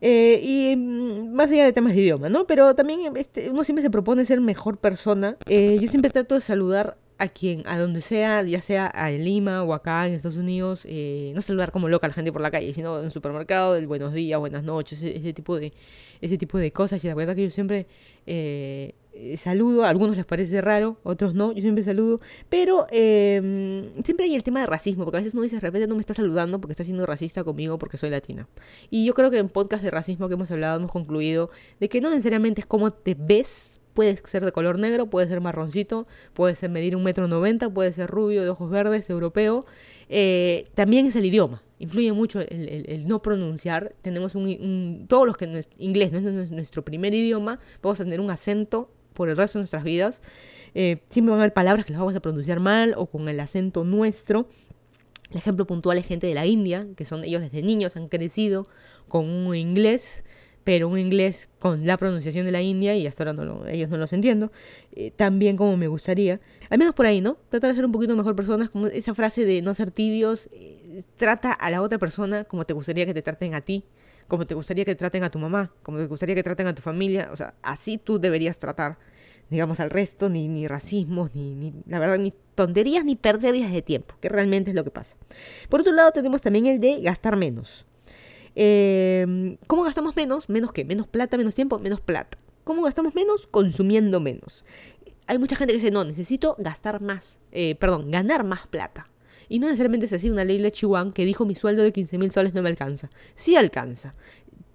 Eh, 0.00 0.40
y 0.42 0.76
mm, 0.76 1.32
más 1.32 1.50
allá 1.50 1.64
de 1.64 1.72
temas 1.72 1.94
de 1.94 2.00
idioma, 2.00 2.28
¿no? 2.28 2.46
Pero 2.46 2.74
también 2.74 3.00
este, 3.16 3.50
uno 3.50 3.64
siempre 3.64 3.82
se 3.82 3.90
propone 3.90 4.24
ser 4.24 4.40
mejor 4.40 4.78
persona. 4.78 5.36
yo 5.46 5.88
siempre 5.88 6.10
trato 6.10 6.34
de 6.34 6.40
saludar 6.40 6.96
a 7.20 7.28
quien, 7.28 7.62
a 7.66 7.78
donde 7.78 8.00
sea, 8.00 8.42
ya 8.42 8.62
sea 8.62 8.90
en 8.94 9.24
Lima 9.24 9.62
o 9.62 9.74
acá 9.74 10.06
en 10.06 10.14
Estados 10.14 10.38
Unidos, 10.38 10.84
eh, 10.86 11.32
no 11.34 11.42
saludar 11.42 11.70
como 11.70 11.86
loca 11.86 12.06
a 12.06 12.08
la 12.08 12.14
gente 12.14 12.32
por 12.32 12.40
la 12.40 12.50
calle, 12.50 12.72
sino 12.72 12.98
en 12.98 13.04
el 13.04 13.10
supermercado, 13.10 13.76
el 13.76 13.86
buenos 13.86 14.14
días, 14.14 14.40
buenas 14.40 14.64
noches, 14.64 15.02
ese, 15.02 15.34
tipo 15.34 15.58
de 15.58 15.74
ese 16.22 16.38
tipo 16.38 16.56
de 16.56 16.72
cosas. 16.72 17.04
Y 17.04 17.08
la 17.08 17.14
verdad 17.14 17.36
que 17.36 17.44
yo 17.44 17.50
siempre 17.50 17.86
eh, 18.26 18.94
saludo, 19.36 19.84
a 19.84 19.90
algunos 19.90 20.16
les 20.16 20.24
parece 20.24 20.62
raro, 20.62 20.96
otros 21.02 21.34
no, 21.34 21.52
yo 21.52 21.60
siempre 21.60 21.84
saludo, 21.84 22.22
pero 22.48 22.86
eh, 22.90 23.92
siempre 24.02 24.24
hay 24.24 24.34
el 24.34 24.42
tema 24.42 24.60
de 24.60 24.66
racismo, 24.66 25.04
porque 25.04 25.18
a 25.18 25.20
veces 25.20 25.34
no 25.34 25.42
dices, 25.42 25.60
de 25.60 25.66
repente 25.66 25.86
no 25.88 25.96
me 25.96 26.00
está 26.00 26.14
saludando 26.14 26.58
porque 26.58 26.72
está 26.72 26.84
siendo 26.84 27.04
racista 27.04 27.44
conmigo 27.44 27.78
porque 27.78 27.98
soy 27.98 28.08
latina. 28.08 28.48
Y 28.88 29.04
yo 29.04 29.12
creo 29.12 29.30
que 29.30 29.36
en 29.36 29.50
podcast 29.50 29.82
de 29.84 29.90
racismo 29.90 30.28
que 30.28 30.34
hemos 30.34 30.50
hablado 30.50 30.78
hemos 30.78 30.90
concluido 30.90 31.50
de 31.80 31.90
que 31.90 32.00
no 32.00 32.08
necesariamente 32.08 32.62
es 32.62 32.66
cómo 32.66 32.92
te 32.92 33.14
ves 33.14 33.79
Puede 33.94 34.20
ser 34.24 34.44
de 34.44 34.52
color 34.52 34.78
negro, 34.78 35.10
puede 35.10 35.26
ser 35.26 35.40
marroncito, 35.40 36.06
puede 36.32 36.54
ser 36.54 36.70
medir 36.70 36.94
un 36.94 37.02
metro 37.02 37.26
noventa, 37.28 37.68
puede 37.68 37.92
ser 37.92 38.08
rubio, 38.08 38.42
de 38.42 38.48
ojos 38.50 38.70
verdes, 38.70 39.10
europeo. 39.10 39.66
Eh, 40.08 40.64
también 40.74 41.06
es 41.06 41.16
el 41.16 41.24
idioma. 41.24 41.62
Influye 41.78 42.12
mucho 42.12 42.40
el, 42.40 43.06
no 43.08 43.22
pronunciar. 43.22 43.94
Tenemos 44.02 44.34
un, 44.34 45.06
todos 45.08 45.26
los 45.26 45.36
que 45.36 45.64
inglés 45.78 46.12
no 46.12 46.18
es 46.18 46.50
nuestro 46.50 46.84
primer 46.84 47.14
idioma, 47.14 47.58
vamos 47.82 48.00
a 48.00 48.04
tener 48.04 48.20
un 48.20 48.30
acento 48.30 48.90
por 49.14 49.28
el 49.28 49.36
resto 49.36 49.58
de 49.58 49.62
nuestras 49.62 49.84
vidas. 49.84 50.22
Eh, 50.74 50.98
siempre 51.10 51.30
van 51.30 51.40
a 51.40 51.42
haber 51.42 51.52
palabras 51.52 51.84
que 51.84 51.92
las 51.92 52.00
vamos 52.00 52.14
a 52.14 52.20
pronunciar 52.20 52.60
mal 52.60 52.94
o 52.96 53.06
con 53.06 53.28
el 53.28 53.40
acento 53.40 53.84
nuestro. 53.84 54.48
El 55.30 55.38
ejemplo 55.38 55.66
puntual 55.66 55.98
es 55.98 56.06
gente 56.06 56.26
de 56.26 56.34
la 56.34 56.46
India, 56.46 56.86
que 56.96 57.04
son 57.04 57.24
ellos 57.24 57.40
desde 57.40 57.62
niños 57.62 57.96
han 57.96 58.08
crecido 58.08 58.66
con 59.08 59.28
un 59.28 59.54
inglés 59.54 60.24
pero 60.70 60.86
un 60.86 61.00
inglés 61.00 61.48
con 61.58 61.84
la 61.84 61.96
pronunciación 61.96 62.46
de 62.46 62.52
la 62.52 62.62
India 62.62 62.94
y 62.94 63.04
hasta 63.04 63.24
ahora 63.24 63.42
ellos 63.72 63.90
no 63.90 63.96
los 63.96 64.12
entiendo, 64.12 64.52
eh, 64.92 65.10
tan 65.10 65.40
bien 65.40 65.56
como 65.56 65.76
me 65.76 65.88
gustaría. 65.88 66.38
Al 66.68 66.78
menos 66.78 66.94
por 66.94 67.06
ahí, 67.06 67.20
¿no? 67.20 67.38
Tratar 67.48 67.70
de 67.70 67.74
ser 67.74 67.84
un 67.84 67.90
poquito 67.90 68.14
mejor 68.14 68.36
personas, 68.36 68.70
como 68.70 68.86
esa 68.86 69.12
frase 69.12 69.44
de 69.44 69.62
no 69.62 69.74
ser 69.74 69.90
tibios, 69.90 70.48
eh, 70.52 71.02
trata 71.16 71.50
a 71.50 71.70
la 71.70 71.82
otra 71.82 71.98
persona 71.98 72.44
como 72.44 72.66
te 72.66 72.72
gustaría 72.72 73.04
que 73.04 73.12
te 73.12 73.20
traten 73.20 73.54
a 73.54 73.62
ti, 73.62 73.82
como 74.28 74.46
te 74.46 74.54
gustaría 74.54 74.84
que 74.84 74.94
traten 74.94 75.24
a 75.24 75.30
tu 75.30 75.40
mamá, 75.40 75.72
como 75.82 75.98
te 75.98 76.06
gustaría 76.06 76.36
que 76.36 76.44
traten 76.44 76.68
a 76.68 76.74
tu 76.76 76.82
familia, 76.82 77.30
o 77.32 77.36
sea, 77.36 77.54
así 77.62 77.98
tú 77.98 78.20
deberías 78.20 78.56
tratar, 78.60 78.96
digamos, 79.50 79.80
al 79.80 79.90
resto, 79.90 80.28
ni, 80.28 80.46
ni 80.46 80.68
racismo, 80.68 81.30
ni, 81.34 81.56
ni, 81.56 81.74
la 81.88 81.98
verdad, 81.98 82.18
ni 82.18 82.32
tonterías, 82.54 83.04
ni 83.04 83.16
pérdidas 83.16 83.72
de 83.72 83.82
tiempo, 83.82 84.14
que 84.20 84.28
realmente 84.28 84.70
es 84.70 84.76
lo 84.76 84.84
que 84.84 84.92
pasa. 84.92 85.16
Por 85.68 85.80
otro 85.80 85.92
lado, 85.92 86.12
tenemos 86.12 86.42
también 86.42 86.66
el 86.66 86.78
de 86.78 87.00
gastar 87.00 87.34
menos. 87.34 87.86
Eh, 88.62 89.56
¿Cómo 89.68 89.84
gastamos 89.84 90.14
menos? 90.16 90.50
Menos 90.50 90.70
que 90.70 90.84
menos 90.84 91.06
plata, 91.06 91.38
menos 91.38 91.54
tiempo, 91.54 91.78
menos 91.78 92.02
plata. 92.02 92.36
¿Cómo 92.62 92.82
gastamos 92.82 93.14
menos? 93.14 93.46
Consumiendo 93.46 94.20
menos. 94.20 94.66
Hay 95.26 95.38
mucha 95.38 95.56
gente 95.56 95.72
que 95.72 95.78
dice, 95.78 95.90
no, 95.90 96.04
necesito 96.04 96.56
gastar 96.58 97.00
más, 97.00 97.38
eh, 97.52 97.74
perdón, 97.76 98.10
ganar 98.10 98.44
más 98.44 98.66
plata. 98.66 99.08
Y 99.48 99.60
no 99.60 99.66
necesariamente 99.66 100.04
es 100.04 100.12
así 100.12 100.28
una 100.28 100.44
ley 100.44 100.70
Chihuahua 100.70 101.14
que 101.14 101.24
dijo 101.24 101.46
mi 101.46 101.54
sueldo 101.54 101.82
de 101.82 101.90
15 101.90 102.18
mil 102.18 102.30
soles 102.32 102.52
no 102.52 102.60
me 102.60 102.68
alcanza. 102.68 103.08
Sí 103.34 103.56
alcanza 103.56 104.12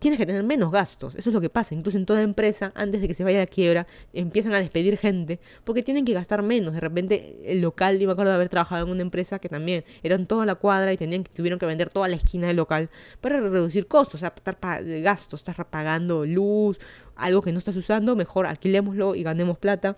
tienes 0.05 0.19
que 0.19 0.27
tener 0.27 0.43
menos 0.43 0.71
gastos. 0.71 1.15
Eso 1.15 1.31
es 1.31 1.33
lo 1.33 1.41
que 1.41 1.49
pasa. 1.49 1.73
Incluso 1.73 1.97
en 1.97 2.05
toda 2.05 2.21
empresa, 2.21 2.71
antes 2.75 3.01
de 3.01 3.07
que 3.07 3.15
se 3.15 3.23
vaya 3.23 3.39
a 3.39 3.41
la 3.41 3.47
quiebra, 3.47 3.87
empiezan 4.13 4.53
a 4.53 4.59
despedir 4.59 4.99
gente 4.99 5.39
porque 5.63 5.81
tienen 5.81 6.05
que 6.05 6.13
gastar 6.13 6.43
menos. 6.43 6.75
De 6.75 6.79
repente, 6.79 7.41
el 7.51 7.59
local, 7.59 7.97
yo 7.97 8.05
me 8.05 8.11
acuerdo 8.11 8.29
de 8.29 8.35
haber 8.35 8.49
trabajado 8.49 8.85
en 8.85 8.91
una 8.91 9.01
empresa 9.01 9.39
que 9.39 9.49
también 9.49 9.83
eran 10.03 10.27
toda 10.27 10.45
la 10.45 10.53
cuadra 10.53 10.93
y 10.93 10.97
tenían, 10.97 11.23
tuvieron 11.23 11.57
que 11.57 11.65
vender 11.65 11.89
toda 11.89 12.07
la 12.07 12.17
esquina 12.17 12.45
del 12.45 12.57
local 12.57 12.91
para 13.19 13.39
reducir 13.39 13.87
costos, 13.87 14.21
o 14.21 14.29
sea, 14.29 14.35
gastos, 15.01 15.39
estar 15.39 15.67
pagando 15.71 16.23
luz, 16.23 16.77
algo 17.15 17.41
que 17.41 17.51
no 17.51 17.57
estás 17.57 17.75
usando, 17.75 18.15
mejor 18.15 18.45
alquilémoslo 18.45 19.15
y 19.15 19.23
ganemos 19.23 19.57
plata. 19.57 19.97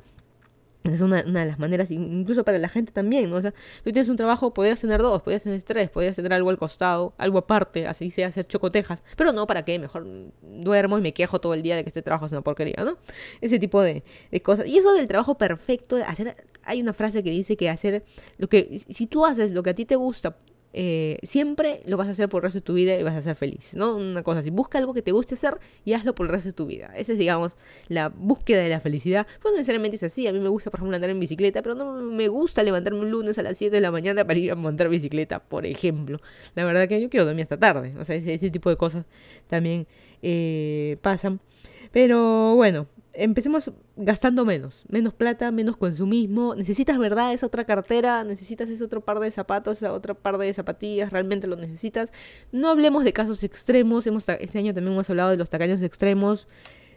Es 0.94 1.02
una, 1.02 1.24
una, 1.26 1.42
de 1.42 1.48
las 1.48 1.60
maneras, 1.60 1.92
incluso 1.92 2.44
para 2.44 2.58
la 2.58 2.70
gente 2.70 2.92
también, 2.92 3.30
¿no? 3.30 3.38
O 3.38 3.42
sea, 3.42 3.52
tú 3.84 3.92
tienes 3.92 4.10
un 4.10 4.16
trabajo, 4.16 4.54
podrías 4.54 4.80
tener 4.80 5.02
dos, 5.02 5.22
podrías 5.22 5.44
tener 5.44 5.62
tres, 5.64 5.90
podrías 5.90 6.16
tener 6.16 6.34
algo 6.34 6.50
al 6.50 6.58
costado, 6.58 7.14
algo 7.18 7.40
aparte, 7.40 7.88
así 7.88 8.10
sea 8.10 8.28
hacer 8.28 8.48
chocotejas, 8.48 9.02
pero 9.16 9.34
no, 9.34 9.48
¿para 9.48 9.64
qué? 9.66 9.80
Mejor 9.80 10.06
duermo 10.42 10.98
y 10.98 11.02
me 11.02 11.14
quejo 11.14 11.40
todo 11.40 11.54
el 11.54 11.62
día 11.62 11.76
de 11.76 11.84
que 11.84 11.90
este 11.90 12.02
trabajo 12.02 12.26
es 12.26 12.32
una 12.32 12.42
porquería, 12.42 12.84
¿no? 12.84 12.98
Ese 13.42 13.60
tipo 13.60 13.82
de, 13.82 14.04
de 14.32 14.42
cosas. 14.42 14.68
Y 14.68 14.78
eso 14.78 14.94
del 14.94 15.08
trabajo 15.08 15.38
perfecto, 15.38 15.98
hacer, 16.06 16.36
hay 16.64 16.82
una 16.82 16.94
frase 16.94 17.24
que 17.24 17.32
dice 17.32 17.58
que 17.58 17.70
hacer 17.70 18.04
lo 18.38 18.48
que, 18.48 18.80
si 18.90 19.08
tú 19.08 19.26
haces 19.26 19.52
lo 19.52 19.64
que 19.64 19.72
a 19.72 19.76
ti 19.76 19.86
te 19.86 19.96
gusta 19.96 20.38
eh, 20.80 21.18
siempre 21.24 21.82
lo 21.88 21.98
vas 21.98 22.08
a 22.08 22.12
hacer 22.12 22.30
por 22.30 22.44
el 22.44 22.44
resto 22.44 22.60
de 22.60 22.62
tu 22.62 22.76
vida 22.76 22.96
y 22.96 23.02
vas 23.02 23.16
a 23.16 23.22
ser 23.24 23.36
feliz, 23.36 23.74
¿no? 23.74 23.96
Una 23.96 24.22
cosa 24.22 24.42
así, 24.42 24.52
busca 24.52 24.78
algo 24.78 24.94
que 24.94 25.02
te 25.02 25.12
guste 25.12 25.34
hacer 25.34 25.58
y 25.84 25.94
hazlo 25.94 26.14
por 26.14 26.28
el 26.28 26.32
resto 26.32 26.50
de 26.50 26.54
tu 26.54 26.68
vida. 26.68 26.94
Esa 26.96 27.14
es, 27.14 27.18
digamos, 27.18 27.54
la 27.88 28.10
búsqueda 28.10 28.62
de 28.62 28.70
la 28.70 28.80
felicidad. 28.80 29.26
Pues 29.42 29.54
no 29.54 29.58
necesariamente 29.58 29.96
es 29.96 30.04
así, 30.04 30.28
a 30.28 30.34
mí 30.34 30.40
me 30.40 30.50
gusta, 30.50 30.70
por 30.70 30.80
ejemplo, 30.80 30.96
andar 30.96 31.10
en 31.10 31.20
bicicleta, 31.20 31.64
pero 31.64 31.74
no 31.74 31.94
me 31.94 32.28
gusta 32.28 32.62
levantarme 32.62 33.00
un 33.00 33.10
lunes 33.10 33.40
a 33.40 33.42
las 33.42 33.58
7 33.58 33.76
de 33.76 33.82
la 33.82 33.90
mañana 33.90 34.24
para 34.24 34.38
ir 34.38 34.52
a 34.52 34.56
montar 34.56 34.88
bicicleta, 34.88 35.40
por 35.40 35.66
ejemplo. 35.66 36.22
La 36.54 36.64
verdad 36.64 36.88
que 36.88 37.02
yo 37.02 37.10
quiero 37.10 37.26
dormir 37.26 37.42
hasta 37.42 37.58
tarde, 37.58 37.96
o 37.98 38.06
sea, 38.06 38.16
ese, 38.16 38.52
tipo 38.52 38.70
de 38.70 38.78
cosas 38.78 39.06
también 39.48 39.88
eh, 40.22 40.98
pasan. 41.02 41.40
Pero 41.92 42.54
bueno, 42.56 42.86
empecemos 43.18 43.72
gastando 43.96 44.46
menos, 44.46 44.84
menos 44.88 45.14
plata, 45.14 45.52
menos 45.52 45.76
consumismo. 45.76 46.56
Necesitas, 46.56 46.98
¿verdad? 46.98 47.34
Esa 47.34 47.48
otra 47.48 47.66
cartera, 47.66 48.24
necesitas 48.24 48.70
ese 48.70 48.84
otro 48.84 49.02
par 49.02 49.20
de 49.20 49.32
zapatos, 49.32 49.78
esa 49.78 49.92
otra 49.92 50.14
par 50.14 50.38
de 50.38 50.54
zapatillas, 50.54 51.12
realmente 51.12 51.48
lo 51.48 51.56
necesitas. 51.56 52.12
No 52.52 52.70
hablemos 52.70 53.04
de 53.04 53.14
casos 53.14 53.44
extremos, 53.44 54.06
hemos, 54.08 54.30
este 54.30 54.60
año 54.60 54.74
también 54.74 54.94
hemos 54.94 55.10
hablado 55.10 55.32
de 55.32 55.38
los 55.38 55.50
tacaños 55.50 55.82
extremos. 55.82 56.48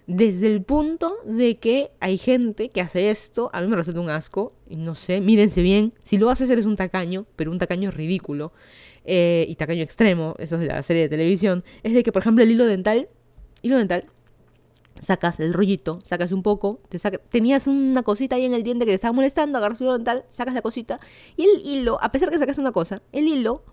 Desde 0.07 0.53
el 0.53 0.63
punto 0.63 1.15
de 1.25 1.59
que 1.59 1.93
hay 2.01 2.19
gente 2.19 2.71
que 2.71 2.81
hace 2.81 3.11
esto, 3.11 3.49
a 3.53 3.61
mí 3.61 3.69
me 3.69 3.77
resulta 3.77 4.01
un 4.01 4.11
asco, 4.11 4.53
y 4.69 4.77
no 4.77 4.95
sé, 4.95 5.21
mírense 5.21 5.63
bien, 5.63 5.95
si 6.03 6.19
lo 6.19 6.31
haces 6.31 6.51
eres 6.51 6.67
un 6.67 6.77
tacaño, 6.77 7.27
pero 7.37 7.51
un 7.51 7.59
tacaño 7.59 7.91
ridículo, 7.91 8.53
eh, 9.05 9.47
y 9.49 9.55
tacaño 9.55 9.83
extremo, 9.83 10.35
eso 10.39 10.57
es 10.57 10.63
de 10.63 10.67
la 10.67 10.83
serie 10.83 11.03
de 11.03 11.09
televisión, 11.09 11.65
es 11.83 11.93
de 11.95 12.03
que, 12.03 12.13
por 12.13 12.23
ejemplo, 12.23 12.43
el 12.43 12.51
hilo 12.51 12.67
dental, 12.67 13.09
hilo 13.63 13.79
dental, 13.79 14.07
sacas 15.01 15.41
el 15.41 15.53
rollito, 15.53 16.01
sacas 16.05 16.33
un 16.33 16.43
poco, 16.43 16.81
te 16.89 16.99
tenías 17.31 17.67
una 17.67 18.03
cosita 18.03 18.37
ahí 18.37 18.45
en 18.45 18.55
el 18.55 18.63
diente 18.63 18.85
que 18.85 18.93
te 18.93 18.97
estaba 18.97 19.13
molestando, 19.13 19.59
agarras 19.59 19.81
un 19.81 19.93
dental, 19.93 20.25
sacas 20.29 20.55
la 20.55 20.63
cosita 20.63 21.01
y 21.37 21.45
el 21.45 21.63
hilo, 21.65 21.99
a 22.03 22.13
pesar 22.13 22.31
que 22.31 22.39
sacas 22.39 22.59
una 22.59 22.73
cosa, 22.73 23.03
el 23.13 23.27
hilo 23.27 23.65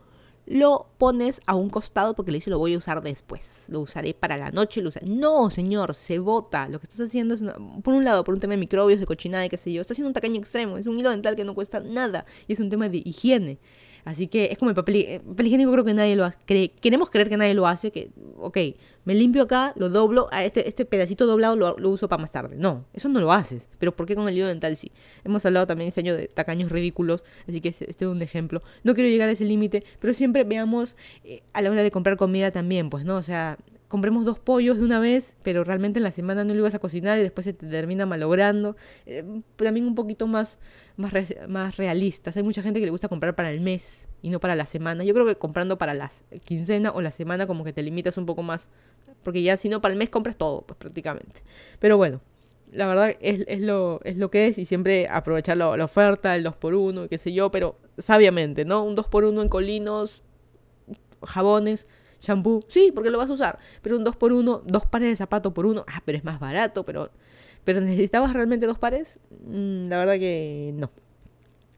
lo 0.48 0.88
pones 0.98 1.42
a 1.46 1.56
un 1.56 1.70
costado 1.70 2.16
porque 2.16 2.32
le 2.32 2.38
dice 2.38 2.50
lo 2.50 2.58
voy 2.58 2.74
a 2.74 2.78
usar 2.78 3.04
después, 3.04 3.68
lo 3.70 3.82
usaré 3.82 4.14
para 4.14 4.38
la 4.38 4.50
noche, 4.50 4.82
lo 4.82 4.90
usaré. 4.90 5.06
No, 5.06 5.52
señor, 5.52 5.94
se 5.94 6.20
bota. 6.20 6.70
Lo 6.70 6.80
que 6.80 6.86
estás 6.86 7.02
haciendo 7.02 7.34
es, 7.34 7.44
por 7.84 7.94
un 7.94 8.06
lado, 8.06 8.24
por 8.24 8.34
un 8.34 8.40
tema 8.40 8.52
de 8.52 8.58
microbios, 8.58 9.00
de 9.00 9.06
cochinada 9.06 9.46
y 9.46 9.50
qué 9.50 9.58
sé 9.58 9.74
yo, 9.74 9.82
estás 9.82 9.96
haciendo 9.96 10.08
un 10.08 10.14
tacaño 10.14 10.38
extremo, 10.38 10.78
es 10.78 10.88
un 10.88 10.98
hilo 10.98 11.12
dental 11.12 11.36
que 11.36 11.44
no 11.44 11.54
cuesta 11.54 11.82
nada 11.82 12.26
y 12.48 12.54
es 12.54 12.60
un 12.62 12.70
tema 12.70 12.88
de 12.88 13.02
higiene. 13.04 13.60
Así 14.08 14.28
que 14.28 14.46
es 14.46 14.58
como 14.58 14.70
el 14.70 14.76
papel, 14.76 14.96
eh, 14.96 15.20
papel, 15.20 15.48
higiénico, 15.48 15.70
creo 15.74 15.84
que 15.84 15.94
nadie 15.94 16.16
lo 16.16 16.24
hace. 16.24 16.40
queremos 16.80 17.10
creer 17.10 17.28
que 17.28 17.36
nadie 17.36 17.54
lo 17.54 17.68
hace, 17.68 17.92
que, 17.92 18.10
ok, 18.38 18.58
me 19.04 19.14
limpio 19.16 19.44
acá, 19.44 19.74
lo 19.76 19.90
doblo, 19.90 20.30
a 20.32 20.46
este, 20.46 20.70
este 20.70 20.86
pedacito 20.86 21.26
doblado 21.26 21.58
lo, 21.58 21.78
lo, 21.78 21.90
uso 21.90 22.08
para 22.08 22.22
más 22.22 22.32
tarde. 22.32 22.56
No, 22.56 22.86
eso 22.94 23.10
no 23.10 23.20
lo 23.20 23.34
haces. 23.34 23.68
Pero 23.80 23.94
¿por 23.94 24.06
qué 24.06 24.16
con 24.16 24.30
el 24.30 24.38
hilo 24.38 24.48
dental 24.48 24.78
sí? 24.78 24.94
Hemos 25.26 25.46
hablado 25.46 25.68
también 25.68 25.90
este 25.90 26.00
año 26.00 26.16
de 26.16 26.30
tacaños 26.30 26.72
ridículos, 26.72 27.22
así 27.50 27.60
que 27.60 27.68
este, 27.68 27.90
este 27.90 28.06
es 28.06 28.10
un 28.10 28.22
ejemplo. 28.22 28.62
No 28.84 28.96
quiero 28.96 29.10
llegar 29.10 29.28
a 29.28 29.34
ese 29.34 29.44
límite, 29.44 29.84
pero 30.00 30.14
siempre 30.14 30.46
veamos 30.46 30.96
eh, 31.26 31.44
a 31.52 31.62
la 31.62 31.70
hora 31.70 31.84
de 31.84 31.92
comprar 31.92 32.16
comida 32.16 32.52
también, 32.52 32.90
pues, 32.90 33.04
¿no? 33.04 33.18
O 33.18 33.24
sea, 33.24 33.58
compremos 33.88 34.26
dos 34.26 34.40
pollos 34.40 34.78
de 34.78 34.84
una 34.84 35.00
vez, 35.00 35.38
pero 35.44 35.64
realmente 35.64 36.00
en 36.00 36.04
la 36.04 36.12
semana 36.12 36.44
no 36.44 36.54
lo 36.54 36.60
ibas 36.60 36.76
a 36.76 36.80
cocinar 36.80 37.18
y 37.18 37.22
después 37.22 37.46
se 37.46 37.54
te 37.54 37.68
termina 37.68 38.06
malogrando. 38.06 38.76
Eh, 39.06 39.24
también 39.56 39.86
un 39.86 39.96
poquito 39.96 40.28
más, 40.28 40.60
más, 40.98 41.14
más 41.48 41.78
realistas. 41.78 42.36
Hay 42.38 42.44
mucha 42.44 42.62
gente 42.62 42.80
que 42.80 42.86
le 42.86 42.92
gusta 42.92 43.08
comprar 43.08 43.36
para 43.36 43.50
el 43.50 43.62
mes 43.62 44.10
y 44.22 44.30
no 44.30 44.40
para 44.40 44.56
la 44.56 44.66
semana. 44.66 45.04
Yo 45.04 45.14
creo 45.14 45.26
que 45.26 45.36
comprando 45.36 45.78
para 45.78 45.94
la 45.94 46.12
quincena 46.44 46.92
o 46.92 47.02
la 47.02 47.12
semana 47.12 47.48
como 47.48 47.64
que 47.64 47.74
te 47.74 47.82
limitas 47.82 48.18
un 48.18 48.26
poco 48.26 48.44
más, 48.44 48.70
porque 49.24 49.42
ya 49.42 49.58
si 49.58 49.70
no 49.70 49.82
para 49.82 49.94
el 49.94 50.00
mes 50.00 50.10
compras 50.10 50.38
todo, 50.38 50.62
pues 50.62 50.78
prácticamente. 50.78 51.42
Pero 51.80 51.98
bueno. 51.98 52.22
La 52.74 52.86
verdad 52.86 53.16
es, 53.22 53.46
es, 53.48 53.62
lo, 53.62 54.02
es 54.04 54.18
lo 54.18 54.30
que 54.30 54.48
es 54.48 54.58
y 54.58 54.66
siempre 54.66 55.08
aprovechar 55.10 55.56
la, 55.56 55.70
oferta, 55.70 56.36
el 56.36 56.46
2x1, 56.46 57.08
qué 57.08 57.18
sé 57.18 57.32
yo, 57.32 57.50
pero 57.50 57.78
sabiamente, 57.98 58.66
¿no? 58.66 58.84
Un 58.84 58.98
2x1 58.98 59.42
en 59.42 59.48
colinos, 59.48 60.22
jabones, 61.24 61.88
shampoo, 62.20 62.64
sí, 62.68 62.92
porque 62.94 63.10
lo 63.10 63.18
vas 63.18 63.30
a 63.30 63.34
usar, 63.34 63.60
pero 63.82 63.98
un 63.98 64.04
2 64.04 64.16
por 64.16 64.34
1 64.34 64.64
dos 64.66 64.86
pares 64.86 65.10
de 65.10 65.16
zapatos 65.16 65.54
por 65.54 65.66
uno, 65.66 65.86
ah, 65.88 66.02
pero 66.06 66.18
es 66.18 66.24
más 66.24 66.40
barato, 66.40 66.84
pero, 66.84 67.12
pero 67.64 67.82
¿necesitabas 67.82 68.34
realmente 68.34 68.66
dos 68.66 68.78
pares? 68.78 69.20
Mm, 69.46 69.90
la 69.90 69.98
verdad 69.98 70.20
que 70.20 70.72
no. 70.76 70.92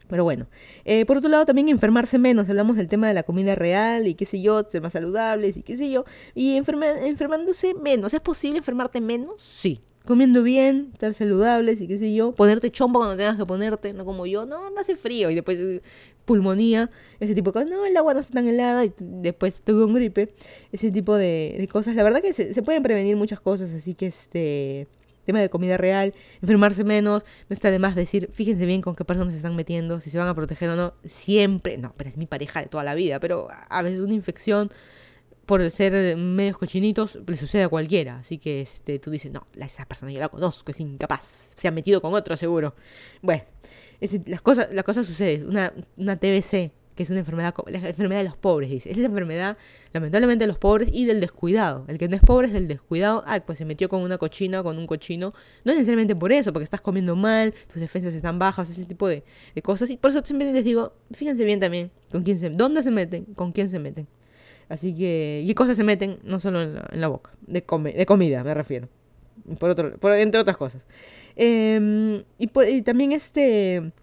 Pero 0.08 0.24
bueno, 0.24 0.48
eh, 0.86 1.06
por 1.06 1.18
otro 1.18 1.30
lado 1.30 1.46
también 1.46 1.70
enfermarse 1.70 2.18
menos, 2.18 2.50
hablamos 2.50 2.78
del 2.78 2.88
tema 2.88 3.08
de 3.08 3.14
la 3.14 3.22
comida 3.22 3.54
real 3.54 4.08
y 4.08 4.16
qué 4.16 4.26
sé 4.26 4.42
yo, 4.42 4.64
temas 4.64 4.94
saludables 4.94 5.56
y 5.58 5.62
qué 5.62 5.78
sé 5.78 5.92
yo, 5.92 6.04
y 6.34 6.56
enfermándose 6.56 7.76
menos, 7.76 8.14
¿es 8.14 8.20
posible 8.20 8.58
enfermarte 8.58 9.02
menos? 9.02 9.40
Sí, 9.40 9.80
comiendo 10.10 10.42
bien, 10.42 10.90
estar 10.94 11.14
saludables 11.14 11.80
y 11.82 11.88
qué 11.88 12.00
sé 12.00 12.12
yo, 12.12 12.32
ponerte 12.32 12.72
chompa 12.72 12.98
cuando 12.98 13.16
tengas 13.16 13.38
que 13.38 13.46
ponerte, 13.46 13.94
no 13.94 14.06
como 14.06 14.26
yo, 14.26 14.44
no, 14.44 14.72
no 14.72 14.80
hace 14.82 14.96
frío. 14.96 15.30
Y 15.30 15.36
después 15.36 15.82
pulmonía, 16.30 16.92
ese 17.20 17.34
tipo 17.34 17.50
de 17.50 17.54
cosas, 17.54 17.70
no, 17.72 17.88
el 17.88 17.98
agua 17.98 18.14
no 18.14 18.20
está 18.20 18.34
tan 18.34 18.48
helada 18.48 18.86
y 18.86 18.94
después 19.00 19.64
tuve 19.64 19.84
un 19.84 19.96
gripe, 19.96 20.32
ese 20.72 20.92
tipo 20.92 21.16
de, 21.16 21.68
cosas, 21.72 21.96
la 21.96 22.04
verdad 22.04 22.22
que 22.22 22.34
se, 22.34 22.62
pueden 22.62 22.84
prevenir 22.84 23.16
muchas 23.16 23.40
cosas, 23.40 23.74
así 23.74 23.96
que 23.96 24.06
este 24.06 24.88
tema 25.26 25.40
de 25.42 25.50
comida 25.50 25.76
real, 25.76 26.14
enfermarse 26.40 26.84
menos, 26.84 27.24
no 27.50 27.54
está 27.56 27.72
de 27.72 27.80
más 27.80 27.96
decir, 27.96 28.30
fíjense 28.32 28.68
bien 28.68 28.84
con 28.84 28.96
qué 28.96 29.06
personas 29.06 29.32
se 29.34 29.38
están 29.38 29.56
metiendo, 29.56 30.02
si 30.02 30.12
se 30.12 30.20
van 30.20 30.28
a 30.28 30.36
proteger 30.36 30.70
o 30.70 30.76
no, 30.76 30.94
siempre, 31.04 31.80
no, 31.80 31.96
pero 31.98 32.12
es 32.12 32.18
mi 32.18 32.28
pareja 32.28 32.62
de 32.62 32.68
toda 32.68 32.84
la 32.84 32.94
vida, 32.94 33.20
pero 33.20 33.48
a 33.50 33.82
veces 33.82 34.02
una 34.02 34.14
infección 34.14 34.70
por 35.48 35.68
ser 35.72 36.16
medios 36.16 36.60
cochinitos, 36.60 37.18
le 37.26 37.38
sucede 37.38 37.64
a 37.64 37.70
cualquiera. 37.70 38.20
Así 38.20 38.38
que 38.38 38.62
este, 38.62 39.00
tú 39.00 39.10
dices, 39.10 39.32
no, 39.32 39.48
esa 39.56 39.84
persona 39.88 40.12
yo 40.12 40.20
la 40.20 40.30
conozco, 40.30 40.70
es 40.70 40.80
incapaz. 40.80 41.54
Se 41.56 41.68
ha 41.68 41.72
metido 41.72 42.02
con 42.04 42.14
otro 42.14 42.38
seguro. 42.38 42.76
Bueno, 43.24 43.42
las, 44.26 44.42
cosas, 44.42 44.70
las 44.72 44.84
cosas 44.84 45.08
suceden. 45.08 45.48
Una, 45.48 45.74
una 45.98 46.16
TBC, 46.16 46.72
que 46.96 47.04
es 47.04 47.10
una 47.10 47.20
enfermedad, 47.20 47.54
la 47.68 47.90
enfermedad 47.90 48.22
de 48.22 48.30
los 48.30 48.38
pobres, 48.38 48.70
dice. 48.70 48.92
Es 48.92 48.98
la 48.98 49.06
enfermedad, 49.06 49.58
lamentablemente, 49.94 50.44
de 50.44 50.48
los 50.48 50.58
pobres 50.58 50.90
y 50.92 51.06
del 51.06 51.22
descuidado. 51.22 51.86
El 51.88 51.98
que 51.98 52.08
no 52.08 52.16
es 52.16 52.22
pobre 52.22 52.48
es 52.48 52.54
del 52.54 52.68
descuidado. 52.68 53.24
Ah, 53.26 53.40
pues 53.46 53.58
se 53.58 53.66
metió 53.66 53.88
con 53.90 54.02
una 54.02 54.18
cochina, 54.18 54.64
con 54.64 54.78
un 54.78 54.86
cochino. 54.86 55.34
No 55.64 55.72
es 55.72 55.78
necesariamente 55.78 56.16
por 56.16 56.32
eso, 56.32 56.52
porque 56.52 56.66
estás 56.66 56.82
comiendo 56.82 57.16
mal, 57.16 57.54
tus 57.72 57.82
defensas 57.82 58.14
están 58.14 58.38
bajas, 58.40 58.70
ese 58.70 58.86
tipo 58.86 59.08
de, 59.08 59.24
de 59.56 59.62
cosas. 59.62 59.90
Y 59.90 59.98
por 59.98 60.12
eso 60.12 60.22
siempre 60.26 60.52
les 60.52 60.64
digo, 60.66 60.94
fíjense 61.12 61.46
bien 61.46 61.60
también 61.60 61.92
con 62.12 62.24
quién 62.24 62.38
se, 62.38 62.50
dónde 62.50 62.84
se 62.84 62.92
meten, 62.92 63.26
con 63.36 63.52
quién 63.52 63.70
se 63.70 63.80
meten. 63.80 64.08
Así 64.70 64.94
que, 64.94 65.44
¿qué 65.46 65.56
cosas 65.56 65.76
se 65.76 65.84
meten? 65.84 66.20
No 66.24 66.40
solo 66.40 66.62
en 66.62 66.80
la, 66.92 67.08
boca, 67.08 67.32
de, 67.42 67.64
come, 67.64 67.92
de 67.92 68.06
comida 68.06 68.44
me 68.44 68.54
refiero. 68.54 68.88
Por 69.58 69.72
otro, 69.72 69.98
por, 69.98 70.14
entre 70.14 70.40
otras 70.40 70.58
cosas. 70.58 70.84
Em, 71.42 72.26
y, 72.38 72.82
también 72.82 73.14
este 73.14 73.94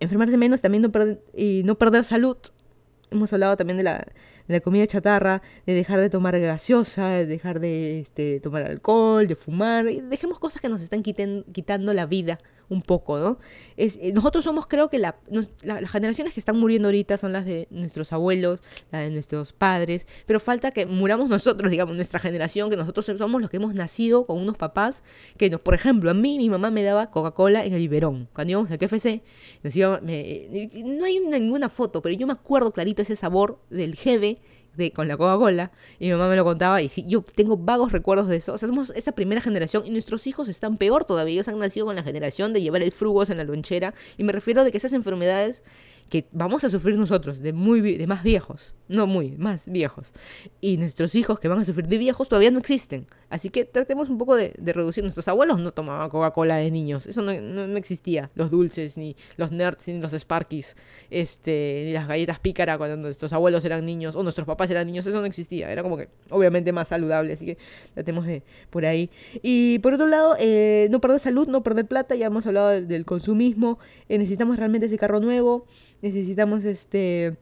enfermarse 0.00 0.38
menos, 0.38 0.62
también 0.62 0.82
no 0.82 0.90
y 1.36 1.62
no 1.64 1.74
perder 1.76 2.04
salud. 2.04 2.38
Hemos 3.10 3.30
hablado 3.34 3.58
también 3.58 3.76
de 3.76 3.82
la, 3.82 3.98
de 4.48 4.54
la 4.54 4.60
comida 4.60 4.86
chatarra, 4.86 5.42
de 5.66 5.74
dejar 5.74 6.00
de 6.00 6.08
tomar 6.08 6.40
gaseosa, 6.40 7.08
de 7.08 7.26
dejar 7.26 7.60
de 7.60 8.00
este, 8.00 8.40
tomar 8.40 8.62
alcohol, 8.62 9.28
de 9.28 9.36
fumar. 9.36 9.84
Dejemos 9.84 10.38
cosas 10.38 10.62
que 10.62 10.70
nos 10.70 10.80
están 10.80 11.02
quitando 11.02 11.92
la 11.92 12.06
vida 12.06 12.38
un 12.70 12.82
poco, 12.82 13.18
¿no? 13.18 13.38
Eh, 13.76 14.12
nosotros 14.14 14.44
somos, 14.44 14.66
creo 14.66 14.88
que 14.88 14.98
la, 14.98 15.16
las 15.62 15.90
generaciones 15.90 16.32
que 16.32 16.40
están 16.40 16.56
muriendo 16.56 16.88
ahorita 16.88 17.18
son 17.18 17.32
las 17.32 17.44
de 17.44 17.66
nuestros 17.70 18.12
abuelos, 18.12 18.62
las 18.92 19.02
de 19.02 19.10
nuestros 19.10 19.52
padres, 19.52 20.06
pero 20.26 20.40
falta 20.40 20.70
que 20.70 20.86
muramos 20.86 21.28
nosotros, 21.28 21.70
digamos, 21.70 21.96
nuestra 21.96 22.20
generación, 22.20 22.70
que 22.70 22.76
nosotros 22.76 23.04
somos 23.18 23.40
los 23.40 23.50
que 23.50 23.58
hemos 23.58 23.74
nacido 23.74 24.24
con 24.24 24.38
unos 24.38 24.56
papás 24.56 25.02
que, 25.36 25.50
nos, 25.50 25.60
por 25.60 25.74
ejemplo, 25.74 26.10
a 26.10 26.14
mí 26.14 26.38
mi 26.38 26.48
mamá 26.48 26.70
me 26.70 26.82
daba 26.82 27.10
Coca-Cola 27.10 27.64
en 27.64 27.72
el 27.72 27.80
biberón. 27.80 28.28
Cuando 28.32 28.52
íbamos 28.52 28.70
al 28.70 28.78
KFC, 28.78 29.20
no 30.84 31.04
hay 31.04 31.20
ninguna 31.20 31.68
foto, 31.68 32.00
pero 32.00 32.14
yo 32.14 32.26
me 32.26 32.32
acuerdo 32.32 32.70
clarito 32.70 33.02
ese 33.02 33.16
sabor 33.16 33.58
del 33.68 33.96
jeve 33.96 34.40
de, 34.80 34.92
con 34.92 35.06
la 35.06 35.16
Coca-Cola 35.16 35.70
y 35.98 36.06
mi 36.06 36.12
mamá 36.12 36.28
me 36.28 36.36
lo 36.36 36.44
contaba 36.44 36.82
y 36.82 36.88
sí, 36.88 37.04
yo 37.06 37.22
tengo 37.22 37.56
vagos 37.56 37.92
recuerdos 37.92 38.26
de 38.28 38.36
eso. 38.36 38.52
O 38.52 38.58
sea, 38.58 38.68
somos 38.68 38.90
esa 38.96 39.12
primera 39.12 39.40
generación 39.40 39.86
y 39.86 39.90
nuestros 39.90 40.26
hijos 40.26 40.48
están 40.48 40.76
peor 40.76 41.04
todavía. 41.04 41.34
Ellos 41.34 41.48
han 41.48 41.58
nacido 41.58 41.86
con 41.86 41.94
la 41.94 42.02
generación 42.02 42.52
de 42.52 42.62
llevar 42.62 42.82
el 42.82 42.92
frugos 42.92 43.30
en 43.30 43.36
la 43.36 43.44
lonchera 43.44 43.94
y 44.18 44.24
me 44.24 44.32
refiero 44.32 44.64
de 44.64 44.72
que 44.72 44.78
esas 44.78 44.92
enfermedades 44.92 45.62
que 46.10 46.26
vamos 46.32 46.64
a 46.64 46.70
sufrir 46.70 46.98
nosotros 46.98 47.40
de 47.40 47.52
muy 47.52 47.80
de 47.80 48.06
más 48.08 48.24
viejos, 48.24 48.74
no 48.88 49.06
muy, 49.06 49.36
más 49.38 49.70
viejos. 49.70 50.12
Y 50.60 50.76
nuestros 50.76 51.14
hijos 51.14 51.38
que 51.38 51.46
van 51.46 51.60
a 51.60 51.64
sufrir 51.64 51.86
de 51.86 51.98
viejos 51.98 52.28
todavía 52.28 52.50
no 52.50 52.58
existen. 52.58 53.06
Así 53.30 53.48
que 53.48 53.64
tratemos 53.64 54.10
un 54.10 54.18
poco 54.18 54.34
de, 54.34 54.52
reducir. 54.58 55.04
Nuestros 55.04 55.28
abuelos 55.28 55.60
no 55.60 55.70
tomaban 55.70 56.10
Coca-Cola 56.10 56.56
de 56.56 56.72
niños. 56.72 57.06
Eso 57.06 57.22
no, 57.22 57.32
no, 57.40 57.76
existía. 57.76 58.28
Los 58.34 58.50
dulces, 58.50 58.98
ni 58.98 59.14
los 59.36 59.52
nerds, 59.52 59.86
ni 59.86 60.00
los 60.00 60.12
Sparkies, 60.12 60.76
este, 61.10 61.84
ni 61.86 61.92
las 61.92 62.08
galletas 62.08 62.40
pícara 62.40 62.76
cuando 62.76 62.96
nuestros 62.96 63.32
abuelos 63.32 63.64
eran 63.64 63.86
niños, 63.86 64.16
o 64.16 64.24
nuestros 64.24 64.48
papás 64.48 64.68
eran 64.70 64.88
niños. 64.88 65.06
Eso 65.06 65.20
no 65.20 65.26
existía. 65.26 65.70
Era 65.70 65.84
como 65.84 65.96
que, 65.96 66.08
obviamente, 66.30 66.72
más 66.72 66.88
saludable. 66.88 67.34
Así 67.34 67.46
que 67.46 67.56
tratemos 67.94 68.26
de 68.26 68.42
por 68.70 68.84
ahí. 68.84 69.10
Y 69.42 69.78
por 69.78 69.94
otro 69.94 70.08
lado, 70.08 70.34
eh, 70.40 70.88
no 70.90 71.00
perder 71.00 71.20
salud, 71.20 71.46
no 71.46 71.62
perder 71.62 71.86
plata. 71.86 72.16
Ya 72.16 72.26
hemos 72.26 72.46
hablado 72.46 72.70
del, 72.70 73.04
consumismo. 73.04 73.78
Eh, 74.08 74.18
necesitamos 74.18 74.56
realmente 74.56 74.88
ese 74.88 74.98
carro 74.98 75.20
nuevo. 75.20 75.66
Necesitamos 76.02 76.64
este 76.64 77.36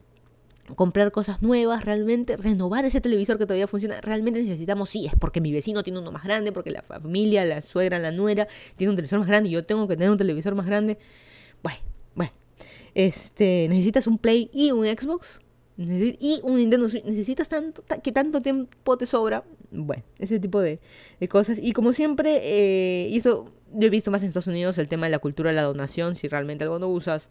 comprar 0.74 1.10
cosas 1.12 1.40
nuevas, 1.40 1.84
realmente 1.84 2.36
renovar 2.36 2.84
ese 2.84 3.00
televisor 3.00 3.38
que 3.38 3.46
todavía 3.46 3.66
funciona, 3.66 4.00
realmente 4.02 4.42
necesitamos, 4.42 4.90
sí, 4.90 5.06
es 5.06 5.12
porque 5.18 5.40
mi 5.40 5.50
vecino 5.50 5.82
tiene 5.82 5.98
uno 5.98 6.12
más 6.12 6.24
grande, 6.24 6.52
porque 6.52 6.70
la 6.70 6.82
familia, 6.82 7.44
la 7.46 7.62
suegra, 7.62 7.98
la 7.98 8.12
nuera 8.12 8.46
tiene 8.76 8.90
un 8.90 8.96
televisor 8.96 9.18
más 9.20 9.28
grande 9.28 9.48
y 9.48 9.52
yo 9.52 9.64
tengo 9.64 9.88
que 9.88 9.96
tener 9.96 10.10
un 10.10 10.18
televisor 10.18 10.54
más 10.54 10.66
grande. 10.66 10.98
Bueno, 11.62 11.78
bueno, 12.14 12.32
este, 12.94 13.66
necesitas 13.68 14.06
un 14.06 14.18
Play 14.18 14.50
y 14.52 14.72
un 14.72 14.86
Xbox 14.86 15.40
y 15.78 16.40
un 16.42 16.56
Nintendo 16.56 16.90
Switch, 16.90 17.04
necesitas 17.04 17.48
tanto, 17.48 17.84
que 18.02 18.10
tanto 18.10 18.42
tiempo 18.42 18.98
te 18.98 19.06
sobra. 19.06 19.44
Bueno, 19.70 20.02
ese 20.18 20.40
tipo 20.40 20.60
de, 20.60 20.80
cosas. 21.28 21.58
Y 21.60 21.72
como 21.72 21.92
siempre, 21.92 22.40
eh, 22.42 23.08
y 23.08 23.16
eso 23.16 23.52
yo 23.72 23.86
he 23.86 23.90
visto 23.90 24.10
más 24.10 24.22
en 24.22 24.28
Estados 24.28 24.48
Unidos, 24.48 24.76
el 24.78 24.88
tema 24.88 25.06
de 25.06 25.10
la 25.10 25.20
cultura 25.20 25.50
de 25.50 25.56
la 25.56 25.62
donación, 25.62 26.16
si 26.16 26.26
realmente 26.26 26.64
algo 26.64 26.80
no 26.80 26.88
usas, 26.88 27.28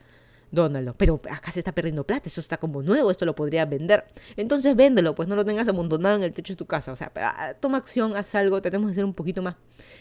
dónalo. 0.51 0.95
Pero 0.97 1.21
acá 1.29 1.51
se 1.51 1.59
está 1.59 1.71
perdiendo 1.71 2.05
plata, 2.05 2.29
eso 2.29 2.41
está 2.41 2.57
como 2.57 2.81
nuevo, 2.81 3.11
esto 3.11 3.25
lo 3.25 3.35
podría 3.35 3.65
vender. 3.65 4.05
Entonces 4.35 4.75
véndelo, 4.75 5.15
pues 5.15 5.27
no 5.27 5.35
lo 5.35 5.45
tengas 5.45 5.67
amontonado 5.67 6.15
en 6.15 6.23
el 6.23 6.33
techo 6.33 6.53
de 6.53 6.57
tu 6.57 6.65
casa. 6.65 6.91
O 6.91 6.95
sea, 6.95 7.11
ah, 7.15 7.53
toma 7.59 7.77
acción, 7.77 8.15
haz 8.15 8.35
algo, 8.35 8.61
tratemos 8.61 8.89
de 8.89 8.95
ser 8.95 9.05
un 9.05 9.13
poquito 9.13 9.41
más 9.41 9.55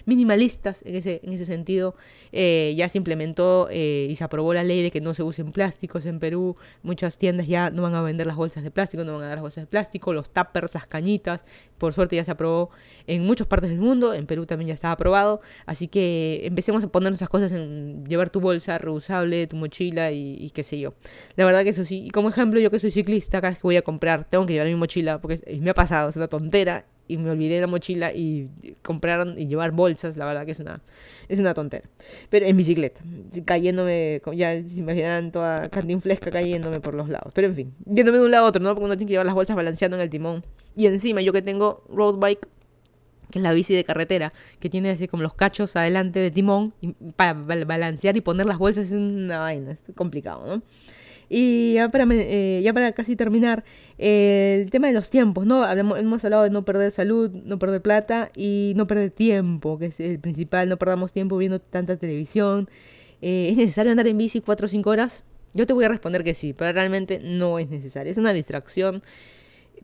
minimalistas 0.05 0.83
en 0.85 0.95
ese, 0.95 1.21
en 1.23 1.33
ese 1.33 1.45
sentido. 1.45 1.97
Eh, 2.33 2.75
ya 2.77 2.89
se 2.89 2.99
implementó 2.99 3.69
eh, 3.71 4.07
y 4.11 4.17
se 4.17 4.25
aprobó 4.25 4.55
la 4.55 4.65
ley 4.65 4.83
de 4.83 4.91
que 4.91 5.01
no 5.01 5.15
se 5.15 5.23
usen 5.23 5.53
plásticos 5.53 6.07
en 6.07 6.19
Perú. 6.19 6.57
Muchas 6.83 7.19
tiendas 7.19 7.47
ya 7.47 7.71
no 7.71 7.83
van 7.83 7.95
a 7.95 8.03
vender 8.03 8.27
las 8.27 8.37
bolsas 8.37 8.63
de 8.63 8.71
plástico, 8.71 9.05
no 9.05 9.15
van 9.15 9.23
a 9.23 9.29
dar 9.29 9.37
las 9.37 9.43
bolsas 9.43 9.63
de 9.63 9.67
plástico, 9.67 10.13
los 10.13 10.31
tuppers, 10.31 10.75
las 10.75 10.87
cañitas. 10.87 11.45
Por 11.79 11.93
suerte 11.93 12.17
ya 12.17 12.25
se 12.25 12.31
aprobó 12.31 12.71
en 13.07 13.25
muchas 13.25 13.47
partes 13.47 13.71
del 13.71 13.81
mundo, 13.81 14.15
en 14.15 14.27
Perú 14.27 14.47
también 14.47 14.69
ya 14.69 14.75
está 14.75 14.93
aprobado. 14.93 15.41
Así 15.67 15.89
que 15.89 16.43
empecemos 16.45 16.85
a 16.85 16.89
poner 16.89 17.13
esas 17.13 17.29
cosas 17.29 17.53
en 17.53 18.05
llevar 18.07 18.31
tu 18.31 18.41
bolsa 18.41 18.79
reusable, 18.79 19.47
tu 19.47 19.57
mochila 19.57 20.11
y 20.13 20.36
y, 20.37 20.51
qué 20.51 20.63
sé 20.63 20.79
yo. 20.79 20.95
La 21.37 21.45
verdad 21.45 21.65
que 21.65 21.71
eso 21.71 21.85
sí. 21.85 22.05
Y 22.07 22.11
como 22.11 22.29
ejemplo, 22.29 22.61
yo 22.61 22.71
que 22.71 22.79
soy 22.79 22.91
ciclista, 22.91 23.41
cada 23.41 23.51
vez 23.51 23.59
que 23.59 23.63
voy 23.63 23.77
a 23.77 23.83
comprar, 23.83 24.25
tengo 24.25 24.47
que 24.47 24.53
llevar 24.53 24.69
mi 24.69 24.75
mochila, 24.75 25.21
porque 25.21 25.41
me 25.61 25.71
ha 25.71 25.75
pasado, 25.75 26.09
es 26.09 26.17
una 26.17 26.29
tontera, 26.29 26.85
y 27.09 27.17
me 27.17 27.31
olvidé 27.31 27.61
la 27.61 27.67
mochila 27.67 28.13
y 28.13 28.51
comprar 28.83 29.35
y 29.37 29.47
llevar 29.47 29.71
bolsas, 29.73 30.17
la 30.17 30.25
verdad 30.25 30.45
que 30.45 30.53
es 30.53 30.59
una, 30.59 30.83
es 31.29 31.39
una 31.39 31.55
tontera. 31.55 31.89
Pero 32.31 32.47
en 32.47 32.57
bicicleta, 32.57 33.01
cayéndome, 33.45 34.21
ya 34.35 34.53
se 34.55 34.81
imaginan 34.81 35.31
toda 35.33 35.69
cantinflesca 35.69 36.31
cayéndome 36.31 36.81
por 36.81 36.95
los 36.95 37.09
lados. 37.09 37.33
Pero 37.35 37.49
en 37.49 37.55
fin, 37.55 37.75
yéndome 37.87 38.19
de 38.19 38.25
un 38.25 38.31
lado 38.31 38.47
a 38.47 38.49
otro, 38.49 38.63
¿no? 38.63 38.71
Porque 38.71 38.87
uno 38.87 38.97
tiene 38.97 39.09
que 39.09 39.13
llevar 39.13 39.27
las 39.27 39.35
bolsas 39.35 39.57
balanceando 39.57 39.97
en 39.97 40.03
el 40.03 40.11
timón. 40.11 40.45
Y 40.77 40.87
encima, 40.87 41.21
yo 41.23 41.33
que 41.33 41.43
tengo 41.43 41.85
road 41.89 42.17
bike, 42.17 42.49
que 43.37 43.41
es 43.41 43.43
la 43.43 43.53
bici 43.53 43.75
de 43.75 43.85
carretera, 43.85 44.33
que 44.61 44.71
tiene 44.71 44.89
así 44.89 45.09
como 45.09 45.23
los 45.23 45.35
cachos 45.35 45.77
adelante 45.77 46.21
de 46.21 46.31
timón, 46.31 46.73
para 47.17 47.35
balancear 47.35 48.17
y 48.17 48.23
poner 48.23 48.47
las 48.47 48.57
bolsas 48.57 48.87
es 48.87 48.93
una 48.93 49.41
vaina, 49.41 49.73
es 49.73 49.95
complicado, 49.95 50.47
¿no? 50.47 50.63
Y 51.29 51.75
ya 51.75 51.91
para, 51.91 52.07
eh, 52.11 52.63
ya 52.65 52.73
para 52.73 52.93
casi 52.93 53.15
terminar, 53.15 53.65
el 53.99 54.71
tema 54.71 54.87
de 54.87 54.95
los 54.95 55.11
tiempos, 55.11 55.45
¿no? 55.45 55.69
hemos 55.69 56.25
hablado 56.25 56.45
de 56.45 56.51
no 56.51 56.65
perder 56.65 56.93
salud, 56.93 57.31
no 57.31 57.59
perder 57.59 57.83
plata 57.83 58.31
y 58.35 58.73
no 58.77 58.87
perder 58.87 59.11
tiempo, 59.11 59.79
que 59.79 59.87
es 59.87 60.01
el 60.01 60.19
principal, 60.19 60.69
no 60.69 60.79
perdamos 60.79 61.13
tiempo 61.13 61.37
viendo 61.37 61.61
tanta 61.61 61.97
televisión. 61.97 62.71
Eh, 63.21 63.49
¿Es 63.51 63.57
necesario 63.57 63.91
andar 63.91 64.07
en 64.07 64.17
bici 64.17 64.41
4 64.41 64.67
o 64.67 64.69
5 64.69 64.89
horas? 64.89 65.25
Yo 65.53 65.67
te 65.67 65.73
voy 65.73 65.85
a 65.85 65.89
responder 65.89 66.23
que 66.23 66.33
sí, 66.33 66.53
pero 66.53 66.73
realmente 66.73 67.21
no 67.23 67.59
es 67.59 67.69
necesario. 67.69 68.13
Es 68.13 68.19
una 68.19 68.33
distracción 68.33 69.03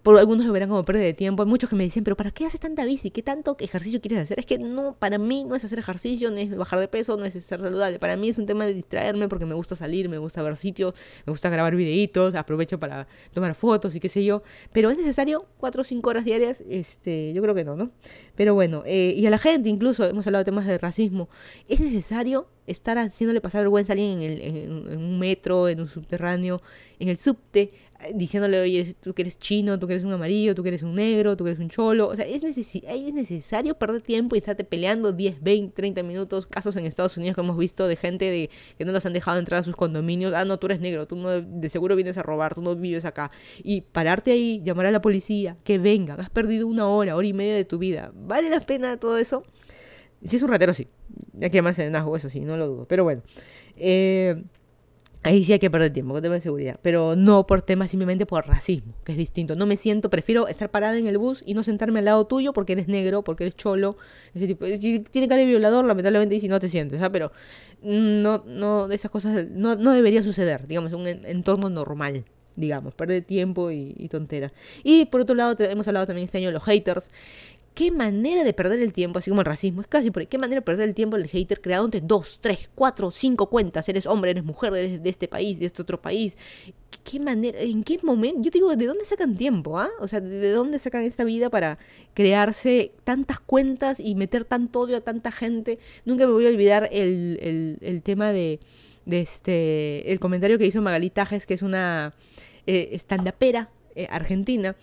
por 0.03 0.18
algunos 0.18 0.46
lo 0.46 0.53
verán 0.53 0.68
como 0.68 0.84
pérdida 0.84 1.05
de 1.05 1.14
tiempo. 1.14 1.42
Hay 1.42 1.48
muchos 1.48 1.70
que 1.70 1.76
me 1.76 1.84
dicen, 1.84 2.03
pero 2.03 2.16
¿para 2.16 2.32
qué 2.32 2.44
haces 2.44 2.59
tanta 2.59 2.84
bici? 2.84 3.11
¿Qué 3.11 3.22
tanto 3.22 3.57
ejercicio 3.61 4.00
quieres 4.00 4.18
hacer? 4.18 4.40
Es 4.40 4.46
que 4.46 4.59
no, 4.59 4.94
para 4.98 5.18
mí 5.18 5.44
no 5.44 5.55
es 5.55 5.64
hacer 5.64 5.78
ejercicio, 5.78 6.30
no 6.30 6.38
es 6.38 6.55
bajar 6.57 6.80
de 6.80 6.88
peso, 6.88 7.16
no 7.16 7.24
es 7.24 7.34
ser 7.34 7.61
saludable. 7.61 7.98
Para 7.98 8.16
mí 8.16 8.28
es 8.28 8.38
un 8.38 8.46
tema 8.46 8.66
de 8.66 8.74
distraerme 8.74 9.28
porque 9.28 9.46
me 9.46 9.55
gusta 9.55 9.76
salir, 9.76 10.09
me 10.09 10.18
gusta 10.18 10.42
ver 10.42 10.57
sitios, 10.57 10.94
me 11.24 11.30
gusta 11.30 11.50
grabar 11.50 11.76
videitos, 11.76 12.34
aprovecho 12.34 12.80
para 12.80 13.07
tomar 13.32 13.55
fotos 13.55 13.94
y 13.94 14.00
qué 14.00 14.09
sé 14.09 14.24
yo. 14.24 14.42
Pero 14.72 14.90
es 14.90 14.96
necesario 14.96 15.46
cuatro 15.59 15.82
o 15.82 15.84
cinco 15.84 16.11
horas 16.11 16.24
diarias, 16.24 16.64
este, 16.68 17.32
yo 17.32 17.42
creo 17.42 17.55
que 17.55 17.64
no, 17.64 17.76
¿no? 17.76 17.92
Pero 18.34 18.55
bueno, 18.55 18.82
eh, 18.86 19.14
y 19.16 19.24
a 19.26 19.30
la 19.30 19.38
gente 19.38 19.68
incluso, 19.68 20.05
hemos 20.05 20.26
hablado 20.26 20.40
de 20.40 20.46
temas 20.46 20.66
de 20.66 20.78
racismo, 20.78 21.28
es 21.68 21.80
necesario 21.80 22.48
estar 22.66 22.98
haciéndole 22.98 23.40
pasar 23.40 23.62
vergüenza 23.62 23.92
a 23.92 23.94
alguien 23.94 24.22
en, 24.22 24.32
el, 24.32 24.40
en 24.40 24.98
un 24.98 25.18
metro, 25.18 25.68
en 25.68 25.80
un 25.80 25.88
subterráneo, 25.88 26.62
en 26.98 27.09
el 27.09 27.18
subte, 27.18 27.72
diciéndole, 28.14 28.61
oye, 28.61 28.94
tú 29.00 29.14
que 29.14 29.22
eres 29.22 29.38
chino, 29.38 29.78
tú 29.78 29.86
que 29.86 29.94
eres 29.94 30.05
un 30.05 30.12
amarillo, 30.12 30.55
tú 30.55 30.62
que 30.62 30.70
eres 30.70 30.82
un 30.82 30.94
negro, 30.94 31.36
tú 31.36 31.44
que 31.44 31.50
eres 31.50 31.61
un 31.61 31.68
cholo. 31.68 32.09
O 32.09 32.16
sea, 32.16 32.26
es, 32.26 32.42
es 32.42 33.12
necesario 33.12 33.76
perder 33.76 34.03
tiempo 34.03 34.34
y 34.34 34.38
estarte 34.38 34.64
peleando 34.64 35.12
10, 35.12 35.42
20, 35.42 35.74
30 35.74 36.03
minutos. 36.03 36.46
Casos 36.46 36.76
en 36.76 36.86
Estados 36.86 37.16
Unidos 37.16 37.34
que 37.34 37.40
hemos 37.40 37.57
visto 37.57 37.86
de 37.86 37.96
gente 37.96 38.24
de 38.26 38.50
que 38.78 38.84
no 38.84 38.92
las 38.92 39.07
han 39.07 39.12
dejado 39.12 39.38
entrar 39.38 39.61
a 39.61 39.62
sus 39.62 39.76
condominios. 39.76 40.34
Ah, 40.34 40.44
no, 40.44 40.59
tú 40.59 40.66
eres 40.66 40.80
negro, 40.80 41.07
tú 41.07 41.16
no, 41.16 41.40
de 41.40 41.68
seguro 41.68 41.96
vienes 41.96 42.18
a 42.18 42.22
robar, 42.22 42.55
tú 42.55 42.62
no 42.62 42.74
vives 42.74 43.05
acá. 43.05 43.30
Y 43.62 43.82
pararte 43.82 44.32
ahí, 44.32 44.61
llamar 44.64 44.86
a 44.86 44.90
la 44.90 45.03
policía, 45.03 45.57
que 45.64 45.78
vengan. 45.78 46.20
Has 46.20 46.30
perdido 46.30 46.66
una 46.66 46.88
hora, 46.88 47.16
hora 47.16 47.26
y 47.26 47.32
media 47.32 47.55
de 47.55 47.64
tu 47.64 47.78
vida. 47.78 48.12
¿Vale 48.14 48.50
la 48.50 48.61
pena 48.61 48.98
todo 48.98 49.18
eso? 49.18 49.44
Si 50.24 50.36
es 50.36 50.42
un 50.42 50.48
ratero, 50.48 50.74
sí. 50.74 50.88
Hay 51.40 51.50
que 51.50 51.59
llamarse 51.59 51.88
de 51.88 51.98
eso 52.16 52.28
sí, 52.28 52.40
no 52.40 52.57
lo 52.57 52.66
dudo. 52.66 52.86
Pero 52.86 53.05
bueno. 53.05 53.22
Eh 53.76 54.42
Ahí 55.25 55.45
sí 55.45 55.53
hay 55.53 55.61
que 55.61 55.70
perder 55.70 55.93
tiempo, 55.93 56.12
con 56.12 56.23
tema 56.23 56.35
de 56.35 56.41
seguridad. 56.41 56.81
Pero 56.83 57.14
no 57.14 57.47
por 57.47 57.62
temas 57.62 57.91
simplemente 57.91 58.27
por 58.27 58.47
racismo, 58.47 58.95
que 59.05 59.12
es 59.12 59.18
distinto. 59.18 59.55
No 59.55 59.66
me 59.66 59.77
siento, 59.77 60.11
prefiero 60.11 60.49
estar 60.49 60.70
parada 60.70 60.99
en 60.99 61.07
el 61.07 61.16
bus 61.16 61.45
y 61.47 61.55
no 61.55 61.62
sentarme 61.62 62.01
al 62.01 62.07
lado 62.07 62.27
tuyo 62.27 62.53
porque 62.53 62.73
eres 62.73 62.89
negro, 62.89 63.23
porque 63.23 63.45
eres 63.45 63.55
cholo. 63.55 63.97
Ese 64.35 64.49
tipo. 64.49 64.66
Si 64.66 65.01
tiene 65.01 65.29
cara 65.29 65.41
de 65.41 65.47
violador, 65.47 65.85
lamentablemente, 65.85 66.35
y 66.35 66.49
no 66.49 66.59
te 66.59 66.68
sientes, 66.68 66.99
¿sabes? 66.99 67.12
Pero 67.12 67.31
no, 67.83 68.43
no, 68.47 68.91
esas 68.91 69.11
cosas 69.12 69.49
no, 69.51 69.77
no 69.77 69.93
debería 69.93 70.23
suceder, 70.23 70.66
digamos, 70.66 70.93
un 70.93 71.07
entorno 71.07 71.70
normal 71.70 72.25
digamos, 72.55 72.95
perder 72.95 73.25
tiempo 73.25 73.70
y, 73.70 73.95
y. 73.97 74.11
Y 74.85 75.07
por 75.07 75.23
otro 75.23 75.35
lado, 75.35 75.57
hemos 75.61 75.89
hablado 75.89 76.07
también 76.07 76.25
este 76.25 76.39
año 76.39 76.49
de 76.49 76.53
los 76.53 76.62
haters, 76.64 77.11
qué 77.75 77.91
manera 77.91 78.45
de 78.45 78.53
perder 78.53 78.81
el 78.81 78.93
tiempo, 78.93 79.18
así 79.18 79.31
como 79.31 79.41
el 79.41 79.47
racismo, 79.47 79.81
es 79.81 79.87
casi 79.87 80.11
por 80.11 80.20
ahí, 80.20 80.27
qué 80.27 80.39
manera 80.39 80.61
de 80.61 80.64
perder 80.64 80.89
el 80.89 80.95
tiempo 80.95 81.16
el 81.16 81.29
hater 81.29 81.61
creándote 81.61 82.01
dos, 82.01 82.39
tres, 82.41 82.68
cuatro, 82.75 83.11
cinco 83.11 83.47
cuentas, 83.49 83.89
eres 83.89 84.07
hombre, 84.07 84.33
eres 84.33 84.45
mujer, 84.45 84.75
eres 84.75 85.03
de 85.03 85.11
este 85.11 85.29
país, 85.29 85.59
de 85.59 85.66
este 85.66 85.83
otro 85.83 86.01
país, 86.01 86.37
qué 87.05 87.18
manera, 87.18 87.59
en 87.61 87.83
qué 87.83 87.99
momento, 88.03 88.41
yo 88.43 88.51
digo, 88.51 88.77
¿de 88.77 88.87
dónde 88.87 89.05
sacan 89.05 89.37
tiempo, 89.37 89.79
ah? 89.79 89.91
O 90.01 90.09
sea, 90.09 90.20
¿de 90.20 90.51
dónde 90.51 90.79
sacan 90.79 91.05
esta 91.05 91.25
vida 91.25 91.51
para 91.51 91.79
crearse 92.14 92.93
tantas 93.05 93.41
cuentas 93.41 94.01
y 94.01 94.14
meter 94.14 94.45
tanto 94.45 94.81
odio 94.81 94.97
a 94.99 95.01
tanta 95.01 95.33
gente? 95.33 95.79
Nunca 96.05 96.27
me 96.27 96.33
voy 96.33 96.47
a 96.47 96.51
olvidar 96.51 96.89
el, 96.93 97.79
el, 97.81 98.03
tema 98.03 98.33
de, 98.33 98.61
este, 99.07 100.12
el 100.12 100.20
comentario 100.20 100.59
que 100.59 100.66
hizo 100.66 100.83
Magali 100.83 101.11
Tajes, 101.11 101.47
que 101.47 101.55
es 101.55 101.62
una 101.62 102.14
eh, 102.66 102.91
estandapera 102.93 103.70
eh, 103.95 104.07
argentina, 104.11 104.77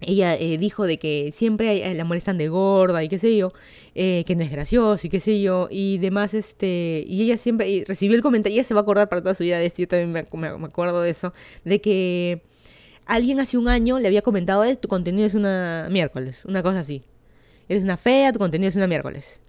ella 0.00 0.34
eh, 0.34 0.58
dijo 0.58 0.86
de 0.86 0.98
que 0.98 1.30
siempre 1.32 1.94
la 1.94 2.04
molestan 2.04 2.38
de 2.38 2.48
gorda 2.48 3.04
y 3.04 3.08
qué 3.08 3.18
sé 3.18 3.36
yo, 3.36 3.52
eh, 3.94 4.24
que 4.26 4.34
no 4.36 4.42
es 4.42 4.50
gracioso 4.50 5.06
y 5.06 5.10
qué 5.10 5.20
sé 5.20 5.40
yo, 5.40 5.68
y 5.70 5.98
demás, 5.98 6.34
este, 6.34 7.04
y 7.06 7.22
ella 7.22 7.36
siempre 7.36 7.84
recibió 7.86 8.16
el 8.16 8.22
comentario, 8.22 8.56
ella 8.56 8.64
se 8.64 8.74
va 8.74 8.80
a 8.80 8.82
acordar 8.82 9.08
para 9.08 9.22
toda 9.22 9.34
su 9.34 9.44
vida 9.44 9.58
de 9.58 9.66
esto, 9.66 9.82
yo 9.82 9.88
también 9.88 10.12
me, 10.12 10.58
me 10.58 10.66
acuerdo 10.66 11.02
de 11.02 11.10
eso, 11.10 11.32
de 11.64 11.80
que 11.80 12.42
alguien 13.06 13.40
hace 13.40 13.58
un 13.58 13.68
año 13.68 13.98
le 13.98 14.08
había 14.08 14.22
comentado, 14.22 14.64
tu 14.76 14.88
contenido 14.88 15.26
es 15.26 15.34
una 15.34 15.88
miércoles, 15.90 16.44
una 16.44 16.62
cosa 16.62 16.80
así, 16.80 17.02
eres 17.68 17.84
una 17.84 17.96
fea, 17.96 18.32
tu 18.32 18.38
contenido 18.38 18.70
es 18.70 18.76
una 18.76 18.86
miércoles 18.86 19.40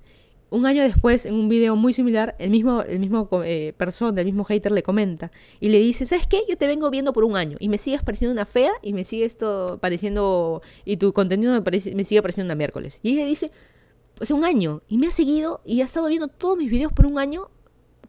un 0.52 0.66
año 0.66 0.84
después, 0.84 1.26
en 1.26 1.36
un 1.36 1.48
video 1.48 1.78
muy 1.78 1.94
similar, 1.94 2.36
el 2.38 2.52
mismo, 2.52 2.82
el 2.82 3.00
mismo 3.00 3.30
eh, 3.46 3.74
persona, 3.78 4.20
el 4.20 4.26
mismo 4.26 4.44
hater 4.44 4.74
le 4.74 4.84
comenta 4.84 5.32
y 5.62 5.70
le 5.70 5.80
dice, 5.80 6.06
¿sabes 6.06 6.28
qué? 6.28 6.44
Yo 6.48 6.58
te 6.58 6.68
vengo 6.68 6.90
viendo 6.92 7.14
por 7.14 7.24
un 7.24 7.38
año 7.38 7.56
y 7.60 7.70
me 7.70 7.78
sigues 7.78 8.04
pareciendo 8.04 8.34
una 8.34 8.46
fea 8.46 8.72
y 8.82 8.92
me 8.92 9.06
sigue 9.06 9.24
esto 9.24 9.80
pareciendo, 9.82 10.62
y 10.84 10.98
tu 10.98 11.14
contenido 11.14 11.54
me, 11.54 11.62
parece, 11.62 11.96
me 11.96 12.04
sigue 12.04 12.22
pareciendo 12.22 12.48
una 12.48 12.56
miércoles. 12.56 13.00
Y 13.02 13.14
ella 13.14 13.26
dice, 13.26 13.50
pues 14.16 14.30
un 14.30 14.44
año, 14.44 14.82
y 14.90 14.98
me 14.98 15.08
ha 15.08 15.12
seguido 15.12 15.62
y 15.64 15.82
ha 15.82 15.86
estado 15.86 16.10
viendo 16.10 16.28
todos 16.28 16.58
mis 16.58 16.70
videos 16.70 16.92
por 16.92 17.06
un 17.06 17.18
año. 17.18 17.50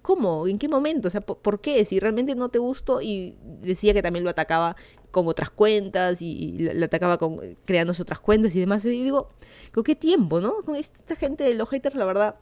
¿Cómo? 0.02 0.48
¿En 0.48 0.58
qué 0.58 0.68
momento? 0.68 1.06
O 1.06 1.10
sea, 1.12 1.20
¿por, 1.20 1.60
qué? 1.60 1.84
Si 1.84 2.00
realmente 2.00 2.34
no 2.34 2.48
te 2.48 2.58
gustó 2.58 3.00
y 3.00 3.36
decía 3.62 3.94
que 3.94 4.02
también 4.02 4.24
lo 4.24 4.30
atacaba 4.30 4.74
con 5.12 5.28
otras 5.28 5.50
cuentas 5.50 6.20
y, 6.20 6.52
le 6.58 6.84
atacaba 6.84 7.18
con 7.18 7.56
creándose 7.64 8.02
otras 8.02 8.18
cuentas 8.18 8.54
y 8.56 8.60
demás. 8.60 8.84
Y 8.84 8.88
digo, 8.88 9.30
¿con 9.72 9.84
qué 9.84 9.94
tiempo, 9.94 10.40
no? 10.40 10.62
Con 10.64 10.74
esta 10.74 11.14
gente 11.14 11.44
de 11.44 11.54
los 11.54 11.68
haters, 11.68 11.94
la 11.94 12.04
verdad, 12.04 12.34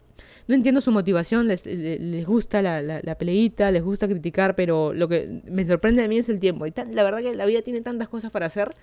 no 0.48 0.54
entiendo 0.54 0.80
su 0.80 0.90
motivación, 0.90 1.48
les, 1.48 1.66
les, 1.66 2.26
gusta 2.26 2.62
la, 2.62 2.80
la, 2.80 3.18
peleita, 3.18 3.70
les 3.70 3.82
gusta 3.82 4.08
criticar, 4.08 4.56
pero 4.56 4.94
lo 4.94 5.08
que 5.08 5.42
me 5.44 5.66
sorprende 5.66 6.02
a 6.02 6.08
mí 6.08 6.18
es 6.18 6.28
el 6.30 6.40
tiempo. 6.40 6.66
Y 6.66 6.72
la 6.92 7.02
verdad 7.02 7.20
que 7.20 7.34
la 7.34 7.44
vida 7.44 7.60
tiene 7.60 7.82
tantas 7.82 8.08
cosas 8.08 8.30
para 8.30 8.46
hacer 8.46 8.74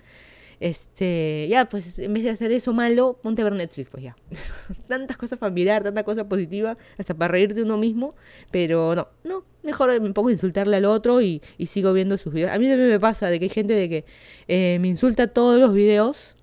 este, 0.60 1.46
ya, 1.48 1.68
pues 1.68 1.98
en 1.98 2.12
vez 2.12 2.24
de 2.24 2.30
hacer 2.30 2.50
eso 2.50 2.72
malo, 2.72 3.18
ponte 3.22 3.42
a 3.42 3.44
ver 3.44 3.54
Netflix, 3.54 3.88
pues 3.90 4.02
ya. 4.02 4.16
Tantas 4.88 5.16
cosas 5.16 5.38
para 5.38 5.52
mirar, 5.52 5.84
tanta 5.84 6.02
cosa 6.02 6.28
positiva, 6.28 6.76
hasta 6.96 7.14
para 7.14 7.30
reírte 7.30 7.62
uno 7.62 7.76
mismo, 7.76 8.14
pero 8.50 8.94
no, 8.94 9.08
no, 9.24 9.44
mejor 9.68 10.00
me 10.00 10.12
pongo 10.12 10.28
a 10.28 10.32
insultarle 10.32 10.76
al 10.76 10.84
otro 10.86 11.20
y, 11.20 11.42
sigo 11.66 11.92
viendo 11.92 12.16
sus 12.18 12.32
videos. 12.32 12.52
A 12.52 12.58
mí 12.58 12.68
también 12.68 12.88
me 12.88 13.00
pasa 13.00 13.28
de 13.28 13.38
que 13.38 13.44
hay 13.44 13.50
gente 13.50 13.74
de 13.74 13.88
que 13.88 14.04
eh, 14.48 14.78
me 14.80 14.88
insulta 14.88 15.28
todos 15.28 15.60
los 15.60 15.72
videos, 15.74 16.36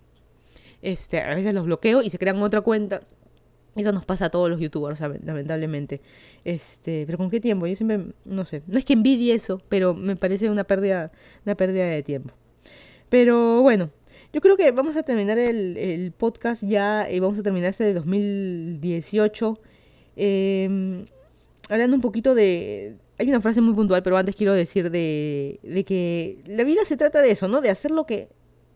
este, 0.82 1.20
a 1.20 1.34
veces 1.34 1.54
los 1.54 1.66
bloqueo 1.66 2.02
y 2.02 2.10
se 2.10 2.18
crean 2.18 2.42
otra 2.42 2.62
cuenta. 2.62 3.02
Eso 3.76 3.92
nos 3.92 4.06
pasa 4.06 4.26
a 4.26 4.30
todos 4.30 4.50
los 4.50 4.60
youtubers, 4.60 5.02
lamentablemente. 5.02 6.02
Este, 6.46 7.06
pero 7.06 7.18
¿con 7.18 7.30
qué 7.30 7.42
tiempo? 7.42 7.68
Yo 7.68 7.76
siempre, 7.76 8.14
no 8.24 8.46
sé, 8.46 8.62
no 8.68 8.78
es 8.78 8.86
que 8.86 8.94
envidie 8.94 9.34
eso, 9.34 9.62
pero 9.68 9.94
me 9.94 10.16
parece 10.16 10.50
una 10.50 10.64
pérdida, 10.64 11.12
una 11.46 11.56
pérdida 11.56 11.86
de 11.86 12.04
tiempo. 12.04 12.34
Pero 13.10 13.62
bueno, 13.62 13.90
yo 14.32 14.42
creo 14.42 14.58
que 14.58 14.72
vamos 14.72 14.96
a 14.96 15.04
terminar 15.04 15.38
el, 15.38 16.14
podcast 16.18 16.64
ya, 16.64 17.10
y 17.10 17.20
vamos 17.20 17.40
a 17.40 17.44
terminar 17.44 17.70
este 17.72 17.84
de 17.84 17.94
2018. 17.94 19.60
Em, 20.16 21.06
hablando 21.70 21.96
un 21.96 22.02
poquito 22.02 22.36
de... 22.36 22.96
Hay 23.18 23.30
una 23.30 23.40
frase 23.42 23.62
muy 23.62 23.74
puntual, 23.74 24.04
pero 24.04 24.18
antes 24.18 24.36
quiero 24.36 24.54
decir 24.54 24.92
de, 24.92 25.60
que 25.88 26.44
la 26.46 26.64
vida 26.64 26.84
se 26.86 26.98
trata 26.98 27.22
de 27.22 27.32
eso, 27.32 27.48
¿no? 27.48 27.62
De 27.62 27.70
hacer 27.70 27.92
lo 27.92 28.06
que, 28.06 28.30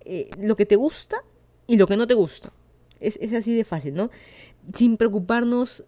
eh, 0.05 0.29
lo 0.39 0.55
que 0.55 0.65
te 0.65 0.75
gusta 0.75 1.23
y 1.67 1.77
lo 1.77 1.87
que 1.87 1.97
no 1.97 2.07
te 2.07 2.13
gusta. 2.13 2.53
Es, 2.99 3.17
es 3.21 3.33
así 3.33 3.53
de 3.55 3.63
fácil, 3.63 3.95
¿no? 3.95 4.09
Sin 4.73 4.97
preocuparnos 4.97 5.83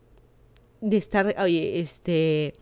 de 0.82 0.98
estar, 0.98 1.36
oye, 1.40 1.80
este 1.80 2.54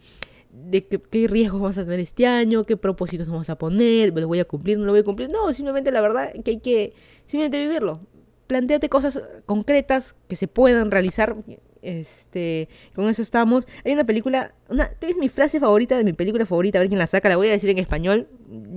de 0.51 0.85
qué, 0.85 1.27
riesgos 1.27 1.61
vamos 1.61 1.77
a 1.77 1.83
tener 1.83 1.99
este 1.99 2.25
año, 2.25 2.65
qué 2.65 2.75
propósitos 2.75 3.27
vamos 3.27 3.49
a 3.49 3.57
poner, 3.57 4.13
lo 4.17 4.27
voy 4.27 4.39
a 4.39 4.45
cumplir, 4.45 4.77
no 4.77 4.85
lo 4.85 4.91
voy 4.91 5.01
a 5.01 5.03
cumplir. 5.03 5.29
No, 5.29 5.53
simplemente 5.53 5.91
la 5.91 6.01
verdad 6.01 6.33
que 6.43 6.51
hay 6.51 6.59
que 6.59 6.93
simplemente 7.25 7.59
vivirlo. 7.59 8.01
Plantéate 8.47 8.89
cosas 8.89 9.21
concretas 9.45 10.15
que 10.27 10.35
se 10.35 10.47
puedan 10.47 10.91
realizar. 10.91 11.35
Este, 11.82 12.67
con 12.93 13.07
eso 13.07 13.21
estamos. 13.21 13.67
Hay 13.86 13.93
una 13.93 14.03
película, 14.03 14.53
una, 14.67 14.91
es 15.01 15.17
mi 15.17 15.30
frase 15.30 15.59
favorita 15.59 15.97
de 15.97 16.03
mi 16.03 16.13
película 16.13 16.45
favorita, 16.45 16.80
a 16.80 16.82
ver 16.82 16.89
quién 16.89 16.99
la 16.99 17.07
saca, 17.07 17.30
la 17.30 17.38
voy 17.38 17.47
a 17.47 17.51
decir 17.51 17.69
en 17.69 17.77
español. 17.77 18.27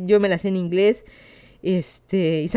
Yo 0.07 0.21
me 0.21 0.29
la 0.29 0.39
sé 0.39 0.49
en 0.49 0.57
inglés. 0.57 1.05
Este, 1.63 2.49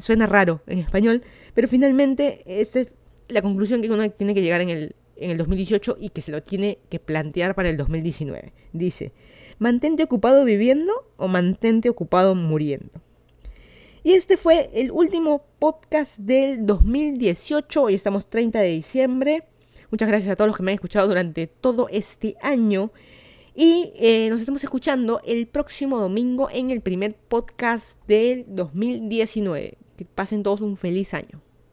suena 0.00 0.26
raro 0.26 0.62
en 0.66 0.78
español, 0.78 1.22
pero 1.52 1.68
finalmente 1.68 2.42
esta 2.46 2.80
es 2.80 2.92
la 3.28 3.42
conclusión 3.42 3.82
que 3.82 3.90
uno 3.90 4.10
tiene 4.10 4.32
que 4.32 4.40
llegar 4.40 4.62
en 4.62 4.70
el, 4.70 4.96
en 5.16 5.30
el 5.30 5.36
2018 5.36 5.98
y 6.00 6.08
que 6.08 6.22
se 6.22 6.32
lo 6.32 6.42
tiene 6.42 6.78
que 6.88 6.98
plantear 6.98 7.54
para 7.54 7.68
el 7.68 7.76
2019. 7.76 8.54
Dice, 8.72 9.12
mantente 9.58 10.02
ocupado 10.02 10.46
viviendo 10.46 10.92
o 11.18 11.28
mantente 11.28 11.90
ocupado 11.90 12.34
muriendo. 12.34 12.90
Y 14.02 14.12
este 14.12 14.36
fue 14.36 14.70
el 14.72 14.90
último 14.90 15.44
podcast 15.58 16.16
del 16.16 16.64
2018. 16.64 17.82
Hoy 17.82 17.94
estamos 17.94 18.30
30 18.30 18.60
de 18.60 18.68
diciembre. 18.68 19.44
Muchas 19.90 20.08
gracias 20.08 20.32
a 20.32 20.36
todos 20.36 20.48
los 20.48 20.56
que 20.56 20.62
me 20.62 20.72
han 20.72 20.74
escuchado 20.76 21.08
durante 21.08 21.46
todo 21.46 21.88
este 21.90 22.36
año. 22.42 22.90
Y 23.54 23.92
eh, 23.96 24.28
nos 24.30 24.40
estamos 24.40 24.62
escuchando 24.62 25.20
el 25.24 25.46
próximo 25.46 25.98
domingo 25.98 26.48
en 26.52 26.70
el 26.70 26.80
primer 26.80 27.14
podcast 27.14 27.98
del 28.06 28.44
2019. 28.48 29.78
Que 29.96 30.04
pasen 30.04 30.42
todos 30.42 30.60
un 30.60 30.76
feliz 30.76 31.14
año. 31.14 31.40